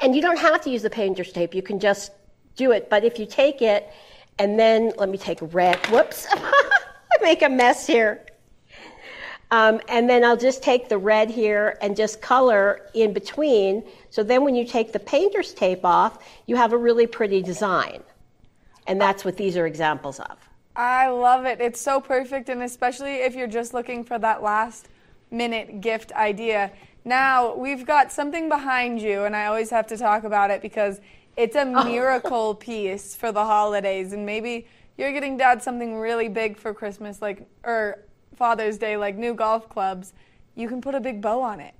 And 0.00 0.16
you 0.16 0.22
don't 0.22 0.38
have 0.38 0.62
to 0.62 0.70
use 0.70 0.80
the 0.80 0.88
painter's 0.88 1.30
tape, 1.30 1.54
you 1.54 1.60
can 1.60 1.78
just 1.78 2.12
do 2.58 2.72
it. 2.72 2.90
But 2.90 3.04
if 3.04 3.18
you 3.18 3.24
take 3.24 3.62
it 3.62 3.90
and 4.38 4.58
then, 4.58 4.92
let 4.98 5.08
me 5.08 5.16
take 5.16 5.38
red, 5.54 5.78
whoops, 5.86 6.26
I 6.32 7.22
make 7.22 7.42
a 7.42 7.48
mess 7.48 7.86
here. 7.86 8.26
Um, 9.50 9.80
and 9.88 10.10
then 10.10 10.24
I'll 10.24 10.36
just 10.36 10.62
take 10.62 10.90
the 10.90 10.98
red 10.98 11.30
here 11.30 11.78
and 11.80 11.96
just 11.96 12.20
color 12.20 12.90
in 12.92 13.14
between. 13.14 13.82
So 14.10 14.22
then 14.22 14.44
when 14.44 14.54
you 14.54 14.66
take 14.66 14.92
the 14.92 14.98
painter's 14.98 15.54
tape 15.54 15.84
off, 15.84 16.22
you 16.46 16.56
have 16.56 16.74
a 16.74 16.76
really 16.76 17.06
pretty 17.06 17.40
design. 17.40 18.02
And 18.86 19.00
that's 19.00 19.24
what 19.24 19.38
these 19.38 19.56
are 19.56 19.66
examples 19.66 20.20
of. 20.20 20.36
I 20.76 21.08
love 21.08 21.46
it. 21.46 21.60
It's 21.60 21.80
so 21.80 22.00
perfect, 22.00 22.48
and 22.48 22.62
especially 22.62 23.16
if 23.16 23.34
you're 23.34 23.48
just 23.48 23.74
looking 23.74 24.04
for 24.04 24.18
that 24.18 24.42
last 24.42 24.88
minute 25.30 25.80
gift 25.80 26.12
idea. 26.12 26.70
Now, 27.04 27.54
we've 27.54 27.84
got 27.84 28.12
something 28.12 28.48
behind 28.48 29.00
you, 29.00 29.24
and 29.24 29.34
I 29.34 29.46
always 29.46 29.70
have 29.70 29.86
to 29.88 29.96
talk 29.96 30.24
about 30.24 30.50
it 30.50 30.62
because 30.62 31.00
it's 31.38 31.54
a 31.54 31.62
oh. 31.62 31.84
miracle 31.84 32.56
piece 32.56 33.14
for 33.14 33.30
the 33.30 33.44
holidays. 33.44 34.12
And 34.12 34.26
maybe 34.26 34.66
you're 34.98 35.12
getting 35.12 35.36
dad 35.36 35.62
something 35.62 35.96
really 35.96 36.28
big 36.28 36.58
for 36.58 36.74
Christmas, 36.74 37.22
like, 37.22 37.48
or 37.62 38.00
Father's 38.34 38.76
Day, 38.76 38.96
like 38.96 39.16
new 39.16 39.34
golf 39.34 39.68
clubs. 39.68 40.12
You 40.56 40.68
can 40.68 40.80
put 40.80 40.96
a 40.96 41.00
big 41.00 41.22
bow 41.22 41.40
on 41.40 41.60
it. 41.60 41.74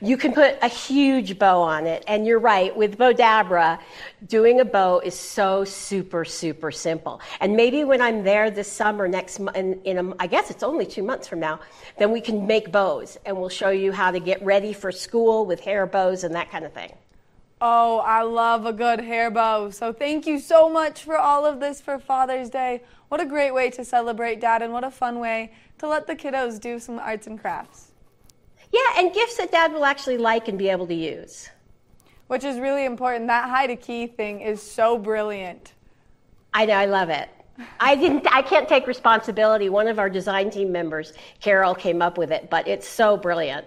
You 0.00 0.16
can 0.16 0.32
put 0.32 0.56
a 0.62 0.68
huge 0.68 1.38
bow 1.38 1.60
on 1.60 1.86
it. 1.86 2.04
And 2.08 2.26
you're 2.26 2.40
right, 2.40 2.76
with 2.76 2.98
Bowdabra, 2.98 3.80
doing 4.26 4.60
a 4.60 4.64
bow 4.64 5.00
is 5.00 5.14
so 5.14 5.64
super, 5.64 6.24
super 6.24 6.72
simple. 6.72 7.20
And 7.40 7.56
maybe 7.56 7.84
when 7.84 8.00
I'm 8.00 8.24
there 8.24 8.50
this 8.50 8.70
summer, 8.70 9.06
next 9.06 9.38
month, 9.38 9.56
in, 9.56 9.80
in 9.82 9.98
a, 9.98 10.14
I 10.18 10.26
guess 10.26 10.50
it's 10.50 10.62
only 10.62 10.86
two 10.86 11.02
months 11.02 11.28
from 11.28 11.40
now, 11.40 11.60
then 11.98 12.10
we 12.12 12.20
can 12.20 12.46
make 12.46 12.72
bows 12.72 13.18
and 13.24 13.36
we'll 13.36 13.48
show 13.48 13.70
you 13.70 13.92
how 13.92 14.10
to 14.10 14.20
get 14.20 14.44
ready 14.44 14.72
for 14.72 14.90
school 14.90 15.46
with 15.46 15.60
hair 15.60 15.86
bows 15.86 16.24
and 16.24 16.34
that 16.34 16.50
kind 16.50 16.64
of 16.64 16.72
thing. 16.72 16.92
Oh, 17.66 18.00
I 18.00 18.20
love 18.20 18.66
a 18.66 18.74
good 18.74 19.00
hair 19.00 19.30
bow. 19.30 19.70
So 19.70 19.90
thank 19.90 20.26
you 20.26 20.38
so 20.38 20.68
much 20.68 21.02
for 21.02 21.16
all 21.16 21.46
of 21.46 21.60
this 21.60 21.80
for 21.80 21.98
Father's 21.98 22.50
Day. 22.50 22.82
What 23.08 23.22
a 23.22 23.24
great 23.24 23.54
way 23.54 23.70
to 23.70 23.86
celebrate 23.86 24.38
dad, 24.38 24.60
and 24.60 24.70
what 24.70 24.84
a 24.84 24.90
fun 24.90 25.18
way 25.18 25.50
to 25.78 25.88
let 25.88 26.06
the 26.06 26.14
kiddos 26.14 26.60
do 26.60 26.78
some 26.78 26.98
arts 26.98 27.26
and 27.26 27.40
crafts. 27.40 27.92
Yeah, 28.70 28.82
and 28.98 29.14
gifts 29.14 29.38
that 29.38 29.50
dad 29.50 29.72
will 29.72 29.86
actually 29.86 30.18
like 30.18 30.46
and 30.46 30.58
be 30.58 30.68
able 30.68 30.86
to 30.88 30.94
use. 30.94 31.48
Which 32.26 32.44
is 32.44 32.58
really 32.58 32.84
important. 32.84 33.28
That 33.28 33.48
hide 33.48 33.70
a 33.70 33.76
key 33.76 34.08
thing 34.08 34.42
is 34.42 34.60
so 34.60 34.98
brilliant. 34.98 35.72
I 36.52 36.66
know, 36.66 36.74
I 36.74 36.84
love 36.84 37.08
it. 37.08 37.30
I 37.80 37.94
didn't 37.94 38.26
I 38.30 38.42
can't 38.42 38.68
take 38.68 38.86
responsibility. 38.86 39.70
One 39.70 39.88
of 39.88 39.98
our 39.98 40.10
design 40.10 40.50
team 40.50 40.70
members, 40.70 41.14
Carol, 41.40 41.74
came 41.74 42.02
up 42.02 42.18
with 42.18 42.30
it, 42.30 42.50
but 42.50 42.68
it's 42.68 42.86
so 42.86 43.16
brilliant. 43.16 43.64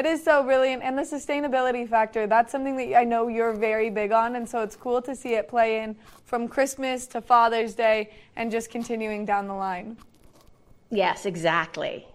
It 0.00 0.06
is 0.06 0.24
so 0.24 0.42
brilliant. 0.42 0.82
And 0.82 0.96
the 0.96 1.02
sustainability 1.02 1.86
factor, 1.86 2.26
that's 2.26 2.50
something 2.50 2.74
that 2.78 2.96
I 2.96 3.04
know 3.04 3.28
you're 3.28 3.52
very 3.52 3.90
big 3.90 4.12
on. 4.12 4.36
And 4.36 4.48
so 4.48 4.62
it's 4.62 4.74
cool 4.74 5.02
to 5.02 5.14
see 5.14 5.34
it 5.34 5.46
play 5.46 5.82
in 5.82 5.94
from 6.24 6.48
Christmas 6.48 7.06
to 7.08 7.20
Father's 7.20 7.74
Day 7.74 8.08
and 8.34 8.50
just 8.50 8.70
continuing 8.70 9.26
down 9.26 9.46
the 9.46 9.52
line. 9.52 9.98
Yes, 10.90 11.26
exactly. 11.26 12.06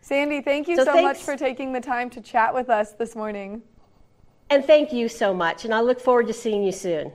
Sandy, 0.00 0.40
thank 0.40 0.68
you 0.68 0.76
So 0.76 0.86
so, 0.86 1.02
much 1.02 1.18
for 1.18 1.36
taking 1.36 1.70
the 1.74 1.82
time 1.82 2.08
to 2.10 2.22
chat 2.22 2.54
with 2.54 2.70
us 2.70 2.92
this 2.92 3.14
morning. 3.14 3.60
And 4.48 4.64
thank 4.64 4.90
you 4.90 5.06
so 5.06 5.34
much. 5.34 5.66
And 5.66 5.74
I 5.74 5.82
look 5.82 6.00
forward 6.00 6.28
to 6.28 6.32
seeing 6.32 6.64
you 6.64 6.72
soon. 6.72 7.12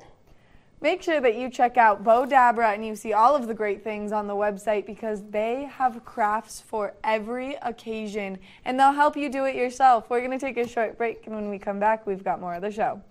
Make 0.83 1.01
sure 1.01 1.21
that 1.21 1.35
you 1.37 1.49
check 1.49 1.77
out 1.77 2.03
Bowdabra 2.03 2.73
and 2.73 2.85
you 2.85 2.93
see 2.97 3.13
all 3.13 3.37
of 3.37 3.47
the 3.47 3.53
great 3.53 3.85
things 3.85 4.11
on 4.11 4.27
the 4.27 4.35
website 4.35 4.85
because 4.85 5.23
they 5.29 5.63
have 5.63 6.03
crafts 6.03 6.59
for 6.59 6.93
every 7.05 7.55
occasion 7.61 8.37
and 8.65 8.77
they'll 8.77 8.91
help 8.91 9.15
you 9.15 9.29
do 9.29 9.45
it 9.45 9.55
yourself. 9.55 10.09
We're 10.09 10.19
going 10.19 10.37
to 10.37 10.45
take 10.45 10.57
a 10.57 10.67
short 10.67 10.97
break 10.97 11.25
and 11.25 11.33
when 11.33 11.49
we 11.49 11.57
come 11.57 11.79
back, 11.79 12.05
we've 12.05 12.21
got 12.21 12.41
more 12.41 12.55
of 12.55 12.61
the 12.63 12.69
show. 12.69 13.01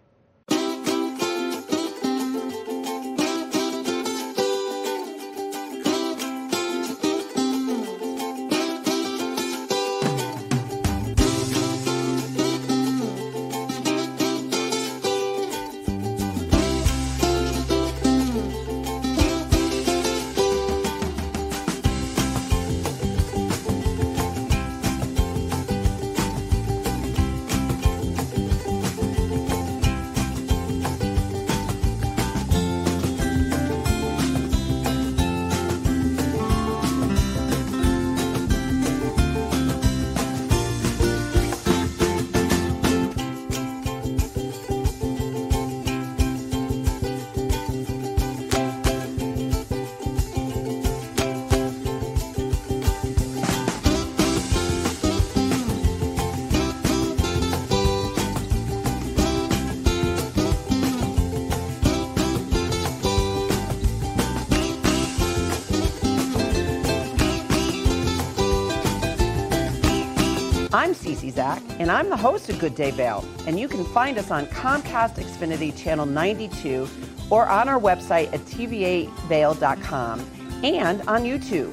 And 71.85 71.91
I'm 71.91 72.09
the 72.09 72.17
host 72.17 72.49
of 72.49 72.57
Good 72.57 72.73
Day 72.73 72.89
Vail. 72.89 73.23
And 73.45 73.59
you 73.59 73.67
can 73.67 73.85
find 73.85 74.17
us 74.17 74.31
on 74.31 74.47
Comcast 74.47 75.17
Xfinity 75.17 75.77
Channel 75.77 76.07
92 76.07 76.89
or 77.29 77.47
on 77.47 77.69
our 77.69 77.79
website 77.79 78.33
at 78.33 78.39
tv8vail.com 78.39 80.19
and 80.63 81.01
on 81.03 81.21
YouTube. 81.25 81.71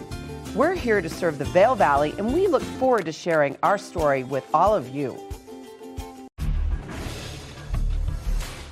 We're 0.55 0.75
here 0.75 1.01
to 1.01 1.09
serve 1.09 1.39
the 1.39 1.47
Vail 1.47 1.75
Valley, 1.75 2.13
and 2.19 2.35
we 2.35 2.47
look 2.47 2.61
forward 2.63 3.07
to 3.07 3.13
sharing 3.13 3.57
our 3.63 3.79
story 3.79 4.23
with 4.23 4.45
all 4.53 4.75
of 4.75 4.91
you. 4.91 5.19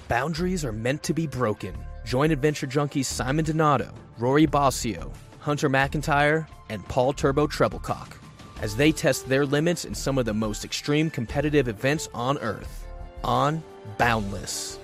Boundaries 0.08 0.62
are 0.62 0.72
meant 0.72 1.02
to 1.04 1.14
be 1.14 1.26
broken. 1.26 1.74
Join 2.04 2.32
adventure 2.32 2.66
junkies 2.66 3.06
Simon 3.06 3.46
Donato, 3.46 3.94
Rory 4.18 4.46
Bosio, 4.46 5.10
Hunter 5.38 5.70
McIntyre, 5.70 6.46
and 6.68 6.86
Paul 6.86 7.14
Turbo 7.14 7.46
Trebilcock 7.46 8.19
as 8.60 8.76
they 8.76 8.92
test 8.92 9.28
their 9.28 9.44
limits 9.44 9.84
in 9.84 9.94
some 9.94 10.18
of 10.18 10.24
the 10.24 10.34
most 10.34 10.64
extreme 10.64 11.10
competitive 11.10 11.68
events 11.68 12.08
on 12.14 12.38
Earth. 12.38 12.86
On 13.24 13.62
Boundless. 13.98 14.78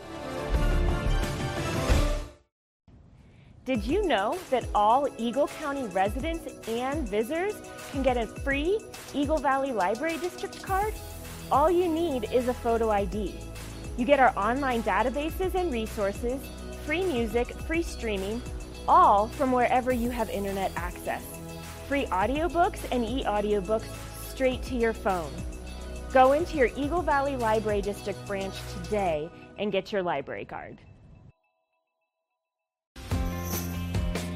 Did 3.64 3.84
you 3.84 4.06
know 4.06 4.38
that 4.50 4.64
all 4.76 5.08
Eagle 5.18 5.48
County 5.48 5.86
residents 5.88 6.46
and 6.68 7.08
visitors 7.08 7.54
can 7.90 8.02
get 8.02 8.16
a 8.16 8.26
free 8.26 8.80
Eagle 9.12 9.38
Valley 9.38 9.72
Library 9.72 10.18
District 10.18 10.62
card? 10.62 10.94
All 11.50 11.68
you 11.68 11.88
need 11.88 12.32
is 12.32 12.46
a 12.46 12.54
photo 12.54 12.90
ID. 12.90 13.34
You 13.96 14.04
get 14.04 14.20
our 14.20 14.32
online 14.38 14.84
databases 14.84 15.54
and 15.54 15.72
resources, 15.72 16.40
free 16.84 17.04
music, 17.04 17.48
free 17.62 17.82
streaming, 17.82 18.40
all 18.86 19.26
from 19.26 19.50
wherever 19.50 19.92
you 19.92 20.10
have 20.10 20.30
internet 20.30 20.70
access. 20.76 21.35
Free 21.88 22.06
audiobooks 22.06 22.80
and 22.90 23.04
e-audiobooks 23.04 23.86
straight 24.28 24.60
to 24.64 24.74
your 24.74 24.92
phone. 24.92 25.30
Go 26.12 26.32
into 26.32 26.56
your 26.56 26.68
Eagle 26.76 27.00
Valley 27.00 27.36
Library 27.36 27.80
District 27.80 28.18
branch 28.26 28.54
today 28.82 29.30
and 29.58 29.70
get 29.70 29.92
your 29.92 30.02
library 30.02 30.44
card. 30.44 30.78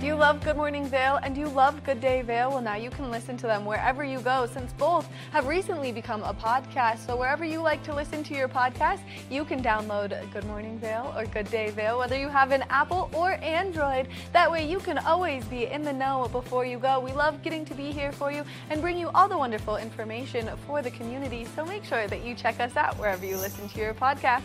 Do 0.00 0.06
you 0.06 0.14
love 0.14 0.42
Good 0.42 0.56
Morning 0.56 0.86
Vail 0.86 1.16
and 1.22 1.34
do 1.34 1.42
you 1.42 1.48
love 1.48 1.84
Good 1.84 2.00
Day 2.00 2.22
Vail? 2.22 2.48
Well, 2.48 2.62
now 2.62 2.74
you 2.74 2.88
can 2.88 3.10
listen 3.10 3.36
to 3.36 3.46
them 3.46 3.66
wherever 3.66 4.02
you 4.02 4.18
go 4.20 4.48
since 4.50 4.72
both 4.72 5.06
have 5.30 5.46
recently 5.46 5.92
become 5.92 6.22
a 6.22 6.32
podcast. 6.32 7.04
So, 7.04 7.16
wherever 7.16 7.44
you 7.44 7.60
like 7.60 7.82
to 7.82 7.94
listen 7.94 8.24
to 8.24 8.34
your 8.34 8.48
podcast, 8.48 9.00
you 9.28 9.44
can 9.44 9.62
download 9.62 10.18
Good 10.32 10.46
Morning 10.46 10.78
Vail 10.78 11.12
or 11.18 11.26
Good 11.26 11.50
Day 11.50 11.68
Vail, 11.68 11.98
whether 11.98 12.18
you 12.18 12.28
have 12.28 12.50
an 12.50 12.64
Apple 12.70 13.10
or 13.12 13.32
Android. 13.42 14.08
That 14.32 14.50
way, 14.50 14.66
you 14.66 14.78
can 14.78 14.96
always 14.96 15.44
be 15.44 15.66
in 15.66 15.82
the 15.82 15.92
know 15.92 16.30
before 16.32 16.64
you 16.64 16.78
go. 16.78 16.98
We 16.98 17.12
love 17.12 17.42
getting 17.42 17.66
to 17.66 17.74
be 17.74 17.92
here 17.92 18.10
for 18.10 18.32
you 18.32 18.42
and 18.70 18.80
bring 18.80 18.96
you 18.96 19.10
all 19.10 19.28
the 19.28 19.36
wonderful 19.36 19.76
information 19.76 20.48
for 20.66 20.80
the 20.80 20.92
community. 20.92 21.46
So, 21.54 21.62
make 21.66 21.84
sure 21.84 22.06
that 22.06 22.24
you 22.24 22.34
check 22.34 22.58
us 22.58 22.74
out 22.74 22.98
wherever 22.98 23.26
you 23.26 23.36
listen 23.36 23.68
to 23.68 23.78
your 23.78 23.92
podcast. 23.92 24.44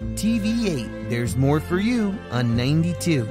TV8, 0.00 1.08
there's 1.08 1.36
more 1.36 1.60
for 1.60 1.78
you 1.78 2.18
on 2.30 2.56
92. 2.56 3.28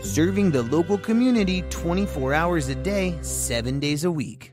Serving 0.00 0.50
the 0.50 0.62
local 0.62 0.96
community 0.96 1.62
24 1.70 2.34
hours 2.34 2.68
a 2.68 2.74
day, 2.74 3.18
7 3.22 3.80
days 3.80 4.04
a 4.04 4.10
week. 4.10 4.52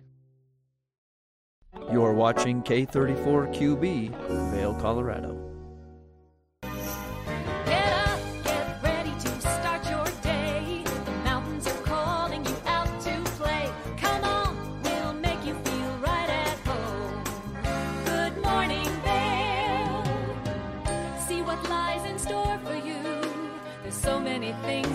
You're 1.91 2.13
watching 2.13 2.63
K34QB, 2.63 4.51
Vail, 4.51 4.73
Colorado. 4.75 5.50
So 24.51 24.90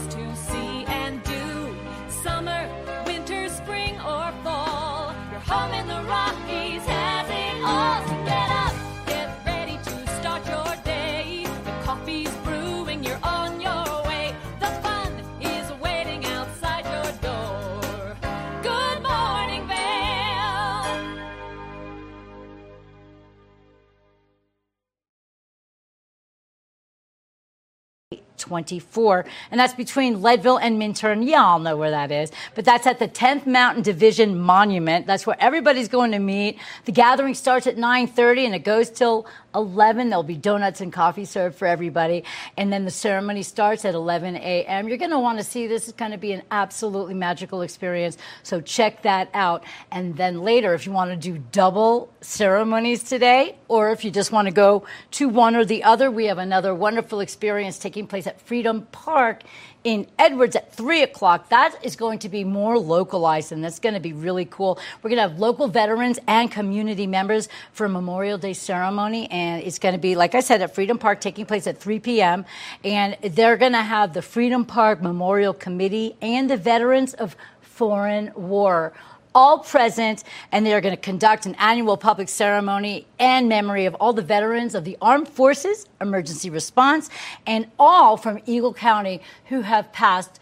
24, 28.46 29.24
and 29.50 29.60
that's 29.60 29.74
between 29.74 30.22
Leadville 30.22 30.58
and 30.58 30.78
Minturn. 30.78 31.22
Y'all 31.22 31.58
know 31.58 31.76
where 31.76 31.90
that 31.90 32.12
is, 32.12 32.30
but 32.54 32.64
that's 32.64 32.86
at 32.86 32.98
the 32.98 33.08
10th 33.08 33.46
Mountain 33.46 33.82
Division 33.82 34.38
Monument. 34.38 35.06
That's 35.06 35.26
where 35.26 35.36
everybody's 35.40 35.88
going 35.88 36.12
to 36.12 36.18
meet. 36.18 36.58
The 36.84 36.92
gathering 36.92 37.34
starts 37.34 37.66
at 37.66 37.76
9:30 37.76 38.46
and 38.46 38.54
it 38.54 38.60
goes 38.60 38.90
till 38.90 39.26
11. 39.56 40.10
There'll 40.10 40.22
be 40.22 40.36
donuts 40.36 40.80
and 40.80 40.92
coffee 40.92 41.24
served 41.24 41.56
for 41.56 41.66
everybody, 41.66 42.22
and 42.56 42.72
then 42.72 42.84
the 42.84 42.90
ceremony 42.90 43.42
starts 43.42 43.84
at 43.84 43.94
11 43.94 44.36
a.m. 44.36 44.86
You're 44.88 44.98
going 44.98 45.10
to 45.10 45.18
want 45.18 45.38
to 45.38 45.44
see 45.44 45.66
this. 45.66 45.88
It's 45.88 45.96
going 45.96 46.12
to 46.12 46.18
be 46.18 46.32
an 46.32 46.42
absolutely 46.50 47.14
magical 47.14 47.62
experience. 47.62 48.18
So 48.42 48.60
check 48.60 49.02
that 49.02 49.30
out. 49.34 49.64
And 49.90 50.16
then 50.16 50.42
later, 50.42 50.74
if 50.74 50.86
you 50.86 50.92
want 50.92 51.10
to 51.10 51.16
do 51.16 51.42
double 51.50 52.12
ceremonies 52.20 53.02
today, 53.02 53.56
or 53.68 53.90
if 53.90 54.04
you 54.04 54.10
just 54.10 54.30
want 54.30 54.46
to 54.46 54.52
go 54.54 54.86
to 55.12 55.28
one 55.28 55.56
or 55.56 55.64
the 55.64 55.82
other, 55.82 56.10
we 56.10 56.26
have 56.26 56.38
another 56.38 56.74
wonderful 56.74 57.20
experience 57.20 57.78
taking 57.78 58.06
place 58.06 58.26
at 58.26 58.40
Freedom 58.40 58.86
Park 58.92 59.42
in 59.86 60.04
Edwards 60.18 60.56
at 60.56 60.72
3 60.72 61.04
o'clock. 61.04 61.48
That 61.50 61.78
is 61.80 61.94
going 61.94 62.18
to 62.18 62.28
be 62.28 62.42
more 62.42 62.76
localized, 62.76 63.52
and 63.52 63.62
that's 63.62 63.78
going 63.78 63.94
to 63.94 64.00
be 64.00 64.12
really 64.12 64.44
cool. 64.44 64.80
We're 65.00 65.10
going 65.10 65.22
to 65.22 65.28
have 65.28 65.38
local 65.38 65.68
veterans 65.68 66.18
and 66.26 66.50
community 66.50 67.06
members 67.06 67.48
for 67.72 67.88
Memorial 67.88 68.36
Day 68.36 68.52
ceremony, 68.52 69.30
and 69.30 69.62
it's 69.62 69.78
going 69.78 69.94
to 69.94 70.00
be, 70.00 70.16
like 70.16 70.34
I 70.34 70.40
said, 70.40 70.60
at 70.60 70.74
Freedom 70.74 70.98
Park, 70.98 71.20
taking 71.20 71.46
place 71.46 71.68
at 71.68 71.78
3 71.78 72.00
p.m. 72.00 72.44
And 72.82 73.16
they're 73.22 73.56
going 73.56 73.74
to 73.74 73.82
have 73.82 74.12
the 74.12 74.22
Freedom 74.22 74.64
Park 74.64 75.00
Memorial 75.00 75.54
Committee 75.54 76.16
and 76.20 76.50
the 76.50 76.56
Veterans 76.56 77.14
of 77.14 77.36
Foreign 77.60 78.32
War 78.34 78.92
all 79.36 79.58
present, 79.58 80.24
and 80.50 80.64
they 80.64 80.72
are 80.72 80.80
going 80.80 80.96
to 80.96 81.00
conduct 81.00 81.44
an 81.44 81.54
annual 81.56 81.98
public 81.98 82.26
ceremony 82.26 83.06
and 83.18 83.50
memory 83.50 83.84
of 83.84 83.94
all 83.96 84.14
the 84.14 84.22
veterans 84.22 84.74
of 84.74 84.84
the 84.84 84.96
Armed 85.02 85.28
Forces, 85.28 85.86
Emergency 86.00 86.48
Response, 86.48 87.10
and 87.46 87.66
all 87.78 88.16
from 88.16 88.40
Eagle 88.46 88.72
County 88.72 89.20
who 89.44 89.60
have 89.60 89.92
passed 89.92 90.40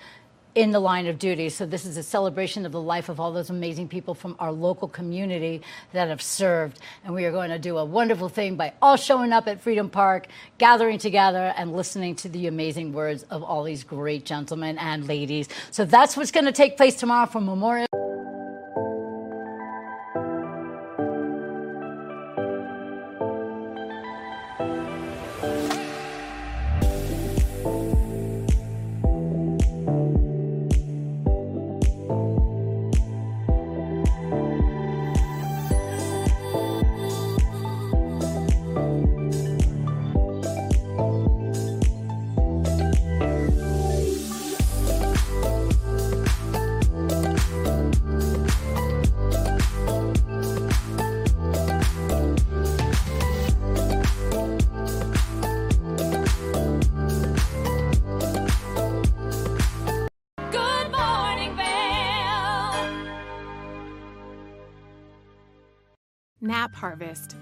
in 0.55 0.70
the 0.70 0.78
line 0.78 1.09
of 1.09 1.18
duty. 1.18 1.49
So 1.49 1.66
this 1.66 1.84
is 1.84 1.97
a 1.97 2.05
celebration 2.05 2.64
of 2.64 2.70
the 2.70 2.80
life 2.80 3.09
of 3.09 3.18
all 3.18 3.32
those 3.32 3.51
amazing 3.51 3.88
people 3.88 4.14
from 4.14 4.36
our 4.38 4.53
local 4.53 4.86
community 4.86 5.62
that 5.92 6.07
have 6.07 6.22
served. 6.22 6.78
And 7.05 7.12
we 7.12 7.24
are 7.24 7.32
going 7.32 7.51
to 7.51 7.59
do 7.59 7.78
a 7.78 7.84
wonderful 7.84 8.28
thing 8.28 8.55
by 8.55 8.74
all 8.80 8.97
showing 8.97 9.32
up 9.32 9.49
at 9.49 9.61
Freedom 9.61 9.90
Park, 9.90 10.28
gathering 10.59 10.99
together 10.99 11.53
and 11.57 11.74
listening 11.74 12.14
to 12.14 12.28
the 12.28 12.47
amazing 12.47 12.92
words 12.92 13.24
of 13.24 13.42
all 13.42 13.64
these 13.64 13.82
great 13.82 14.24
gentlemen 14.24 14.78
and 14.78 15.09
ladies. 15.09 15.49
So 15.72 15.84
that's 15.84 16.16
what's 16.16 16.30
going 16.30 16.47
to 16.47 16.53
take 16.53 16.76
place 16.76 16.95
tomorrow 16.95 17.26
for 17.26 17.40
Memorial. 17.40 18.03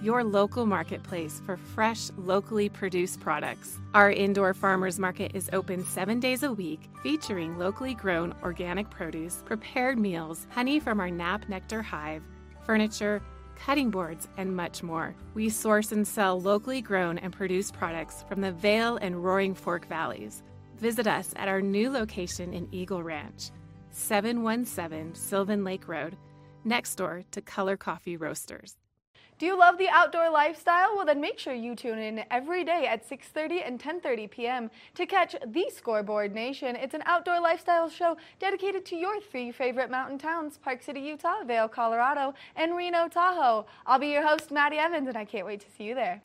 Your 0.02 0.24
local 0.24 0.66
marketplace 0.66 1.40
for 1.46 1.56
fresh, 1.56 2.10
locally 2.16 2.68
produced 2.68 3.20
products. 3.20 3.78
Our 3.94 4.10
indoor 4.10 4.52
farmers 4.52 4.98
market 4.98 5.30
is 5.32 5.48
open 5.52 5.84
seven 5.84 6.18
days 6.18 6.42
a 6.42 6.52
week, 6.52 6.90
featuring 7.04 7.56
locally 7.56 7.94
grown 7.94 8.34
organic 8.42 8.90
produce, 8.90 9.44
prepared 9.46 10.00
meals, 10.00 10.48
honey 10.50 10.80
from 10.80 10.98
our 10.98 11.08
Nap 11.08 11.48
Nectar 11.48 11.82
hive, 11.82 12.24
furniture, 12.64 13.22
cutting 13.54 13.90
boards, 13.90 14.26
and 14.36 14.56
much 14.56 14.82
more. 14.82 15.14
We 15.34 15.48
source 15.48 15.92
and 15.92 16.04
sell 16.04 16.40
locally 16.40 16.82
grown 16.82 17.18
and 17.18 17.32
produced 17.32 17.74
products 17.74 18.24
from 18.28 18.40
the 18.40 18.50
Vail 18.50 18.96
and 18.96 19.22
Roaring 19.22 19.54
Fork 19.54 19.86
Valleys. 19.86 20.42
Visit 20.78 21.06
us 21.06 21.32
at 21.36 21.46
our 21.46 21.60
new 21.60 21.88
location 21.88 22.52
in 22.52 22.66
Eagle 22.72 23.04
Ranch, 23.04 23.50
717 23.92 25.14
Sylvan 25.14 25.62
Lake 25.62 25.86
Road, 25.86 26.16
next 26.64 26.96
door 26.96 27.22
to 27.30 27.40
Color 27.40 27.76
Coffee 27.76 28.16
Roasters. 28.16 28.81
Do 29.42 29.46
you 29.46 29.58
love 29.58 29.76
the 29.76 29.88
outdoor 29.88 30.30
lifestyle? 30.30 30.94
Well, 30.94 31.04
then 31.04 31.20
make 31.20 31.36
sure 31.36 31.52
you 31.52 31.74
tune 31.74 31.98
in 31.98 32.24
every 32.30 32.62
day 32.62 32.86
at 32.86 33.04
6:30 33.10 33.66
and 33.66 33.76
10:30 33.76 34.30
p.m. 34.30 34.70
to 34.94 35.04
catch 35.04 35.34
The 35.44 35.68
Scoreboard 35.68 36.32
Nation. 36.32 36.76
It's 36.76 36.94
an 36.94 37.02
outdoor 37.06 37.40
lifestyle 37.40 37.88
show 37.88 38.16
dedicated 38.38 38.86
to 38.86 38.94
your 38.94 39.20
three 39.20 39.50
favorite 39.50 39.90
mountain 39.90 40.16
towns: 40.16 40.58
Park 40.58 40.80
City, 40.80 41.00
Utah, 41.00 41.42
Vail, 41.42 41.66
Colorado, 41.66 42.34
and 42.54 42.76
Reno, 42.76 43.08
Tahoe. 43.08 43.66
I'll 43.84 43.98
be 43.98 44.12
your 44.12 44.24
host, 44.24 44.52
Maddie 44.52 44.78
Evans, 44.78 45.08
and 45.08 45.16
I 45.16 45.24
can't 45.24 45.44
wait 45.44 45.58
to 45.62 45.70
see 45.76 45.82
you 45.88 45.96
there. 45.96 46.20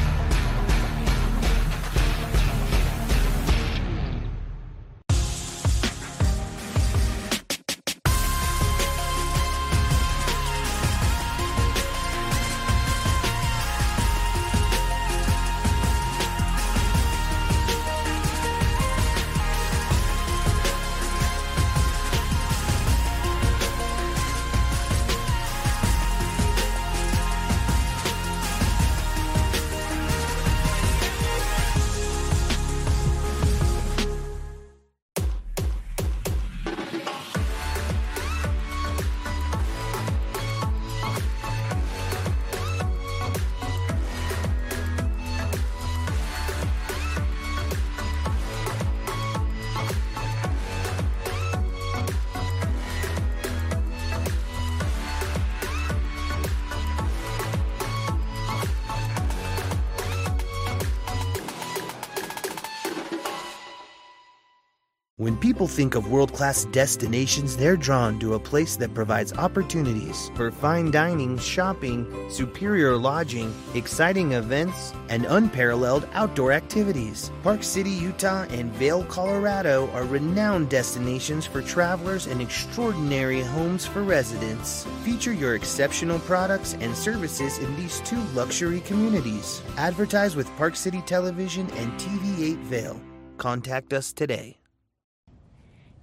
People 65.58 65.68
think 65.68 65.95
of 65.95 66.12
world 66.12 66.32
class 66.34 66.66
destinations, 66.66 67.58
they're 67.58 67.76
drawn 67.76 68.20
to 68.20 68.36
a 68.36 68.39
place 68.39 68.76
that 68.76 68.93
provides 68.93 69.34
opportunities 69.34 70.30
for 70.36 70.51
fine 70.51 70.91
dining, 70.91 71.36
shopping, 71.39 72.05
superior 72.30 72.95
lodging, 72.95 73.51
exciting 73.74 74.34
events, 74.34 74.93
and 75.10 75.26
unparalleled 75.26 76.08
outdoor 76.14 76.51
activities. 76.51 77.32
Park 77.41 77.64
City, 77.64 77.89
Utah, 77.89 78.43
and 78.51 78.72
Vail, 78.74 79.03
Colorado 79.05 79.89
are 79.93 80.03
renowned 80.03 80.70
destinations 80.70 81.47
for 81.47 81.64
travelers 81.64 82.28
and 82.28 82.39
extraordinary 82.39 83.41
homes 83.41 83.84
for 83.84 84.03
residents. 84.03 84.86
Feature 85.03 85.34
your 85.34 85.55
exceptional 85.55 86.20
products 86.20 86.76
and 86.82 86.95
services 86.95 87.58
in 87.58 87.76
these 87.78 87.99
two 88.01 88.22
luxury 88.36 88.82
communities. 88.82 89.64
Advertise 89.78 90.36
with 90.36 90.55
Park 90.55 90.76
City 90.76 91.01
Television 91.08 91.68
and 91.72 91.91
TV8 91.93 92.58
Vail. 92.58 93.01
Contact 93.38 93.91
us 93.91 94.14
today. 94.14 94.58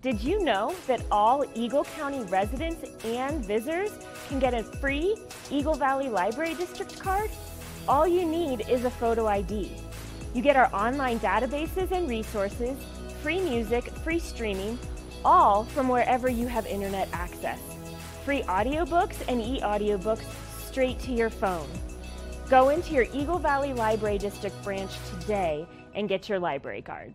Did 0.05 0.23
you 0.23 0.45
know 0.45 0.75
that 0.87 1.01
all 1.11 1.47
Eagle 1.55 1.85
County 1.85 2.21
residents 2.25 2.85
and 3.07 3.43
visitors 3.43 3.91
can 4.29 4.39
get 4.39 4.53
a 4.53 4.63
free 4.63 5.17
Eagle 5.51 5.73
Valley 5.73 6.11
Library 6.11 6.53
District 6.53 7.01
card? 7.01 7.31
All 7.89 8.07
you 8.07 8.27
need 8.27 8.69
is 8.69 8.85
a 8.85 8.91
photo 8.91 9.27
ID. 9.27 9.73
You 10.35 10.43
get 10.43 10.57
our 10.57 10.69
online 10.75 11.21
databases 11.21 11.91
and 11.91 12.07
resources, 12.07 12.77
free 13.23 13.41
music, 13.41 13.85
free 14.05 14.19
streaming, 14.19 14.79
all 15.25 15.65
from 15.65 15.89
wherever 15.89 16.29
you 16.29 16.49
have 16.49 16.67
internet 16.67 17.09
access. 17.15 17.61
Free 18.27 18.43
audiobooks 18.43 19.27
and 19.27 19.41
e-audiobooks 19.41 20.27
straight 20.69 20.99
to 20.99 21.13
your 21.13 21.31
phone. 21.31 21.71
Go 22.51 22.69
into 22.69 22.93
your 22.93 23.07
Eagle 23.15 23.39
Valley 23.39 23.73
Library 23.73 24.19
District 24.19 24.63
branch 24.63 24.93
today 25.19 25.67
and 25.95 26.11
get 26.11 26.29
your 26.29 26.39
library 26.39 26.83
card. 26.83 27.15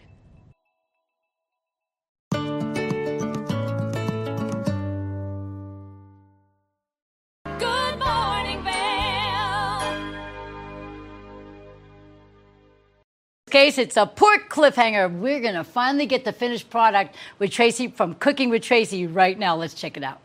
Case, 13.49 13.77
it's 13.77 13.97
a 13.97 14.05
pork 14.05 14.49
cliffhanger. 14.49 15.11
We're 15.19 15.41
going 15.41 15.55
to 15.55 15.63
finally 15.63 16.05
get 16.05 16.23
the 16.23 16.33
finished 16.33 16.69
product 16.69 17.15
with 17.39 17.51
Tracy 17.51 17.87
from 17.87 18.15
Cooking 18.15 18.49
with 18.49 18.63
Tracy 18.63 19.07
right 19.07 19.37
now. 19.37 19.55
Let's 19.55 19.73
check 19.73 19.97
it 19.97 20.03
out. 20.03 20.19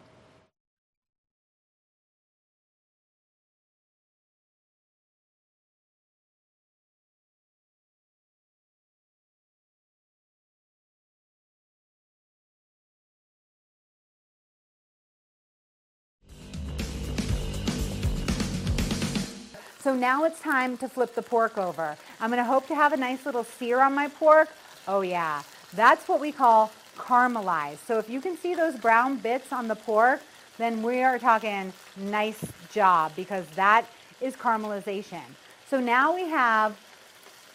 Now 20.01 20.25
it's 20.25 20.41
time 20.41 20.77
to 20.79 20.89
flip 20.89 21.15
the 21.15 21.23
pork 21.23 21.57
over. 21.57 21.97
I'm 22.21 22.31
to 22.31 22.45
hope 22.45 22.67
to 22.69 22.75
have 22.75 22.93
a 22.93 22.97
nice 22.97 23.25
little 23.25 23.45
sear 23.45 23.81
on 23.81 23.95
my 23.95 24.09
pork. 24.09 24.49
Oh 24.89 25.03
yeah, 25.03 25.43
that's 25.73 26.09
what 26.09 26.21
we 26.21 26.33
call 26.33 26.73
caramelized. 26.97 27.79
So 27.87 27.99
if 27.99 28.09
you 28.11 28.21
can 28.21 28.37
see 28.37 28.55
those 28.55 28.77
brown 28.77 29.17
bits 29.17 29.53
on 29.53 29.69
the 29.69 29.77
pork, 29.77 30.21
then 30.59 30.83
we 30.83 31.03
are 31.03 31.19
talking 31.19 31.73
nice 31.97 32.45
job 32.73 33.13
because 33.17 33.47
that 33.57 33.87
is 34.21 34.35
caramelization. 34.35 35.23
So 35.69 35.81
now 35.81 36.15
we 36.15 36.29
have 36.29 36.77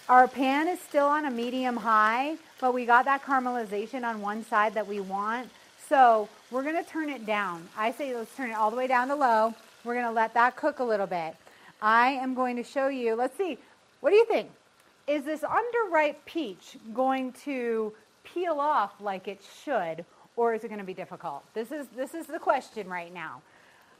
our 0.07 0.27
pan 0.27 0.67
is 0.67 0.79
still 0.79 1.05
on 1.05 1.25
a 1.25 1.31
medium 1.31 1.77
high, 1.77 2.37
but 2.59 2.73
we 2.73 2.85
got 2.85 3.05
that 3.05 3.23
caramelization 3.23 4.03
on 4.03 4.21
one 4.21 4.43
side 4.43 4.73
that 4.73 4.87
we 4.87 4.99
want. 4.99 5.49
So 5.87 6.29
we're 6.51 6.63
to 6.83 6.89
turn 6.89 7.09
it 7.09 7.25
down. 7.25 7.67
I 7.77 7.91
say 7.91 8.15
let's 8.15 8.35
turn 8.35 8.49
it 8.49 8.55
all 8.55 8.71
the 8.71 8.77
way 8.77 8.87
down 8.87 9.07
to 9.09 9.15
low. 9.15 9.53
We're 9.83 9.93
to 10.05 10.11
let 10.11 10.33
that 10.33 10.55
cook 10.55 10.79
a 10.79 10.83
little 10.83 11.07
bit. 11.07 11.35
I 11.81 12.11
am 12.11 12.33
going 12.33 12.55
to 12.57 12.63
show 12.63 12.87
you, 12.87 13.15
let's 13.15 13.37
see, 13.37 13.57
what 14.01 14.09
do 14.09 14.15
you 14.15 14.25
think? 14.25 14.49
Is 15.07 15.23
this 15.23 15.41
underripe 15.41 16.17
peach 16.25 16.77
going 16.93 17.31
to 17.43 17.93
peel 18.23 18.59
off 18.59 18.93
like 18.99 19.27
it 19.27 19.41
should, 19.63 20.05
or 20.35 20.53
is 20.53 20.63
it 20.63 20.67
going 20.67 20.79
to 20.79 20.85
be 20.85 20.93
difficult? 20.93 21.43
This 21.53 21.71
is, 21.71 21.87
this 21.95 22.13
is 22.13 22.27
the 22.27 22.39
question 22.39 22.87
right 22.87 23.13
now. 23.13 23.41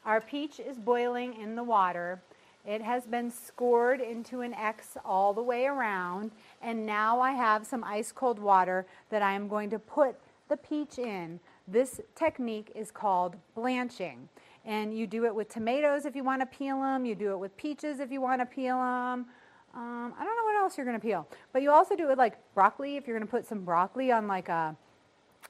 Our 0.06 0.22
peach 0.22 0.60
is 0.60 0.78
boiling 0.78 1.42
in 1.42 1.56
the 1.56 1.64
water. 1.64 2.22
It 2.66 2.82
has 2.82 3.06
been 3.06 3.32
scored 3.32 4.02
into 4.02 4.42
an 4.42 4.54
X 4.54 4.98
all 5.06 5.34
the 5.34 5.42
way 5.42 5.66
around, 5.66 6.32
and 6.62 6.86
now 6.86 7.20
I 7.20 7.32
have 7.32 7.66
some 7.66 7.84
ice 7.84 8.12
cold 8.12 8.40
water 8.40 8.86
that 9.10 9.22
I 9.22 9.34
am 9.34 9.48
going 9.48 9.70
to 9.72 9.80
put 9.80 10.16
the 10.50 10.58
peach 10.58 11.00
in. 11.00 11.40
This 11.68 12.02
technique 12.16 12.72
is 12.76 12.92
called 12.92 13.36
blanching. 13.56 14.30
And 14.70 14.96
you 14.96 15.08
do 15.08 15.26
it 15.26 15.34
with 15.34 15.50
tomatoes 15.50 16.06
if 16.06 16.16
you 16.16 16.24
want 16.24 16.42
to 16.42 16.46
peel 16.46 16.80
them. 16.80 17.04
You 17.04 17.16
do 17.16 17.32
it 17.32 17.40
with 17.40 17.58
peaches 17.58 18.00
if 18.00 18.12
you 18.12 18.22
want 18.22 18.40
to 18.40 18.46
peel 18.46 18.78
them. 18.78 19.26
Um, 19.74 20.14
I 20.16 20.24
don't 20.24 20.38
know 20.38 20.44
what 20.44 20.58
else 20.58 20.78
you're 20.78 20.86
going 20.86 21.00
to 21.00 21.04
peel. 21.04 21.28
But 21.52 21.64
you 21.64 21.72
also 21.72 21.96
do 21.96 22.04
it 22.04 22.10
with 22.10 22.20
like 22.20 22.38
broccoli 22.54 22.96
if 22.96 23.08
you're 23.08 23.18
going 23.18 23.26
to 23.26 23.32
put 23.32 23.48
some 23.48 23.62
broccoli 23.62 24.12
on 24.12 24.28
like 24.28 24.48
a, 24.48 24.76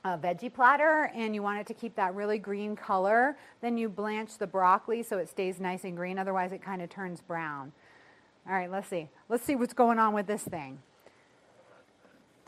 a 0.05 0.17
veggie 0.17 0.53
platter 0.53 1.11
and 1.13 1.35
you 1.35 1.43
want 1.43 1.59
it 1.59 1.67
to 1.67 1.73
keep 1.73 1.97
that 1.97 2.15
really 2.15 2.37
green 2.37 2.77
color. 2.77 3.37
Then 3.59 3.77
you 3.77 3.89
blanch 3.89 4.37
the 4.37 4.47
broccoli 4.47 5.03
so 5.03 5.17
it 5.17 5.27
stays 5.27 5.59
nice 5.59 5.83
and 5.83 5.97
green. 5.97 6.17
Otherwise 6.17 6.53
it 6.53 6.61
kind 6.61 6.81
of 6.81 6.89
turns 6.89 7.19
brown. 7.19 7.73
All 8.47 8.55
right, 8.55 8.71
let's 8.71 8.87
see. 8.87 9.09
Let's 9.27 9.43
see 9.43 9.57
what's 9.57 9.73
going 9.73 9.99
on 9.99 10.13
with 10.13 10.27
this 10.27 10.43
thing. 10.43 10.79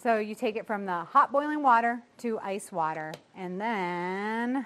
So 0.02 0.20
you 0.20 0.36
take 0.36 0.56
it 0.56 0.66
from 0.66 0.86
the 0.86 1.04
hot 1.04 1.34
boiling 1.34 1.64
water 1.64 2.02
to 2.20 2.40
ice 2.40 2.72
water 2.72 3.12
and 3.36 3.60
then 3.60 4.66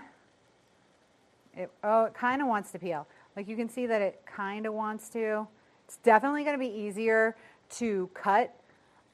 it, 1.56 1.72
oh, 1.84 2.06
it 2.06 2.14
kind 2.14 2.42
of 2.42 2.48
wants 2.48 2.72
to 2.72 2.80
peel. 2.80 3.08
Like 3.36 3.48
you 3.48 3.56
can 3.56 3.70
see 3.70 3.86
that 3.88 4.02
it 4.02 4.22
kind 4.26 4.66
of 4.66 4.74
wants 4.74 5.10
to. 5.10 5.48
It's 5.86 5.98
definitely 5.98 6.44
going 6.44 6.56
to 6.56 6.60
be 6.60 6.74
easier 6.74 7.36
to 7.72 8.10
cut 8.14 8.54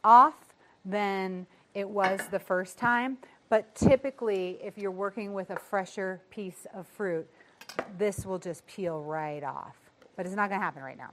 off 0.03 0.55
than 0.85 1.45
it 1.73 1.87
was 1.87 2.19
the 2.31 2.39
first 2.39 2.77
time. 2.77 3.17
But 3.49 3.73
typically, 3.75 4.59
if 4.63 4.77
you're 4.77 4.91
working 4.91 5.33
with 5.33 5.49
a 5.49 5.57
fresher 5.57 6.21
piece 6.29 6.65
of 6.73 6.87
fruit, 6.87 7.27
this 7.97 8.25
will 8.25 8.39
just 8.39 8.65
peel 8.65 9.01
right 9.01 9.43
off. 9.43 9.75
But 10.15 10.25
it's 10.25 10.35
not 10.35 10.49
going 10.49 10.59
to 10.59 10.63
happen 10.63 10.83
right 10.83 10.97
now. 10.97 11.11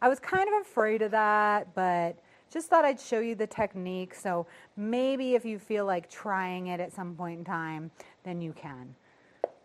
I 0.00 0.08
was 0.08 0.18
kind 0.18 0.48
of 0.48 0.62
afraid 0.62 1.00
of 1.02 1.12
that, 1.12 1.74
but 1.74 2.18
just 2.52 2.68
thought 2.68 2.84
I'd 2.84 3.00
show 3.00 3.20
you 3.20 3.34
the 3.34 3.46
technique. 3.46 4.14
So 4.14 4.46
maybe 4.76 5.34
if 5.34 5.44
you 5.44 5.58
feel 5.58 5.86
like 5.86 6.10
trying 6.10 6.66
it 6.66 6.80
at 6.80 6.92
some 6.92 7.14
point 7.14 7.38
in 7.38 7.44
time, 7.44 7.90
then 8.24 8.42
you 8.42 8.52
can. 8.52 8.94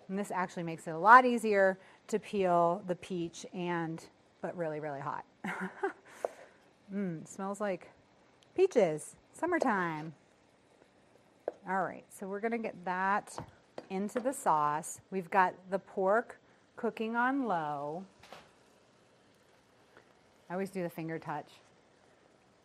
And 0.09 0.17
this 0.17 0.31
actually 0.31 0.63
makes 0.63 0.87
it 0.87 0.91
a 0.91 0.97
lot 0.97 1.25
easier 1.25 1.77
to 2.07 2.19
peel 2.19 2.81
the 2.87 2.95
peach 2.95 3.45
and, 3.53 4.03
but 4.41 4.55
really, 4.55 4.79
really 4.79 5.01
hot. 5.01 5.25
Mmm, 6.93 7.27
smells 7.27 7.59
like 7.59 7.91
peaches, 8.55 9.15
summertime. 9.33 10.13
All 11.69 11.83
right, 11.83 12.05
so 12.09 12.27
we're 12.27 12.39
gonna 12.39 12.57
get 12.57 12.75
that 12.85 13.37
into 13.89 14.19
the 14.19 14.31
sauce. 14.31 15.01
We've 15.11 15.29
got 15.29 15.53
the 15.69 15.79
pork 15.79 16.39
cooking 16.77 17.15
on 17.15 17.45
low. 17.45 18.05
I 20.49 20.53
always 20.53 20.69
do 20.69 20.81
the 20.83 20.89
finger 20.89 21.19
touch. 21.19 21.49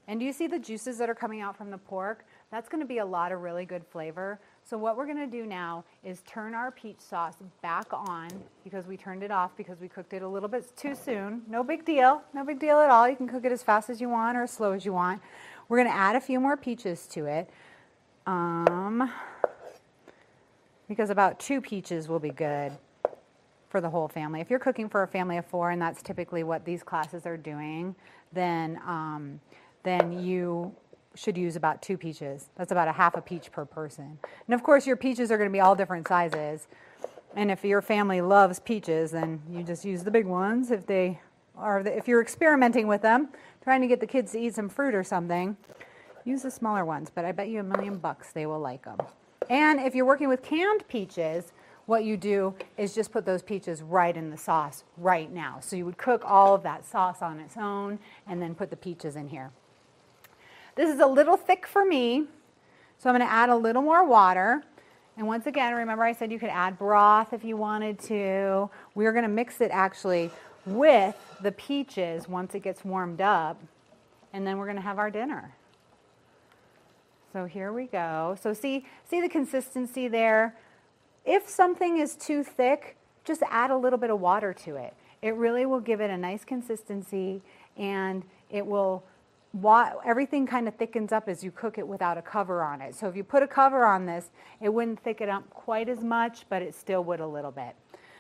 And 0.07 0.21
do 0.21 0.27
you 0.27 0.33
see 0.33 0.47
the 0.47 0.59
juices 0.59 0.99
that 0.99 1.09
are 1.09 1.15
coming 1.15 1.41
out 1.41 1.57
from 1.57 1.71
the 1.71 1.79
pork? 1.79 2.25
That's 2.51 2.69
going 2.69 2.81
to 2.81 2.87
be 2.87 2.99
a 2.99 3.05
lot 3.05 3.33
of 3.33 3.41
really 3.41 3.65
good 3.65 3.85
flavor. 3.91 4.41
So 4.65 4.79
what 4.79 4.97
we're 4.97 5.07
going 5.07 5.19
to 5.19 5.27
do 5.27 5.45
now 5.45 5.85
is 6.05 6.23
turn 6.27 6.55
our 6.55 6.71
peach 6.71 7.01
sauce 7.01 7.35
back 7.63 7.87
on 7.93 8.29
because 8.65 8.87
we 8.87 8.97
turned 8.97 9.23
it 9.23 9.31
off 9.31 9.57
because 9.57 9.81
we 9.81 9.89
cooked 9.89 10.13
it 10.13 10.23
a 10.23 10.29
little 10.29 10.49
bit 10.49 10.75
too 10.77 10.95
soon. 10.95 11.43
No 11.49 11.63
big 11.63 11.85
deal. 11.85 12.23
No 12.33 12.45
big 12.45 12.59
deal 12.59 12.79
at 12.79 12.89
all. 12.89 13.09
You 13.09 13.17
can 13.17 13.29
cook 13.29 13.45
it 13.45 13.53
as 13.53 13.63
fast 13.63 13.91
as 13.91 14.01
you 14.01 14.09
want 14.09 14.37
or 14.37 14.45
as 14.45 14.51
slow 14.51 14.73
as 14.73 14.85
you 14.85 14.93
want. 14.93 15.21
We're 15.69 15.79
going 15.79 15.91
to 15.91 15.95
add 15.95 16.17
a 16.17 16.21
few 16.21 16.41
more 16.41 16.57
peaches 16.57 17.07
to 17.09 17.27
it. 17.27 17.51
Um, 18.27 19.11
because 20.89 21.11
about 21.11 21.41
two 21.41 21.61
peaches 21.61 22.09
will 22.09 22.21
be 22.21 22.31
good 22.31 22.73
for 23.69 23.81
the 23.81 23.91
whole 23.91 24.09
family. 24.09 24.41
If 24.41 24.51
you're 24.51 24.59
cooking 24.59 24.89
for 24.89 25.03
a 25.03 25.09
family 25.09 25.39
of 25.39 25.47
four, 25.47 25.71
and 25.71 25.81
that's 25.81 26.03
typically 26.03 26.45
what 26.45 26.65
these 26.65 26.83
classes 26.83 27.27
are 27.27 27.39
doing, 27.39 27.95
then 28.33 28.79
um, 28.87 29.41
then 29.83 30.23
you 30.23 30.75
should 31.15 31.37
use 31.37 31.57
about 31.57 31.83
two 31.83 31.97
peaches. 31.97 32.49
That's 32.57 32.73
about 32.73 32.89
a 32.89 32.93
half 32.93 33.17
a 33.17 33.21
peach 33.21 33.53
per 33.53 33.65
person. 33.65 34.19
And 34.47 34.55
of 34.55 34.63
course, 34.63 34.87
your 34.87 34.97
peaches 34.97 35.31
are 35.31 35.37
going 35.37 35.49
to 35.49 35.53
be 35.53 35.61
all 35.61 35.75
different 35.75 36.07
sizes. 36.09 36.67
And 37.35 37.51
if 37.51 37.65
your 37.65 37.83
family 37.83 38.21
loves 38.21 38.61
peaches, 38.61 39.11
then 39.11 39.43
you 39.51 39.63
just 39.63 39.85
use 39.85 40.05
the 40.05 40.11
big 40.11 40.27
ones. 40.27 40.71
If 40.71 40.87
they 40.87 41.21
are, 41.57 41.81
if 41.81 42.09
you're 42.09 42.23
experimenting 42.23 42.87
with 42.87 43.03
them, 43.03 43.29
trying 43.63 43.81
to 43.81 43.87
get 43.87 44.01
the 44.01 44.07
kids 44.07 44.33
to 44.33 44.41
eat 44.41 44.55
some 44.55 44.69
fruit 44.69 44.95
or 44.95 45.05
something, 45.05 45.57
use 46.25 46.43
the 46.43 46.51
smaller 46.51 46.85
ones. 46.85 47.11
But 47.15 47.25
I 47.25 47.33
bet 47.33 47.49
you 47.49 47.61
a 47.61 47.65
million 47.65 47.99
bucks 47.99 48.33
they 48.33 48.47
will 48.47 48.61
like 48.61 48.85
them. 48.85 48.99
And 49.51 49.81
if 49.81 49.95
you're 49.95 50.07
working 50.07 50.29
with 50.29 50.43
canned 50.43 50.87
peaches, 50.89 51.53
what 51.87 52.05
you 52.05 52.17
do 52.17 52.55
is 52.77 52.95
just 52.95 53.11
put 53.13 53.27
those 53.27 53.43
peaches 53.43 53.83
right 53.83 54.17
in 54.17 54.31
the 54.31 54.37
sauce 54.37 54.85
right 54.97 55.33
now. 55.33 55.59
So 55.61 55.77
you 55.77 55.85
would 55.85 55.99
cook 55.99 56.23
all 56.25 56.55
of 56.55 56.63
that 56.63 56.85
sauce 56.85 57.23
on 57.23 57.41
its 57.41 57.57
own 57.57 57.99
and 58.27 58.41
then 58.41 58.55
put 58.55 58.71
the 58.71 58.77
peaches 58.77 59.17
in 59.17 59.29
here. 59.29 59.51
This 60.75 60.89
is 60.89 61.01
a 61.01 61.07
little 61.07 61.37
thick 61.37 61.67
for 61.67 61.85
me, 61.85 62.25
So 62.99 63.11
I'm 63.11 63.17
going 63.17 63.27
to 63.27 63.33
add 63.33 63.51
a 63.51 63.57
little 63.57 63.83
more 63.83 64.07
water. 64.07 64.63
And 65.19 65.27
once 65.27 65.47
again, 65.47 65.75
remember 65.75 66.05
I 66.05 66.13
said 66.13 66.33
you 66.33 66.39
could 66.39 66.49
add 66.49 66.79
broth 66.79 67.35
if 67.35 67.45
you 67.45 67.57
wanted 67.57 67.99
to. 68.05 68.71
We're 68.95 69.13
going 69.13 69.25
to 69.25 69.29
mix 69.29 69.61
it 69.61 69.71
actually 69.71 70.31
with 70.65 71.15
the 71.43 71.53
peaches 71.53 72.27
once 72.27 72.55
it 72.55 72.61
gets 72.61 72.85
warmed 72.85 73.21
up. 73.21 73.61
And 74.33 74.47
then 74.47 74.57
we're 74.57 74.65
going 74.65 74.77
to 74.77 74.83
have 74.83 74.99
our 74.99 75.11
dinner. 75.11 75.55
So 77.35 77.45
here 77.45 77.73
we 77.73 77.87
go. 77.87 78.37
So 78.41 78.55
see, 78.55 78.87
see 79.05 79.21
the 79.21 79.29
consistency 79.29 80.09
there? 80.09 80.57
If 81.27 81.49
something 81.49 81.99
is 81.99 82.15
too 82.17 82.43
thick, 82.43 82.97
just 83.25 83.43
add 83.51 83.71
a 83.71 83.77
little 83.77 83.99
bit 83.99 84.11
of 84.11 84.21
water 84.21 84.55
to 84.65 84.77
it. 84.77 84.95
It 85.21 85.35
really 85.35 85.67
will 85.67 85.81
give 85.81 86.01
it 86.01 86.11
a 86.11 86.17
nice 86.17 86.45
consistency 86.45 87.43
and 87.77 88.23
it 88.51 88.67
will 88.67 89.05
everything 90.05 90.47
kind 90.47 90.69
of 90.69 90.75
thickens 90.77 91.13
up 91.13 91.29
as 91.29 91.45
you 91.45 91.51
cook 91.51 91.79
it 91.79 91.87
without 91.87 92.19
a 92.19 92.23
cover 92.23 92.63
on 92.63 92.81
it. 92.81 92.95
So 92.95 93.09
if 93.09 93.17
you 93.17 93.25
put 93.25 93.43
a 93.43 93.47
cover 93.47 93.85
on 93.85 94.07
this, 94.07 94.31
it 94.61 94.69
wouldn't 94.69 95.01
thicken 95.01 95.29
up 95.29 95.49
quite 95.51 95.89
as 95.89 96.03
much, 96.03 96.47
but 96.49 96.63
it 96.63 96.75
still 96.75 97.05
would 97.05 97.21
a 97.21 97.27
little 97.27 97.51
bit. 97.51 97.77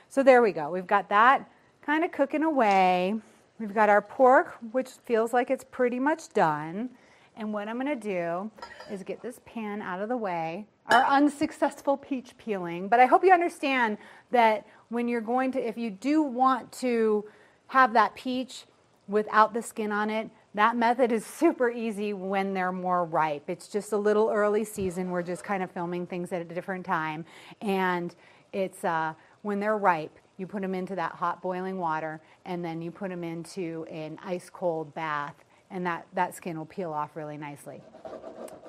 So 0.09 0.23
there 0.23 0.43
we 0.43 0.53
go. 0.53 0.71
We've 0.71 0.87
got 0.87 1.09
that 1.09 1.51
kind 1.81 2.05
of 2.05 2.13
cooking 2.13 2.43
away. 2.43 3.15
We've 3.59 3.75
got 3.75 3.89
our 3.89 4.03
pork, 4.03 4.59
which 4.73 4.91
feels 5.05 5.33
like 5.33 5.51
it's 5.51 5.65
pretty 5.65 5.99
much 5.99 6.33
done. 6.33 6.91
And 7.37 7.53
what 7.53 7.69
I'm 7.69 7.81
going 7.81 7.87
to 7.87 7.97
do 7.97 8.51
is 8.91 9.03
get 9.03 9.23
this 9.23 9.41
pan 9.47 9.81
out 9.81 10.01
of 10.01 10.09
the 10.09 10.17
way. 10.17 10.67
Our 10.91 11.05
unsuccessful 11.05 11.97
peach 11.97 12.37
peeling. 12.37 12.89
But 12.89 13.01
I 13.01 13.07
hope 13.07 13.25
you 13.25 13.33
understand 13.33 13.97
that 14.33 14.67
when 14.91 15.09
you're 15.09 15.23
going 15.23 15.53
to, 15.53 15.67
if 15.67 15.79
you 15.79 15.91
do 15.91 16.23
want 16.23 16.71
to 16.73 17.25
have 17.69 17.95
that 17.95 18.15
peach 18.15 18.65
without 19.09 19.55
the 19.55 19.63
skin 19.63 19.93
on 19.93 20.11
it, 20.11 20.31
that 20.55 20.77
method 20.77 21.13
is 21.13 21.25
super 21.25 21.71
easy 21.71 22.13
when 22.13 22.53
they're 22.53 22.73
more 22.73 23.05
ripe. 23.05 23.49
It's 23.49 23.69
just 23.69 23.93
a 23.93 23.97
little 23.97 24.31
early 24.31 24.65
season. 24.65 25.11
We're 25.11 25.23
just 25.23 25.45
kind 25.45 25.63
of 25.63 25.71
filming 25.71 26.07
things 26.07 26.33
at 26.33 26.43
a 26.43 26.45
different 26.45 26.85
time. 26.85 27.25
And 27.61 28.15
it's 28.53 28.85
uh, 28.85 29.15
when 29.43 29.61
they're 29.61 29.79
ripe, 29.79 30.19
you 30.37 30.47
put 30.47 30.61
them 30.61 30.75
into 30.75 30.95
that 30.97 31.13
hot 31.13 31.41
boiling 31.41 31.79
water 31.79 32.21
and 32.45 32.65
then 32.65 32.83
you 32.83 32.91
put 32.91 33.09
them 33.09 33.25
into 33.25 33.87
an 33.91 34.19
ice 34.23 34.51
cold 34.51 34.93
bath 34.95 35.37
and 35.71 35.87
that, 35.87 36.07
that 36.15 36.35
skin 36.35 36.59
will 36.59 36.67
peel 36.67 36.93
off 36.93 37.17
really 37.17 37.39
nicely. 37.39 37.81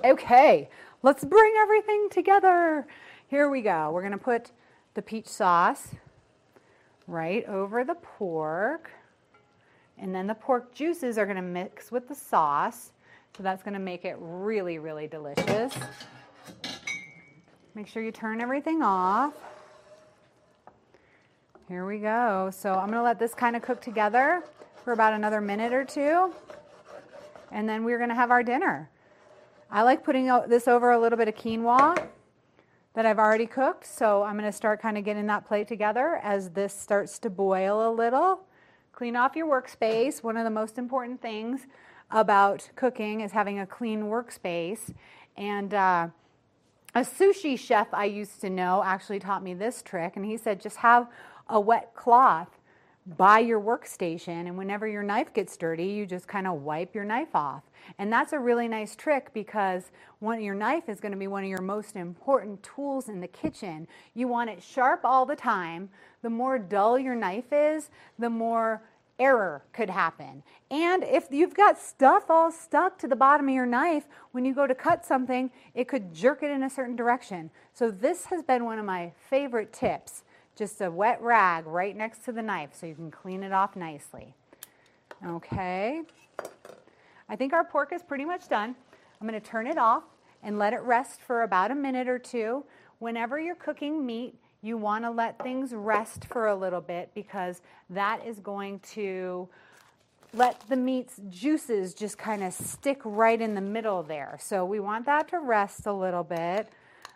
Okay, 0.06 0.70
let's 1.02 1.26
bring 1.26 1.54
everything 1.60 2.08
together. 2.10 2.88
Here 3.28 3.50
we 3.50 3.62
go. 3.62 3.92
We're 3.92 4.08
to 4.10 4.18
put 4.18 4.52
the 4.94 5.02
peach 5.02 5.28
sauce 5.28 5.96
right 7.08 7.46
over 7.46 7.84
the 7.84 7.96
pork. 7.96 8.92
And 10.04 10.14
then 10.14 10.28
the 10.28 10.36
pork 10.36 10.76
juices 10.76 11.18
are 11.18 11.26
going 11.26 11.38
to 11.38 11.42
mix 11.42 11.90
with 11.90 12.10
the 12.10 12.14
sauce. 12.14 12.92
So 13.38 13.42
that's 13.42 13.64
going 13.64 13.74
to 13.74 13.80
make 13.80 14.04
it 14.04 14.18
really, 14.20 14.78
really 14.78 15.08
delicious. 15.08 15.74
Make 17.74 17.88
sure 17.88 18.04
you 18.04 18.12
turn 18.12 18.42
everything 18.42 18.84
off. 18.84 19.34
Here 21.70 21.86
we 21.86 22.00
go. 22.00 22.52
So 22.54 22.74
I'm 22.74 22.88
going 22.88 22.98
to 22.98 23.02
let 23.02 23.18
this 23.18 23.34
kind 23.34 23.56
of 23.56 23.62
cook 23.62 23.82
together 23.82 24.44
for 24.84 24.92
about 24.92 25.14
another 25.14 25.40
minute 25.40 25.72
or 25.72 25.86
two. 25.86 26.34
And 27.54 27.68
then 27.68 27.86
we're 27.86 27.98
going 27.98 28.10
to 28.10 28.16
have 28.16 28.30
our 28.30 28.44
dinner. 28.44 28.90
I 29.72 29.84
like 29.84 30.04
putting 30.04 30.26
this 30.50 30.68
over 30.68 30.92
a 30.92 31.00
little 31.00 31.18
bit 31.18 31.30
of 31.30 31.36
quinoa 31.36 32.10
that 32.94 33.06
I've 33.06 33.20
already 33.20 33.46
cooked. 33.46 33.86
So 33.86 34.24
I'm 34.24 34.38
going 34.38 34.52
to 34.52 34.56
start 34.56 34.82
kind 34.82 34.98
of 34.98 35.06
getting 35.06 35.28
that 35.28 35.48
plate 35.48 35.70
together 35.70 36.20
as 36.22 36.50
this 36.50 36.78
starts 36.78 37.20
to 37.20 37.30
boil 37.30 37.90
a 37.90 37.92
little. 37.92 38.42
Clean 38.94 39.16
off 39.16 39.36
your 39.36 39.48
workspace. 39.48 40.22
One 40.22 40.38
of 40.38 40.44
the 40.44 40.52
most 40.52 40.78
important 40.78 41.20
things 41.20 41.66
about 42.12 42.70
cooking 42.76 43.22
is 43.22 43.32
having 43.32 43.60
a 43.60 43.66
clean 43.66 44.04
workspace. 44.04 44.94
And 45.36 45.74
uh, 45.74 46.10
a 46.94 47.00
sushi 47.00 47.58
chef 47.58 47.88
I 47.92 48.06
used 48.06 48.40
to 48.42 48.52
know 48.52 48.84
actually 48.86 49.18
taught 49.18 49.42
me 49.42 49.56
this 49.56 49.82
trick, 49.82 50.16
and 50.16 50.24
he 50.24 50.38
said 50.38 50.62
just 50.62 50.78
have 50.78 51.08
a 51.50 51.60
wet 51.60 51.96
cloth 51.96 52.60
by 53.06 53.40
your 53.40 53.60
workstation, 53.60 54.48
and 54.48 54.58
whenever 54.58 54.88
your 54.88 55.04
knife 55.04 55.34
gets 55.34 55.58
dirty, 55.58 55.88
you 55.88 56.06
just 56.06 56.28
kind 56.28 56.48
of 56.48 56.62
wipe 56.62 56.96
your 56.96 57.04
knife 57.04 57.36
off. 57.36 57.64
And 57.98 58.12
that's 58.12 58.32
a 58.32 58.40
really 58.40 58.68
nice 58.68 58.96
trick 58.96 59.34
because 59.34 59.92
one, 60.20 60.42
your 60.42 60.56
knife 60.56 60.88
is 60.88 61.02
going 61.02 61.12
to 61.12 61.18
be 61.18 61.28
one 61.28 61.44
of 61.44 61.50
your 61.50 61.62
most 61.62 61.98
important 61.98 62.64
tools 62.64 63.10
in 63.10 63.20
the 63.20 63.28
kitchen. 63.28 63.88
You 64.14 64.30
want 64.30 64.50
it 64.50 64.64
sharp 64.64 65.02
all 65.04 65.26
the 65.26 65.36
time 65.36 65.90
the 66.24 66.30
more 66.30 66.58
dull 66.58 66.98
your 66.98 67.16
knife 67.16 67.52
is, 67.52 67.90
the 68.18 68.30
more 68.30 68.82
error 69.20 69.62
could 69.74 69.90
happen. 69.90 70.42
And 70.72 71.04
if 71.04 71.28
you've 71.30 71.54
got 71.54 71.78
stuff 71.78 72.30
all 72.30 72.52
stuck 72.52 72.98
to 73.00 73.08
the 73.08 73.16
bottom 73.16 73.48
of 73.48 73.54
your 73.54 73.66
knife, 73.66 74.06
when 74.32 74.44
you 74.44 74.56
go 74.56 74.66
to 74.66 74.74
cut 74.74 75.06
something, 75.06 75.52
it 75.76 75.88
could 75.88 76.14
jerk 76.14 76.42
it 76.42 76.50
in 76.50 76.64
a 76.64 76.70
certain 76.70 76.96
direction. 76.96 77.52
So 77.74 77.92
this 77.92 78.26
has 78.26 78.42
been 78.42 78.66
one 78.66 78.80
of 78.80 78.86
my 78.86 79.12
favorite 79.30 79.72
tips. 79.72 80.24
Just 80.56 80.82
a 80.82 80.92
wet 80.92 81.22
rag 81.22 81.66
right 81.66 81.96
next 81.96 82.26
to 82.26 82.32
the 82.32 82.42
knife 82.42 82.70
so 82.74 82.86
you 82.86 82.96
can 82.96 83.10
clean 83.10 83.44
it 83.44 83.52
off 83.52 83.76
nicely. 83.76 84.34
Okay. 85.26 86.02
I 87.30 87.36
think 87.36 87.54
our 87.54 87.64
pork 87.64 87.92
is 87.94 88.04
pretty 88.04 88.26
much 88.26 88.48
done. 88.48 88.76
I'm 89.20 89.28
going 89.28 89.40
to 89.40 89.48
turn 89.48 89.68
it 89.68 89.78
off 89.78 90.04
and 90.44 90.60
let 90.60 90.74
it 90.74 90.82
rest 90.82 91.22
for 91.22 91.44
about 91.44 91.72
a 91.72 91.76
minute 91.76 92.08
or 92.08 92.20
two. 92.20 92.66
Whenever 93.00 93.40
you're 93.40 93.56
cooking 93.56 94.06
meat, 94.06 94.36
you 94.62 94.78
want 94.78 95.04
to 95.04 95.12
let 95.12 95.42
things 95.42 95.74
rest 95.74 96.26
for 96.26 96.48
a 96.48 96.56
little 96.56 96.82
bit 96.82 97.12
because 97.14 97.62
that 97.90 98.26
is 98.26 98.40
going 98.40 98.80
to 98.80 99.48
let 100.34 100.60
the 100.68 100.76
meat's 100.76 101.20
juices 101.30 101.94
just 101.94 102.18
kind 102.18 102.44
of 102.44 102.54
stick 102.54 103.00
right 103.04 103.40
in 103.40 103.56
the 103.56 103.62
middle 103.62 104.04
there. 104.04 104.38
So 104.42 104.66
we 104.66 104.80
want 104.80 105.06
that 105.06 105.28
to 105.30 105.40
rest 105.40 105.86
a 105.86 105.94
little 105.94 106.24
bit. 106.24 106.70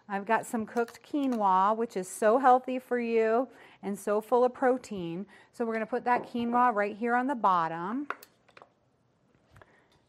I've 0.09 0.25
got 0.25 0.45
some 0.45 0.65
cooked 0.65 0.99
quinoa, 1.03 1.75
which 1.75 1.97
is 1.97 2.07
so 2.07 2.37
healthy 2.37 2.79
for 2.79 2.97
you 2.99 3.47
and 3.83 3.97
so 3.97 4.21
full 4.21 4.45
of 4.45 4.53
protein. 4.53 5.25
So 5.51 5.65
we're 5.65 5.73
going 5.73 5.85
to 5.85 5.89
put 5.89 6.05
that 6.05 6.31
quinoa 6.31 6.73
right 6.73 6.95
here 6.95 7.13
on 7.13 7.27
the 7.27 7.35
bottom. 7.35 8.07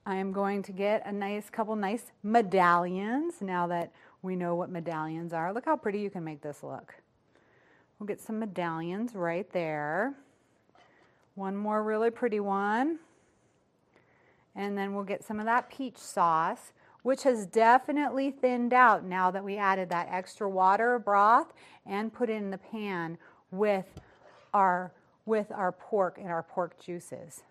I 0.06 0.14
am 0.14 0.32
going 0.32 0.62
to 0.62 0.72
get 0.72 1.04
a 1.04 1.12
nice 1.12 1.50
couple 1.50 1.74
nice 1.76 2.12
medallions 2.22 3.42
now 3.42 3.66
that 3.66 3.92
we 4.22 4.36
know 4.36 4.54
what 4.54 4.70
medallions 4.70 5.32
are. 5.32 5.52
Look 5.52 5.64
how 5.64 5.76
pretty 5.76 6.00
you 6.00 6.10
can 6.10 6.24
make 6.24 6.40
this 6.40 6.62
look. 6.62 6.94
We'll 7.98 8.06
get 8.06 8.20
some 8.20 8.38
medallions 8.38 9.14
right 9.14 9.50
there. 9.52 10.14
One 11.34 11.56
more 11.56 11.82
really 11.82 12.10
pretty 12.10 12.40
one. 12.40 13.00
And 14.54 14.78
then 14.78 14.94
we'll 14.94 15.04
get 15.04 15.24
some 15.24 15.40
of 15.40 15.46
that 15.46 15.68
peach 15.68 15.98
sauce, 15.98 16.72
which 17.02 17.22
has 17.22 17.46
definitely 17.46 18.30
thinned 18.30 18.72
out 18.72 19.04
now 19.04 19.30
that 19.30 19.44
we 19.44 19.56
added 19.56 19.88
that 19.90 20.08
extra 20.10 20.48
water 20.48 20.98
broth 20.98 21.52
and 21.86 22.12
put 22.12 22.28
it 22.28 22.34
in 22.34 22.50
the 22.50 22.58
pan 22.58 23.16
with 23.50 23.86
our, 24.52 24.92
with 25.26 25.50
our 25.52 25.72
pork 25.72 26.18
and 26.18 26.28
our 26.28 26.42
pork 26.42 26.78
juices. 26.80 27.42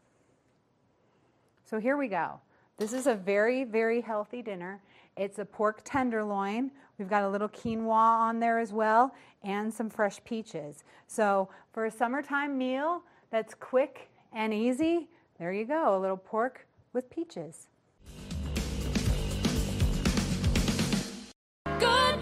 So 1.66 1.80
here 1.80 1.98
we 1.98 2.08
go. 2.08 2.40
This 2.78 2.94
is 2.94 3.08
a 3.08 3.16
very, 3.16 3.64
very 3.64 4.02
healthy 4.02 4.42
dinner. 4.42 4.82
It's 5.16 5.40
a 5.40 5.46
pork 5.46 5.82
tenderloin. 5.84 6.72
We've 6.98 7.10
got 7.10 7.24
a 7.24 7.30
little 7.30 7.50
quinoa 7.50 7.90
on 7.90 8.40
there 8.40 8.60
as 8.60 8.72
well 8.72 9.16
and 9.44 9.74
some 9.74 9.90
fresh 9.90 10.24
peaches. 10.24 10.84
So 11.08 11.50
for 11.74 11.86
a 11.86 11.92
summertime 11.92 12.58
meal 12.58 13.02
that's 13.32 13.54
quick 13.54 14.10
and 14.34 14.54
easy, 14.54 15.08
there 15.40 15.52
you 15.52 15.66
go, 15.66 15.98
a 15.98 16.00
little 16.00 16.18
pork 16.18 16.68
with 16.94 17.10
peaches. 17.10 17.68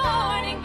Morning, 0.06 0.61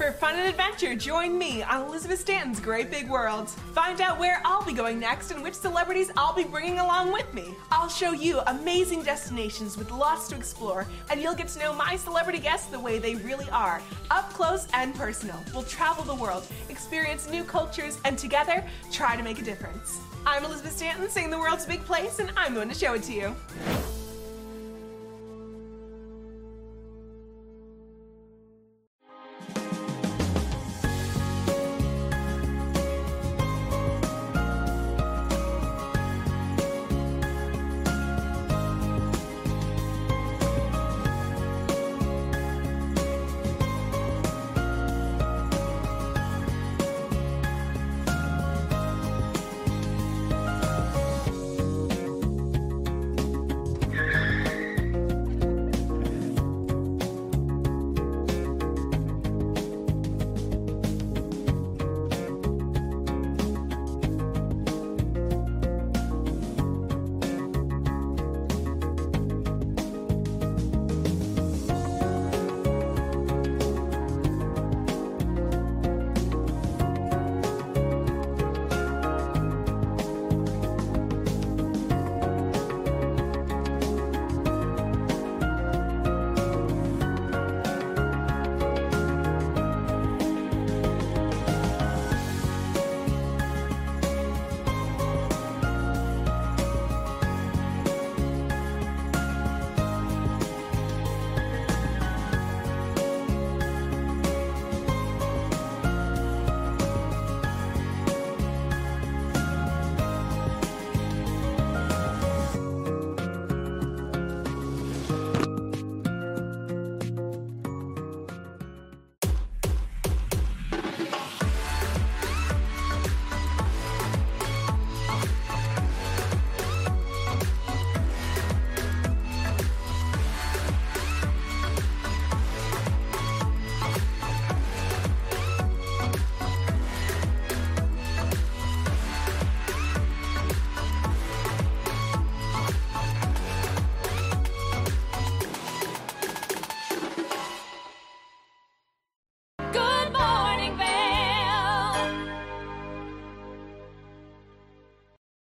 For 0.00 0.12
fun 0.12 0.34
and 0.38 0.48
adventure, 0.48 0.94
join 0.94 1.36
me 1.36 1.62
on 1.62 1.82
Elizabeth 1.82 2.20
Stanton's 2.20 2.58
Great 2.58 2.90
Big 2.90 3.10
World. 3.10 3.50
Find 3.50 4.00
out 4.00 4.18
where 4.18 4.40
I'll 4.46 4.64
be 4.64 4.72
going 4.72 4.98
next 4.98 5.30
and 5.30 5.42
which 5.42 5.52
celebrities 5.52 6.10
I'll 6.16 6.34
be 6.34 6.44
bringing 6.44 6.78
along 6.78 7.12
with 7.12 7.34
me. 7.34 7.54
I'll 7.70 7.90
show 7.90 8.12
you 8.12 8.40
amazing 8.46 9.02
destinations 9.02 9.76
with 9.76 9.90
lots 9.90 10.26
to 10.28 10.36
explore, 10.36 10.86
and 11.10 11.20
you'll 11.20 11.34
get 11.34 11.48
to 11.48 11.58
know 11.58 11.74
my 11.74 11.96
celebrity 11.96 12.38
guests 12.38 12.68
the 12.68 12.80
way 12.80 12.98
they 12.98 13.16
really 13.16 13.50
are, 13.50 13.82
up 14.10 14.32
close 14.32 14.66
and 14.72 14.94
personal. 14.94 15.36
We'll 15.52 15.64
travel 15.64 16.02
the 16.02 16.14
world, 16.14 16.46
experience 16.70 17.28
new 17.28 17.44
cultures, 17.44 17.98
and 18.06 18.16
together 18.16 18.64
try 18.90 19.16
to 19.16 19.22
make 19.22 19.38
a 19.38 19.44
difference. 19.44 20.00
I'm 20.24 20.46
Elizabeth 20.46 20.74
Stanton, 20.74 21.10
saying 21.10 21.28
the 21.28 21.38
world's 21.38 21.66
big 21.66 21.84
place, 21.84 22.20
and 22.20 22.32
I'm 22.38 22.54
going 22.54 22.70
to 22.70 22.74
show 22.74 22.94
it 22.94 23.02
to 23.02 23.12
you. 23.12 23.36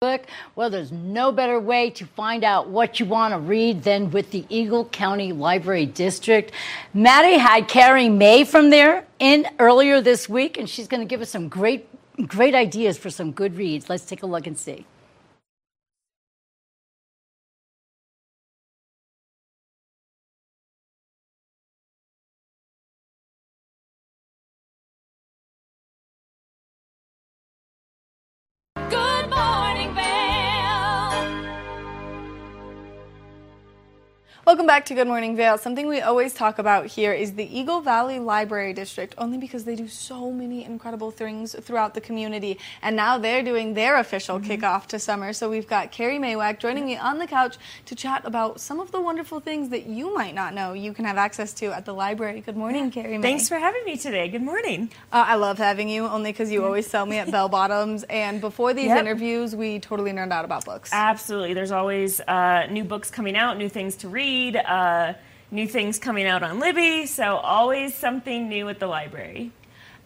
Click. 0.01 0.29
Well, 0.55 0.69
there's 0.69 0.93
no 0.93 1.33
better 1.33 1.59
way 1.59 1.89
to 1.89 2.05
find 2.05 2.45
out 2.45 2.69
what 2.69 3.01
you 3.01 3.05
want 3.05 3.33
to 3.33 3.37
read 3.37 3.83
than 3.83 4.11
with 4.11 4.31
the 4.31 4.45
Eagle 4.47 4.85
County 4.85 5.33
Library 5.33 5.85
District. 5.85 6.53
Maddie 6.93 7.37
had 7.37 7.67
Carrie 7.67 8.07
May 8.07 8.45
from 8.45 8.69
there 8.69 9.05
in 9.19 9.45
earlier 9.59 9.99
this 9.99 10.29
week, 10.29 10.57
and 10.57 10.69
she's 10.69 10.87
going 10.87 11.01
to 11.01 11.05
give 11.05 11.19
us 11.19 11.29
some 11.29 11.49
great, 11.49 11.85
great 12.29 12.55
ideas 12.55 12.97
for 12.97 13.09
some 13.09 13.33
good 13.33 13.57
reads. 13.57 13.89
Let's 13.89 14.05
take 14.05 14.23
a 14.23 14.25
look 14.25 14.47
and 14.47 14.57
see. 14.57 14.85
Back 34.69 34.85
to 34.85 34.93
Good 34.93 35.07
Morning 35.07 35.35
Vail. 35.35 35.57
Something 35.57 35.87
we 35.87 35.99
always 35.99 36.31
talk 36.31 36.59
about 36.59 36.85
here 36.85 37.11
is 37.11 37.33
the 37.33 37.57
Eagle 37.59 37.81
Valley 37.81 38.19
Library 38.19 38.71
District, 38.71 39.15
only 39.17 39.39
because 39.39 39.63
they 39.63 39.75
do 39.75 39.87
so 39.87 40.29
many 40.31 40.63
incredible 40.63 41.09
things 41.09 41.55
throughout 41.59 41.95
the 41.95 42.01
community. 42.01 42.59
And 42.83 42.95
now 42.95 43.17
they're 43.17 43.41
doing 43.41 43.73
their 43.73 43.97
official 43.97 44.39
kickoff 44.39 44.85
to 44.89 44.99
summer. 44.99 45.33
So 45.33 45.49
we've 45.49 45.67
got 45.67 45.91
Carrie 45.91 46.19
Maywak 46.19 46.59
joining 46.59 46.85
me 46.85 46.95
on 46.97 47.17
the 47.17 47.25
couch 47.25 47.57
to 47.87 47.95
chat 47.95 48.21
about 48.25 48.59
some 48.61 48.79
of 48.79 48.91
the 48.91 49.01
wonderful 49.01 49.39
things 49.39 49.69
that 49.69 49.87
you 49.87 50.13
might 50.13 50.35
not 50.35 50.53
know 50.53 50.73
you 50.73 50.93
can 50.93 51.03
have 51.05 51.17
access 51.17 51.51
to 51.55 51.71
at 51.75 51.85
the 51.85 51.93
library. 51.95 52.39
Good 52.41 52.55
morning, 52.55 52.91
Carrie 52.91 53.17
May. 53.17 53.23
Thanks 53.23 53.49
for 53.49 53.57
having 53.57 53.83
me 53.85 53.97
today. 53.97 54.27
Good 54.27 54.43
morning. 54.43 54.91
Uh, 55.11 55.25
I 55.29 55.35
love 55.37 55.57
having 55.57 55.89
you, 55.89 56.05
only 56.05 56.31
because 56.31 56.51
you 56.51 56.63
always 56.63 56.85
sell 56.85 57.07
me 57.07 57.17
at 57.17 57.31
bell 57.31 57.49
bottoms. 57.49 58.03
And 58.03 58.39
before 58.39 58.75
these 58.75 58.89
Yep. 58.89 58.99
interviews, 58.99 59.55
we 59.55 59.79
totally 59.79 60.11
nerd 60.11 60.31
out 60.31 60.45
about 60.45 60.63
books. 60.63 60.91
Absolutely. 60.93 61.55
There's 61.55 61.71
always 61.71 62.21
uh, 62.21 62.67
new 62.69 62.83
books 62.83 63.09
coming 63.09 63.35
out, 63.35 63.57
new 63.57 63.67
things 63.67 63.95
to 63.95 64.09
read, 64.09 64.58
uh, 64.65 65.13
new 65.51 65.67
things 65.67 65.99
coming 65.99 66.27
out 66.27 66.43
on 66.43 66.59
Libby. 66.59 67.05
So 67.05 67.37
always 67.37 67.93
something 67.93 68.49
new 68.49 68.69
at 68.69 68.79
the 68.79 68.87
library. 68.87 69.51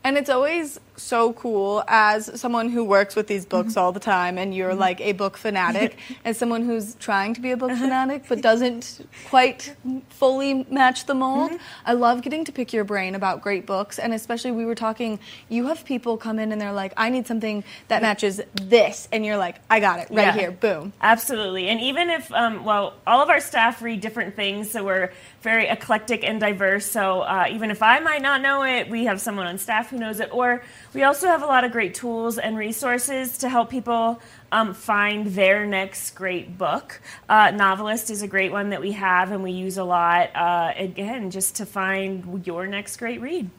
And 0.03 0.17
it's 0.17 0.29
always 0.29 0.79
so 0.95 1.33
cool 1.33 1.83
as 1.87 2.39
someone 2.39 2.69
who 2.69 2.83
works 2.83 3.15
with 3.15 3.27
these 3.27 3.45
books 3.45 3.75
all 3.77 3.91
the 3.91 3.99
time 3.99 4.37
and 4.37 4.53
you're 4.55 4.75
like 4.75 5.01
a 5.01 5.11
book 5.13 5.37
fanatic 5.37 5.97
as 6.25 6.37
someone 6.37 6.63
who's 6.63 6.95
trying 6.95 7.33
to 7.33 7.41
be 7.41 7.51
a 7.51 7.57
book 7.57 7.71
fanatic 7.71 8.23
but 8.29 8.41
doesn't 8.41 9.05
quite 9.29 9.75
fully 10.09 10.65
match 10.69 11.05
the 11.05 11.15
mold. 11.15 11.51
I 11.85 11.93
love 11.93 12.21
getting 12.21 12.45
to 12.45 12.51
pick 12.51 12.73
your 12.73 12.83
brain 12.83 13.15
about 13.15 13.41
great 13.41 13.65
books 13.65 13.97
and 13.97 14.13
especially 14.13 14.51
we 14.51 14.65
were 14.65 14.75
talking 14.75 15.19
you 15.49 15.67
have 15.67 15.83
people 15.83 16.17
come 16.17 16.37
in 16.39 16.51
and 16.51 16.61
they're 16.61 16.71
like 16.73 16.93
I 16.95 17.09
need 17.09 17.25
something 17.27 17.63
that 17.87 18.01
matches 18.01 18.39
this 18.53 19.07
and 19.11 19.25
you're 19.25 19.37
like 19.37 19.55
I 19.69 19.79
got 19.79 19.99
it 19.99 20.09
right 20.09 20.23
Yeah. 20.27 20.33
here 20.33 20.51
boom. 20.51 20.93
Absolutely. 21.01 21.69
And 21.69 21.81
even 21.81 22.09
if, 22.09 22.31
um, 22.31 22.63
well, 22.63 22.93
all 23.07 23.21
of 23.21 23.29
our 23.29 23.39
staff 23.39 23.81
read 23.81 24.01
different 24.01 24.35
things, 24.35 24.71
so 24.71 24.83
we're 24.83 25.11
very 25.41 25.67
eclectic 25.67 26.23
and 26.23 26.39
diverse. 26.39 26.85
So 26.85 27.21
uh, 27.21 27.45
even 27.49 27.71
if 27.71 27.81
I 27.83 27.99
might 27.99 28.21
not 28.21 28.41
know 28.41 28.63
it, 28.63 28.89
we 28.89 29.05
have 29.05 29.19
someone 29.21 29.47
on 29.47 29.57
staff 29.57 29.89
who 29.89 29.97
knows 29.97 30.19
it. 30.19 30.29
Or 30.33 30.63
we 30.93 31.03
also 31.03 31.27
have 31.27 31.41
a 31.41 31.45
lot 31.45 31.63
of 31.63 31.71
great 31.71 31.93
tools 31.93 32.37
and 32.37 32.57
resources 32.57 33.37
to 33.39 33.49
help 33.49 33.69
people 33.69 34.21
um, 34.51 34.73
find 34.73 35.27
their 35.27 35.65
next 35.65 36.11
great 36.11 36.57
book. 36.57 37.01
Uh, 37.27 37.51
Novelist 37.51 38.09
is 38.09 38.21
a 38.21 38.27
great 38.27 38.51
one 38.51 38.69
that 38.69 38.81
we 38.81 38.91
have 38.93 39.31
and 39.31 39.43
we 39.43 39.51
use 39.51 39.77
a 39.77 39.83
lot, 39.83 40.29
uh, 40.35 40.73
again, 40.75 41.31
just 41.31 41.55
to 41.57 41.65
find 41.65 42.45
your 42.45 42.67
next 42.67 42.97
great 42.97 43.21
read. 43.21 43.49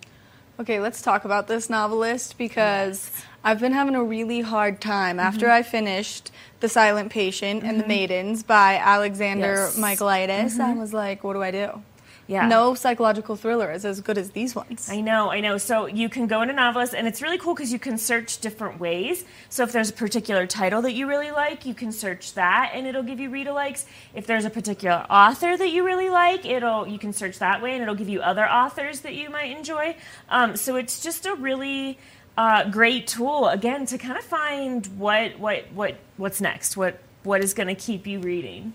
Okay, 0.61 0.79
let's 0.79 1.03
talk 1.03 1.25
about 1.25 1.49
this 1.49 1.69
novelist 1.69 2.39
because 2.39 3.11
I've 3.43 3.59
been 3.59 3.73
having 3.73 3.97
a 3.97 4.05
really 4.05 4.41
hard 4.41 4.81
time 4.81 5.19
after 5.19 5.51
I 5.51 5.63
finished 5.65 6.31
The 6.61 6.69
Silent 6.69 7.11
Patient 7.11 7.65
and 7.65 7.81
The 7.81 7.85
Mhm. 7.85 7.89
Maidens 7.89 8.43
by 8.45 8.77
Alexander 8.77 9.55
Yes. 9.55 9.77
Michaelides. 9.77 10.61
I 10.61 10.73
Mhm. 10.75 10.79
was 10.79 10.93
like, 10.95 11.25
what 11.25 11.33
do 11.33 11.43
I 11.43 11.51
do? 11.51 11.83
Yeah. 12.27 12.49
No 12.49 12.75
psychological 12.75 13.37
thriller 13.37 13.71
is 13.71 13.85
as 13.85 14.01
good 14.01 14.17
as 14.17 14.31
these 14.31 14.55
ones. 14.55 14.89
I 14.91 15.01
know, 15.01 15.31
I 15.31 15.41
know. 15.41 15.59
So 15.59 15.87
you 15.87 16.09
can 16.09 16.27
go 16.27 16.41
into 16.43 16.55
Novelist, 16.55 16.95
and 16.95 17.07
it's 17.07 17.21
really 17.21 17.37
cool 17.37 17.55
because 17.55 17.73
you 17.73 17.79
can 17.79 17.99
search 17.99 18.39
different 18.39 18.81
ways. 18.81 19.25
So 19.51 19.63
if 19.63 19.73
there's 19.73 19.91
a 19.91 19.93
particular 19.93 20.47
title 20.47 20.81
that 20.83 20.93
you 20.93 21.07
really 21.07 21.31
like, 21.31 21.67
you 21.67 21.75
can 21.75 21.93
search 21.93 22.33
that, 22.35 22.71
and 22.73 22.87
it'll 22.87 23.03
give 23.03 23.21
you 23.21 23.29
read 23.29 23.47
alikes. 23.47 23.85
If 24.15 24.27
there's 24.27 24.47
a 24.47 24.51
particular 24.51 25.05
author 25.11 25.57
that 25.57 25.69
you 25.69 25.85
really 25.85 26.09
like, 26.09 26.47
it'll 26.47 26.87
you 26.87 26.99
can 26.99 27.13
search 27.13 27.39
that 27.41 27.61
way, 27.61 27.75
and 27.75 27.83
it'll 27.83 27.95
give 27.95 28.09
you 28.09 28.23
other 28.23 28.49
authors 28.49 29.01
that 29.01 29.15
you 29.15 29.29
might 29.29 29.55
enjoy. 29.57 29.97
Um, 30.31 30.57
so 30.57 30.77
it's 30.77 31.03
just 31.03 31.27
a 31.27 31.35
really 31.35 31.99
uh, 32.39 32.71
great 32.71 33.07
tool 33.07 33.49
again 33.49 33.87
to 33.87 33.99
kind 33.99 34.17
of 34.17 34.25
find 34.25 34.87
what 34.99 35.39
what 35.39 35.71
what 35.73 35.97
what's 36.17 36.41
next, 36.41 36.77
what 36.77 37.01
what 37.23 37.45
is 37.45 37.53
going 37.53 37.69
to 37.69 37.75
keep 37.75 38.07
you 38.07 38.21
reading. 38.21 38.73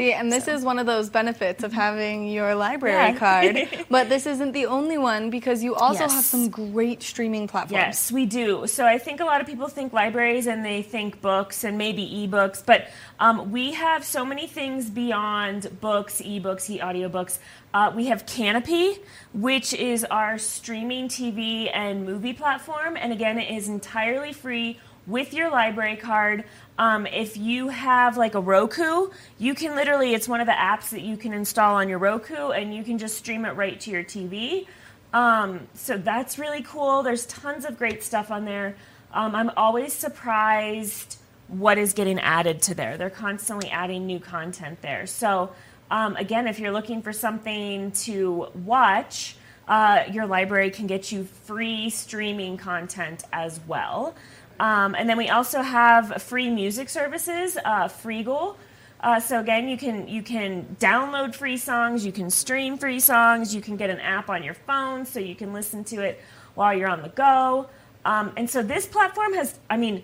See, 0.00 0.14
and 0.14 0.32
this 0.32 0.48
is 0.48 0.64
one 0.64 0.78
of 0.78 0.86
those 0.86 1.10
benefits 1.10 1.62
of 1.62 1.74
having 1.74 2.26
your 2.26 2.54
library 2.54 3.12
Yeah. 3.12 3.18
card. 3.18 3.84
but 3.90 4.08
this 4.08 4.24
isn't 4.24 4.52
the 4.52 4.64
only 4.64 4.96
one 4.96 5.28
because 5.28 5.62
you 5.62 5.74
also 5.74 6.04
Yes. 6.04 6.14
have 6.14 6.24
some 6.24 6.48
great 6.48 7.02
streaming 7.02 7.46
platforms. 7.46 7.72
Yes, 7.84 8.10
we 8.10 8.24
do. 8.24 8.66
So 8.66 8.86
I 8.86 8.96
think 8.96 9.20
a 9.20 9.26
lot 9.26 9.42
of 9.42 9.46
people 9.46 9.68
think 9.68 9.92
libraries 9.92 10.46
and 10.46 10.64
they 10.64 10.80
think 10.80 11.20
books 11.20 11.64
and 11.64 11.76
maybe 11.76 12.02
ebooks, 12.26 12.64
but 12.64 12.88
um, 13.18 13.50
we 13.50 13.74
have 13.74 14.02
so 14.02 14.24
many 14.24 14.46
things 14.46 14.88
beyond 14.88 15.68
books, 15.82 16.22
ebooks, 16.22 16.70
e 16.70 16.78
audiobooks. 16.78 17.38
Uh, 17.74 17.92
we 17.94 18.06
have 18.06 18.24
Kanopy, 18.24 18.98
which 19.34 19.74
is 19.74 20.04
our 20.04 20.38
streaming 20.38 21.08
TV 21.08 21.70
and 21.74 22.06
movie 22.06 22.32
platform, 22.32 22.96
and 22.96 23.12
again, 23.12 23.38
it 23.38 23.54
is 23.54 23.68
entirely 23.68 24.32
free 24.32 24.78
with 25.10 25.34
your 25.34 25.50
library 25.50 25.96
card. 25.96 26.44
Um, 26.78 27.06
if 27.06 27.36
you 27.36 27.68
have 27.68 28.16
like 28.16 28.34
a 28.34 28.40
Roku, 28.40 29.10
you 29.38 29.54
can 29.54 29.74
literally, 29.74 30.14
it's 30.14 30.28
one 30.28 30.40
of 30.40 30.46
the 30.46 30.52
apps 30.52 30.90
that 30.90 31.02
you 31.02 31.16
can 31.16 31.32
install 31.32 31.74
on 31.74 31.88
your 31.88 31.98
Roku 31.98 32.50
and 32.50 32.74
you 32.74 32.84
can 32.84 32.98
just 32.98 33.16
stream 33.16 33.44
it 33.44 33.50
right 33.50 33.78
to 33.80 33.90
your 33.90 34.04
TV. 34.04 34.66
Um, 35.12 35.66
so 35.74 35.98
that's 35.98 36.38
really 36.38 36.62
cool. 36.62 37.02
There's 37.02 37.26
tons 37.26 37.64
of 37.64 37.76
great 37.76 38.02
stuff 38.02 38.30
on 38.30 38.44
there. 38.44 38.76
Um, 39.12 39.34
I'm 39.34 39.50
always 39.56 39.92
surprised 39.92 41.18
what 41.48 41.78
is 41.78 41.92
getting 41.92 42.20
added 42.20 42.62
to 42.62 42.74
there. 42.74 42.96
They're 42.96 43.10
constantly 43.10 43.68
adding 43.70 44.06
new 44.06 44.20
content 44.20 44.80
there. 44.82 45.06
So, 45.06 45.50
um, 45.90 46.14
again, 46.14 46.46
if 46.46 46.60
you're 46.60 46.70
looking 46.70 47.02
for 47.02 47.12
something 47.12 47.90
to 47.92 48.46
watch, 48.54 49.36
uh, 49.66 50.04
your 50.12 50.26
library 50.26 50.70
can 50.70 50.86
get 50.86 51.12
you 51.12 51.24
free 51.44 51.90
streaming 51.90 52.56
content 52.56 53.24
as 53.32 53.60
well. 53.66 54.14
Um, 54.60 54.94
and 54.94 55.08
then 55.08 55.16
we 55.16 55.30
also 55.30 55.62
have 55.62 56.22
free 56.22 56.50
music 56.50 56.90
services, 56.90 57.56
uh, 57.56 57.88
Freegal. 57.88 58.56
Uh, 59.00 59.18
so 59.18 59.40
again, 59.40 59.66
you 59.70 59.78
can 59.78 60.06
you 60.06 60.22
can 60.22 60.76
download 60.78 61.34
free 61.34 61.56
songs, 61.56 62.04
you 62.04 62.12
can 62.12 62.28
stream 62.28 62.76
free 62.76 63.00
songs, 63.00 63.54
you 63.54 63.62
can 63.62 63.78
get 63.78 63.88
an 63.88 63.98
app 64.00 64.28
on 64.28 64.42
your 64.42 64.52
phone 64.52 65.06
so 65.06 65.18
you 65.18 65.34
can 65.34 65.54
listen 65.54 65.82
to 65.84 66.02
it 66.02 66.20
while 66.54 66.76
you're 66.76 66.90
on 66.90 67.00
the 67.00 67.08
go. 67.08 67.70
Um, 68.04 68.32
and 68.36 68.50
so 68.50 68.62
this 68.62 68.84
platform 68.86 69.32
has, 69.32 69.58
I 69.70 69.78
mean, 69.78 70.02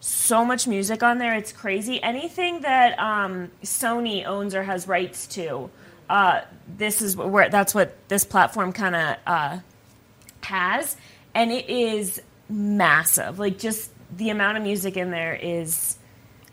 so 0.00 0.44
much 0.44 0.68
music 0.68 1.02
on 1.02 1.16
there. 1.16 1.34
It's 1.34 1.52
crazy. 1.52 2.02
Anything 2.02 2.60
that 2.60 2.98
um, 2.98 3.50
Sony 3.62 4.26
owns 4.26 4.54
or 4.54 4.62
has 4.62 4.86
rights 4.86 5.26
to, 5.28 5.70
uh, 6.10 6.42
this 6.76 7.00
is 7.00 7.16
where 7.16 7.48
that's 7.48 7.74
what 7.74 7.96
this 8.08 8.24
platform 8.24 8.74
kind 8.74 8.94
of 8.94 9.16
uh, 9.26 9.58
has, 10.42 10.98
and 11.34 11.50
it 11.50 11.70
is 11.70 12.20
massive. 12.50 13.38
Like 13.38 13.58
just 13.58 13.90
the 14.16 14.30
amount 14.30 14.56
of 14.56 14.62
music 14.62 14.96
in 14.96 15.10
there 15.10 15.34
is 15.34 15.98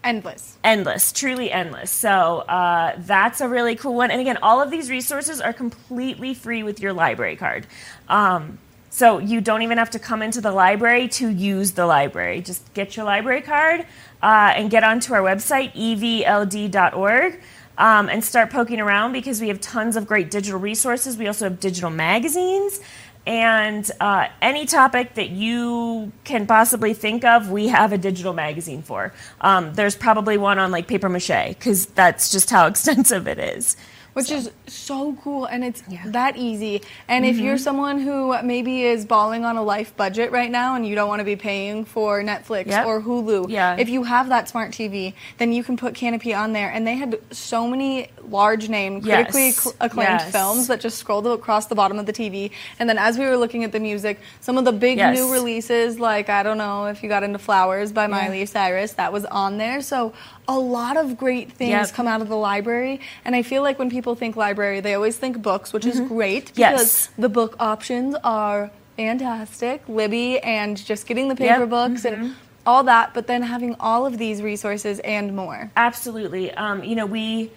endless, 0.04 0.58
endless, 0.64 1.12
truly 1.12 1.52
endless. 1.52 1.92
So 1.92 2.10
uh, 2.10 2.96
that's 2.98 3.42
a 3.42 3.48
really 3.48 3.76
cool 3.76 3.96
one. 3.96 4.12
And 4.12 4.22
again, 4.22 4.38
all 4.42 4.62
of 4.62 4.72
these 4.72 4.90
resources 4.90 5.42
are 5.42 5.54
completely 5.54 6.34
free 6.34 6.64
with 6.64 6.80
your 6.80 6.94
library 6.94 7.36
card. 7.36 7.68
Um, 8.10 8.58
so 8.90 9.20
you 9.20 9.40
don't 9.40 9.62
even 9.62 9.78
have 9.78 9.90
to 9.92 10.00
come 10.00 10.22
into 10.22 10.42
the 10.42 10.52
library 10.52 11.08
to 11.10 11.30
use 11.30 11.72
the 11.72 11.86
library. 11.86 12.42
Just 12.42 12.74
get 12.74 12.98
your 12.98 13.06
library 13.06 13.42
card 13.42 13.86
uh, 14.22 14.54
and 14.56 14.70
get 14.70 14.84
onto 14.84 15.14
our 15.14 15.22
website, 15.22 15.74
evld.org. 15.74 17.42
Um, 17.78 18.10
and 18.10 18.24
start 18.24 18.52
poking 18.52 18.80
around 18.80 19.14
because 19.14 19.42
we 19.42 19.48
have 19.48 19.60
tons 19.60 19.96
of 19.96 20.06
great 20.06 20.30
digital 20.30 20.60
resources. 20.60 21.18
We 21.18 21.26
also 21.26 21.46
have 21.46 21.60
digital 21.60 21.90
magazines. 21.90 22.80
And 23.26 23.90
uh, 24.00 24.30
any 24.42 24.66
topic 24.66 25.14
that 25.14 25.30
you 25.30 26.12
can 26.24 26.48
possibly 26.48 26.94
think 26.94 27.24
of, 27.24 27.52
we 27.52 27.68
have 27.68 27.94
a 27.94 27.98
digital 27.98 28.34
magazine 28.34 28.82
for. 28.82 29.14
Um, 29.42 29.74
there's 29.76 29.96
probably 29.96 30.38
one 30.38 30.58
on 30.58 30.72
like 30.72 30.88
paper 30.88 31.08
mache 31.08 31.50
because 31.50 31.86
that's 31.88 32.32
just 32.32 32.50
how 32.50 32.66
extensive 32.68 33.28
it 33.28 33.38
is. 33.38 33.78
Which 34.14 34.28
So- 34.28 34.36
is 34.36 34.52
so 34.68 35.16
cool 35.24 35.46
and 35.46 35.64
it's 35.64 35.84
that 36.06 36.36
easy. 36.36 36.82
And 37.08 37.26
if 37.26 37.38
you're 37.38 37.56
Mhm. 37.56 37.60
someone 37.60 38.00
who 38.02 38.36
maybe 38.44 38.84
is 38.84 39.06
balling 39.06 39.46
on 39.46 39.56
a 39.56 39.64
life 39.64 39.96
budget 39.96 40.32
right 40.32 40.52
now 40.52 40.76
and 40.76 40.86
you 40.86 40.96
don't 40.96 41.08
want 41.08 41.20
to 41.20 41.26
be 41.26 41.38
paying 41.38 41.86
for 41.86 42.22
Netflix 42.22 42.68
Yep. 42.68 42.86
or 42.86 43.02
Hulu, 43.02 43.50
Yeah. 43.50 43.78
if 43.80 43.88
you 43.88 44.04
have 44.04 44.28
that 44.30 44.50
smart 44.50 44.72
TV, 44.74 45.14
then 45.38 45.54
you 45.54 45.64
can 45.64 45.78
put 45.78 45.94
Kanopy 45.94 46.38
on 46.38 46.52
there. 46.52 46.70
And 46.70 46.86
they 46.86 46.96
had 46.96 47.20
so 47.32 47.68
many 47.68 48.08
large 48.30 48.68
name, 48.68 49.02
critically 49.02 49.46
Yes. 49.48 49.60
cl- 49.62 49.76
acclaimed 49.80 50.20
Yes. 50.20 50.32
films 50.32 50.68
that 50.68 50.82
just 50.82 50.98
scrolled 50.98 51.26
across 51.28 51.68
the 51.68 51.76
bottom 51.76 51.98
of 51.98 52.06
the 52.06 52.14
TV. 52.14 52.52
And 52.80 52.90
then 52.90 52.98
as 52.98 53.18
we 53.18 53.26
were 53.26 53.38
looking 53.38 53.64
at 53.64 53.72
the 53.72 53.80
music, 53.80 54.20
some 54.42 54.58
of 54.58 54.66
the 54.66 54.72
big 54.74 54.98
Yes. 54.98 55.18
new 55.18 55.32
releases, 55.32 56.00
like 56.00 56.30
I 56.30 56.44
don't 56.44 56.58
know 56.58 56.86
if 56.88 57.02
you 57.02 57.08
got 57.08 57.24
into 57.24 57.40
Flowers 57.40 57.92
by 57.94 58.04
Yeah. 58.04 58.08
Miley 58.08 58.46
Cyrus, 58.46 58.92
that 58.94 59.14
was 59.14 59.24
on 59.26 59.58
there. 59.58 59.82
So 59.82 60.12
a 60.48 60.58
lot 60.58 60.98
of 60.98 61.18
great 61.18 61.52
things 61.52 61.70
Yep. 61.72 61.94
come 61.94 62.08
out 62.08 62.22
of 62.22 62.30
the 62.30 62.36
library. 62.36 63.00
And 63.26 63.36
I 63.36 63.42
feel 63.42 63.62
like 63.62 63.78
when 63.80 63.90
people 63.90 64.16
think 64.16 64.36
library, 64.36 64.80
they 64.80 64.94
always 64.96 65.18
think 65.18 65.42
books, 65.42 65.72
which 65.74 65.86
is 65.86 66.00
Mhm. 66.02 66.08
great 66.08 66.52
Yes. 66.56 66.72
because 66.74 67.10
the 67.18 67.30
book 67.30 67.56
options 67.60 68.16
are 68.24 68.72
fantastic. 68.98 69.82
Libby 69.88 70.40
and 70.40 70.78
just 70.78 71.08
getting 71.08 71.28
the 71.28 71.36
paper 71.36 71.62
Yep. 71.62 71.70
books 71.70 72.02
Mhm. 72.04 72.14
and 72.14 72.36
all 72.66 72.84
that, 72.84 73.14
but 73.14 73.28
then 73.28 73.42
having 73.42 73.76
all 73.80 74.06
of 74.06 74.18
these 74.18 74.42
resources 74.42 75.00
and 75.00 75.36
more. 75.36 75.72
Absolutely. 75.76 76.54
Um, 76.54 76.84
you 76.84 76.96
know, 76.96 77.06
we 77.06 77.52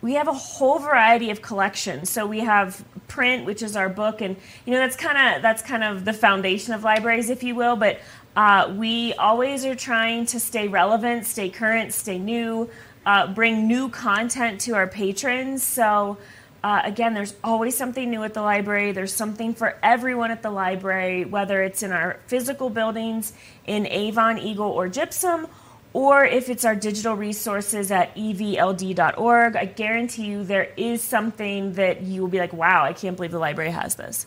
we 0.00 0.14
have 0.14 0.28
a 0.28 0.32
whole 0.32 0.78
variety 0.78 1.28
of 1.32 1.42
collections. 1.42 2.08
So 2.08 2.24
we 2.24 2.38
have 2.38 2.84
print, 3.08 3.44
which 3.44 3.62
is 3.64 3.74
our 3.74 3.88
book, 3.88 4.20
and 4.20 4.36
you 4.64 4.72
know 4.72 4.78
that's 4.78 4.94
kind 4.94 5.18
of 5.36 5.42
that's 5.42 5.60
kind 5.60 5.82
of 5.82 6.04
the 6.04 6.12
foundation 6.12 6.72
of 6.72 6.84
libraries, 6.84 7.30
if 7.30 7.42
you 7.42 7.56
will. 7.56 7.74
But 7.74 7.98
uh, 8.38 8.72
we 8.76 9.12
always 9.14 9.64
are 9.64 9.74
trying 9.74 10.24
to 10.24 10.38
stay 10.38 10.68
relevant, 10.68 11.26
stay 11.26 11.50
current, 11.50 11.92
stay 11.92 12.20
new, 12.20 12.70
uh, 13.04 13.26
bring 13.26 13.66
new 13.66 13.88
content 13.88 14.60
to 14.62 14.74
our 14.76 14.86
patrons. 14.86 15.62
So. 15.64 16.16
Uh, 16.60 16.82
again, 16.82 17.14
there's 17.14 17.34
always 17.44 17.76
something 17.76 18.10
new 18.10 18.24
at 18.24 18.34
the 18.34 18.42
library. 18.42 18.90
There's 18.90 19.14
something 19.14 19.54
for 19.54 19.78
everyone 19.80 20.32
at 20.32 20.42
the 20.42 20.50
library, 20.50 21.24
whether 21.24 21.62
it's 21.62 21.84
in 21.84 21.92
our 21.92 22.18
physical 22.26 22.68
buildings 22.68 23.32
in 23.64 23.86
Avon, 23.86 24.38
Eagle, 24.38 24.66
or 24.66 24.88
Gypsum, 24.88 25.46
or 25.92 26.24
if 26.24 26.48
it's 26.48 26.64
our 26.64 26.74
digital 26.74 27.14
resources 27.14 27.92
at 27.92 28.12
evld.org. 28.16 29.54
I 29.54 29.66
guarantee 29.66 30.26
you 30.26 30.42
there 30.42 30.68
is 30.76 31.00
something 31.00 31.74
that 31.74 32.02
you 32.02 32.22
will 32.22 32.28
be 32.28 32.40
like, 32.40 32.52
wow, 32.52 32.82
I 32.82 32.92
can't 32.92 33.14
believe 33.14 33.30
the 33.30 33.38
library 33.38 33.70
has 33.70 33.94
this. 33.94 34.26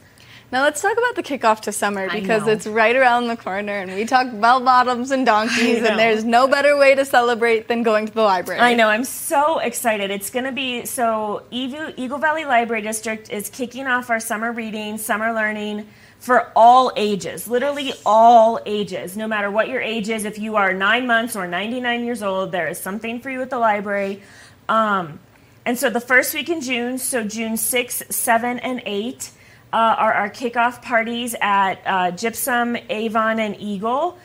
Now 0.51 0.63
let's 0.63 0.81
talk 0.81 0.97
about 0.97 1.15
the 1.15 1.23
kickoff 1.23 1.61
to 1.61 1.71
summer 1.71 2.09
because 2.09 2.45
it's 2.45 2.67
right 2.67 2.93
around 2.93 3.27
the 3.27 3.37
corner 3.37 3.71
and 3.71 3.89
we 3.95 4.03
talk 4.03 4.27
bell 4.33 4.59
bottoms 4.59 5.09
and 5.11 5.25
donkeys 5.25 5.81
and 5.81 5.97
there's 5.97 6.25
no 6.25 6.45
better 6.45 6.77
way 6.77 6.93
to 6.93 7.05
celebrate 7.05 7.69
than 7.69 7.83
going 7.83 8.07
to 8.07 8.13
the 8.13 8.21
library. 8.21 8.59
I 8.59 8.73
know, 8.73 8.89
I'm 8.89 9.05
so 9.05 9.59
excited. 9.59 10.11
It's 10.11 10.29
going 10.29 10.43
to 10.43 10.51
be 10.51 10.85
so 10.85 11.43
Eagle, 11.51 11.93
Eagle 11.95 12.17
Valley 12.17 12.43
Library 12.43 12.81
District 12.81 13.29
is 13.29 13.49
kicking 13.49 13.87
off 13.87 14.09
our 14.09 14.19
summer 14.19 14.51
reading, 14.51 14.97
summer 14.97 15.31
learning 15.31 15.87
for 16.19 16.51
all 16.53 16.91
ages, 16.97 17.47
literally 17.47 17.93
all 18.05 18.59
ages, 18.65 19.15
no 19.15 19.27
matter 19.27 19.49
what 19.49 19.69
your 19.69 19.79
age 19.81 20.09
is. 20.09 20.25
If 20.25 20.37
you 20.37 20.57
are 20.57 20.73
nine 20.73 21.07
months 21.07 21.37
or 21.37 21.47
99 21.47 22.03
years 22.03 22.21
old, 22.21 22.51
there 22.51 22.67
is 22.67 22.77
something 22.77 23.21
for 23.21 23.29
you 23.29 23.41
at 23.41 23.49
the 23.49 23.57
library. 23.57 24.21
Um, 24.67 25.19
and 25.65 25.79
so 25.79 25.89
the 25.89 26.01
first 26.01 26.33
week 26.33 26.49
in 26.49 26.59
June, 26.59 26.97
so 26.97 27.23
June 27.23 27.55
6, 27.55 28.03
7, 28.09 28.59
and 28.59 28.81
8, 28.85 29.31
uh, 29.73 29.95
are 29.97 30.13
our 30.13 30.29
kickoff 30.29 30.81
parties 30.81 31.35
at 31.41 31.75
uh, 31.85 32.11
Gypsum, 32.11 32.77
Avon, 32.89 33.39
and 33.39 33.55
Eagle. 33.59 34.17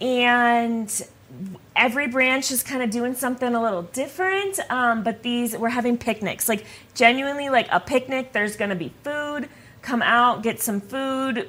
And 0.00 1.06
every 1.76 2.06
branch 2.06 2.50
is 2.50 2.62
kind 2.62 2.82
of 2.82 2.90
doing 2.90 3.14
something 3.14 3.54
a 3.54 3.62
little 3.62 3.82
different. 3.82 4.58
Um, 4.70 5.02
but 5.02 5.22
these, 5.22 5.56
we're 5.56 5.68
having 5.68 5.98
picnics, 5.98 6.48
like 6.48 6.64
genuinely 6.94 7.48
like 7.48 7.68
a 7.70 7.80
picnic. 7.80 8.32
There's 8.32 8.56
going 8.56 8.70
to 8.70 8.76
be 8.76 8.92
food. 9.02 9.48
Come 9.82 10.02
out, 10.02 10.42
get 10.42 10.62
some 10.62 10.80
food, 10.80 11.48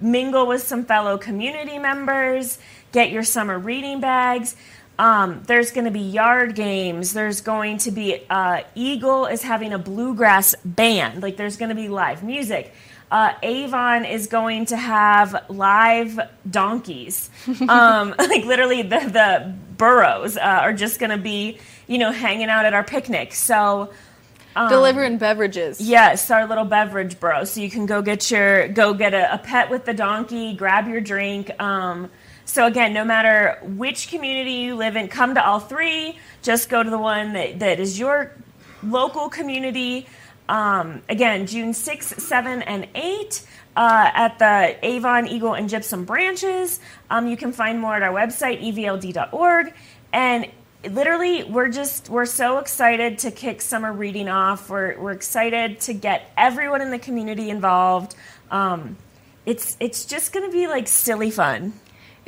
mingle 0.00 0.46
with 0.46 0.62
some 0.62 0.84
fellow 0.84 1.18
community 1.18 1.78
members, 1.78 2.58
get 2.92 3.10
your 3.10 3.24
summer 3.24 3.58
reading 3.58 4.00
bags. 4.00 4.54
Um, 4.98 5.42
there's 5.46 5.70
going 5.70 5.84
to 5.84 5.92
be 5.92 6.00
yard 6.00 6.56
games. 6.56 7.12
There's 7.12 7.40
going 7.40 7.78
to 7.78 7.92
be 7.92 8.24
uh, 8.28 8.62
Eagle 8.74 9.26
is 9.26 9.42
having 9.42 9.72
a 9.72 9.78
bluegrass 9.78 10.56
band. 10.64 11.22
Like 11.22 11.36
there's 11.36 11.56
going 11.56 11.68
to 11.68 11.74
be 11.74 11.88
live 11.88 12.24
music. 12.24 12.74
Uh, 13.10 13.32
Avon 13.42 14.04
is 14.04 14.26
going 14.26 14.66
to 14.66 14.76
have 14.76 15.44
live 15.48 16.20
donkeys. 16.48 17.30
Um, 17.68 18.14
like 18.18 18.44
literally, 18.44 18.82
the 18.82 18.98
the 18.98 19.54
burros 19.76 20.36
uh, 20.36 20.40
are 20.40 20.72
just 20.72 20.98
going 20.98 21.10
to 21.10 21.18
be 21.18 21.58
you 21.86 21.98
know 21.98 22.12
hanging 22.12 22.48
out 22.48 22.64
at 22.64 22.74
our 22.74 22.84
picnic. 22.84 23.34
So. 23.34 23.92
Um, 24.56 24.70
Delivering 24.70 25.18
beverages. 25.18 25.80
Yes, 25.80 26.30
our 26.32 26.46
little 26.46 26.64
beverage 26.64 27.20
bro. 27.20 27.44
So 27.44 27.60
you 27.60 27.70
can 27.70 27.86
go 27.86 28.02
get 28.02 28.28
your 28.30 28.66
go 28.68 28.92
get 28.92 29.14
a, 29.14 29.34
a 29.34 29.38
pet 29.38 29.70
with 29.70 29.84
the 29.84 29.94
donkey, 29.94 30.54
grab 30.54 30.88
your 30.88 31.00
drink. 31.00 31.50
Um, 31.62 32.10
so 32.48 32.64
again, 32.64 32.94
no 32.94 33.04
matter 33.04 33.58
which 33.62 34.08
community 34.08 34.52
you 34.52 34.74
live 34.74 34.96
in, 34.96 35.08
come 35.08 35.34
to 35.34 35.46
all 35.46 35.60
three. 35.60 36.18
Just 36.42 36.70
go 36.70 36.82
to 36.82 36.88
the 36.88 36.96
one 36.96 37.34
that, 37.34 37.58
that 37.58 37.78
is 37.78 37.98
your 37.98 38.32
local 38.82 39.28
community. 39.28 40.06
Um, 40.48 41.02
again, 41.10 41.46
June 41.46 41.74
6, 41.74 42.06
7, 42.06 42.62
and 42.62 42.88
8 42.94 43.42
uh, 43.76 44.10
at 44.14 44.38
the 44.38 44.78
Avon, 44.82 45.28
Eagle, 45.28 45.52
and 45.52 45.68
Gypsum 45.68 46.06
branches. 46.06 46.80
Um, 47.10 47.26
you 47.26 47.36
can 47.36 47.52
find 47.52 47.80
more 47.80 47.96
at 47.96 48.02
our 48.02 48.14
website, 48.14 48.62
evld.org. 48.62 49.74
And 50.14 50.48
literally 50.88 51.44
we're 51.44 51.68
just 51.68 52.08
we're 52.08 52.24
so 52.24 52.56
excited 52.56 53.18
to 53.18 53.30
kick 53.30 53.60
summer 53.60 53.92
reading 53.92 54.28
off 54.28 54.70
we're, 54.70 54.96
we're 55.00 55.10
excited 55.10 55.80
to 55.80 55.92
get 55.92 56.30
everyone 56.36 56.80
in 56.80 56.92
the 56.92 56.98
community 57.00 57.50
involved 57.50 58.14
um, 58.52 58.96
it's 59.44 59.76
it's 59.80 60.04
just 60.04 60.32
going 60.32 60.48
to 60.48 60.52
be 60.52 60.68
like 60.68 60.86
silly 60.86 61.32
fun 61.32 61.72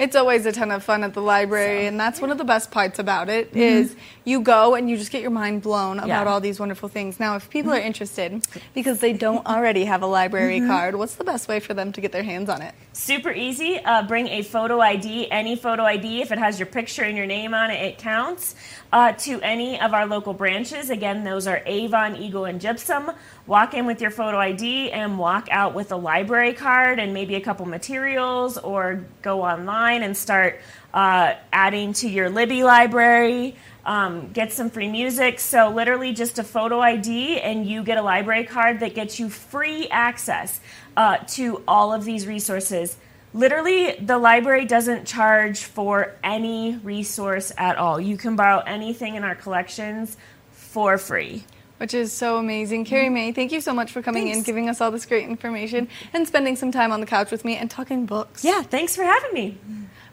It's 0.01 0.17
always 0.17 0.47
a 0.47 0.53
ton 0.53 0.71
of 0.71 0.83
fun 0.83 1.05
at 1.05 1.13
the 1.13 1.21
library, 1.21 1.87
and 1.87 2.01
that's 2.01 2.23
one 2.23 2.31
of 2.31 2.39
the 2.39 2.45
best 2.45 2.71
parts 2.71 2.99
about 2.99 3.29
it. 3.29 3.53
Mhm. 3.53 3.57
Is 3.61 3.97
you 4.31 4.41
go 4.41 4.75
and 4.77 4.89
you 4.89 4.97
just 4.97 5.11
get 5.11 5.23
your 5.23 5.31
mind 5.33 5.61
blown 5.63 5.99
about 5.99 6.09
Yeah. 6.09 6.25
all 6.25 6.41
these 6.41 6.59
wonderful 6.61 6.89
things. 6.89 7.19
Now, 7.19 7.37
if 7.37 7.51
people 7.51 7.73
are 7.73 7.79
interested 7.91 8.47
because 8.75 9.01
they 9.01 9.13
don't 9.13 9.45
already 9.47 9.85
have 9.87 10.03
a 10.03 10.07
library 10.07 10.61
Mhm. 10.61 10.69
card, 10.69 10.95
what's 10.95 11.17
the 11.17 11.25
best 11.25 11.49
way 11.49 11.59
for 11.61 11.75
them 11.75 11.91
to 11.93 12.01
get 12.01 12.13
their 12.13 12.23
hands 12.23 12.49
on 12.49 12.63
it? 12.63 12.75
super 12.93 13.31
easy 13.31 13.79
uh, 13.85 14.03
bring 14.03 14.27
a 14.29 14.43
photo 14.43 14.81
id 14.81 15.31
any 15.31 15.55
photo 15.57 15.85
id 15.85 16.21
if 16.23 16.33
it 16.33 16.39
has 16.39 16.59
your 16.59 16.67
picture 16.67 17.03
and 17.03 17.17
your 17.17 17.25
name 17.25 17.55
on 17.55 17.71
it 17.71 17.81
it 17.81 17.99
counts 17.99 18.57
uh, 18.93 19.13
to 19.13 19.41
any 19.43 19.81
of 19.81 19.95
our 19.95 20.07
local 20.07 20.35
branches 20.35 20.91
again 20.91 21.23
those 21.23 21.47
are 21.47 21.63
avon 21.67 22.17
eagle 22.17 22.45
and 22.47 22.61
gypsum 22.61 23.11
walk 23.47 23.75
in 23.75 23.87
with 23.87 24.01
your 24.03 24.11
photo 24.11 24.37
id 24.39 24.91
and 24.91 25.19
walk 25.19 25.47
out 25.53 25.73
with 25.73 25.93
a 25.93 25.97
library 25.97 26.53
card 26.53 26.99
and 26.99 27.15
maybe 27.15 27.37
a 27.37 27.41
couple 27.41 27.65
materials 27.65 28.59
or 28.59 29.05
go 29.23 29.41
online 29.43 30.03
and 30.03 30.17
start 30.17 30.61
uh, 30.93 31.35
adding 31.53 31.93
to 31.93 32.09
your 32.09 32.29
libby 32.29 32.65
library 32.65 33.55
um, 33.91 34.31
get 34.31 34.53
some 34.53 34.71
free 34.71 34.89
music. 34.89 35.41
So, 35.41 35.69
literally, 35.71 36.13
just 36.13 36.39
a 36.39 36.45
photo 36.45 36.79
ID, 36.79 37.41
and 37.41 37.67
you 37.67 37.83
get 37.83 37.99
a 37.99 38.03
library 38.03 38.45
card 38.45 38.79
that 38.81 38.95
gets 38.95 39.19
you 39.19 39.29
free 39.29 39.89
access 39.89 40.61
uh, 40.97 41.19
to 41.31 41.65
all 41.67 41.93
of 41.93 42.05
these 42.05 42.25
resources. 42.25 42.97
Literally, 43.35 43.97
the 43.97 44.17
library 44.17 44.65
doesn't 44.65 45.07
charge 45.07 45.65
for 45.65 46.15
any 46.23 46.77
resource 46.77 47.51
at 47.59 47.79
all. 47.79 48.01
You 48.01 48.17
can 48.17 48.37
borrow 48.37 48.61
anything 48.61 49.17
in 49.17 49.25
our 49.25 49.35
collections 49.35 50.17
for 50.53 50.97
free. 50.97 51.45
Which 51.79 51.93
is 51.93 52.13
so 52.13 52.37
amazing. 52.37 52.85
Carrie 52.85 53.09
May, 53.09 53.33
thank 53.33 53.51
you 53.51 53.61
so 53.61 53.75
much 53.75 53.91
for 53.91 54.03
coming 54.03 54.29
in, 54.29 54.45
giving 54.45 54.69
us 54.69 54.81
all 54.81 54.93
this 54.93 55.07
great 55.07 55.29
information, 55.29 55.89
and 56.13 56.29
spending 56.29 56.55
some 56.55 56.71
time 56.71 56.93
on 56.93 57.01
the 57.01 57.07
couch 57.07 57.33
with 57.33 57.45
me 57.45 57.57
and 57.57 57.69
talking 57.69 58.07
books. 58.07 58.45
Yeah, 58.45 58.63
thanks 58.63 58.95
for 58.95 59.03
having 59.03 59.33
me. 59.33 59.59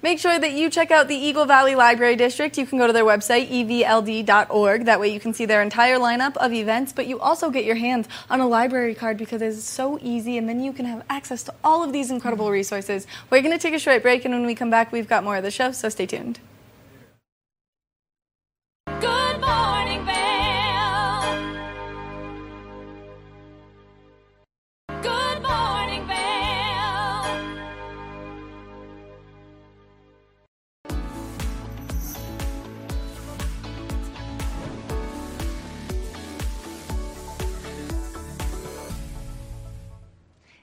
Make 0.03 0.19
sure 0.19 0.37
that 0.37 0.51
you 0.51 0.69
check 0.69 0.91
out 0.91 1.07
the 1.07 1.15
Eagle 1.15 1.45
Valley 1.45 1.73
Library 1.73 2.15
District. 2.15 2.55
You 2.55 2.67
can 2.67 2.77
go 2.77 2.85
to 2.85 2.93
their 2.93 3.03
website, 3.03 3.49
evld.org. 3.49 4.85
That 4.85 4.99
way 4.99 5.09
you 5.09 5.19
can 5.19 5.33
see 5.33 5.45
their 5.45 5.63
entire 5.63 5.97
lineup 5.97 6.37
of 6.37 6.53
events, 6.53 6.93
but 6.93 7.07
you 7.07 7.19
also 7.19 7.49
get 7.49 7.65
your 7.65 7.75
hands 7.75 8.07
on 8.29 8.39
a 8.39 8.47
library 8.47 8.93
card 8.93 9.17
because 9.17 9.41
it's 9.41 9.63
so 9.63 9.97
easy, 10.01 10.37
and 10.37 10.47
then 10.47 10.61
you 10.61 10.71
can 10.71 10.85
have 10.85 11.03
access 11.09 11.41
to 11.43 11.53
all 11.63 11.83
of 11.83 11.93
these 11.93 12.11
incredible 12.11 12.51
resources. 12.51 13.07
We're 13.31 13.41
going 13.41 13.57
to 13.57 13.61
take 13.61 13.73
a 13.73 13.79
short 13.79 14.03
break, 14.03 14.23
and 14.23 14.33
when 14.35 14.45
we 14.45 14.53
come 14.53 14.69
back, 14.69 14.91
we've 14.91 15.07
got 15.07 15.23
more 15.23 15.37
of 15.37 15.43
the 15.43 15.51
show, 15.51 15.71
so 15.71 15.89
stay 15.89 16.05
tuned. 16.05 16.39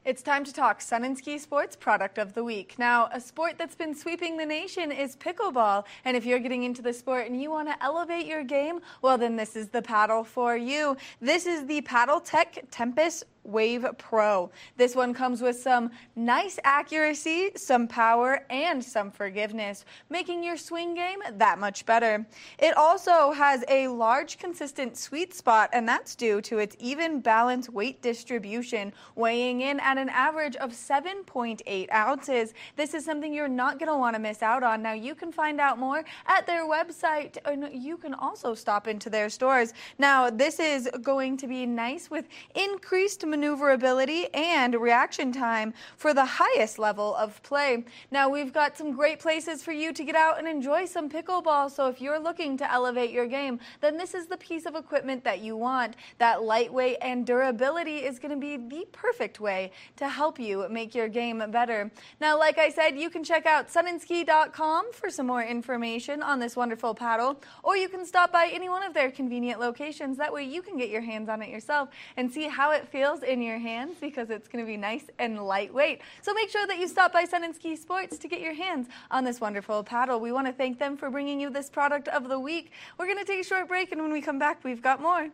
It's 0.04 0.20
time 0.20 0.44
to 0.44 0.52
talk 0.52 0.82
Sun 0.82 1.02
and 1.04 1.16
Ski 1.16 1.38
Sports 1.38 1.76
Product 1.76 2.18
of 2.18 2.34
the 2.34 2.44
Week. 2.44 2.74
Now, 2.78 3.08
a 3.10 3.18
sport 3.18 3.54
that's 3.56 3.74
been 3.74 3.94
sweeping 3.94 4.36
the 4.36 4.44
nation 4.44 4.92
is 4.92 5.16
pickleball. 5.16 5.86
And 6.04 6.14
if 6.14 6.26
you're 6.26 6.40
getting 6.40 6.64
into 6.64 6.82
the 6.82 6.92
sport 6.92 7.26
and 7.26 7.40
you 7.40 7.50
want 7.50 7.68
to 7.68 7.82
elevate 7.82 8.26
your 8.26 8.44
game, 8.44 8.80
well, 9.00 9.16
then 9.16 9.36
this 9.36 9.56
is 9.56 9.68
the 9.68 9.80
paddle 9.80 10.22
for 10.22 10.58
you. 10.58 10.98
This 11.22 11.46
is 11.46 11.64
the 11.64 11.80
Paddletek 11.80 12.64
Tempest 12.70 13.24
Wave 13.44 13.86
Pro. 13.98 14.50
This 14.76 14.96
one 14.96 15.14
comes 15.14 15.40
with 15.40 15.60
some 15.60 15.90
nice 16.16 16.58
accuracy, 16.64 17.50
some 17.56 17.86
power, 17.86 18.44
and 18.50 18.82
some 18.82 19.10
forgiveness, 19.10 19.84
making 20.10 20.42
your 20.42 20.56
swing 20.56 20.94
game 20.94 21.20
that 21.34 21.58
much 21.58 21.86
better. 21.86 22.26
It 22.58 22.76
also 22.76 23.32
has 23.32 23.64
a 23.68 23.88
large, 23.88 24.38
consistent 24.38 24.96
sweet 24.96 25.34
spot, 25.34 25.70
and 25.72 25.88
that's 25.88 26.14
due 26.14 26.40
to 26.42 26.58
its 26.58 26.76
even 26.78 27.20
balance 27.20 27.68
weight 27.68 28.02
distribution, 28.02 28.92
weighing 29.14 29.60
in 29.60 29.80
at 29.80 29.98
an 29.98 30.08
average 30.08 30.56
of 30.56 30.72
7.8 30.72 31.92
ounces. 31.92 32.54
This 32.76 32.94
is 32.94 33.04
something 33.04 33.32
you're 33.32 33.48
not 33.48 33.78
going 33.78 33.90
to 33.90 33.96
want 33.96 34.14
to 34.16 34.20
miss 34.20 34.42
out 34.42 34.62
on. 34.62 34.82
Now, 34.82 34.92
you 34.92 35.14
can 35.14 35.30
find 35.30 35.60
out 35.60 35.78
more 35.78 36.04
at 36.26 36.46
their 36.46 36.66
website, 36.66 37.36
and 37.44 37.68
you 37.72 37.96
can 37.96 38.14
also 38.14 38.54
stop 38.54 38.88
into 38.88 39.10
their 39.10 39.28
stores. 39.28 39.74
Now, 39.98 40.30
this 40.30 40.58
is 40.58 40.88
going 41.02 41.36
to 41.38 41.46
be 41.46 41.66
nice 41.66 42.10
with 42.10 42.26
increased 42.54 43.24
maneuverability 43.34 44.32
and 44.32 44.76
reaction 44.76 45.32
time 45.32 45.74
for 45.96 46.14
the 46.14 46.24
highest 46.24 46.78
level 46.78 47.16
of 47.16 47.42
play. 47.42 47.84
Now, 48.12 48.28
we've 48.28 48.52
got 48.52 48.78
some 48.78 48.92
great 48.92 49.18
places 49.18 49.60
for 49.60 49.72
you 49.72 49.92
to 49.92 50.04
get 50.04 50.14
out 50.14 50.38
and 50.38 50.46
enjoy 50.46 50.84
some 50.84 51.10
pickleball. 51.10 51.68
So, 51.68 51.88
if 51.88 52.00
you're 52.00 52.20
looking 52.20 52.56
to 52.58 52.72
elevate 52.72 53.10
your 53.10 53.26
game, 53.26 53.58
then 53.80 53.96
this 53.96 54.14
is 54.14 54.26
the 54.26 54.36
piece 54.36 54.66
of 54.66 54.76
equipment 54.76 55.24
that 55.24 55.40
you 55.40 55.56
want. 55.56 55.96
That 56.18 56.44
lightweight 56.44 56.98
and 57.00 57.26
durability 57.26 57.98
is 57.98 58.20
going 58.20 58.30
to 58.30 58.40
be 58.40 58.56
the 58.56 58.86
perfect 58.92 59.40
way 59.40 59.72
to 59.96 60.08
help 60.08 60.38
you 60.38 60.68
make 60.68 60.94
your 60.94 61.08
game 61.08 61.42
better. 61.50 61.90
Now, 62.20 62.38
like 62.38 62.58
I 62.58 62.68
said, 62.68 62.96
you 62.96 63.10
can 63.10 63.24
check 63.24 63.46
out 63.46 63.68
sunandski.com 63.68 64.92
for 64.92 65.10
some 65.10 65.26
more 65.26 65.42
information 65.42 66.22
on 66.22 66.38
this 66.38 66.54
wonderful 66.54 66.94
paddle, 66.94 67.40
or 67.64 67.76
you 67.76 67.88
can 67.88 68.06
stop 68.06 68.30
by 68.30 68.48
any 68.52 68.68
one 68.68 68.84
of 68.84 68.94
their 68.94 69.10
convenient 69.10 69.58
locations. 69.58 70.18
That 70.18 70.32
way, 70.32 70.44
you 70.44 70.62
can 70.62 70.76
get 70.78 70.88
your 70.88 71.00
hands 71.00 71.28
on 71.28 71.42
it 71.42 71.48
yourself 71.48 71.88
and 72.16 72.30
see 72.30 72.46
how 72.46 72.70
it 72.70 72.86
feels 72.86 73.23
in 73.24 73.42
your 73.42 73.58
hands 73.58 73.96
because 74.00 74.30
it's 74.30 74.48
going 74.48 74.64
to 74.64 74.66
be 74.66 74.76
nice 74.76 75.04
and 75.18 75.44
lightweight. 75.44 76.00
So 76.22 76.32
make 76.32 76.50
sure 76.50 76.66
that 76.66 76.78
you 76.78 76.86
stop 76.86 77.12
by 77.12 77.24
Sun 77.24 77.44
and 77.44 77.54
Ski 77.54 77.76
Sports 77.76 78.18
to 78.18 78.28
get 78.28 78.40
your 78.40 78.54
hands 78.54 78.88
on 79.10 79.24
this 79.24 79.40
wonderful 79.40 79.82
paddle. 79.82 80.20
We 80.20 80.32
want 80.32 80.46
to 80.46 80.52
thank 80.52 80.78
them 80.78 80.96
for 80.96 81.10
bringing 81.10 81.40
you 81.40 81.50
this 81.50 81.70
product 81.70 82.08
of 82.08 82.28
the 82.28 82.38
week. 82.38 82.72
We're 82.98 83.06
going 83.06 83.18
to 83.18 83.24
take 83.24 83.40
a 83.40 83.44
short 83.44 83.68
break, 83.68 83.92
and 83.92 84.00
when 84.00 84.12
we 84.12 84.20
come 84.20 84.38
back, 84.38 84.62
we've 84.62 84.82
got 84.82 85.00
more. 85.00 85.30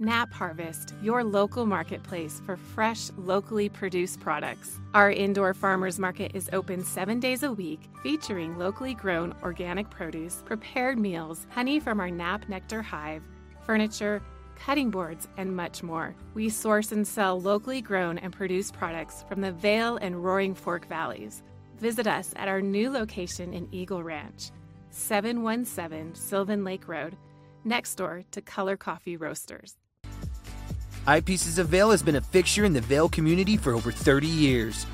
Nap 0.00 0.32
Harvest, 0.32 0.94
your 1.02 1.24
local 1.24 1.66
marketplace 1.66 2.40
for 2.46 2.56
fresh, 2.56 3.10
locally 3.16 3.68
produced 3.68 4.20
products. 4.20 4.78
Our 4.94 5.10
indoor 5.10 5.54
farmers 5.54 5.98
market 5.98 6.30
is 6.34 6.48
open 6.52 6.84
seven 6.84 7.18
days 7.18 7.42
a 7.42 7.50
week, 7.50 7.80
featuring 8.04 8.56
locally 8.58 8.94
grown 8.94 9.34
organic 9.42 9.90
produce, 9.90 10.44
prepared 10.46 11.00
meals, 11.00 11.48
honey 11.50 11.80
from 11.80 11.98
our 11.98 12.12
Nap 12.12 12.48
Nectar 12.48 12.80
hive, 12.80 13.24
furniture, 13.66 14.22
cutting 14.64 14.90
boards, 14.90 15.28
and 15.36 15.54
much 15.54 15.82
more. 15.82 16.14
We 16.34 16.48
source 16.48 16.92
and 16.92 17.06
sell 17.06 17.40
locally 17.40 17.80
grown 17.80 18.18
and 18.18 18.32
produced 18.32 18.74
products 18.74 19.24
from 19.28 19.40
the 19.40 19.52
Vail 19.52 19.96
and 19.96 20.22
Roaring 20.22 20.54
Fork 20.54 20.86
valleys. 20.86 21.42
Visit 21.78 22.06
us 22.06 22.32
at 22.36 22.48
our 22.48 22.60
new 22.60 22.90
location 22.90 23.54
in 23.54 23.68
Eagle 23.72 24.02
Ranch, 24.02 24.50
717 24.90 26.14
Sylvan 26.14 26.64
Lake 26.64 26.88
Road, 26.88 27.16
next 27.64 27.94
door 27.94 28.24
to 28.32 28.40
Color 28.40 28.76
Coffee 28.76 29.16
Roasters. 29.16 29.76
Eyepieces 31.06 31.58
of 31.58 31.68
Vail 31.68 31.90
has 31.90 32.02
been 32.02 32.16
a 32.16 32.20
fixture 32.20 32.64
in 32.64 32.72
the 32.72 32.80
Vail 32.80 33.08
community 33.08 33.56
for 33.56 33.72
over 33.72 33.90
30 33.90 34.26
years. 34.26 34.86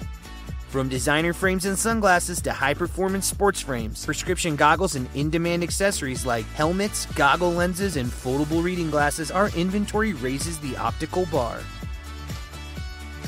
From 0.74 0.88
designer 0.88 1.32
frames 1.32 1.66
and 1.66 1.78
sunglasses 1.78 2.42
to 2.42 2.52
high 2.52 2.74
performance 2.74 3.26
sports 3.26 3.60
frames, 3.60 4.04
prescription 4.04 4.56
goggles, 4.56 4.96
and 4.96 5.08
in 5.14 5.30
demand 5.30 5.62
accessories 5.62 6.26
like 6.26 6.44
helmets, 6.46 7.06
goggle 7.14 7.52
lenses, 7.52 7.96
and 7.96 8.10
foldable 8.10 8.60
reading 8.60 8.90
glasses, 8.90 9.30
our 9.30 9.50
inventory 9.50 10.14
raises 10.14 10.58
the 10.58 10.76
optical 10.76 11.26
bar. 11.26 11.60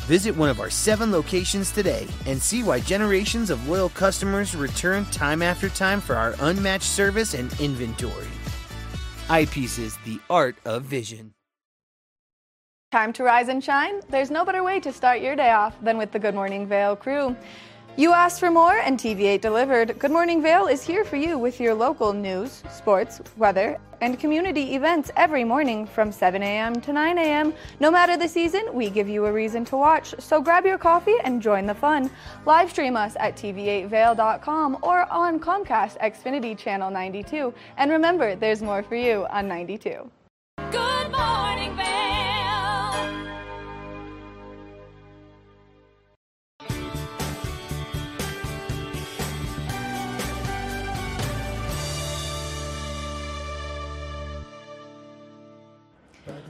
Visit 0.09 0.37
one 0.37 0.49
of 0.49 0.59
our 0.59 0.71
seven 0.71 1.13
locations 1.13 1.71
today 1.71 2.09
and 2.27 2.43
see 2.43 2.65
why 2.65 2.81
generations 2.81 3.51
of 3.51 3.69
loyal 3.69 3.91
customers 3.91 4.57
return 4.57 5.05
time 5.13 5.41
after 5.41 5.69
time 5.69 6.01
for 6.01 6.17
our 6.17 6.35
unmatched 6.41 6.83
service 6.83 7.35
and 7.35 7.61
inventory. 7.61 8.27
Eyepieces, 9.29 10.03
the 10.03 10.19
art 10.29 10.57
of 10.65 10.83
vision. 10.83 11.36
Time 12.97 13.13
to 13.13 13.25
rise 13.25 13.49
and 13.49 13.63
shine? 13.63 14.01
There's 14.09 14.31
no 14.31 14.43
better 14.43 14.65
way 14.65 14.81
to 14.81 14.91
start 14.91 15.21
your 15.21 15.37
day 15.37 15.51
off 15.51 15.79
than 15.83 15.99
with 15.99 16.13
the 16.13 16.19
Good 16.19 16.35
Morning 16.35 16.67
Vail 16.67 16.97
crew. 16.97 17.37
You 17.99 18.15
asked 18.15 18.41
for 18.41 18.51
more, 18.51 18.79
and 18.79 18.99
TV8 18.99 19.43
delivered. 19.43 19.99
Good 19.99 20.11
Morning 20.11 20.41
Vail 20.41 20.67
is 20.67 20.83
here 20.83 21.05
for 21.05 21.17
you 21.17 21.37
with 21.37 21.61
your 21.61 21.75
local 21.75 22.15
news, 22.15 22.63
sports, 22.71 23.21
weather, 23.37 23.79
and 24.01 24.19
community 24.19 24.75
events 24.75 25.11
every 25.15 25.45
morning 25.45 25.85
from 25.85 26.11
7 26.11 26.43
a.m. 26.43 26.81
to 26.81 26.91
9 26.91 27.19
a.m. 27.19 27.53
No 27.81 27.91
matter 27.91 28.17
the 28.17 28.29
season, 28.29 28.65
we 28.73 28.89
give 28.89 29.11
you 29.11 29.27
a 29.27 29.33
reason 29.33 29.67
to 29.67 29.77
watch. 29.77 30.15
So 30.19 30.41
grab 30.41 30.65
your 30.65 30.79
coffee 30.79 31.17
and 31.23 31.43
join 31.43 31.67
the 31.67 31.75
fun. 31.75 32.11
Live 32.47 32.71
stream 32.71 32.97
us 32.97 33.15
at 33.21 33.37
tv8vail.com 33.37 34.79
or 34.81 35.05
on 35.13 35.39
Comcast 35.39 36.01
Xfinity 36.01 36.57
Channel 36.57 36.91
92. 36.91 37.53
And 37.77 37.91
remember, 37.91 38.37
there's 38.37 38.63
more 38.63 38.83
for 38.83 38.97
you 38.97 39.27
on 39.29 39.49
92. 39.49 40.11
Good 40.71 40.96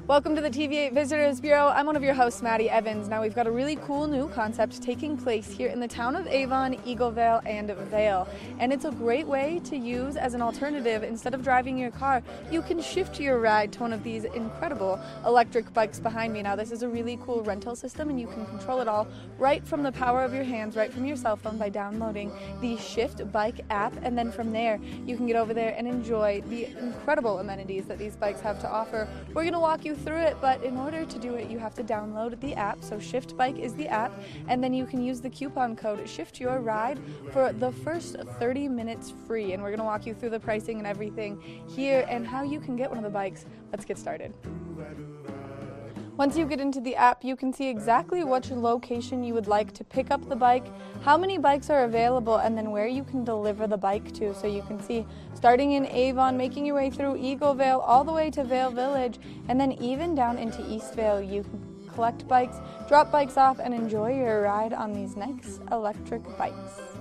Welcome 0.08 0.36
to 0.36 0.40
the 0.40 0.50
TV8 0.50 0.92
Visitors 0.92 1.40
Bureau. 1.40 1.66
I'm 1.66 1.84
one 1.84 1.96
of 1.96 2.02
your 2.04 2.14
hosts, 2.14 2.40
Maddie 2.40 2.70
Evans. 2.70 3.08
Now, 3.08 3.22
we've 3.22 3.34
got 3.34 3.48
a 3.48 3.50
really 3.50 3.74
cool 3.74 4.06
new 4.06 4.28
concept 4.28 4.80
taking 4.80 5.16
place 5.16 5.50
here 5.50 5.68
in 5.68 5.80
the 5.80 5.88
town 5.88 6.14
of 6.14 6.28
Avon, 6.28 6.76
Eagle-Vail, 6.84 7.42
and 7.44 7.72
Vail. 7.90 8.28
And 8.60 8.72
it's 8.72 8.84
a 8.84 8.92
great 8.92 9.26
way 9.26 9.60
to 9.64 9.76
use 9.76 10.14
as 10.16 10.34
an 10.34 10.42
alternative. 10.42 11.02
Instead 11.02 11.34
of 11.34 11.42
driving 11.42 11.76
your 11.76 11.90
car, 11.90 12.22
you 12.52 12.62
can 12.62 12.80
shift 12.80 13.18
your 13.18 13.40
ride 13.40 13.72
to 13.72 13.80
one 13.80 13.92
of 13.92 14.04
these 14.04 14.22
incredible 14.22 15.00
electric 15.26 15.74
bikes 15.74 15.98
behind 15.98 16.32
me. 16.32 16.40
Now, 16.40 16.54
this 16.54 16.70
is 16.70 16.84
a 16.84 16.88
really 16.88 17.18
cool 17.24 17.42
rental 17.42 17.74
system, 17.74 18.08
and 18.08 18.20
you 18.20 18.28
can 18.28 18.46
control 18.46 18.80
it 18.80 18.86
all 18.86 19.08
right 19.40 19.66
from 19.66 19.82
the 19.82 19.90
power 19.90 20.22
of 20.22 20.32
your 20.32 20.44
hands, 20.44 20.76
right 20.76 20.92
from 20.92 21.04
your 21.04 21.16
cell 21.16 21.34
phone 21.34 21.58
by 21.58 21.68
downloading 21.68 22.30
the 22.60 22.76
Shift 22.76 23.32
Bike 23.32 23.58
app. 23.70 23.92
And 24.04 24.16
then 24.16 24.30
from 24.30 24.52
there, 24.52 24.78
you 25.04 25.16
can 25.16 25.26
get 25.26 25.34
over 25.34 25.52
there 25.52 25.74
and 25.76 25.88
enjoy 25.88 26.44
the 26.48 26.66
incredible 26.78 27.40
amenities 27.40 27.86
that 27.86 27.98
these 27.98 28.14
bikes 28.14 28.40
have 28.42 28.60
to 28.60 28.70
offer. 28.70 29.08
We're 29.34 29.42
going 29.42 29.52
to 29.52 29.58
walk 29.58 29.84
you 29.84 29.95
through 29.96 30.18
it, 30.18 30.36
but 30.40 30.62
in 30.62 30.76
order 30.76 31.04
to 31.04 31.18
do 31.18 31.34
it, 31.34 31.50
you 31.50 31.58
have 31.58 31.74
to 31.74 31.84
download 31.84 32.38
the 32.40 32.54
app. 32.54 32.82
So 32.82 32.98
Shift 32.98 33.36
Bike 33.36 33.58
is 33.58 33.74
the 33.74 33.88
app, 33.88 34.12
and 34.48 34.62
then 34.62 34.72
you 34.72 34.86
can 34.86 35.02
use 35.02 35.20
the 35.20 35.30
coupon 35.30 35.76
code 35.76 36.08
Shift 36.08 36.40
Your 36.40 36.60
Ride 36.60 36.98
for 37.32 37.52
the 37.52 37.72
first 37.72 38.16
30 38.38 38.68
minutes 38.68 39.12
free. 39.26 39.52
And 39.52 39.62
we're 39.62 39.70
going 39.70 39.80
to 39.80 39.84
walk 39.84 40.06
you 40.06 40.14
through 40.14 40.30
the 40.30 40.40
pricing 40.40 40.78
and 40.78 40.86
everything 40.86 41.40
here 41.68 42.06
and 42.08 42.26
how 42.26 42.42
you 42.42 42.60
can 42.60 42.76
get 42.76 42.88
one 42.88 42.98
of 42.98 43.04
the 43.04 43.10
bikes. 43.10 43.46
Let's 43.72 43.84
get 43.84 43.98
started. 43.98 44.32
Once 46.16 46.34
you 46.34 46.46
get 46.46 46.62
into 46.62 46.80
the 46.80 46.96
app, 46.96 47.22
you 47.22 47.36
can 47.36 47.52
see 47.52 47.68
exactly 47.68 48.24
which 48.24 48.50
location 48.50 49.22
you 49.22 49.34
would 49.34 49.46
like 49.46 49.72
to 49.72 49.84
pick 49.84 50.10
up 50.10 50.26
the 50.30 50.34
bike, 50.34 50.64
how 51.02 51.18
many 51.18 51.36
bikes 51.36 51.68
are 51.68 51.84
available, 51.84 52.36
and 52.36 52.56
then 52.56 52.70
where 52.70 52.86
you 52.86 53.04
can 53.04 53.22
deliver 53.22 53.66
the 53.66 53.76
bike 53.76 54.14
to. 54.14 54.34
So 54.34 54.46
you 54.46 54.62
can 54.62 54.82
see 54.82 55.06
starting 55.34 55.72
in 55.72 55.84
Avon, 55.84 56.38
making 56.38 56.64
your 56.64 56.74
way 56.74 56.88
through 56.88 57.18
Eagle-Vail, 57.18 57.80
all 57.80 58.02
the 58.02 58.12
way 58.12 58.30
to 58.30 58.44
Vail 58.44 58.70
Village, 58.70 59.18
and 59.48 59.60
then 59.60 59.72
even 59.72 60.14
down 60.14 60.38
into 60.38 60.66
East 60.66 60.94
Vail. 60.94 61.20
You 61.20 61.42
can 61.42 61.90
collect 61.92 62.26
bikes, 62.26 62.56
drop 62.88 63.12
bikes 63.12 63.36
off, 63.36 63.58
and 63.58 63.74
enjoy 63.74 64.16
your 64.16 64.40
ride 64.40 64.72
on 64.72 64.94
these 64.94 65.16
nice 65.16 65.60
electric 65.70 66.22
bikes. 66.38 66.95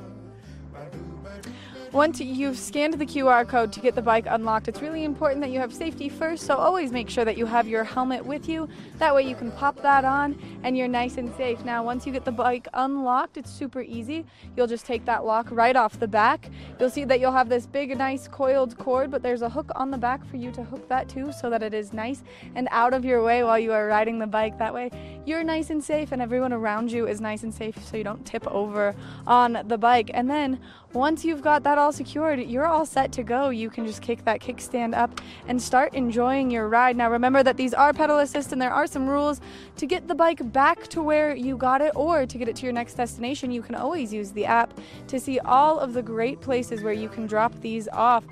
Once 1.96 2.20
you've 2.20 2.60
scanned 2.60 2.94
the 2.96 3.06
QR 3.06 3.48
code 3.48 3.72
to 3.72 3.80
get 3.80 3.96
the 3.96 4.02
bike 4.02 4.26
unlocked, 4.28 4.68
it's 4.68 4.82
really 4.82 5.06
important 5.06 5.40
that 5.40 5.50
you 5.50 5.62
have 5.62 5.74
safety 5.74 6.10
first, 6.10 6.46
so 6.46 6.54
always 6.54 6.92
make 6.92 7.10
sure 7.10 7.24
that 7.24 7.38
you 7.38 7.46
have 7.46 7.70
your 7.70 7.86
helmet 7.86 8.26
with 8.26 8.50
you. 8.50 8.68
That 8.98 9.16
way 9.16 9.24
you 9.24 9.34
can 9.34 9.50
pop 9.50 9.82
that 9.82 10.04
on 10.04 10.38
and 10.64 10.78
you're 10.78 10.90
nice 10.90 11.16
and 11.16 11.34
safe. 11.38 11.64
Now, 11.64 11.86
once 11.86 12.06
you 12.06 12.12
get 12.12 12.26
the 12.26 12.34
bike 12.34 12.68
unlocked, 12.74 13.38
it's 13.38 13.50
super 13.50 13.82
easy. 13.82 14.26
You'll 14.58 14.68
just 14.68 14.86
take 14.86 15.06
that 15.06 15.24
lock 15.24 15.48
right 15.52 15.78
off 15.78 15.98
the 15.98 16.06
back. 16.06 16.50
You'll 16.82 16.90
see 16.90 17.06
that 17.06 17.22
you'll 17.22 17.32
have 17.32 17.48
this 17.48 17.66
big, 17.66 17.98
nice 17.98 18.28
coiled 18.28 18.78
cord, 18.78 19.10
but 19.10 19.24
there's 19.24 19.42
a 19.42 19.48
hook 19.48 19.72
on 19.78 19.90
the 19.90 19.98
back 19.98 20.26
for 20.26 20.36
you 20.36 20.52
to 20.52 20.66
hook 20.66 20.90
that 20.90 21.08
to 21.12 21.32
so 21.32 21.50
that 21.50 21.64
it 21.64 21.74
is 21.74 21.94
nice 21.94 22.24
and 22.56 22.68
out 22.72 22.94
of 22.94 23.06
your 23.06 23.24
way 23.24 23.42
while 23.46 23.58
you 23.58 23.72
are 23.72 23.88
riding 23.88 24.20
the 24.20 24.28
bike. 24.28 24.58
That 24.58 24.74
way 24.74 24.92
you're 25.26 25.46
nice 25.46 25.70
and 25.70 25.82
safe 25.82 26.12
and 26.12 26.22
everyone 26.22 26.52
around 26.52 26.92
you 26.92 27.08
is 27.08 27.22
nice 27.22 27.44
and 27.44 27.54
safe 27.54 27.82
so 27.86 27.96
you 27.96 28.04
don't 28.04 28.26
tip 28.26 28.46
over 28.48 28.94
on 29.26 29.64
the 29.66 29.78
bike. 29.78 30.12
And 30.14 30.30
then 30.30 30.60
once 30.96 31.26
you've 31.26 31.42
got 31.42 31.64
that 31.64 31.78
all 31.78 31.92
secured, 31.92 32.40
you're 32.40 32.66
all 32.66 32.86
set 32.86 33.12
to 33.12 33.24
go. 33.24 33.50
You 33.50 33.70
can 33.70 33.86
just 33.86 34.02
kick 34.02 34.24
that 34.26 34.40
kickstand 34.40 34.96
up 34.96 35.22
and 35.48 35.62
start 35.62 35.94
enjoying 35.94 36.50
your 36.50 36.68
ride. 36.70 36.96
Now, 36.96 37.12
remember 37.12 37.44
that 37.44 37.58
these 37.58 37.74
are 37.74 37.94
pedal 37.94 38.20
assist 38.20 38.52
and 38.54 38.62
there 38.62 38.74
are 38.74 38.88
some 38.88 39.08
rules 39.08 39.42
to 39.76 39.86
get 39.86 40.08
the 40.08 40.16
bike 40.16 40.52
back 40.54 40.88
to 40.88 41.04
where 41.04 41.36
you 41.36 41.58
got 41.58 41.82
it 41.82 41.92
or 41.96 42.26
to 42.26 42.38
get 42.38 42.48
it 42.48 42.56
to 42.58 42.64
your 42.64 42.74
next 42.74 42.96
destination, 42.96 43.52
you 43.52 43.62
can 43.62 43.76
always 43.76 44.14
use 44.14 44.32
the 44.32 44.46
app 44.46 44.74
to 45.08 45.20
see 45.20 45.40
all 45.40 45.80
of 45.80 45.94
the 45.94 46.02
great 46.02 46.40
places 46.42 46.82
where 46.82 46.94
you 46.94 47.10
can 47.10 47.28
drop 47.28 47.54
these 47.62 47.88
off. 47.90 48.24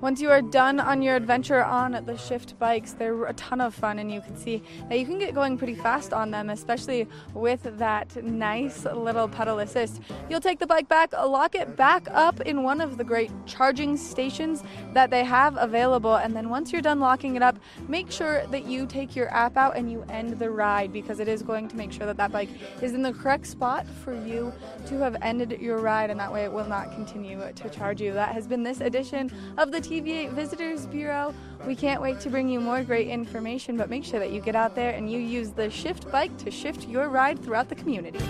Once 0.00 0.18
you 0.18 0.30
are 0.30 0.40
done 0.40 0.80
on 0.80 1.02
your 1.02 1.14
adventure 1.14 1.62
on 1.62 2.02
the 2.06 2.16
Shift 2.16 2.58
bikes, 2.58 2.94
they're 2.94 3.26
a 3.26 3.34
ton 3.34 3.60
of 3.60 3.74
fun, 3.74 3.98
and 3.98 4.10
you 4.10 4.22
can 4.22 4.34
see 4.34 4.62
that 4.88 4.98
you 4.98 5.04
can 5.04 5.18
get 5.18 5.34
going 5.34 5.58
pretty 5.58 5.74
fast 5.74 6.14
on 6.14 6.30
them, 6.30 6.48
especially 6.48 7.06
with 7.34 7.62
that 7.78 8.24
nice 8.24 8.86
little 8.86 9.28
pedal 9.28 9.58
assist. 9.58 10.00
You'll 10.30 10.40
take 10.40 10.58
the 10.58 10.66
bike 10.66 10.88
back, 10.88 11.12
lock 11.12 11.54
it 11.54 11.76
back 11.76 12.08
up 12.12 12.40
in 12.40 12.62
one 12.62 12.80
of 12.80 12.96
the 12.96 13.04
great 13.04 13.30
charging 13.44 13.94
stations 13.98 14.62
that 14.94 15.10
they 15.10 15.22
have 15.22 15.58
available, 15.58 16.14
and 16.14 16.34
then 16.34 16.48
once 16.48 16.72
you're 16.72 16.80
done 16.80 16.98
locking 16.98 17.36
it 17.36 17.42
up, 17.42 17.58
make 17.86 18.10
sure 18.10 18.46
that 18.46 18.64
you 18.64 18.86
take 18.86 19.14
your 19.14 19.28
app 19.34 19.58
out 19.58 19.76
and 19.76 19.92
you 19.92 20.02
end 20.08 20.38
the 20.38 20.48
ride 20.48 20.94
because 20.94 21.20
it 21.20 21.28
is 21.28 21.42
going 21.42 21.68
to 21.68 21.76
make 21.76 21.92
sure 21.92 22.06
that 22.06 22.16
that 22.16 22.32
bike 22.32 22.48
is 22.80 22.94
in 22.94 23.02
the 23.02 23.12
correct 23.12 23.46
spot 23.46 23.86
for 24.02 24.14
you 24.14 24.50
to 24.86 24.98
have 24.98 25.14
ended 25.20 25.60
your 25.60 25.76
ride, 25.76 26.08
and 26.08 26.18
that 26.18 26.32
way 26.32 26.44
it 26.44 26.52
will 26.52 26.66
not 26.66 26.90
continue 26.92 27.38
to 27.54 27.68
charge 27.68 28.00
you. 28.00 28.14
That 28.14 28.32
has 28.32 28.46
been 28.46 28.62
this 28.62 28.80
edition 28.80 29.30
of 29.58 29.70
the 29.70 29.89
TV8 29.90 30.30
Visitors 30.34 30.86
Bureau. 30.86 31.34
We 31.66 31.74
can't 31.74 32.00
wait 32.00 32.20
to 32.20 32.30
bring 32.30 32.48
you 32.48 32.60
more 32.60 32.84
great 32.84 33.08
information, 33.08 33.76
but 33.76 33.90
make 33.90 34.04
sure 34.04 34.20
that 34.20 34.30
you 34.30 34.40
get 34.40 34.54
out 34.54 34.76
there 34.76 34.92
and 34.92 35.10
you 35.10 35.18
use 35.18 35.50
the 35.50 35.68
Shift 35.68 36.08
bike 36.12 36.36
to 36.38 36.50
shift 36.52 36.86
your 36.86 37.08
ride 37.08 37.42
throughout 37.42 37.68
the 37.68 37.74
community. 37.74 38.20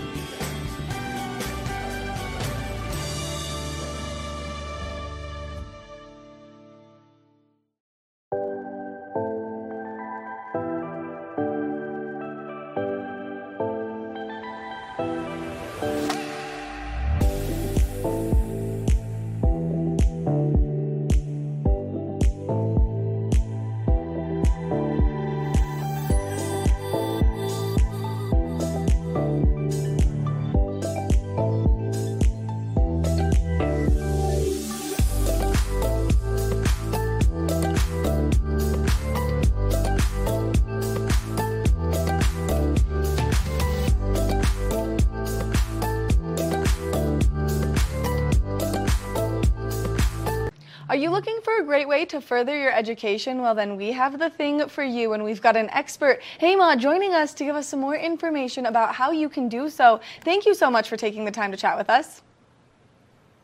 To 52.11 52.21
further 52.21 52.57
your 52.57 52.71
education? 52.71 53.41
Well, 53.41 53.55
then 53.55 53.75
we 53.75 53.91
have 53.91 54.19
the 54.19 54.29
thing 54.29 54.67
for 54.67 54.83
you, 54.83 55.13
and 55.13 55.23
we've 55.23 55.41
got 55.41 55.57
an 55.57 55.69
expert, 55.71 56.21
Hema, 56.39 56.77
joining 56.77 57.13
us 57.13 57.33
to 57.35 57.43
give 57.43 57.55
us 57.55 57.67
some 57.67 57.79
more 57.79 57.95
information 57.95 58.65
about 58.67 58.93
how 58.95 59.11
you 59.11 59.29
can 59.29 59.49
do 59.49 59.69
so. 59.69 59.99
Thank 60.23 60.45
you 60.45 60.53
so 60.53 60.69
much 60.69 60.87
for 60.89 60.97
taking 60.97 61.25
the 61.25 61.31
time 61.31 61.51
to 61.51 61.57
chat 61.57 61.77
with 61.77 61.89
us. 61.89 62.21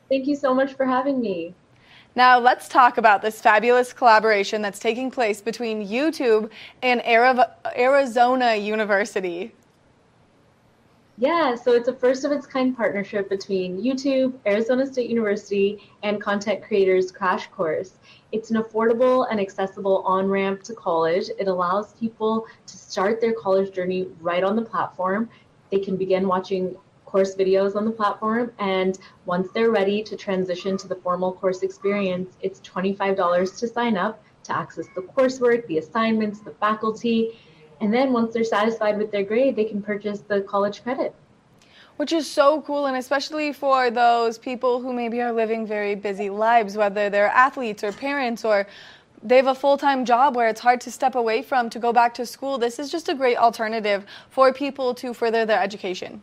Thank 0.09 0.27
you 0.27 0.35
so 0.35 0.53
much 0.53 0.73
for 0.73 0.85
having 0.85 1.19
me. 1.19 1.53
Now, 2.15 2.39
let's 2.39 2.67
talk 2.67 2.97
about 2.97 3.21
this 3.21 3.41
fabulous 3.41 3.93
collaboration 3.93 4.61
that's 4.61 4.79
taking 4.79 5.11
place 5.11 5.39
between 5.39 5.87
YouTube 5.87 6.49
and 6.81 7.05
Arizona 7.05 8.55
University. 8.55 9.53
Yeah, 11.19 11.55
so 11.55 11.71
it's 11.71 11.87
a 11.87 11.93
first 11.93 12.25
of 12.25 12.31
its 12.31 12.45
kind 12.45 12.77
partnership 12.77 13.27
between 13.27 13.81
YouTube, 13.81 14.33
Arizona 14.45 14.85
State 14.85 15.09
University, 15.09 15.91
and 16.03 16.21
Content 16.21 16.63
Creators 16.63 17.11
Crash 17.11 17.47
Course. 17.47 17.93
It's 18.31 18.51
an 18.51 18.61
affordable 18.61 19.25
and 19.29 19.39
accessible 19.39 20.03
on 20.05 20.27
ramp 20.27 20.63
to 20.63 20.73
college. 20.73 21.29
It 21.39 21.47
allows 21.47 21.93
people 21.93 22.45
to 22.65 22.77
start 22.77 23.21
their 23.21 23.33
college 23.33 23.73
journey 23.73 24.07
right 24.19 24.43
on 24.43 24.55
the 24.55 24.61
platform. 24.61 25.29
They 25.71 25.79
can 25.79 25.95
begin 25.95 26.27
watching 26.27 26.75
course 27.05 27.35
videos 27.35 27.75
on 27.75 27.85
the 27.85 27.91
platform, 27.91 28.51
and 28.59 28.99
once 29.25 29.47
they're 29.53 29.71
ready 29.71 30.03
to 30.03 30.17
transition 30.17 30.75
to 30.77 30.87
the 30.89 30.95
formal 30.95 31.31
course 31.31 31.63
experience, 31.63 32.35
it's 32.41 32.59
$25 32.59 33.59
to 33.59 33.67
sign 33.67 33.95
up 33.95 34.21
to 34.43 34.55
access 34.55 34.87
the 34.93 35.01
coursework, 35.01 35.65
the 35.67 35.77
assignments, 35.77 36.41
the 36.41 36.51
faculty, 36.51 37.39
and 37.79 37.93
then 37.93 38.11
once 38.11 38.33
they're 38.33 38.43
satisfied 38.43 38.97
with 38.97 39.11
their 39.11 39.23
grade, 39.23 39.55
they 39.55 39.63
can 39.63 39.81
purchase 39.81 40.19
the 40.19 40.41
college 40.41 40.83
credit. 40.83 41.15
Which 41.97 42.13
is 42.13 42.29
so 42.29 42.61
cool, 42.61 42.85
and 42.85 42.95
especially 42.95 43.51
for 43.51 43.89
those 43.89 44.37
people 44.37 44.79
who 44.79 44.93
maybe 44.93 45.21
are 45.21 45.31
living 45.31 45.65
very 45.65 45.95
busy 45.95 46.29
lives, 46.29 46.77
whether 46.77 47.09
they're 47.09 47.29
athletes 47.29 47.83
or 47.83 47.91
parents 47.91 48.45
or 48.45 48.67
they 49.23 49.37
have 49.37 49.47
a 49.47 49.55
full 49.55 49.77
time 49.77 50.05
job 50.05 50.35
where 50.35 50.47
it's 50.47 50.61
hard 50.61 50.79
to 50.81 50.91
step 50.91 51.15
away 51.15 51.41
from 51.41 51.69
to 51.71 51.79
go 51.79 51.91
back 51.91 52.13
to 52.15 52.25
school. 52.25 52.57
This 52.57 52.77
is 52.79 52.91
just 52.91 53.09
a 53.09 53.15
great 53.15 53.37
alternative 53.37 54.05
for 54.29 54.53
people 54.53 54.93
to 54.95 55.13
further 55.13 55.45
their 55.45 55.59
education. 55.59 56.21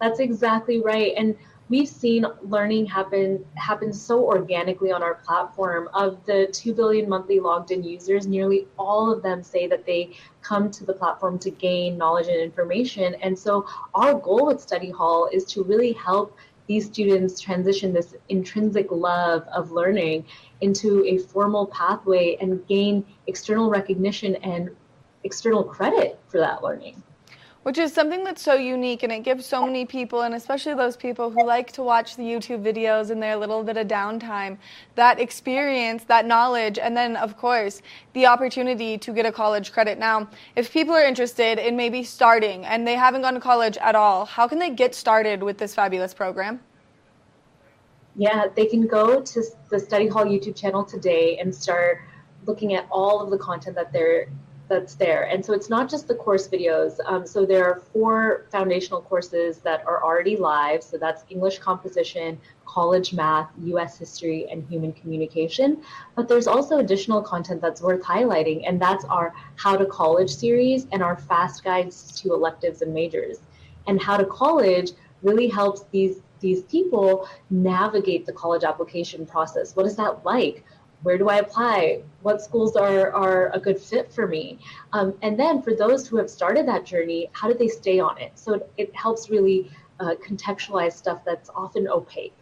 That's 0.00 0.20
exactly 0.20 0.80
right. 0.80 1.14
And 1.16 1.34
we've 1.68 1.88
seen 1.88 2.26
learning 2.42 2.86
happen 2.86 3.44
happen 3.54 3.92
so 3.92 4.24
organically 4.24 4.92
on 4.92 5.02
our 5.02 5.14
platform. 5.14 5.88
Of 5.94 6.24
the 6.24 6.48
2 6.52 6.74
billion 6.74 7.08
monthly 7.08 7.40
logged 7.40 7.70
in 7.70 7.82
users, 7.82 8.26
nearly 8.26 8.66
all 8.78 9.12
of 9.12 9.22
them 9.22 9.42
say 9.42 9.66
that 9.66 9.84
they 9.86 10.12
come 10.42 10.70
to 10.72 10.84
the 10.84 10.92
platform 10.92 11.38
to 11.40 11.50
gain 11.50 11.96
knowledge 11.96 12.28
and 12.28 12.40
information. 12.40 13.14
And 13.16 13.38
so 13.38 13.66
our 13.94 14.14
goal 14.14 14.46
with 14.46 14.60
Study 14.60 14.90
Hall 14.90 15.28
is 15.32 15.44
to 15.46 15.64
really 15.64 15.92
help 15.92 16.36
these 16.66 16.86
students 16.86 17.40
transition 17.40 17.92
this 17.92 18.14
intrinsic 18.28 18.90
love 18.90 19.46
of 19.54 19.70
learning 19.70 20.24
into 20.60 21.04
a 21.06 21.18
formal 21.18 21.66
pathway 21.66 22.36
and 22.40 22.66
gain 22.66 23.04
external 23.28 23.70
recognition 23.70 24.34
and 24.36 24.70
external 25.22 25.62
credit 25.62 26.18
for 26.28 26.38
that 26.38 26.62
learning 26.62 27.02
which 27.66 27.78
is 27.78 27.92
something 27.92 28.22
that's 28.22 28.42
so 28.42 28.54
unique 28.54 29.02
and 29.02 29.10
it 29.10 29.24
gives 29.24 29.44
so 29.44 29.66
many 29.66 29.84
people 29.84 30.22
and 30.22 30.36
especially 30.36 30.72
those 30.72 30.96
people 30.96 31.30
who 31.30 31.44
like 31.44 31.72
to 31.72 31.82
watch 31.82 32.14
the 32.14 32.22
youtube 32.22 32.62
videos 32.62 33.10
in 33.10 33.18
their 33.18 33.34
little 33.34 33.64
bit 33.64 33.76
of 33.76 33.88
downtime 33.88 34.56
that 34.94 35.18
experience 35.18 36.04
that 36.04 36.26
knowledge 36.26 36.78
and 36.78 36.96
then 36.96 37.16
of 37.16 37.36
course 37.36 37.82
the 38.12 38.24
opportunity 38.24 38.96
to 38.96 39.12
get 39.12 39.26
a 39.26 39.32
college 39.32 39.72
credit. 39.72 39.98
Now 39.98 40.28
if 40.54 40.72
people 40.72 40.94
are 40.94 41.04
interested 41.04 41.58
in 41.58 41.76
maybe 41.76 42.04
starting 42.04 42.64
and 42.64 42.86
they 42.86 42.94
haven't 42.94 43.22
gone 43.22 43.34
to 43.34 43.40
college 43.40 43.76
at 43.78 43.96
all 43.96 44.26
how 44.26 44.46
can 44.46 44.60
they 44.60 44.70
get 44.70 44.94
started 44.94 45.42
with 45.42 45.58
this 45.58 45.74
fabulous 45.74 46.14
program? 46.14 46.60
Yeah 48.14 48.46
they 48.54 48.66
can 48.66 48.86
go 48.86 49.20
to 49.20 49.42
the 49.70 49.80
study 49.80 50.06
hall 50.06 50.24
youtube 50.24 50.54
channel 50.54 50.84
today 50.84 51.38
and 51.38 51.52
start 51.52 51.98
looking 52.46 52.74
at 52.74 52.86
all 52.92 53.20
of 53.20 53.30
the 53.30 53.38
content 53.38 53.74
that 53.74 53.92
they're 53.92 54.28
that's 54.68 54.94
there. 54.94 55.24
And 55.24 55.44
so 55.44 55.52
it's 55.52 55.68
not 55.68 55.88
just 55.88 56.08
the 56.08 56.14
course 56.14 56.48
videos. 56.48 56.98
Um, 57.06 57.26
so 57.26 57.46
there 57.46 57.64
are 57.64 57.80
four 57.92 58.46
foundational 58.50 59.00
courses 59.00 59.58
that 59.58 59.86
are 59.86 60.02
already 60.02 60.36
live. 60.36 60.82
So 60.82 60.98
that's 60.98 61.24
English 61.28 61.58
composition, 61.58 62.38
college 62.64 63.12
math, 63.12 63.50
US 63.64 63.98
history, 63.98 64.46
and 64.50 64.66
human 64.68 64.92
communication. 64.92 65.82
But 66.14 66.28
there's 66.28 66.46
also 66.46 66.78
additional 66.78 67.22
content 67.22 67.60
that's 67.60 67.80
worth 67.80 68.02
highlighting, 68.02 68.64
and 68.66 68.80
that's 68.80 69.04
our 69.04 69.34
How 69.56 69.76
to 69.76 69.86
College 69.86 70.30
series 70.30 70.86
and 70.92 71.02
our 71.02 71.16
fast 71.16 71.62
guides 71.64 72.20
to 72.20 72.34
electives 72.34 72.82
and 72.82 72.92
majors. 72.92 73.38
And 73.86 74.02
How 74.02 74.16
to 74.16 74.26
College 74.26 74.92
really 75.22 75.48
helps 75.48 75.84
these 75.92 76.20
these 76.40 76.62
people 76.64 77.26
navigate 77.48 78.26
the 78.26 78.32
college 78.32 78.62
application 78.62 79.24
process. 79.24 79.74
What 79.74 79.86
is 79.86 79.96
that 79.96 80.24
like? 80.24 80.64
Where 81.06 81.16
do 81.16 81.28
I 81.28 81.36
apply? 81.36 82.02
What 82.22 82.42
schools 82.42 82.74
are, 82.74 83.12
are 83.12 83.50
a 83.54 83.60
good 83.60 83.80
fit 83.80 84.12
for 84.12 84.26
me? 84.26 84.58
Um, 84.92 85.14
and 85.22 85.38
then 85.38 85.62
for 85.62 85.72
those 85.72 86.08
who 86.08 86.16
have 86.16 86.28
started 86.28 86.66
that 86.66 86.84
journey, 86.84 87.30
how 87.30 87.46
do 87.46 87.54
they 87.54 87.68
stay 87.68 88.00
on 88.00 88.18
it? 88.20 88.32
So 88.34 88.54
it, 88.54 88.72
it 88.76 88.96
helps 88.96 89.30
really 89.30 89.70
uh, 90.00 90.16
contextualize 90.16 90.94
stuff 90.94 91.20
that's 91.24 91.48
often 91.54 91.86
opaque. 91.86 92.34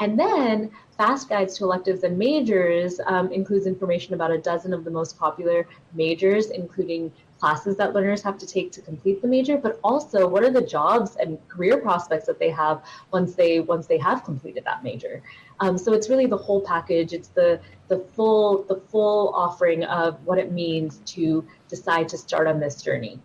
And 0.00 0.18
then 0.18 0.70
Fast 0.98 1.30
Guides 1.30 1.56
to 1.56 1.64
Electives 1.64 2.04
and 2.04 2.18
Majors 2.18 3.00
um, 3.06 3.32
includes 3.32 3.66
information 3.66 4.12
about 4.12 4.30
a 4.30 4.38
dozen 4.38 4.74
of 4.74 4.84
the 4.84 4.90
most 4.90 5.18
popular 5.18 5.66
majors, 5.94 6.50
including 6.50 7.10
classes 7.38 7.76
that 7.76 7.94
learners 7.94 8.22
have 8.22 8.36
to 8.36 8.46
take 8.46 8.70
to 8.72 8.82
complete 8.82 9.22
the 9.22 9.28
major, 9.28 9.56
but 9.56 9.80
also 9.82 10.28
what 10.28 10.42
are 10.42 10.50
the 10.50 10.60
jobs 10.60 11.16
and 11.16 11.38
career 11.48 11.78
prospects 11.78 12.26
that 12.26 12.38
they 12.38 12.50
have 12.50 12.84
once 13.12 13.34
they 13.34 13.60
once 13.60 13.86
they 13.86 13.96
have 13.96 14.24
completed 14.24 14.62
that 14.64 14.84
major. 14.84 15.22
Um, 15.60 15.76
so 15.76 15.92
it's 15.92 16.08
really 16.08 16.26
the 16.26 16.36
whole 16.36 16.60
package. 16.60 17.12
It's 17.12 17.28
the 17.28 17.60
the 17.88 17.98
full 17.98 18.64
the 18.64 18.80
full 18.90 19.32
offering 19.34 19.84
of 19.84 20.18
what 20.24 20.38
it 20.38 20.52
means 20.52 21.00
to 21.06 21.46
decide 21.68 22.08
to 22.10 22.18
start 22.18 22.46
on 22.46 22.60
this 22.60 22.82
journey 22.82 23.20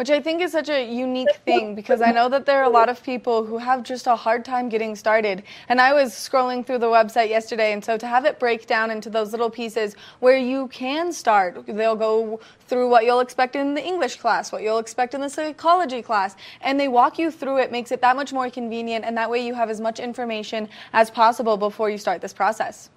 which 0.00 0.08
I 0.08 0.18
think 0.18 0.40
is 0.40 0.52
such 0.52 0.70
a 0.70 0.82
unique 0.82 1.36
thing 1.44 1.74
because 1.74 2.00
I 2.00 2.10
know 2.10 2.30
that 2.30 2.46
there 2.46 2.58
are 2.60 2.64
a 2.64 2.70
lot 2.70 2.88
of 2.88 3.02
people 3.02 3.44
who 3.44 3.58
have 3.58 3.82
just 3.82 4.06
a 4.06 4.16
hard 4.16 4.46
time 4.46 4.70
getting 4.70 4.96
started. 4.96 5.42
And 5.68 5.78
I 5.78 5.92
was 5.92 6.14
scrolling 6.14 6.64
through 6.64 6.78
the 6.78 6.86
website 6.86 7.28
yesterday, 7.28 7.74
and 7.74 7.84
so 7.84 7.98
to 7.98 8.06
have 8.06 8.24
it 8.24 8.38
break 8.38 8.66
down 8.66 8.90
into 8.90 9.10
those 9.10 9.32
little 9.32 9.50
pieces 9.50 9.96
where 10.20 10.38
you 10.38 10.68
can 10.68 11.12
start, 11.12 11.66
they'll 11.66 11.96
go 11.96 12.40
through 12.60 12.88
what 12.88 13.04
you'll 13.04 13.20
expect 13.20 13.56
in 13.56 13.74
the 13.74 13.84
English 13.84 14.16
class, 14.16 14.50
what 14.50 14.62
you'll 14.62 14.78
expect 14.78 15.12
in 15.12 15.20
the 15.20 15.28
psychology 15.28 16.00
class, 16.00 16.34
and 16.62 16.80
they 16.80 16.88
walk 16.88 17.18
you 17.18 17.30
through 17.30 17.58
it, 17.58 17.70
makes 17.70 17.92
it 17.92 18.00
that 18.00 18.16
much 18.16 18.32
more 18.32 18.48
convenient, 18.48 19.04
and 19.04 19.14
that 19.18 19.28
way 19.28 19.46
you 19.46 19.52
have 19.52 19.68
as 19.68 19.82
much 19.82 20.00
information 20.00 20.66
as 20.94 21.10
possible 21.10 21.58
before 21.58 21.90
you 21.90 21.98
start 21.98 22.22
this 22.22 22.32
process. 22.32 22.88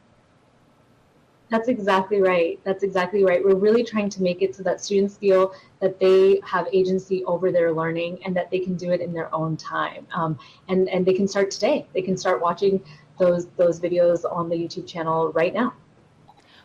That's 1.54 1.68
exactly 1.68 2.20
right. 2.20 2.60
That's 2.64 2.82
exactly 2.82 3.24
right. 3.24 3.46
We're 3.46 3.54
really 3.54 3.84
trying 3.84 4.10
to 4.10 4.24
make 4.24 4.42
it 4.42 4.56
so 4.56 4.64
that 4.64 4.82
students 4.82 5.18
feel 5.18 5.54
that 5.82 6.00
they 6.00 6.42
have 6.44 6.68
agency 6.74 7.24
over 7.26 7.52
their 7.52 7.72
learning 7.72 8.18
and 8.26 8.36
that 8.36 8.50
they 8.50 8.58
can 8.58 8.76
do 8.76 8.90
it 8.90 9.02
in 9.02 9.14
their 9.14 9.32
own 9.36 9.56
time. 9.56 10.08
Um, 10.16 10.40
and 10.68 10.90
and 10.90 11.06
they 11.06 11.14
can 11.14 11.28
start 11.28 11.52
today. 11.52 11.86
They 11.94 12.02
can 12.02 12.18
start 12.18 12.42
watching 12.42 12.84
those 13.20 13.46
those 13.56 13.80
videos 13.80 14.26
on 14.26 14.50
the 14.50 14.56
YouTube 14.56 14.88
channel 14.88 15.32
right 15.34 15.54
now. 15.54 15.76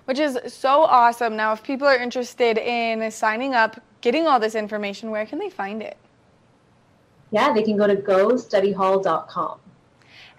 Which 0.06 0.18
is 0.18 0.38
so 0.46 0.84
awesome. 0.84 1.36
Now, 1.36 1.52
if 1.52 1.62
people 1.62 1.86
are 1.86 1.98
interested 1.98 2.56
in 2.56 3.10
signing 3.10 3.52
up, 3.52 3.78
getting 4.00 4.26
all 4.26 4.40
this 4.40 4.54
information, 4.54 5.10
where 5.10 5.26
can 5.26 5.38
they 5.38 5.50
find 5.50 5.82
it? 5.82 5.98
Yeah, 7.30 7.52
they 7.52 7.62
can 7.62 7.76
go 7.76 7.86
to 7.86 7.96
gostudyhall.com. 7.96 9.60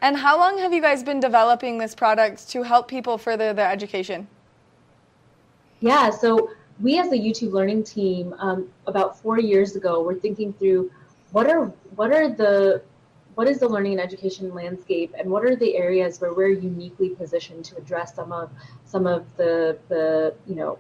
And 0.02 0.18
how 0.18 0.40
long 0.40 0.58
have 0.58 0.74
you 0.74 0.82
guys 0.82 1.04
been 1.04 1.20
developing 1.20 1.78
this 1.78 1.94
product 1.94 2.50
to 2.50 2.64
help 2.64 2.88
people 2.88 3.20
further 3.20 3.54
their 3.54 3.70
education? 3.70 4.28
Yeah, 5.82 6.10
so 6.10 6.50
we 6.82 7.00
as 7.00 7.12
a 7.12 7.18
YouTube 7.18 7.52
learning 7.52 7.84
team, 7.84 8.34
um, 8.40 8.70
about 8.88 9.20
four 9.20 9.40
years 9.40 9.76
ago, 9.76 10.02
were 10.02 10.16
thinking 10.16 10.54
through 10.54 10.92
what 11.32 11.50
are 11.50 11.66
what 11.96 12.12
are 12.12 12.30
the 12.30 12.82
what 13.36 13.48
is 13.48 13.60
the 13.60 13.70
learning 13.70 13.94
and 13.94 14.02
education 14.02 14.54
landscape, 14.54 15.14
and 15.18 15.30
what 15.30 15.46
are 15.46 15.56
the 15.56 15.78
areas 15.78 16.20
where 16.20 16.34
we're 16.34 16.50
uniquely 16.50 17.10
positioned 17.10 17.64
to 17.66 17.78
address 17.78 18.16
some 18.16 18.32
of 18.32 18.50
some 18.86 19.08
of 19.08 19.26
the 19.38 19.78
the 19.88 20.36
you 20.48 20.56
know 20.56 20.78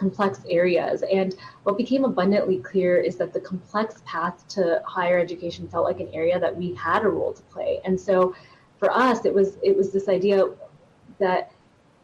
complex 0.00 0.40
areas. 0.48 1.02
And 1.02 1.36
what 1.64 1.76
became 1.76 2.04
abundantly 2.04 2.58
clear 2.58 2.98
is 2.98 3.16
that 3.16 3.32
the 3.34 3.40
complex 3.40 4.02
path 4.06 4.48
to 4.48 4.82
higher 4.86 5.18
education 5.18 5.68
felt 5.68 5.84
like 5.84 6.00
an 6.00 6.08
area 6.12 6.40
that 6.40 6.56
we 6.56 6.74
had 6.74 7.02
a 7.04 7.08
role 7.08 7.34
to 7.34 7.42
play. 7.42 7.80
And 7.84 8.00
so 8.00 8.34
for 8.78 8.90
us, 8.90 9.26
it 9.26 9.34
was 9.34 9.58
it 9.62 9.76
was 9.76 9.92
this 9.92 10.08
idea 10.08 10.48
that 11.18 11.52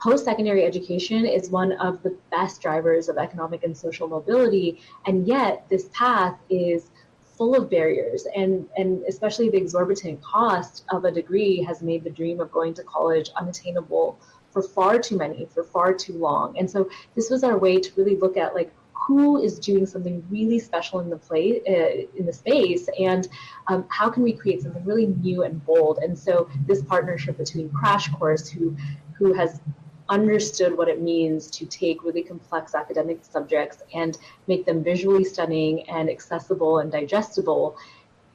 post-secondary 0.06 0.62
education 0.64 1.26
is 1.26 1.50
one 1.50 1.72
of 1.72 2.00
the 2.04 2.16
best 2.30 2.62
drivers 2.62 3.08
of 3.08 3.18
economic 3.18 3.64
and 3.64 3.76
social 3.76 4.06
mobility 4.06 4.80
and 5.06 5.26
yet 5.26 5.66
this 5.68 5.88
path 5.92 6.38
is 6.48 6.90
full 7.36 7.56
of 7.56 7.68
barriers 7.68 8.24
and 8.36 8.68
and 8.76 9.02
especially 9.08 9.48
the 9.48 9.56
exorbitant 9.56 10.22
cost 10.22 10.84
of 10.90 11.04
a 11.04 11.10
degree 11.10 11.60
has 11.60 11.82
made 11.82 12.04
the 12.04 12.10
dream 12.10 12.40
of 12.40 12.52
going 12.52 12.72
to 12.72 12.84
college 12.84 13.30
unattainable 13.36 14.16
for 14.52 14.62
far 14.62 14.98
too 14.98 15.18
many 15.18 15.44
for 15.52 15.64
far 15.64 15.92
too 15.92 16.14
long. 16.14 16.56
And 16.56 16.70
so 16.70 16.88
this 17.14 17.28
was 17.28 17.44
our 17.44 17.58
way 17.58 17.78
to 17.78 17.90
really 17.96 18.16
look 18.16 18.36
at 18.36 18.54
like 18.54 18.72
who 18.92 19.42
is 19.42 19.58
doing 19.58 19.86
something 19.86 20.24
really 20.30 20.58
special 20.58 21.00
in 21.00 21.10
the 21.10 21.18
play 21.18 21.60
uh, 21.68 22.18
in 22.18 22.24
the 22.26 22.32
space 22.32 22.88
and 22.98 23.28
um, 23.66 23.84
how 23.88 24.08
can 24.08 24.22
we 24.22 24.32
create 24.32 24.62
something 24.62 24.84
really 24.84 25.08
new 25.08 25.42
and 25.42 25.64
bold? 25.66 25.98
And 25.98 26.18
so 26.18 26.48
this 26.66 26.80
partnership 26.82 27.36
between 27.36 27.68
crash 27.70 28.08
course 28.12 28.48
who 28.48 28.76
who 29.18 29.34
has 29.34 29.60
understood 30.08 30.76
what 30.76 30.88
it 30.88 31.00
means 31.00 31.50
to 31.50 31.66
take 31.66 32.02
really 32.04 32.22
complex 32.22 32.74
academic 32.74 33.20
subjects 33.22 33.82
and 33.94 34.18
make 34.46 34.64
them 34.64 34.82
visually 34.82 35.24
stunning 35.24 35.88
and 35.88 36.08
accessible 36.08 36.78
and 36.78 36.92
digestible, 36.92 37.76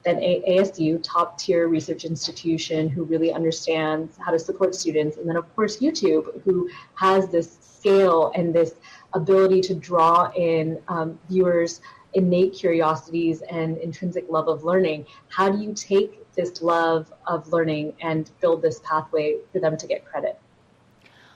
then 0.04 0.16
ASU, 0.16 1.00
top 1.02 1.38
tier 1.38 1.68
research 1.68 2.04
institution 2.04 2.88
who 2.88 3.04
really 3.04 3.32
understands 3.32 4.16
how 4.18 4.32
to 4.32 4.38
support 4.38 4.74
students, 4.74 5.16
and 5.16 5.28
then 5.28 5.36
of 5.36 5.54
course 5.54 5.78
YouTube, 5.78 6.42
who 6.42 6.68
has 6.94 7.28
this 7.28 7.58
scale 7.60 8.32
and 8.34 8.54
this 8.54 8.74
ability 9.14 9.60
to 9.60 9.74
draw 9.74 10.30
in 10.36 10.80
um, 10.88 11.18
viewers' 11.28 11.80
innate 12.14 12.52
curiosities 12.52 13.42
and 13.42 13.78
intrinsic 13.78 14.26
love 14.28 14.48
of 14.48 14.64
learning. 14.64 15.06
How 15.28 15.50
do 15.50 15.62
you 15.62 15.72
take 15.72 16.32
this 16.34 16.62
love 16.62 17.12
of 17.26 17.50
learning 17.52 17.94
and 18.00 18.30
build 18.40 18.62
this 18.62 18.80
pathway 18.84 19.36
for 19.52 19.60
them 19.60 19.76
to 19.76 19.86
get 19.86 20.04
credit? 20.04 20.41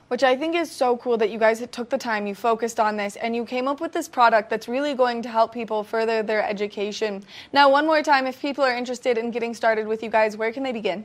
Which 0.09 0.23
I 0.23 0.37
think 0.37 0.55
is 0.55 0.71
so 0.71 0.97
cool 0.97 1.17
that 1.19 1.31
you 1.31 1.39
guys 1.39 1.67
took 1.73 1.91
the 1.91 1.99
time, 1.99 2.27
you 2.27 2.35
focused 2.35 2.79
on 2.79 2.97
this, 2.97 3.17
and 3.17 3.35
you 3.35 3.45
came 3.45 3.67
up 3.67 3.81
with 3.81 3.93
this 3.93 4.09
product 4.09 4.51
that's 4.51 4.69
really 4.69 4.95
going 4.95 5.21
to 5.23 5.29
help 5.29 5.53
people 5.53 5.83
further 5.83 6.23
their 6.23 6.45
education. 6.45 7.25
Now, 7.53 7.71
one 7.71 7.87
more 7.87 8.03
time, 8.03 8.27
if 8.27 8.41
people 8.41 8.63
are 8.63 8.77
interested 8.77 9.19
in 9.19 9.31
getting 9.31 9.53
started 9.53 9.87
with 9.87 10.03
you 10.03 10.11
guys, 10.11 10.37
where 10.37 10.53
can 10.53 10.63
they 10.63 10.73
begin? 10.73 11.05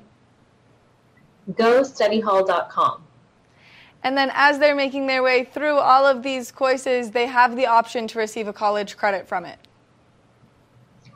GoStudyHall.com. 1.53 3.03
And 4.03 4.17
then, 4.17 4.31
as 4.33 4.59
they're 4.59 4.75
making 4.75 5.07
their 5.07 5.23
way 5.23 5.43
through 5.43 5.77
all 5.77 6.05
of 6.05 6.23
these 6.23 6.51
courses, 6.51 7.11
they 7.11 7.27
have 7.27 7.55
the 7.55 7.67
option 7.67 8.07
to 8.07 8.19
receive 8.19 8.47
a 8.47 8.53
college 8.53 8.97
credit 8.97 9.27
from 9.27 9.45
it. 9.45 9.59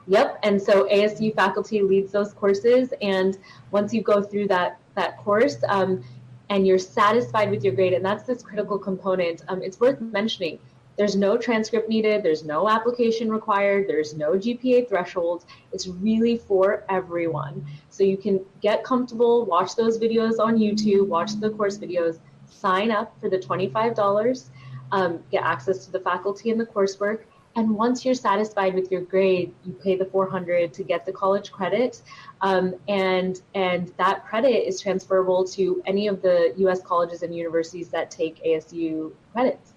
Yep, 0.07 0.39
and 0.43 0.61
so 0.61 0.87
ASU 0.87 1.33
faculty 1.33 1.81
leads 1.81 2.11
those 2.11 2.31
courses, 2.33 2.93
and 3.01 3.39
once 3.71 3.91
you 3.91 4.03
go 4.03 4.21
through 4.21 4.47
that 4.49 4.79
that 4.93 5.17
course, 5.17 5.57
um, 5.67 6.03
and 6.49 6.65
you're 6.67 6.79
satisfied 6.79 7.49
with 7.49 7.63
your 7.63 7.73
grade, 7.73 7.93
and 7.93 8.05
that's 8.05 8.23
this 8.23 8.43
critical 8.43 8.77
component, 8.77 9.43
um, 9.47 9.61
it's 9.61 9.79
worth 9.79 9.99
mentioning. 9.99 10.59
There's 10.97 11.15
no 11.15 11.37
transcript 11.37 11.89
needed, 11.89 12.23
there's 12.23 12.45
no 12.45 12.69
application 12.69 13.29
required, 13.29 13.85
there's 13.87 14.15
no 14.15 14.31
GPA 14.33 14.87
threshold. 14.87 15.45
It's 15.73 15.87
really 15.87 16.37
for 16.37 16.85
everyone. 16.87 17.65
So 17.89 18.03
you 18.03 18.15
can 18.15 18.45
get 18.61 18.83
comfortable, 18.83 19.45
watch 19.45 19.75
those 19.75 19.99
videos 19.99 20.39
on 20.39 20.57
YouTube, 20.57 21.07
watch 21.07 21.37
the 21.39 21.49
course 21.49 21.77
videos, 21.77 22.19
sign 22.45 22.91
up 22.91 23.19
for 23.19 23.29
the 23.29 23.37
$25, 23.37 24.49
um, 24.91 25.21
get 25.31 25.43
access 25.43 25.85
to 25.85 25.91
the 25.91 25.99
faculty 25.99 26.49
and 26.51 26.59
the 26.59 26.65
coursework, 26.65 27.23
and 27.55 27.69
once 27.69 28.03
you're 28.03 28.13
satisfied 28.13 28.73
with 28.75 28.91
your 28.91 29.01
grade, 29.01 29.53
you 29.63 29.73
pay 29.73 29.95
the 29.95 30.05
400 30.05 30.73
to 30.73 30.83
get 30.83 31.05
the 31.05 31.13
college 31.13 31.51
credit, 31.51 32.01
um, 32.41 32.75
and 32.87 33.41
and 33.53 33.93
that 33.97 34.25
credit 34.25 34.67
is 34.67 34.81
transferable 34.81 35.45
to 35.45 35.81
any 35.85 36.07
of 36.07 36.21
the 36.21 36.53
U.S. 36.57 36.81
colleges 36.81 37.23
and 37.23 37.33
universities 37.33 37.87
that 37.89 38.11
take 38.11 38.43
ASU 38.43 39.13
credits. 39.31 39.71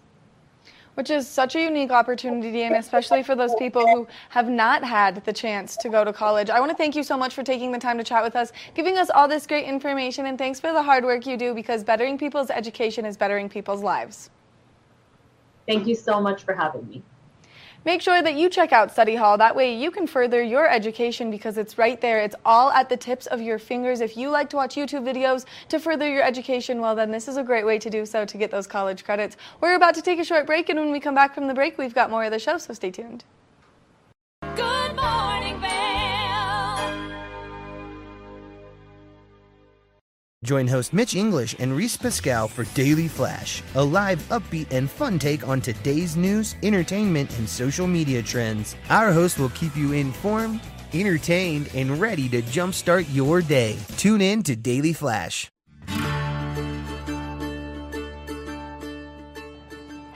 Which 0.94 1.10
is 1.10 1.28
such 1.28 1.54
a 1.54 1.60
unique 1.60 1.92
opportunity, 1.92 2.62
and 2.62 2.74
especially 2.74 3.22
for 3.22 3.36
those 3.36 3.54
people 3.54 3.86
who 3.86 4.08
have 4.30 4.48
not 4.48 4.82
had 4.82 5.24
the 5.24 5.32
chance 5.32 5.76
to 5.76 5.88
go 5.88 6.02
to 6.02 6.12
college. 6.12 6.50
I 6.50 6.58
want 6.58 6.72
to 6.72 6.76
thank 6.76 6.96
you 6.96 7.04
so 7.04 7.16
much 7.16 7.34
for 7.34 7.44
taking 7.44 7.70
the 7.70 7.78
time 7.78 7.98
to 7.98 8.04
chat 8.04 8.24
with 8.24 8.34
us, 8.34 8.50
giving 8.74 8.98
us 8.98 9.08
all 9.08 9.28
this 9.28 9.46
great 9.46 9.64
information, 9.64 10.26
and 10.26 10.36
thanks 10.36 10.58
for 10.58 10.72
the 10.72 10.82
hard 10.82 11.04
work 11.04 11.24
you 11.24 11.36
do 11.36 11.54
because 11.54 11.84
bettering 11.84 12.18
people's 12.18 12.50
education 12.50 13.06
is 13.06 13.16
bettering 13.16 13.48
people's 13.48 13.84
lives. 13.84 14.30
Thank 15.68 15.86
you 15.86 15.94
so 15.94 16.20
much 16.20 16.42
for 16.42 16.54
having 16.54 16.88
me. 16.88 17.04
Make 17.84 18.02
sure 18.02 18.20
that 18.20 18.34
you 18.34 18.50
check 18.50 18.72
out 18.72 18.90
Study 18.90 19.14
Hall. 19.14 19.38
That 19.38 19.54
way 19.54 19.74
you 19.74 19.90
can 19.90 20.06
further 20.06 20.42
your 20.42 20.68
education 20.68 21.30
because 21.30 21.56
it's 21.56 21.78
right 21.78 22.00
there. 22.00 22.20
It's 22.20 22.34
all 22.44 22.70
at 22.70 22.88
the 22.88 22.96
tips 22.96 23.26
of 23.26 23.40
your 23.40 23.58
fingers. 23.58 24.00
If 24.00 24.16
you 24.16 24.30
like 24.30 24.50
to 24.50 24.56
watch 24.56 24.74
YouTube 24.74 25.04
videos 25.04 25.46
to 25.68 25.78
further 25.78 26.06
your 26.06 26.22
education, 26.22 26.80
well, 26.80 26.94
then 26.94 27.10
this 27.10 27.28
is 27.28 27.36
a 27.36 27.42
great 27.42 27.64
way 27.64 27.78
to 27.78 27.88
do 27.88 28.04
so 28.04 28.24
to 28.24 28.36
get 28.36 28.50
those 28.50 28.66
college 28.66 29.04
credits. 29.04 29.36
We're 29.60 29.76
about 29.76 29.94
to 29.94 30.02
take 30.02 30.18
a 30.18 30.24
short 30.24 30.44
break, 30.44 30.68
and 30.68 30.78
when 30.78 30.90
we 30.90 31.00
come 31.00 31.14
back 31.14 31.34
from 31.34 31.46
the 31.46 31.54
break, 31.54 31.78
we've 31.78 31.94
got 31.94 32.10
more 32.10 32.24
of 32.24 32.32
the 32.32 32.38
show, 32.38 32.58
so 32.58 32.74
stay 32.74 32.90
tuned. 32.90 33.24
Join 40.44 40.68
host 40.68 40.92
Mitch 40.92 41.16
English 41.16 41.56
and 41.58 41.76
Reese 41.76 41.96
Pascal 41.96 42.46
for 42.46 42.62
Daily 42.76 43.08
Flash, 43.08 43.60
a 43.74 43.82
live, 43.82 44.22
upbeat, 44.28 44.72
and 44.72 44.88
fun 44.88 45.18
take 45.18 45.48
on 45.48 45.60
today's 45.60 46.16
news, 46.16 46.54
entertainment, 46.62 47.36
and 47.38 47.48
social 47.48 47.88
media 47.88 48.22
trends. 48.22 48.76
Our 48.88 49.12
host 49.12 49.40
will 49.40 49.48
keep 49.50 49.74
you 49.76 49.94
informed, 49.94 50.60
entertained, 50.92 51.70
and 51.74 52.00
ready 52.00 52.28
to 52.28 52.40
jumpstart 52.42 53.12
your 53.12 53.42
day. 53.42 53.78
Tune 53.96 54.20
in 54.20 54.44
to 54.44 54.54
Daily 54.54 54.92
Flash. 54.92 55.50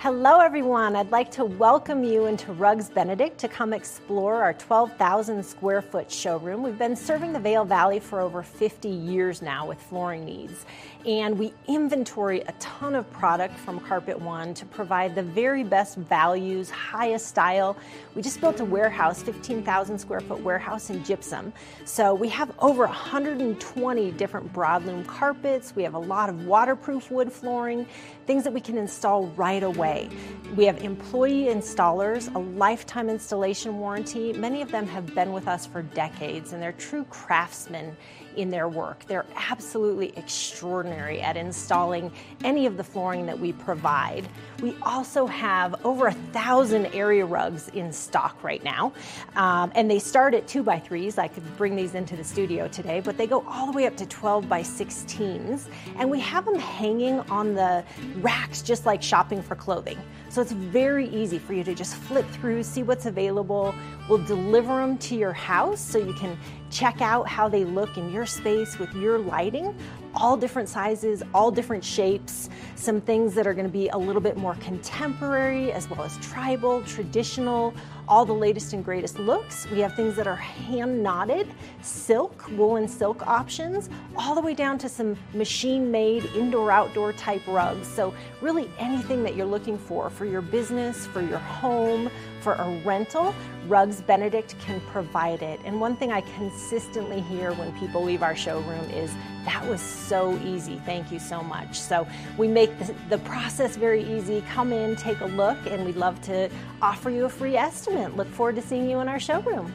Hello, 0.02 0.40
everyone. 0.40 0.96
I'd 0.96 1.12
like 1.12 1.30
to 1.30 1.44
welcome 1.44 2.02
you 2.02 2.26
into 2.26 2.52
Rugs 2.54 2.90
Benedict 2.90 3.38
to 3.38 3.46
come 3.46 3.72
explore 3.72 4.42
our 4.42 4.52
12,000 4.52 5.46
square 5.46 5.80
foot 5.80 6.10
showroom. 6.10 6.64
We've 6.64 6.76
been 6.76 6.96
serving 6.96 7.32
the 7.32 7.38
Vail 7.38 7.64
Valley 7.64 8.00
for 8.00 8.20
over 8.20 8.42
50 8.42 8.88
years 8.88 9.42
now 9.42 9.64
with 9.64 9.80
flooring 9.80 10.24
needs, 10.24 10.66
and 11.06 11.38
we 11.38 11.52
inventory 11.66 12.40
a 12.40 12.52
ton 12.52 12.94
of 12.94 13.10
product 13.12 13.58
from 13.58 13.80
Carpet 13.80 14.20
One 14.20 14.54
to 14.54 14.66
provide 14.66 15.14
the 15.14 15.22
very 15.22 15.64
best 15.64 15.96
values, 15.96 16.70
highest 16.70 17.26
style. 17.26 17.76
We 18.14 18.22
just 18.22 18.40
built 18.40 18.60
a 18.60 18.64
warehouse, 18.64 19.22
15,000 19.22 19.98
square 19.98 20.20
foot 20.20 20.40
warehouse 20.40 20.90
in 20.90 21.02
gypsum. 21.04 21.52
So 21.84 22.14
we 22.14 22.28
have 22.28 22.52
over 22.58 22.86
120 22.86 24.10
different 24.12 24.52
broadloom 24.52 25.06
carpets. 25.06 25.74
We 25.74 25.82
have 25.82 25.94
a 25.94 25.98
lot 25.98 26.28
of 26.28 26.46
waterproof 26.46 27.10
wood 27.10 27.32
flooring, 27.32 27.86
things 28.26 28.44
that 28.44 28.52
we 28.52 28.60
can 28.60 28.78
install 28.78 29.26
right 29.28 29.62
away. 29.62 30.08
We 30.56 30.64
have 30.66 30.82
employee 30.82 31.44
installers, 31.44 32.32
a 32.34 32.38
lifetime 32.38 33.08
installation 33.08 33.78
warranty. 33.78 34.32
Many 34.32 34.62
of 34.62 34.70
them 34.70 34.86
have 34.86 35.14
been 35.14 35.32
with 35.32 35.48
us 35.48 35.66
for 35.66 35.82
decades 35.82 36.52
and 36.52 36.62
they're 36.62 36.72
true 36.72 37.04
craftsmen 37.10 37.96
in 38.36 38.50
their 38.50 38.68
work. 38.68 39.04
They're 39.06 39.26
absolutely 39.36 40.12
extraordinary 40.16 41.20
at 41.20 41.36
installing 41.36 42.12
any 42.44 42.66
of 42.66 42.76
the 42.76 42.84
flooring 42.84 43.26
that 43.26 43.38
we 43.38 43.52
provide. 43.52 44.28
We 44.60 44.76
also 44.82 45.26
have 45.26 45.84
over 45.84 46.06
a 46.06 46.12
thousand 46.32 46.86
area 46.86 47.24
rugs 47.24 47.68
in 47.68 47.92
stock 47.92 48.42
right 48.42 48.62
now, 48.62 48.92
um, 49.36 49.72
and 49.74 49.90
they 49.90 49.98
start 49.98 50.34
at 50.34 50.46
two 50.46 50.62
by 50.62 50.78
threes. 50.78 51.18
I 51.18 51.28
could 51.28 51.44
bring 51.56 51.76
these 51.76 51.94
into 51.94 52.16
the 52.16 52.24
studio 52.24 52.68
today, 52.68 53.00
but 53.00 53.16
they 53.16 53.26
go 53.26 53.44
all 53.48 53.66
the 53.66 53.72
way 53.72 53.86
up 53.86 53.96
to 53.96 54.06
12 54.06 54.48
by 54.48 54.62
16s, 54.62 55.68
and 55.96 56.10
we 56.10 56.20
have 56.20 56.44
them 56.44 56.58
hanging 56.58 57.20
on 57.30 57.54
the 57.54 57.84
racks 58.16 58.62
just 58.62 58.86
like 58.86 59.02
shopping 59.02 59.42
for 59.42 59.56
clothing. 59.56 59.98
So 60.28 60.40
it's 60.40 60.52
very 60.52 61.08
easy 61.08 61.38
for 61.38 61.52
you 61.52 61.62
to 61.64 61.74
just 61.74 61.94
flip 61.94 62.26
through, 62.30 62.62
see 62.62 62.82
what's 62.82 63.06
available. 63.06 63.74
We'll 64.08 64.24
deliver 64.24 64.76
them 64.76 64.96
to 64.98 65.14
your 65.14 65.34
house 65.34 65.80
so 65.80 65.98
you 65.98 66.14
can 66.14 66.38
check 66.72 67.02
out 67.02 67.28
how 67.28 67.48
they 67.48 67.64
look 67.64 67.98
in 67.98 68.10
your 68.10 68.26
space 68.26 68.78
with 68.78 68.92
your 68.94 69.18
lighting. 69.18 69.76
All 70.14 70.36
different 70.36 70.68
sizes, 70.68 71.22
all 71.32 71.50
different 71.50 71.84
shapes, 71.84 72.50
some 72.74 73.00
things 73.00 73.34
that 73.34 73.46
are 73.46 73.54
going 73.54 73.66
to 73.66 73.72
be 73.72 73.88
a 73.88 73.96
little 73.96 74.20
bit 74.20 74.36
more 74.36 74.54
contemporary 74.56 75.70
as 75.72 75.88
well 75.88 76.02
as 76.02 76.16
tribal, 76.18 76.82
traditional, 76.82 77.72
all 78.08 78.24
the 78.24 78.32
latest 78.32 78.72
and 78.72 78.84
greatest 78.84 79.18
looks. 79.18 79.66
We 79.70 79.80
have 79.80 79.94
things 79.94 80.16
that 80.16 80.26
are 80.26 80.36
hand 80.36 81.02
knotted, 81.02 81.48
silk, 81.80 82.46
woolen 82.50 82.88
silk 82.88 83.26
options, 83.26 83.88
all 84.16 84.34
the 84.34 84.40
way 84.40 84.54
down 84.54 84.76
to 84.78 84.88
some 84.88 85.16
machine 85.34 85.90
made 85.90 86.24
indoor 86.34 86.70
outdoor 86.70 87.12
type 87.12 87.46
rugs. 87.46 87.86
So, 87.88 88.12
really 88.40 88.68
anything 88.78 89.22
that 89.22 89.36
you're 89.36 89.46
looking 89.46 89.78
for 89.78 90.10
for 90.10 90.24
your 90.24 90.42
business, 90.42 91.06
for 91.06 91.22
your 91.22 91.38
home, 91.38 92.10
for 92.40 92.54
a 92.54 92.82
rental, 92.84 93.34
Rugs 93.68 94.00
Benedict 94.00 94.56
can 94.60 94.80
provide 94.80 95.42
it. 95.42 95.60
And 95.64 95.80
one 95.80 95.96
thing 95.96 96.10
I 96.10 96.22
consistently 96.36 97.20
hear 97.20 97.52
when 97.54 97.72
people 97.78 98.02
leave 98.02 98.22
our 98.22 98.34
showroom 98.34 98.90
is 98.90 99.12
that 99.44 99.64
was 99.68 99.80
so 99.80 100.38
easy. 100.44 100.80
Thank 100.84 101.12
you 101.12 101.18
so 101.18 101.42
much. 101.42 101.78
So 101.78 102.06
we 102.38 102.48
make 102.48 102.76
the, 102.78 102.94
the 103.08 103.18
process 103.18 103.76
very 103.76 104.02
easy. 104.04 104.42
Come 104.52 104.72
in, 104.72 104.96
take 104.96 105.20
a 105.20 105.26
look, 105.26 105.58
and 105.66 105.84
we'd 105.84 105.96
love 105.96 106.20
to 106.22 106.50
offer 106.80 107.10
you 107.10 107.26
a 107.26 107.28
free 107.28 107.56
estimate. 107.56 108.16
Look 108.16 108.28
forward 108.28 108.56
to 108.56 108.62
seeing 108.62 108.88
you 108.88 109.00
in 109.00 109.08
our 109.08 109.20
showroom. 109.20 109.72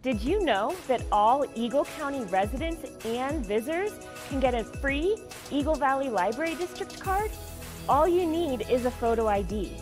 Did 0.00 0.20
you 0.20 0.44
know 0.44 0.76
that 0.86 1.02
all 1.10 1.44
Eagle 1.56 1.84
County 1.84 2.22
residents 2.24 2.88
and 3.04 3.44
visitors 3.44 3.92
can 4.28 4.38
get 4.38 4.54
a 4.54 4.62
free 4.62 5.18
Eagle 5.50 5.74
Valley 5.74 6.08
Library 6.08 6.54
District 6.54 7.00
card? 7.00 7.30
All 7.88 8.06
you 8.06 8.26
need 8.26 8.66
is 8.68 8.84
a 8.84 8.90
photo 8.90 9.28
ID. 9.28 9.72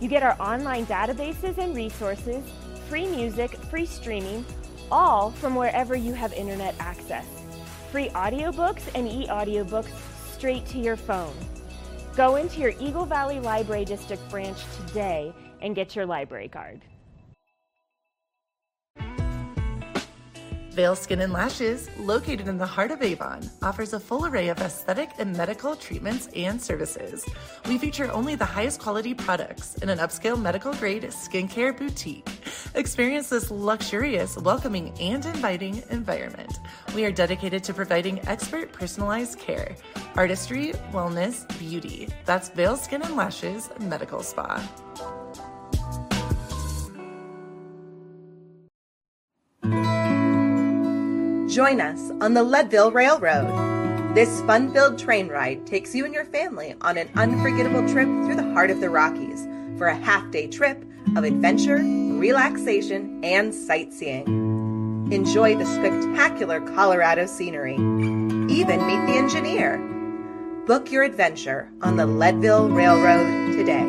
You 0.00 0.08
get 0.08 0.24
our 0.24 0.36
online 0.42 0.86
databases 0.86 1.56
and 1.58 1.76
resources, 1.76 2.42
free 2.88 3.06
music, 3.06 3.52
free 3.70 3.86
streaming, 3.86 4.44
all 4.90 5.30
from 5.30 5.54
wherever 5.54 5.94
you 5.94 6.14
have 6.14 6.32
internet 6.32 6.74
access. 6.80 7.26
Free 7.92 8.08
audiobooks 8.08 8.82
and 8.96 9.06
e-audiobooks 9.06 9.92
straight 10.32 10.66
to 10.66 10.78
your 10.78 10.96
phone. 10.96 11.34
Go 12.16 12.34
into 12.34 12.58
your 12.58 12.72
Eagle 12.80 13.06
Valley 13.06 13.38
Library 13.38 13.84
District 13.84 14.28
branch 14.30 14.58
today 14.88 15.32
and 15.62 15.76
get 15.76 15.94
your 15.94 16.06
library 16.06 16.48
card. 16.48 16.80
Vail 20.74 20.96
Skin 20.96 21.20
and 21.20 21.32
Lashes, 21.32 21.88
located 21.98 22.48
in 22.48 22.58
the 22.58 22.66
heart 22.66 22.90
of 22.90 23.00
Avon, 23.00 23.48
offers 23.62 23.92
a 23.92 24.00
full 24.00 24.26
array 24.26 24.48
of 24.48 24.58
aesthetic 24.58 25.10
and 25.18 25.36
medical 25.36 25.76
treatments 25.76 26.28
and 26.34 26.60
services. 26.60 27.24
We 27.68 27.78
feature 27.78 28.10
only 28.10 28.34
the 28.34 28.44
highest 28.44 28.80
quality 28.80 29.14
products 29.14 29.76
in 29.76 29.88
an 29.88 29.98
upscale 29.98 30.40
medical 30.40 30.74
grade 30.74 31.04
skincare 31.04 31.76
boutique. 31.78 32.28
Experience 32.74 33.28
this 33.28 33.52
luxurious, 33.52 34.36
welcoming, 34.36 34.92
and 34.98 35.24
inviting 35.24 35.84
environment. 35.90 36.58
We 36.92 37.04
are 37.04 37.12
dedicated 37.12 37.62
to 37.64 37.72
providing 37.72 38.26
expert 38.26 38.72
personalized 38.72 39.38
care, 39.38 39.76
artistry, 40.16 40.72
wellness, 40.90 41.46
beauty. 41.60 42.08
That's 42.24 42.48
Vail 42.48 42.76
Skin 42.76 43.02
and 43.02 43.14
Lashes 43.14 43.70
Medical 43.78 44.24
Spa. 44.24 44.60
Join 51.54 51.80
us 51.80 52.10
on 52.20 52.34
the 52.34 52.42
Leadville 52.42 52.90
Railroad. 52.90 54.16
This 54.16 54.40
fun 54.40 54.72
filled 54.72 54.98
train 54.98 55.28
ride 55.28 55.64
takes 55.64 55.94
you 55.94 56.04
and 56.04 56.12
your 56.12 56.24
family 56.24 56.74
on 56.80 56.98
an 56.98 57.08
unforgettable 57.14 57.88
trip 57.88 58.08
through 58.08 58.34
the 58.34 58.52
heart 58.54 58.70
of 58.70 58.80
the 58.80 58.90
Rockies 58.90 59.46
for 59.78 59.86
a 59.86 59.94
half 59.94 60.28
day 60.32 60.48
trip 60.48 60.84
of 61.14 61.22
adventure, 61.22 61.76
relaxation, 61.76 63.20
and 63.22 63.54
sightseeing. 63.54 64.26
Enjoy 65.12 65.56
the 65.56 65.64
spectacular 65.64 66.60
Colorado 66.74 67.24
scenery. 67.24 67.76
Even 67.76 68.84
meet 68.84 69.06
the 69.06 69.16
engineer. 69.16 69.78
Book 70.66 70.90
your 70.90 71.04
adventure 71.04 71.70
on 71.82 71.96
the 71.96 72.06
Leadville 72.06 72.68
Railroad 72.68 73.52
today 73.52 73.86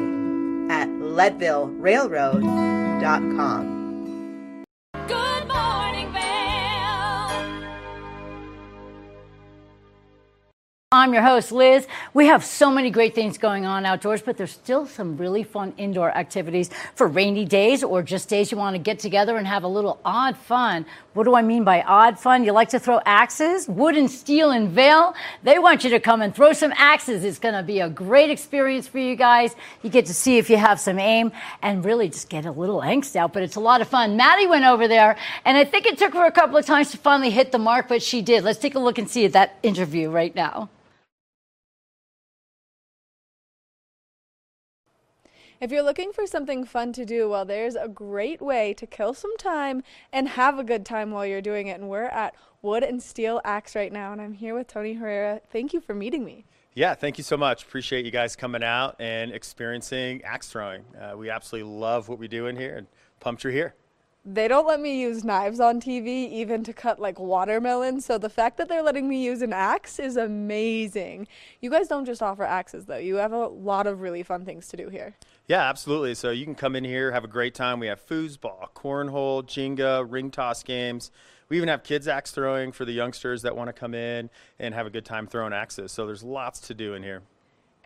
at 0.69 0.87
leadvillerailroad.com. 0.87 3.74
I'm 10.95 11.13
your 11.13 11.23
host, 11.23 11.51
Liz. 11.51 11.85
We 12.13 12.27
have 12.27 12.45
so 12.45 12.71
many 12.71 12.89
great 12.89 13.13
things 13.13 13.37
going 13.37 13.65
on 13.65 13.85
outdoors, 13.85 14.21
but 14.21 14.37
there's 14.37 14.51
still 14.51 14.87
some 14.87 15.17
really 15.17 15.43
fun 15.43 15.73
indoor 15.75 16.09
activities 16.09 16.69
for 16.95 17.05
rainy 17.05 17.43
days 17.43 17.83
or 17.83 18.01
just 18.01 18.29
days 18.29 18.49
you 18.49 18.57
want 18.57 18.75
to 18.75 18.79
get 18.79 18.99
together 18.99 19.35
and 19.35 19.45
have 19.45 19.63
a 19.63 19.67
little 19.67 19.99
odd 20.05 20.37
fun. 20.37 20.85
What 21.13 21.25
do 21.25 21.35
I 21.35 21.41
mean 21.41 21.65
by 21.65 21.81
odd 21.81 22.17
fun? 22.17 22.45
You 22.45 22.53
like 22.53 22.69
to 22.69 22.79
throw 22.79 23.01
axes? 23.05 23.67
Wood 23.67 23.97
and 23.97 24.09
steel 24.09 24.51
and 24.51 24.69
Vail, 24.69 25.15
they 25.43 25.59
want 25.59 25.83
you 25.83 25.89
to 25.89 25.99
come 25.99 26.21
and 26.21 26.33
throw 26.33 26.53
some 26.53 26.71
axes. 26.77 27.25
It's 27.25 27.39
going 27.39 27.55
to 27.55 27.63
be 27.63 27.81
a 27.81 27.89
great 27.89 28.29
experience 28.29 28.87
for 28.87 28.99
you 28.99 29.17
guys. 29.17 29.53
You 29.83 29.89
get 29.89 30.05
to 30.05 30.13
see 30.13 30.37
if 30.37 30.49
you 30.49 30.55
have 30.55 30.79
some 30.79 30.97
aim 30.97 31.33
and 31.61 31.83
really 31.83 32.07
just 32.07 32.29
get 32.29 32.45
a 32.45 32.51
little 32.51 32.79
angst 32.79 33.17
out, 33.17 33.33
but 33.33 33.43
it's 33.43 33.57
a 33.57 33.59
lot 33.59 33.81
of 33.81 33.89
fun. 33.89 34.15
Maddie 34.15 34.47
went 34.47 34.63
over 34.63 34.87
there, 34.87 35.17
and 35.43 35.57
I 35.57 35.65
think 35.65 35.87
it 35.87 35.97
took 35.97 36.13
her 36.13 36.25
a 36.25 36.31
couple 36.31 36.55
of 36.55 36.65
times 36.65 36.91
to 36.91 36.97
finally 36.97 37.31
hit 37.31 37.51
the 37.51 37.59
mark, 37.59 37.89
but 37.89 38.01
she 38.01 38.21
did. 38.21 38.45
Let's 38.45 38.59
take 38.59 38.75
a 38.75 38.79
look 38.79 38.97
and 38.97 39.09
see 39.09 39.27
that 39.27 39.59
interview 39.61 40.09
right 40.09 40.33
now. 40.33 40.69
If 45.61 45.71
you're 45.71 45.83
looking 45.83 46.11
for 46.11 46.27
something 46.27 46.65
fun 46.65 46.91
to 46.93 47.05
do, 47.05 47.29
well, 47.29 47.45
there's 47.45 47.75
a 47.75 47.87
great 47.87 48.41
way 48.41 48.73
to 48.73 48.85
kill 48.85 49.13
some 49.13 49.35
time 49.37 49.83
and 50.11 50.27
have 50.27 50.59
a 50.59 50.65
good 50.65 50.85
time 50.85 51.11
while 51.11 51.25
you're 51.25 51.41
doing 51.41 51.67
it. 51.67 51.79
And 51.79 51.87
we're 51.87 52.03
at 52.03 52.35
Wood 52.61 52.83
and 52.83 53.01
Steel 53.01 53.39
Axe 53.45 53.73
right 53.73 53.91
now, 53.91 54.11
and 54.11 54.21
I'm 54.21 54.33
here 54.33 54.53
with 54.53 54.67
Tony 54.67 54.95
Herrera. 54.95 55.39
Thank 55.49 55.73
you 55.73 55.79
for 55.79 55.95
meeting 55.95 56.25
me. 56.25 56.43
Yeah, 56.73 56.93
thank 56.93 57.17
you 57.17 57.23
so 57.23 57.37
much. 57.37 57.63
Appreciate 57.63 58.03
you 58.03 58.11
guys 58.11 58.35
coming 58.35 58.63
out 58.63 58.97
and 58.99 59.31
experiencing 59.31 60.21
axe 60.25 60.49
throwing. 60.49 60.83
Uh, 60.99 61.15
we 61.15 61.29
absolutely 61.29 61.71
love 61.71 62.09
what 62.09 62.19
we 62.19 62.27
do 62.27 62.47
in 62.47 62.57
here 62.57 62.75
and 62.75 62.87
pumped 63.21 63.45
you're 63.45 63.53
here. 63.53 63.75
They 64.27 64.47
don't 64.47 64.65
let 64.65 64.81
me 64.81 64.99
use 64.99 65.23
knives 65.23 65.59
on 65.59 65.79
TV, 65.79 66.07
even 66.31 66.63
to 66.63 66.73
cut 66.73 66.99
like 66.99 67.19
watermelon. 67.19 68.01
So 68.01 68.17
the 68.17 68.29
fact 68.29 68.57
that 68.57 68.67
they're 68.67 68.81
letting 68.81 69.07
me 69.07 69.23
use 69.23 69.43
an 69.43 69.53
axe 69.53 69.99
is 69.99 70.17
amazing. 70.17 71.27
You 71.61 71.69
guys 71.69 71.87
don't 71.87 72.05
just 72.05 72.23
offer 72.23 72.43
axes, 72.43 72.87
though. 72.87 72.97
You 72.97 73.17
have 73.17 73.31
a 73.31 73.47
lot 73.47 73.85
of 73.85 74.01
really 74.01 74.23
fun 74.23 74.43
things 74.43 74.67
to 74.69 74.77
do 74.77 74.89
here. 74.89 75.15
Yeah, 75.47 75.61
absolutely. 75.61 76.15
So 76.15 76.31
you 76.31 76.43
can 76.43 76.55
come 76.55 76.75
in 76.75 76.83
here, 76.83 77.11
have 77.11 77.23
a 77.23 77.27
great 77.27 77.53
time. 77.53 77.79
We 77.79 77.87
have 77.87 78.03
foosball, 78.03 78.69
cornhole, 78.73 79.43
Jenga, 79.43 80.05
ring 80.09 80.31
toss 80.31 80.63
games. 80.63 81.11
We 81.49 81.57
even 81.57 81.69
have 81.69 81.83
kids 81.83 82.07
axe 82.07 82.31
throwing 82.31 82.71
for 82.71 82.85
the 82.85 82.91
youngsters 82.91 83.43
that 83.43 83.55
want 83.55 83.67
to 83.67 83.73
come 83.73 83.93
in 83.93 84.31
and 84.57 84.73
have 84.73 84.87
a 84.87 84.89
good 84.89 85.05
time 85.05 85.27
throwing 85.27 85.53
axes. 85.53 85.91
So 85.91 86.07
there's 86.07 86.23
lots 86.23 86.59
to 86.61 86.73
do 86.73 86.95
in 86.95 87.03
here. 87.03 87.21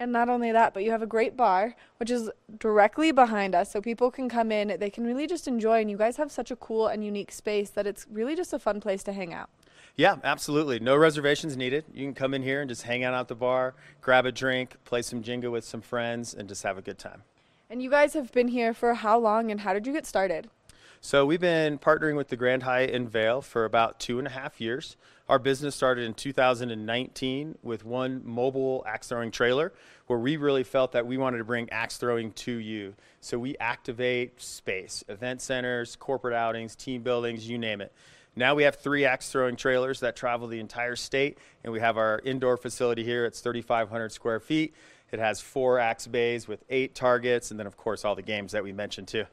And 0.02 0.14
not 0.14 0.30
only 0.30 0.54
that, 0.54 0.74
but 0.74 0.86
you 0.86 0.92
have 0.92 1.02
a 1.02 1.06
great 1.06 1.36
bar, 1.36 1.76
which 1.98 2.10
is 2.10 2.30
directly 2.58 3.12
behind 3.12 3.54
us, 3.54 3.70
so 3.70 3.82
people 3.82 4.10
can 4.10 4.30
come 4.30 4.50
in. 4.50 4.80
They 4.80 4.90
can 4.90 5.04
really 5.04 5.28
just 5.28 5.46
enjoy, 5.46 5.82
and 5.82 5.92
you 5.92 5.98
guys 5.98 6.16
have 6.16 6.32
such 6.32 6.52
a 6.52 6.56
cool 6.56 6.88
and 6.88 7.04
unique 7.04 7.34
space 7.34 7.70
that 7.72 7.86
it's 7.86 8.08
really 8.10 8.34
just 8.34 8.54
a 8.54 8.60
fun 8.60 8.80
place 8.80 9.04
to 9.04 9.12
hang 9.12 9.34
out. 9.34 9.50
Yeah, 9.98 10.16
absolutely. 10.24 10.80
No 10.80 10.96
reservations 10.96 11.58
needed. 11.58 11.84
You 11.94 12.06
can 12.06 12.14
come 12.14 12.34
in 12.34 12.44
here 12.44 12.62
and 12.62 12.70
just 12.70 12.84
hang 12.84 13.04
out 13.04 13.14
at 13.14 13.28
the 13.28 13.36
bar, 13.36 13.76
grab 14.00 14.26
a 14.26 14.32
drink, 14.32 14.78
play 14.86 15.02
some 15.02 15.22
Jenga 15.22 15.52
with 15.52 15.66
some 15.66 15.82
friends, 15.82 16.34
and 16.34 16.48
just 16.48 16.64
have 16.64 16.78
a 16.78 16.82
good 16.82 16.98
time. 16.98 17.24
And 17.72 17.84
you 17.84 17.92
guys 17.92 18.14
have 18.14 18.32
been 18.32 18.48
here 18.48 18.74
for 18.74 18.96
how 18.96 19.20
long, 19.20 19.52
and 19.52 19.62
how 19.62 19.74
did 19.74 19.86
you 19.86 19.94
get 19.94 20.08
started? 20.08 20.50
So 21.02 21.24
we've 21.24 21.40
been 21.40 21.78
partnering 21.78 22.18
with 22.18 22.30
the 22.30 22.36
Grand 22.36 22.64
Hyatt 22.64 22.90
in 22.90 23.08
Vail 23.08 23.44
for 23.44 23.64
about 23.64 24.00
two 24.00 24.18
and 24.18 24.28
a 24.28 24.32
half 24.32 24.60
years. 24.60 24.98
Our 25.30 25.38
business 25.38 25.76
started 25.76 26.06
in 26.06 26.16
2019 26.16 27.60
with 27.62 27.86
one 27.86 28.24
mobile 28.26 28.84
axe 28.88 29.10
throwing 29.10 29.30
trailer 29.30 29.72
where 30.08 30.18
we 30.18 30.36
really 30.36 30.64
felt 30.64 30.94
that 30.94 31.06
we 31.06 31.20
wanted 31.20 31.38
to 31.38 31.44
bring 31.44 31.70
axe 31.70 31.98
throwing 31.98 32.32
to 32.32 32.54
you. 32.54 32.96
So 33.22 33.38
we 33.38 33.56
activate 33.58 34.42
space, 34.42 35.04
event 35.08 35.40
centers, 35.40 35.96
corporate 35.96 36.34
outings, 36.34 36.76
team 36.76 37.04
buildings, 37.04 37.48
you 37.48 37.60
name 37.60 37.82
it. 37.82 37.94
Now 38.40 38.56
we 38.56 38.64
have 38.64 38.78
three 38.78 39.04
axe 39.04 39.30
throwing 39.30 39.58
trailers 39.58 40.00
that 40.00 40.16
travel 40.16 40.48
the 40.48 40.62
entire 40.62 40.96
state, 40.96 41.38
and 41.62 41.74
we 41.74 41.82
have 41.82 41.98
our 41.98 42.22
indoor 42.24 42.56
facility 42.56 43.04
here. 43.04 43.26
It's 43.26 43.42
3,500 43.42 44.14
square 44.14 44.40
feet. 44.40 44.74
It 45.12 45.20
has 45.20 45.42
four 45.42 45.78
axe 45.78 46.08
bays 46.08 46.48
with 46.48 46.64
eight 46.70 46.96
targets, 46.96 47.52
and 47.52 47.60
then, 47.60 47.68
of 47.68 47.76
course, 47.76 48.06
all 48.06 48.16
the 48.16 48.22
games 48.22 48.54
that 48.54 48.64
we 48.64 48.72
mentioned 48.72 49.10
too. 49.10 49.26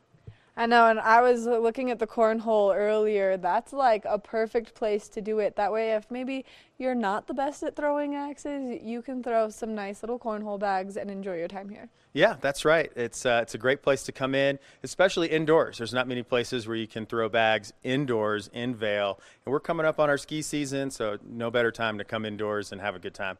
I 0.59 0.65
know, 0.65 0.87
and 0.87 0.99
I 0.99 1.21
was 1.21 1.45
looking 1.45 1.91
at 1.91 1.99
the 1.99 2.07
cornhole 2.07 2.75
earlier. 2.75 3.37
That's 3.37 3.75
like 3.75 4.07
a 4.07 4.19
perfect 4.19 4.75
place 4.75 5.07
to 5.11 5.21
do 5.21 5.39
it. 5.39 5.55
That 5.57 5.71
way, 5.71 5.93
if 5.93 6.11
maybe 6.11 6.47
you're 6.79 6.95
not 6.95 7.27
the 7.27 7.35
best 7.35 7.63
at 7.63 7.77
throwing 7.77 8.15
axes, 8.15 8.81
you 8.83 9.03
can 9.03 9.23
throw 9.23 9.51
some 9.51 9.75
nice 9.75 10.03
little 10.03 10.19
cornhole 10.19 10.59
bags 10.59 10.97
and 10.97 11.11
enjoy 11.11 11.37
your 11.37 11.49
time 11.49 11.69
here. 11.69 11.91
Yeah, 12.15 12.37
that's 12.41 12.65
right. 12.65 12.91
It's 12.97 13.27
uh, 13.27 13.41
it's 13.43 13.55
a 13.55 13.59
great 13.59 13.83
place 13.83 14.03
to 14.05 14.13
come 14.13 14.35
in, 14.35 14.59
especially 14.83 15.29
indoors. 15.29 15.77
There's 15.77 15.93
not 15.93 16.09
many 16.09 16.23
places 16.23 16.67
where 16.67 16.77
you 16.77 16.87
can 16.87 17.05
throw 17.05 17.29
bags 17.29 17.75
indoors 17.83 18.49
in 18.55 18.75
Vail, 18.75 19.21
and 19.45 19.53
we're 19.53 19.61
coming 19.61 19.85
up 19.85 20.01
on 20.01 20.09
our 20.09 20.17
ski 20.17 20.41
season, 20.41 20.91
so 20.91 21.19
no 21.23 21.51
better 21.51 21.71
time 21.71 21.99
to 21.99 22.05
come 22.05 22.25
indoors 22.25 22.73
and 22.73 22.81
have 22.81 22.95
a 22.95 22.99
good 22.99 23.13
time. 23.13 23.37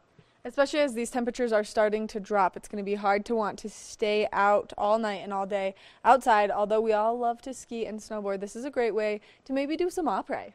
Especially 0.47 0.79
as 0.79 0.93
these 0.93 1.09
temperatures 1.09 1.51
are 1.51 1.65
starting 1.65 2.07
to 2.07 2.21
drop, 2.21 2.55
it's 2.55 2.69
going 2.69 2.81
to 2.81 2.85
be 2.89 2.95
hard 2.95 3.25
to 3.25 3.35
want 3.35 3.59
to 3.59 3.69
stay 3.69 4.29
out 4.31 4.71
all 4.77 4.97
night 4.97 5.21
and 5.21 5.33
all 5.33 5.45
day 5.45 5.75
outside. 6.05 6.49
Although 6.49 6.79
we 6.79 6.93
all 6.93 7.19
love 7.19 7.41
to 7.41 7.53
ski 7.53 7.85
and 7.85 7.99
snowboard, 7.99 8.39
this 8.39 8.55
is 8.55 8.63
a 8.63 8.69
great 8.69 8.95
way 8.95 9.19
to 9.43 9.51
maybe 9.51 9.75
do 9.75 9.89
some 9.89 10.05
après. 10.05 10.53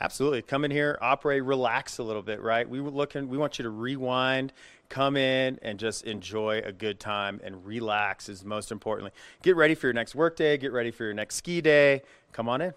Absolutely. 0.00 0.40
Come 0.40 0.64
in 0.64 0.70
here, 0.70 0.98
operate, 1.02 1.44
relax 1.44 1.98
a 1.98 2.02
little 2.02 2.22
bit, 2.22 2.40
right? 2.40 2.66
We 2.66 2.80
were 2.80 2.90
looking 2.90 3.28
we 3.28 3.36
want 3.36 3.58
you 3.58 3.64
to 3.64 3.70
rewind, 3.70 4.54
come 4.88 5.14
in 5.14 5.58
and 5.60 5.78
just 5.78 6.04
enjoy 6.04 6.62
a 6.64 6.72
good 6.72 6.98
time 6.98 7.38
and 7.44 7.66
relax 7.66 8.30
is 8.30 8.46
most 8.46 8.72
importantly. 8.72 9.12
Get 9.42 9.56
ready 9.56 9.74
for 9.74 9.88
your 9.88 9.94
next 9.94 10.14
work 10.14 10.36
day, 10.36 10.56
get 10.56 10.72
ready 10.72 10.90
for 10.90 11.04
your 11.04 11.14
next 11.14 11.36
ski 11.36 11.60
day. 11.60 12.02
Come 12.32 12.48
on 12.48 12.62
in. 12.62 12.72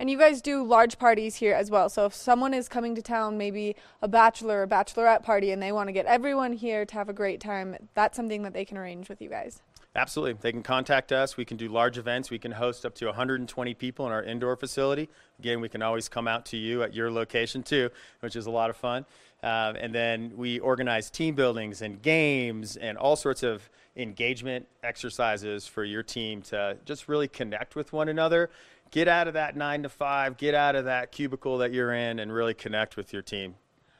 And 0.00 0.08
you 0.08 0.16
guys 0.16 0.40
do 0.40 0.64
large 0.64 0.98
parties 0.98 1.36
here 1.36 1.52
as 1.52 1.70
well. 1.70 1.90
So 1.90 2.06
if 2.06 2.14
someone 2.14 2.54
is 2.54 2.70
coming 2.70 2.94
to 2.94 3.02
town, 3.02 3.36
maybe 3.36 3.76
a 4.00 4.08
bachelor 4.08 4.62
or 4.62 4.66
bachelorette 4.66 5.22
party, 5.22 5.50
and 5.50 5.62
they 5.62 5.72
want 5.72 5.88
to 5.88 5.92
get 5.92 6.06
everyone 6.06 6.54
here 6.54 6.86
to 6.86 6.94
have 6.94 7.10
a 7.10 7.12
great 7.12 7.38
time, 7.38 7.76
that's 7.92 8.16
something 8.16 8.42
that 8.44 8.54
they 8.54 8.64
can 8.64 8.78
arrange 8.78 9.10
with 9.10 9.20
you 9.20 9.28
guys. 9.28 9.60
Absolutely. 9.94 10.38
They 10.40 10.52
can 10.52 10.62
contact 10.62 11.12
us. 11.12 11.36
We 11.36 11.44
can 11.44 11.58
do 11.58 11.68
large 11.68 11.98
events. 11.98 12.30
We 12.30 12.38
can 12.38 12.52
host 12.52 12.86
up 12.86 12.94
to 12.94 13.06
120 13.06 13.74
people 13.74 14.06
in 14.06 14.12
our 14.12 14.22
indoor 14.22 14.56
facility. 14.56 15.10
Again, 15.38 15.60
we 15.60 15.68
can 15.68 15.82
always 15.82 16.08
come 16.08 16.26
out 16.26 16.46
to 16.46 16.56
you 16.56 16.82
at 16.82 16.94
your 16.94 17.10
location 17.10 17.62
too, 17.62 17.90
which 18.20 18.36
is 18.36 18.46
a 18.46 18.50
lot 18.50 18.70
of 18.70 18.76
fun. 18.76 19.04
Um, 19.42 19.76
and 19.76 19.94
then 19.94 20.32
we 20.34 20.60
organize 20.60 21.10
team 21.10 21.34
buildings 21.34 21.82
and 21.82 22.00
games 22.00 22.76
and 22.76 22.96
all 22.96 23.16
sorts 23.16 23.42
of 23.42 23.68
engagement 23.96 24.66
exercises 24.82 25.66
for 25.66 25.84
your 25.84 26.02
team 26.02 26.40
to 26.42 26.78
just 26.84 27.08
really 27.08 27.28
connect 27.28 27.74
with 27.74 27.92
one 27.92 28.08
another. 28.08 28.48
Get 28.90 29.06
out 29.06 29.28
of 29.28 29.34
that 29.34 29.56
nine 29.56 29.84
to 29.84 29.88
five, 29.88 30.36
get 30.36 30.54
out 30.54 30.74
of 30.74 30.84
that 30.84 31.12
cubicle 31.12 31.58
that 31.58 31.72
you're 31.72 31.92
in, 31.92 32.18
and 32.18 32.32
really 32.32 32.54
connect 32.54 32.96
with 32.96 33.12
your 33.12 33.22
team. 33.22 33.54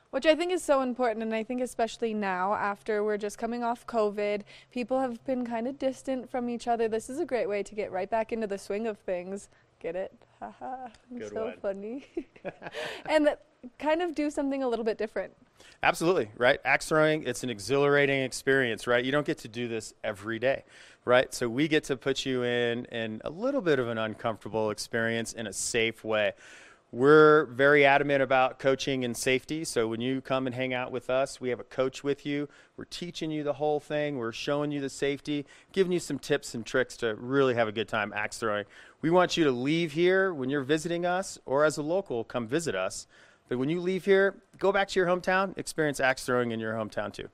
Which 0.09 0.25
I 0.25 0.35
think 0.35 0.51
is 0.51 0.61
so 0.61 0.81
important, 0.81 1.23
and 1.23 1.33
I 1.33 1.43
think 1.43 1.61
especially 1.61 2.13
now, 2.13 2.53
after 2.53 3.01
we're 3.01 3.17
just 3.17 3.37
coming 3.37 3.63
off 3.63 3.87
COVID, 3.87 4.41
people 4.69 4.99
have 4.99 5.23
been 5.23 5.45
kind 5.45 5.69
of 5.69 5.79
distant 5.79 6.29
from 6.29 6.49
each 6.49 6.67
other. 6.67 6.89
This 6.89 7.09
is 7.09 7.19
a 7.19 7.25
great 7.25 7.47
way 7.47 7.63
to 7.63 7.73
get 7.73 7.93
right 7.93 8.09
back 8.09 8.33
into 8.33 8.45
the 8.45 8.57
swing 8.57 8.87
of 8.87 8.97
things. 8.97 9.47
Get 9.81 9.95
it? 9.95 10.13
Haha. 10.39 10.87
Good 11.17 11.33
so 11.33 11.45
one. 11.45 11.57
funny. 11.59 12.05
and 13.09 13.35
kind 13.79 14.01
of 14.01 14.13
do 14.13 14.29
something 14.29 14.61
a 14.61 14.67
little 14.67 14.85
bit 14.85 14.97
different. 14.97 15.33
Absolutely, 15.81 16.29
right? 16.37 16.59
Axe 16.65 16.87
throwing, 16.87 17.23
it's 17.23 17.43
an 17.43 17.49
exhilarating 17.49 18.21
experience, 18.23 18.85
right? 18.85 19.03
You 19.03 19.11
don't 19.11 19.25
get 19.25 19.39
to 19.39 19.47
do 19.47 19.67
this 19.67 19.93
every 20.03 20.37
day, 20.37 20.63
right? 21.05 21.33
So 21.33 21.49
we 21.49 21.67
get 21.67 21.83
to 21.85 21.97
put 21.97 22.25
you 22.25 22.43
in 22.43 22.85
in 22.85 23.21
a 23.25 23.29
little 23.31 23.61
bit 23.61 23.79
of 23.79 23.87
an 23.87 23.97
uncomfortable 23.97 24.69
experience 24.69 25.33
in 25.33 25.47
a 25.47 25.53
safe 25.53 26.03
way. 26.03 26.33
We're 26.93 27.45
very 27.45 27.85
adamant 27.85 28.21
about 28.21 28.59
coaching 28.59 29.05
and 29.05 29.15
safety. 29.15 29.63
So 29.63 29.87
when 29.87 30.01
you 30.01 30.19
come 30.19 30.45
and 30.45 30.53
hang 30.53 30.73
out 30.73 30.91
with 30.91 31.09
us, 31.09 31.39
we 31.39 31.47
have 31.47 31.61
a 31.61 31.63
coach 31.63 32.03
with 32.03 32.25
you. 32.25 32.49
We're 32.75 32.83
teaching 32.83 33.31
you 33.31 33.43
the 33.43 33.53
whole 33.53 33.79
thing. 33.79 34.17
We're 34.17 34.33
showing 34.33 34.73
you 34.73 34.81
the 34.81 34.89
safety, 34.89 35.45
giving 35.71 35.93
you 35.93 35.99
some 36.01 36.19
tips 36.19 36.53
and 36.53 36.65
tricks 36.65 36.97
to 36.97 37.15
really 37.15 37.55
have 37.55 37.69
a 37.69 37.71
good 37.71 37.87
time 37.87 38.11
axe 38.13 38.39
throwing. 38.39 38.65
We 39.01 39.09
want 39.09 39.37
you 39.37 39.45
to 39.45 39.51
leave 39.51 39.93
here 39.93 40.33
when 40.33 40.49
you're 40.49 40.63
visiting 40.63 41.05
us 41.05 41.39
or 41.45 41.63
as 41.63 41.77
a 41.77 41.81
local, 41.81 42.25
come 42.25 42.45
visit 42.45 42.75
us. 42.75 43.07
But 43.47 43.57
when 43.57 43.69
you 43.69 43.79
leave 43.79 44.03
here, 44.03 44.35
go 44.59 44.73
back 44.73 44.89
to 44.89 44.99
your 44.99 45.07
hometown, 45.07 45.57
experience 45.57 46.01
axe 46.01 46.25
throwing 46.25 46.51
in 46.51 46.59
your 46.59 46.73
hometown 46.73 47.13
too. 47.13 47.29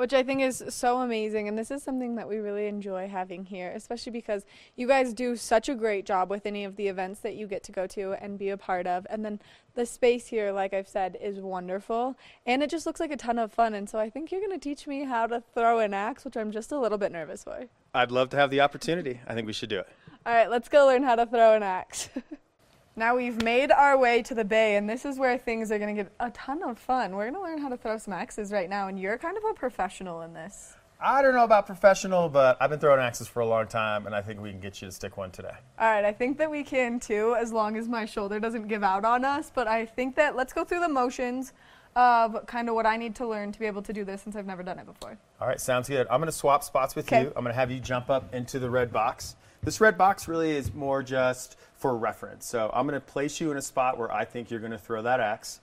Which 0.00 0.14
I 0.14 0.22
think 0.22 0.40
is 0.40 0.64
so 0.70 1.02
amazing. 1.02 1.46
And 1.46 1.58
this 1.58 1.70
is 1.70 1.82
something 1.82 2.14
that 2.14 2.26
we 2.26 2.38
really 2.38 2.68
enjoy 2.68 3.06
having 3.06 3.44
here, 3.44 3.70
especially 3.76 4.12
because 4.12 4.46
you 4.74 4.88
guys 4.88 5.12
do 5.12 5.36
such 5.36 5.68
a 5.68 5.74
great 5.74 6.06
job 6.06 6.30
with 6.30 6.46
any 6.46 6.64
of 6.64 6.76
the 6.76 6.88
events 6.88 7.20
that 7.20 7.34
you 7.34 7.46
get 7.46 7.62
to 7.64 7.72
go 7.72 7.86
to 7.88 8.12
and 8.12 8.38
be 8.38 8.48
a 8.48 8.56
part 8.56 8.86
of. 8.86 9.06
And 9.10 9.22
then 9.22 9.40
the 9.74 9.84
space 9.84 10.28
here, 10.28 10.52
like 10.52 10.72
I've 10.72 10.88
said, 10.88 11.18
is 11.20 11.38
wonderful. 11.38 12.16
And 12.46 12.62
it 12.62 12.70
just 12.70 12.86
looks 12.86 12.98
like 12.98 13.10
a 13.10 13.16
ton 13.18 13.38
of 13.38 13.52
fun. 13.52 13.74
And 13.74 13.90
so 13.90 13.98
I 13.98 14.08
think 14.08 14.32
you're 14.32 14.40
going 14.40 14.58
to 14.58 14.68
teach 14.68 14.86
me 14.86 15.04
how 15.04 15.26
to 15.26 15.42
throw 15.52 15.80
an 15.80 15.92
axe, 15.92 16.24
which 16.24 16.38
I'm 16.38 16.50
just 16.50 16.72
a 16.72 16.80
little 16.80 16.96
bit 16.96 17.12
nervous 17.12 17.44
for. 17.44 17.66
I'd 17.92 18.10
love 18.10 18.30
to 18.30 18.38
have 18.38 18.48
the 18.48 18.62
opportunity. 18.62 19.20
I 19.26 19.34
think 19.34 19.46
we 19.46 19.52
should 19.52 19.68
do 19.68 19.80
it. 19.80 19.88
All 20.24 20.32
right, 20.32 20.48
let's 20.48 20.70
go 20.70 20.86
learn 20.86 21.02
how 21.02 21.16
to 21.16 21.26
throw 21.26 21.54
an 21.54 21.62
axe. 21.62 22.08
now 22.96 23.16
we've 23.16 23.42
made 23.42 23.70
our 23.70 23.96
way 23.96 24.22
to 24.22 24.34
the 24.34 24.44
bay, 24.44 24.76
and 24.76 24.88
this 24.88 25.04
is 25.04 25.18
where 25.18 25.38
things 25.38 25.70
are 25.70 25.78
going 25.78 25.96
to 25.96 26.02
get 26.02 26.12
a 26.20 26.30
ton 26.30 26.62
of 26.62 26.78
fun. 26.78 27.14
We're 27.14 27.30
going 27.30 27.34
to 27.34 27.42
learn 27.42 27.58
how 27.58 27.68
to 27.68 27.76
throw 27.76 27.96
some 27.98 28.12
axes 28.12 28.52
right 28.52 28.68
now, 28.68 28.88
and 28.88 28.98
you're 28.98 29.18
kind 29.18 29.36
of 29.36 29.44
a 29.44 29.54
professional 29.54 30.22
in 30.22 30.34
this. 30.34 30.74
I 31.02 31.22
don't 31.22 31.34
know 31.34 31.44
about 31.44 31.64
professional, 31.64 32.28
but 32.28 32.58
I've 32.60 32.68
been 32.68 32.78
throwing 32.78 33.00
axes 33.00 33.26
for 33.26 33.40
a 33.40 33.46
long 33.46 33.66
time, 33.66 34.04
and 34.04 34.14
I 34.14 34.20
think 34.20 34.40
we 34.40 34.50
can 34.50 34.60
get 34.60 34.82
you 34.82 34.88
to 34.88 34.92
stick 34.92 35.16
one 35.16 35.30
today. 35.30 35.54
All 35.78 35.90
right, 35.90 36.04
I 36.04 36.12
think 36.12 36.36
that 36.38 36.50
we 36.50 36.62
can 36.62 37.00
too, 37.00 37.34
as 37.36 37.52
long 37.52 37.78
as 37.78 37.88
my 37.88 38.04
shoulder 38.04 38.38
doesn't 38.38 38.68
give 38.68 38.82
out 38.82 39.06
on 39.06 39.24
us. 39.24 39.50
But 39.54 39.66
I 39.66 39.86
think 39.86 40.14
that 40.16 40.36
let's 40.36 40.52
go 40.52 40.62
through 40.62 40.80
the 40.80 40.90
motions 40.90 41.54
of 41.96 42.46
kind 42.46 42.68
of 42.68 42.74
what 42.74 42.84
I 42.84 42.98
need 42.98 43.14
to 43.16 43.26
learn 43.26 43.50
to 43.50 43.58
be 43.58 43.64
able 43.64 43.80
to 43.82 43.94
do 43.94 44.04
this 44.04 44.20
since 44.22 44.36
I've 44.36 44.46
never 44.46 44.62
done 44.62 44.78
it 44.78 44.84
before. 44.84 45.16
All 45.40 45.48
right, 45.48 45.58
sounds 45.58 45.88
good. 45.88 46.06
I'm 46.10 46.20
going 46.20 46.26
to 46.30 46.32
swap 46.32 46.62
spots 46.62 46.94
with 46.94 47.06
'Kay. 47.06 47.22
you. 47.22 47.28
I'm 47.28 47.44
going 47.44 47.54
to 47.54 47.58
have 47.58 47.70
you 47.70 47.80
jump 47.80 48.10
up 48.10 48.34
into 48.34 48.58
the 48.58 48.68
red 48.68 48.92
box. 48.92 49.36
This 49.62 49.80
red 49.80 49.96
box 49.96 50.28
really 50.28 50.50
is 50.50 50.72
more 50.74 51.02
just 51.02 51.56
for 51.80 51.96
reference. 51.96 52.46
So 52.46 52.70
I'm 52.72 52.86
going 52.86 53.00
to 53.00 53.04
place 53.04 53.40
you 53.40 53.50
in 53.50 53.56
a 53.56 53.62
spot 53.62 53.98
where 53.98 54.12
I 54.12 54.24
think 54.24 54.50
you're 54.50 54.60
going 54.60 54.72
to 54.72 54.78
throw 54.78 55.02
that 55.02 55.18
axe. 55.18 55.60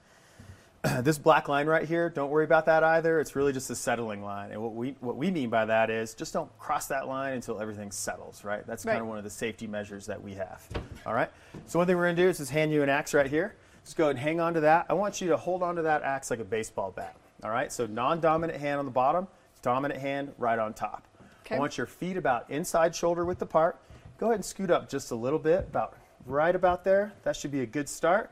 this 1.01 1.17
black 1.17 1.47
line 1.47 1.67
right 1.67 1.87
here, 1.87 2.09
don't 2.09 2.29
worry 2.29 2.43
about 2.43 2.65
that 2.65 2.83
either. 2.83 3.19
It's 3.19 3.35
really 3.35 3.53
just 3.53 3.69
a 3.69 3.75
settling 3.75 4.23
line. 4.23 4.51
And 4.51 4.61
what 4.61 4.73
we 4.73 4.95
what 4.99 5.15
we 5.15 5.31
mean 5.31 5.49
by 5.49 5.65
that 5.65 5.89
is 5.89 6.13
just 6.13 6.33
don't 6.33 6.55
cross 6.59 6.87
that 6.87 7.07
line 7.07 7.33
until 7.33 7.59
everything 7.59 7.91
settles, 7.91 8.43
right? 8.43 8.65
That's 8.65 8.83
kind 8.83 8.99
of 8.99 9.07
one 9.07 9.17
of 9.17 9.23
the 9.23 9.29
safety 9.29 9.67
measures 9.67 10.07
that 10.07 10.21
we 10.21 10.33
have. 10.33 10.67
All 11.05 11.13
right? 11.13 11.29
So 11.67 11.79
one 11.79 11.87
thing 11.87 11.97
we're 11.97 12.05
going 12.05 12.15
to 12.15 12.21
do 12.21 12.29
is 12.29 12.37
just 12.37 12.51
hand 12.51 12.71
you 12.71 12.83
an 12.83 12.89
axe 12.89 13.13
right 13.13 13.27
here. 13.27 13.55
Just 13.83 13.95
go 13.95 14.05
ahead 14.05 14.17
and 14.17 14.19
hang 14.19 14.39
on 14.39 14.53
to 14.55 14.61
that. 14.61 14.87
I 14.89 14.93
want 14.93 15.21
you 15.21 15.29
to 15.29 15.37
hold 15.37 15.63
on 15.63 15.75
to 15.75 15.83
that 15.83 16.03
axe 16.03 16.29
like 16.29 16.39
a 16.39 16.45
baseball 16.45 16.91
bat. 16.91 17.15
All 17.43 17.51
right? 17.51 17.71
So 17.71 17.85
non-dominant 17.85 18.59
hand 18.59 18.79
on 18.79 18.85
the 18.85 18.91
bottom, 18.91 19.27
dominant 19.61 19.99
hand 19.99 20.33
right 20.37 20.59
on 20.59 20.73
top. 20.73 21.03
Okay. 21.45 21.55
I 21.55 21.59
want 21.59 21.77
your 21.77 21.87
feet 21.87 22.17
about 22.17 22.49
inside 22.49 22.95
shoulder 22.95 23.23
width 23.23 23.41
apart. 23.41 23.79
Go 24.17 24.27
ahead 24.27 24.35
and 24.35 24.45
scoot 24.45 24.71
up 24.71 24.89
just 24.89 25.11
a 25.11 25.15
little 25.15 25.39
bit, 25.39 25.59
about 25.59 25.95
right 26.27 26.55
about 26.55 26.83
there. 26.83 27.13
That 27.23 27.35
should 27.35 27.51
be 27.51 27.61
a 27.61 27.65
good 27.65 27.87
start. 27.89 28.31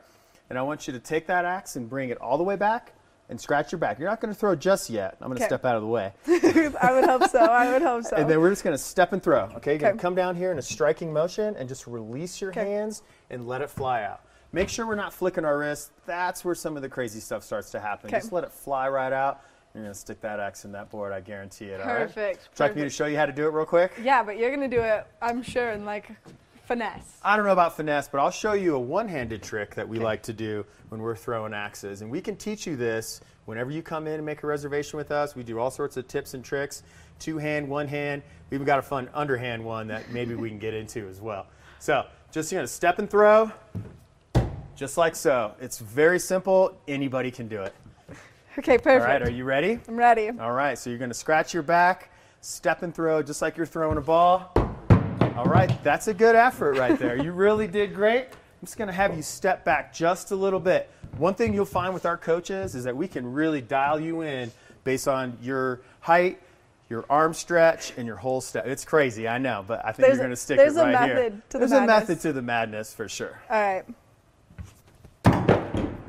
And 0.50 0.58
I 0.58 0.62
want 0.62 0.86
you 0.86 0.92
to 0.92 0.98
take 1.00 1.26
that 1.26 1.44
axe 1.44 1.76
and 1.76 1.88
bring 1.88 2.10
it 2.10 2.18
all 2.20 2.38
the 2.38 2.44
way 2.44 2.56
back 2.56 2.92
and 3.28 3.40
scratch 3.40 3.72
your 3.72 3.80
back. 3.80 3.98
You're 3.98 4.08
not 4.08 4.20
going 4.20 4.32
to 4.32 4.38
throw 4.38 4.54
just 4.54 4.88
yet. 4.88 5.16
I'm 5.20 5.26
going 5.28 5.38
to 5.38 5.44
step 5.44 5.64
out 5.64 5.74
of 5.74 5.82
the 5.82 5.88
way. 5.88 6.12
I 6.28 6.92
would 6.92 7.04
hope 7.04 7.28
so. 7.28 7.40
I 7.40 7.72
would 7.72 7.82
hope 7.82 8.04
so. 8.08 8.16
And 8.16 8.30
then 8.30 8.40
we're 8.40 8.50
just 8.50 8.62
going 8.62 8.74
to 8.74 8.82
step 8.82 9.12
and 9.12 9.20
throw. 9.22 9.50
Okay, 9.56 9.72
you're 9.72 9.78
going 9.80 9.96
to 9.96 10.00
come 10.02 10.14
down 10.14 10.36
here 10.36 10.52
in 10.52 10.58
a 10.58 10.62
striking 10.62 11.12
motion 11.12 11.56
and 11.56 11.68
just 11.68 11.86
release 11.88 12.40
your 12.40 12.50
Okay. 12.50 12.70
hands 12.70 13.02
and 13.30 13.48
let 13.48 13.60
it 13.62 13.70
fly 13.70 14.04
out. 14.04 14.20
Make 14.52 14.68
sure 14.68 14.86
we're 14.86 14.94
not 14.94 15.12
flicking 15.12 15.44
our 15.44 15.58
wrists. 15.58 15.90
That's 16.06 16.44
where 16.44 16.54
some 16.54 16.76
of 16.76 16.82
the 16.82 16.88
crazy 16.88 17.18
stuff 17.18 17.42
starts 17.42 17.70
to 17.72 17.80
happen. 17.80 18.08
Okay. 18.08 18.18
Just 18.18 18.32
let 18.32 18.44
it 18.44 18.52
fly 18.52 18.88
right 18.88 19.12
out. 19.12 19.40
You're 19.74 19.82
going 19.82 19.92
to 19.92 19.98
stick 19.98 20.20
that 20.20 20.38
axe 20.38 20.64
in 20.64 20.72
that 20.72 20.88
board. 20.88 21.12
I 21.12 21.20
guarantee 21.20 21.66
it. 21.66 21.80
all 21.80 21.86
right? 21.88 22.06
Perfect, 22.06 22.48
Would 22.52 22.58
you 22.58 22.64
like 22.64 22.76
me 22.76 22.82
to 22.82 22.88
show 22.90 23.06
you 23.06 23.16
how 23.16 23.26
to 23.26 23.32
do 23.32 23.46
it 23.46 23.50
real 23.52 23.66
quick? 23.66 23.92
yeah, 24.02 24.22
but 24.22 24.38
you're 24.38 24.54
going 24.54 24.70
to 24.70 24.74
do 24.74 24.80
it, 24.82 25.04
I'm 25.20 25.42
sure, 25.42 25.70
in 25.72 25.84
like 25.84 26.08
finesse. 26.66 27.18
I 27.22 27.36
don't 27.36 27.46
know 27.46 27.52
about 27.52 27.76
finesse, 27.76 28.08
but 28.08 28.18
I'll 28.18 28.30
show 28.30 28.52
you 28.54 28.74
a 28.74 28.78
one-handed 28.78 29.42
trick 29.42 29.74
that 29.76 29.88
we 29.88 29.98
like 29.98 30.22
to 30.24 30.32
do 30.32 30.66
when 30.88 31.00
we're 31.00 31.16
throwing 31.16 31.54
axes. 31.54 32.02
And 32.02 32.10
we 32.10 32.20
can 32.20 32.36
teach 32.36 32.66
you 32.66 32.76
this 32.76 33.20
whenever 33.44 33.70
you 33.70 33.82
come 33.82 34.06
in 34.06 34.14
and 34.14 34.26
make 34.26 34.42
a 34.42 34.46
reservation 34.46 34.96
with 34.96 35.12
us. 35.12 35.36
We 35.36 35.44
do 35.44 35.58
all 35.58 35.70
sorts 35.70 35.96
of 35.96 36.08
tips 36.08 36.34
and 36.34 36.44
tricks. 36.44 36.82
Two 37.18 37.38
hand, 37.38 37.68
one 37.68 37.86
hand. 37.86 38.22
We 38.50 38.56
even 38.56 38.66
got 38.66 38.80
a 38.80 38.82
fun 38.82 39.08
underhand 39.14 39.64
one 39.64 39.86
that 39.88 40.10
maybe 40.10 40.34
we 40.34 40.48
can 40.48 40.58
get 40.58 40.74
into 40.74 41.08
as 41.08 41.20
well. 41.20 41.46
So 41.78 42.04
just 42.32 42.50
you 42.50 42.58
know, 42.58 42.66
step 42.66 42.98
and 42.98 43.08
throw, 43.08 43.50
just 44.74 44.98
like 44.98 45.14
so. 45.14 45.54
It's 45.60 45.78
very 45.78 46.18
simple. 46.18 46.76
Anybody 46.88 47.30
can 47.30 47.48
do 47.48 47.62
it. 47.62 47.74
Okay, 48.58 48.78
perfect. 48.78 49.02
All 49.02 49.06
right, 49.06 49.22
are 49.22 49.30
you 49.30 49.44
ready? 49.44 49.78
I'm 49.86 49.96
ready. 49.96 50.30
All 50.30 50.52
right, 50.52 50.76
so 50.76 50.90
you're 50.90 50.98
going 50.98 51.10
to 51.10 51.14
scratch 51.14 51.54
your 51.54 51.62
back, 51.62 52.10
step 52.40 52.82
and 52.82 52.94
throw 52.94 53.22
just 53.22 53.40
like 53.40 53.56
you're 53.56 53.66
throwing 53.66 53.98
a 53.98 54.02
ball. 54.02 54.65
All 55.36 55.44
right, 55.44 55.70
that's 55.84 56.08
a 56.08 56.14
good 56.14 56.34
effort 56.34 56.78
right 56.78 56.98
there. 56.98 57.22
You 57.22 57.32
really 57.32 57.66
did 57.66 57.94
great. 57.94 58.24
I'm 58.24 58.64
just 58.64 58.78
going 58.78 58.88
to 58.88 58.94
have 58.94 59.14
you 59.14 59.20
step 59.20 59.66
back 59.66 59.92
just 59.92 60.30
a 60.30 60.36
little 60.36 60.58
bit. 60.58 60.90
One 61.18 61.34
thing 61.34 61.52
you'll 61.52 61.66
find 61.66 61.92
with 61.92 62.06
our 62.06 62.16
coaches 62.16 62.74
is 62.74 62.84
that 62.84 62.96
we 62.96 63.06
can 63.06 63.30
really 63.30 63.60
dial 63.60 64.00
you 64.00 64.22
in 64.22 64.50
based 64.84 65.06
on 65.06 65.36
your 65.42 65.82
height, 66.00 66.40
your 66.88 67.04
arm 67.10 67.34
stretch, 67.34 67.92
and 67.98 68.06
your 68.06 68.16
whole 68.16 68.40
step. 68.40 68.66
It's 68.66 68.86
crazy, 68.86 69.28
I 69.28 69.36
know, 69.36 69.62
but 69.66 69.84
I 69.84 69.92
think 69.92 70.06
There's 70.06 70.16
you're 70.16 70.24
going 70.24 70.30
to 70.30 70.36
stick 70.36 70.58
it 70.58 70.62
right 70.62 70.68
here. 70.70 70.72
There's 70.80 70.82
a 70.82 70.90
method 71.26 71.42
to 71.50 71.58
the 71.58 71.60
madness. 71.60 71.70
there's 71.70 71.72
a 71.72 71.86
method 71.86 72.20
to 72.20 72.32
the 72.32 72.42
madness 72.42 72.94
for 72.94 73.08
sure. 73.08 73.38
All 73.50 73.60
right. 73.60 73.84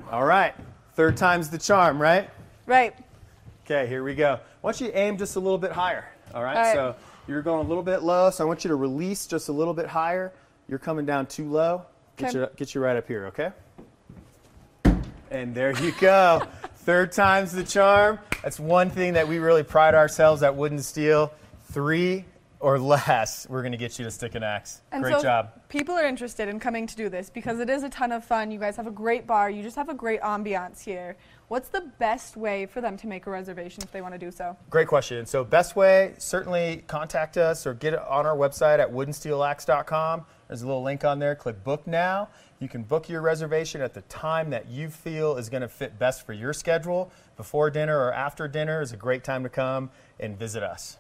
All 0.10 0.26
right. 0.26 0.56
Third 0.94 1.18
time's 1.18 1.50
the 1.50 1.58
charm, 1.58 2.02
right? 2.02 2.30
Right. 2.66 2.96
Okay, 3.66 3.88
here 3.88 4.06
we 4.06 4.16
go. 4.16 4.40
Why 4.62 4.72
don't 4.72 4.80
you 4.80 4.92
aim 4.94 5.18
just 5.18 5.36
a 5.36 5.40
little 5.42 5.58
bit 5.58 5.74
higher. 5.74 6.08
All 6.34 6.44
right. 6.44 6.56
All 6.56 6.64
right. 6.64 6.74
So 6.74 6.96
you're 7.28 7.42
going 7.42 7.66
a 7.66 7.68
little 7.68 7.84
bit 7.84 8.04
low, 8.04 8.30
so 8.30 8.44
I 8.44 8.48
want 8.48 8.64
you 8.64 8.70
to 8.70 8.76
release 8.76 9.28
just 9.28 9.50
a 9.50 9.52
little 9.52 9.74
bit 9.74 9.88
higher. 9.88 10.32
You're 10.68 10.80
coming 10.80 11.06
down 11.06 11.26
too 11.28 11.50
low. 11.50 11.84
Get 12.18 12.30
Okay. 12.30 12.40
you 12.40 12.48
get 12.56 12.74
you 12.76 12.82
right 12.82 12.96
up 12.98 13.08
here, 13.08 13.28
okay? 13.28 13.52
And 15.30 15.54
there 15.54 15.72
you 15.82 15.92
go. 16.00 16.44
Third 16.78 17.12
time's 17.12 17.52
the 17.52 17.64
charm. 17.64 18.20
That's 18.44 18.60
one 18.60 18.90
thing 18.90 19.14
that 19.14 19.28
we 19.28 19.40
really 19.40 19.64
pride 19.64 19.94
ourselves 19.94 20.42
at 20.42 20.56
Wooden 20.56 20.80
Steel. 20.80 21.34
Three 21.72 22.24
or 22.62 22.80
less, 22.80 23.46
we're 23.50 23.62
going 23.62 23.74
to 23.74 23.78
get 23.78 24.00
you 24.00 24.06
to 24.06 24.12
stick 24.12 24.34
an 24.36 24.42
axe. 24.44 24.82
And 24.92 25.04
Great 25.04 25.16
so 25.18 25.22
job. 25.22 25.50
people 25.70 25.96
are 25.96 26.06
interested 26.08 26.48
in 26.48 26.60
coming 26.60 26.88
to 26.88 26.96
do 26.96 27.10
this 27.10 27.30
because 27.30 27.60
it 27.60 27.70
is 27.70 27.84
a 27.84 27.90
ton 27.90 28.12
of 28.14 28.24
fun. 28.24 28.52
You 28.52 28.60
guys 28.60 28.78
have 28.78 28.88
a 28.88 28.92
great 28.92 29.28
bar. 29.28 29.50
You 29.50 29.62
just 29.62 29.76
have 29.76 29.90
a 29.90 29.94
great 29.94 30.22
ambiance 30.22 30.82
here. 30.84 31.18
What's 31.50 31.70
the 31.70 31.90
best 31.98 32.36
way 32.36 32.66
for 32.66 32.82
them 32.82 32.98
to 32.98 33.08
make 33.08 33.26
a 33.26 33.30
reservation 33.30 33.82
if 33.82 33.90
they 33.94 34.02
want 34.02 34.14
to 34.14 34.18
do 34.18 34.32
so? 34.32 34.58
Great 34.70 34.90
question. 34.90 35.26
So, 35.26 35.46
best 35.46 35.78
way, 35.78 36.14
certainly 36.18 36.84
contact 36.88 37.38
us 37.38 37.66
or 37.66 37.74
get 37.74 37.94
on 37.94 38.26
our 38.26 38.36
website 38.36 38.80
at 38.80 38.92
woodensteelaxe.com. 38.92 40.26
There's 40.50 40.62
a 40.62 40.68
little 40.68 40.84
link 40.84 41.06
on 41.06 41.20
there. 41.20 41.36
Click 41.36 41.64
book 41.64 41.88
now. 41.88 42.28
You 42.60 42.68
can 42.68 42.84
book 42.84 43.08
your 43.08 43.22
reservation 43.22 43.80
at 43.80 43.94
the 43.94 44.02
time 44.02 44.50
that 44.50 44.68
you 44.68 44.90
feel 44.90 45.38
is 45.38 45.48
going 45.48 45.62
to 45.62 45.70
fit 45.70 45.98
best 45.98 46.26
for 46.26 46.34
your 46.34 46.52
schedule. 46.52 47.12
Before 47.38 47.70
dinner 47.70 47.98
or 47.98 48.12
after 48.12 48.50
dinner 48.50 48.82
is 48.82 48.92
a 48.92 48.98
great 48.98 49.24
time 49.24 49.44
to 49.44 49.50
come 49.50 49.90
and 50.20 50.38
visit 50.38 50.64
us. 50.64 50.98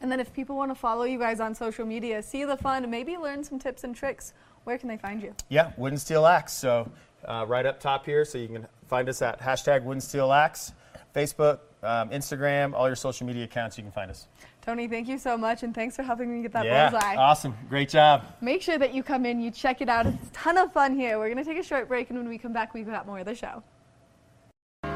And 0.00 0.12
then 0.12 0.20
if 0.20 0.32
people 0.32 0.54
want 0.54 0.70
to 0.70 0.76
follow 0.76 1.02
you 1.04 1.18
guys 1.18 1.40
on 1.40 1.52
social 1.52 1.84
media, 1.86 2.22
see 2.22 2.44
the 2.44 2.56
fun, 2.56 2.88
maybe 2.88 3.16
learn 3.16 3.42
some 3.42 3.58
tips 3.58 3.82
and 3.82 3.96
tricks, 3.96 4.34
where 4.64 4.78
can 4.78 4.88
they 4.88 4.98
find 4.98 5.22
you? 5.22 5.34
Yeah, 5.48 5.72
Wooden 5.76 5.98
Steel 5.98 6.26
Axe. 6.26 6.52
So, 6.52 6.90
uh, 7.26 7.44
right 7.46 7.66
up 7.66 7.80
top 7.80 8.04
here, 8.06 8.24
so 8.24 8.38
you 8.38 8.48
can 8.48 8.66
find 8.88 9.08
us 9.08 9.22
at 9.22 9.40
hashtag 9.40 9.82
Wooden 9.82 10.00
Steel 10.00 10.32
Axe, 10.32 10.72
Facebook, 11.14 11.60
um, 11.82 12.10
Instagram, 12.10 12.74
all 12.74 12.86
your 12.86 12.96
social 12.96 13.26
media 13.26 13.44
accounts, 13.44 13.76
you 13.76 13.84
can 13.84 13.92
find 13.92 14.10
us. 14.10 14.28
Tony, 14.62 14.88
thank 14.88 15.08
you 15.08 15.18
so 15.18 15.36
much, 15.36 15.62
and 15.62 15.74
thanks 15.74 15.94
for 15.94 16.02
helping 16.02 16.34
me 16.34 16.42
get 16.42 16.52
that 16.52 16.64
yeah, 16.64 16.90
bullseye. 16.90 17.16
awesome. 17.16 17.54
Great 17.68 17.90
job. 17.90 18.24
Make 18.40 18.62
sure 18.62 18.78
that 18.78 18.94
you 18.94 19.02
come 19.02 19.26
in, 19.26 19.40
you 19.40 19.50
check 19.50 19.82
it 19.82 19.90
out. 19.90 20.06
It's 20.06 20.28
a 20.28 20.32
ton 20.32 20.56
of 20.56 20.72
fun 20.72 20.98
here. 20.98 21.18
We're 21.18 21.32
going 21.32 21.44
to 21.44 21.44
take 21.44 21.58
a 21.58 21.66
short 21.66 21.86
break, 21.86 22.08
and 22.08 22.18
when 22.18 22.28
we 22.28 22.38
come 22.38 22.54
back, 22.54 22.72
we've 22.72 22.86
got 22.86 23.06
more 23.06 23.18
of 23.18 23.26
the 23.26 23.34
show. 23.34 23.62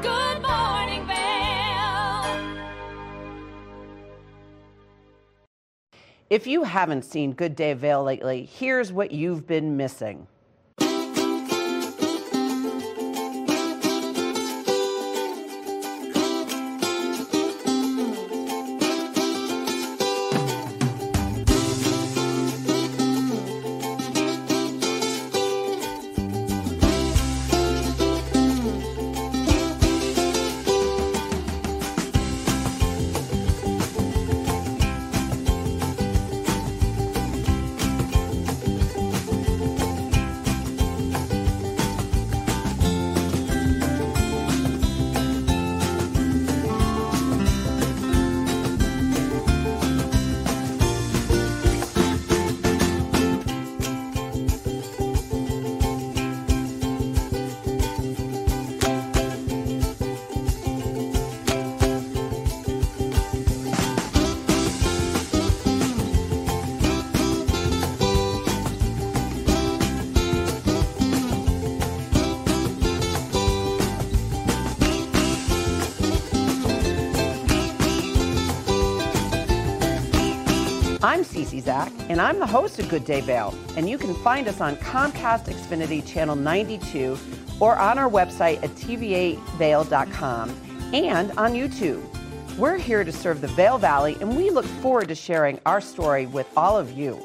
Good 0.01 0.41
morning, 0.41 1.05
Vail. 1.05 1.59
If 6.29 6.47
you 6.47 6.63
haven't 6.63 7.05
seen 7.05 7.33
Good 7.33 7.55
Day 7.55 7.73
Vail 7.73 8.03
lately, 8.03 8.45
here's 8.51 8.91
what 8.91 9.11
you've 9.11 9.45
been 9.45 9.77
missing. 9.77 10.27
Zach, 81.59 81.91
and 82.09 82.21
I'm 82.21 82.39
the 82.39 82.47
host 82.47 82.79
of 82.79 82.89
Good 82.89 83.05
Day 83.05 83.21
Vail. 83.21 83.53
And 83.75 83.89
you 83.89 83.97
can 83.97 84.13
find 84.15 84.47
us 84.47 84.61
on 84.61 84.75
Comcast 84.77 85.45
Xfinity 85.45 86.05
Channel 86.05 86.35
92 86.35 87.17
or 87.59 87.77
on 87.77 87.97
our 87.97 88.09
website 88.09 88.63
at 88.63 88.69
tv8vail.com 88.71 90.49
and 90.93 91.31
on 91.31 91.53
YouTube. 91.53 92.03
We're 92.57 92.77
here 92.77 93.03
to 93.03 93.11
serve 93.11 93.41
the 93.41 93.47
Vail 93.47 93.77
Valley, 93.77 94.17
and 94.19 94.35
we 94.35 94.49
look 94.49 94.65
forward 94.65 95.07
to 95.07 95.15
sharing 95.15 95.59
our 95.65 95.79
story 95.79 96.25
with 96.25 96.47
all 96.57 96.77
of 96.77 96.91
you. 96.91 97.21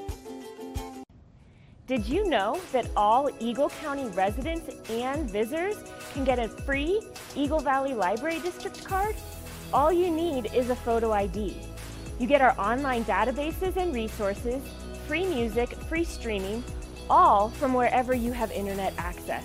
Did 1.87 2.07
you 2.07 2.29
know 2.29 2.61
that 2.73 2.89
all 2.97 3.29
Eagle 3.41 3.69
County 3.69 4.07
residents 4.09 4.71
and 4.89 5.29
visitors 5.31 5.77
can 6.15 6.25
get 6.25 6.39
a 6.39 6.49
free 6.49 7.03
Eagle 7.37 7.61
Valley 7.61 7.93
Library 7.95 8.39
District 8.41 8.83
card? 8.85 9.15
All 9.73 9.93
you 9.93 10.11
need 10.11 10.55
is 10.55 10.71
a 10.71 10.77
photo 10.77 11.13
ID. 11.13 11.57
You 12.19 12.29
get 12.29 12.41
our 12.41 12.59
online 12.59 13.05
databases 13.05 13.77
and 13.77 13.93
resources, 13.93 14.63
free 15.07 15.27
music, 15.27 15.71
free 15.89 16.05
streaming, 16.05 16.63
all 17.11 17.49
from 17.51 17.75
wherever 17.75 18.15
you 18.15 18.33
have 18.33 18.51
internet 18.53 18.95
access. 18.99 19.45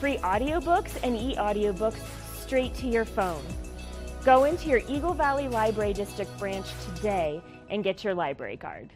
Free 0.00 0.18
audiobooks 0.18 0.98
and 1.02 1.16
e-audiobooks 1.16 1.98
straight 2.34 2.74
to 2.74 2.86
your 2.86 3.04
phone. 3.04 3.42
Go 4.24 4.44
into 4.44 4.68
your 4.68 4.82
Eagle 4.86 5.14
Valley 5.14 5.48
Library 5.48 5.94
District 5.94 6.30
branch 6.38 6.66
today 6.94 7.40
and 7.70 7.82
get 7.82 8.04
your 8.04 8.14
library 8.14 8.56
card. 8.58 8.90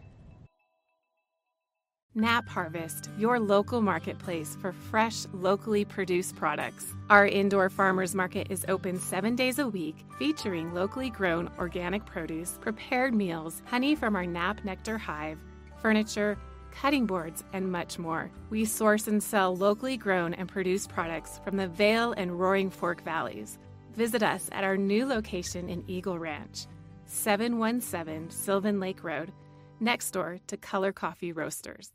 Nap 2.19 2.49
Harvest, 2.49 3.11
your 3.17 3.39
local 3.39 3.81
marketplace 3.81 4.57
for 4.61 4.73
fresh, 4.73 5.25
locally 5.33 5.85
produced 5.85 6.35
products. 6.35 6.85
Our 7.11 7.29
indoor 7.29 7.71
farmers 7.71 8.13
market 8.13 8.49
is 8.51 8.65
open 8.67 8.99
seven 8.99 9.37
days 9.37 9.61
a 9.61 9.69
week, 9.69 10.05
featuring 10.19 10.75
locally 10.75 11.11
grown 11.11 11.49
organic 11.61 12.05
produce, 12.07 12.59
prepared 12.61 13.15
meals, 13.15 13.63
honey 13.67 13.95
from 13.95 14.17
our 14.17 14.27
Nap 14.27 14.65
Nectar 14.65 14.99
hive, 14.99 15.39
furniture, 15.81 16.37
cutting 16.73 17.07
boards, 17.07 17.45
and 17.53 17.71
much 17.71 18.01
more. 18.01 18.33
We 18.51 18.65
source 18.65 19.07
and 19.07 19.23
sell 19.23 19.57
locally 19.57 19.97
grown 19.97 20.35
and 20.35 20.49
produced 20.49 20.89
products 20.89 21.39
from 21.45 21.57
the 21.57 21.69
Vail 21.69 22.15
and 22.17 22.33
Roaring 22.33 22.71
Fork 22.71 23.05
Valleys. 23.05 23.61
Visit 23.95 24.25
us 24.25 24.49
at 24.51 24.65
our 24.65 24.77
new 24.77 25.07
location 25.07 25.69
in 25.69 25.85
Eagle 25.87 26.19
Ranch, 26.19 26.67
717 27.07 28.31
Sylvan 28.31 28.81
Lake 28.81 29.05
Road, 29.05 29.31
next 29.79 30.11
door 30.11 30.39
to 30.49 30.57
Color 30.57 30.93
Coffee 30.93 31.31
Roasters. 31.31 31.93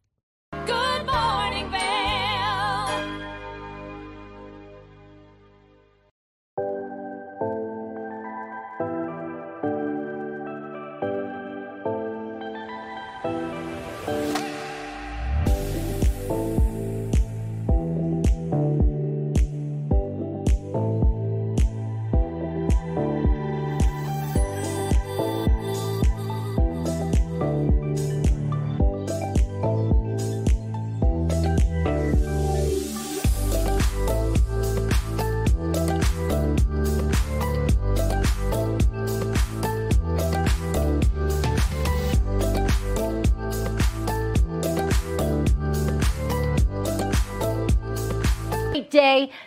Good 0.66 1.06
morning, 1.08 1.72
Vail. 1.72 2.03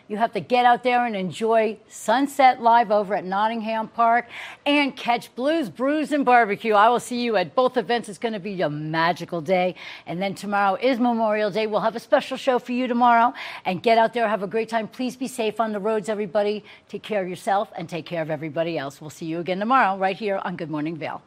You 0.08 0.18
have 0.18 0.32
to 0.34 0.40
get 0.40 0.64
out 0.64 0.84
there 0.84 1.04
and 1.04 1.16
enjoy 1.16 1.78
Sunset 1.88 2.62
Live 2.62 2.92
over 2.92 3.16
at 3.16 3.24
Nottingham 3.24 3.88
Park 3.88 4.28
and 4.64 4.96
catch 4.96 5.34
Blues, 5.34 5.68
Brews, 5.68 6.12
and 6.12 6.24
Barbecue. 6.24 6.74
I 6.74 6.88
will 6.88 7.00
see 7.00 7.22
you 7.22 7.34
at 7.36 7.56
both 7.56 7.76
events. 7.76 8.08
It's 8.08 8.18
going 8.18 8.34
to 8.34 8.38
be 8.38 8.62
a 8.62 8.70
magical 8.70 9.40
day. 9.40 9.74
And 10.06 10.22
then 10.22 10.36
tomorrow 10.36 10.76
is 10.80 11.00
Memorial 11.00 11.50
Day. 11.50 11.66
We'll 11.66 11.80
have 11.80 11.96
a 11.96 12.00
special 12.00 12.36
show 12.36 12.60
for 12.60 12.70
you 12.70 12.86
tomorrow. 12.86 13.34
And 13.64 13.82
get 13.82 13.98
out 13.98 14.14
there, 14.14 14.28
have 14.28 14.44
a 14.44 14.46
great 14.46 14.68
time. 14.68 14.86
Please 14.86 15.16
be 15.16 15.26
safe 15.26 15.58
on 15.58 15.72
the 15.72 15.80
roads, 15.80 16.08
everybody. 16.08 16.62
Take 16.88 17.02
care 17.02 17.20
of 17.20 17.28
yourself 17.28 17.72
and 17.76 17.88
take 17.88 18.06
care 18.06 18.22
of 18.22 18.30
everybody 18.30 18.78
else. 18.78 19.00
We'll 19.00 19.10
see 19.10 19.26
you 19.26 19.40
again 19.40 19.58
tomorrow 19.58 19.96
right 19.96 20.16
here 20.16 20.40
on 20.44 20.54
Good 20.54 20.70
Morning 20.70 20.96
Vail. 20.96 21.20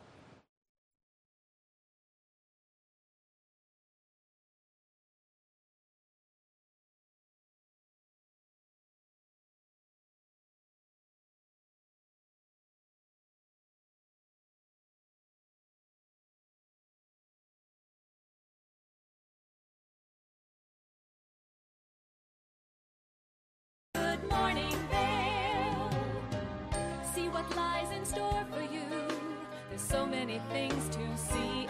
Store 28.10 28.44
for 28.52 28.62
you. 28.74 28.82
There's 29.70 29.82
so 29.82 30.04
many 30.04 30.42
things 30.52 30.90
to 30.90 31.06
see 31.16 31.68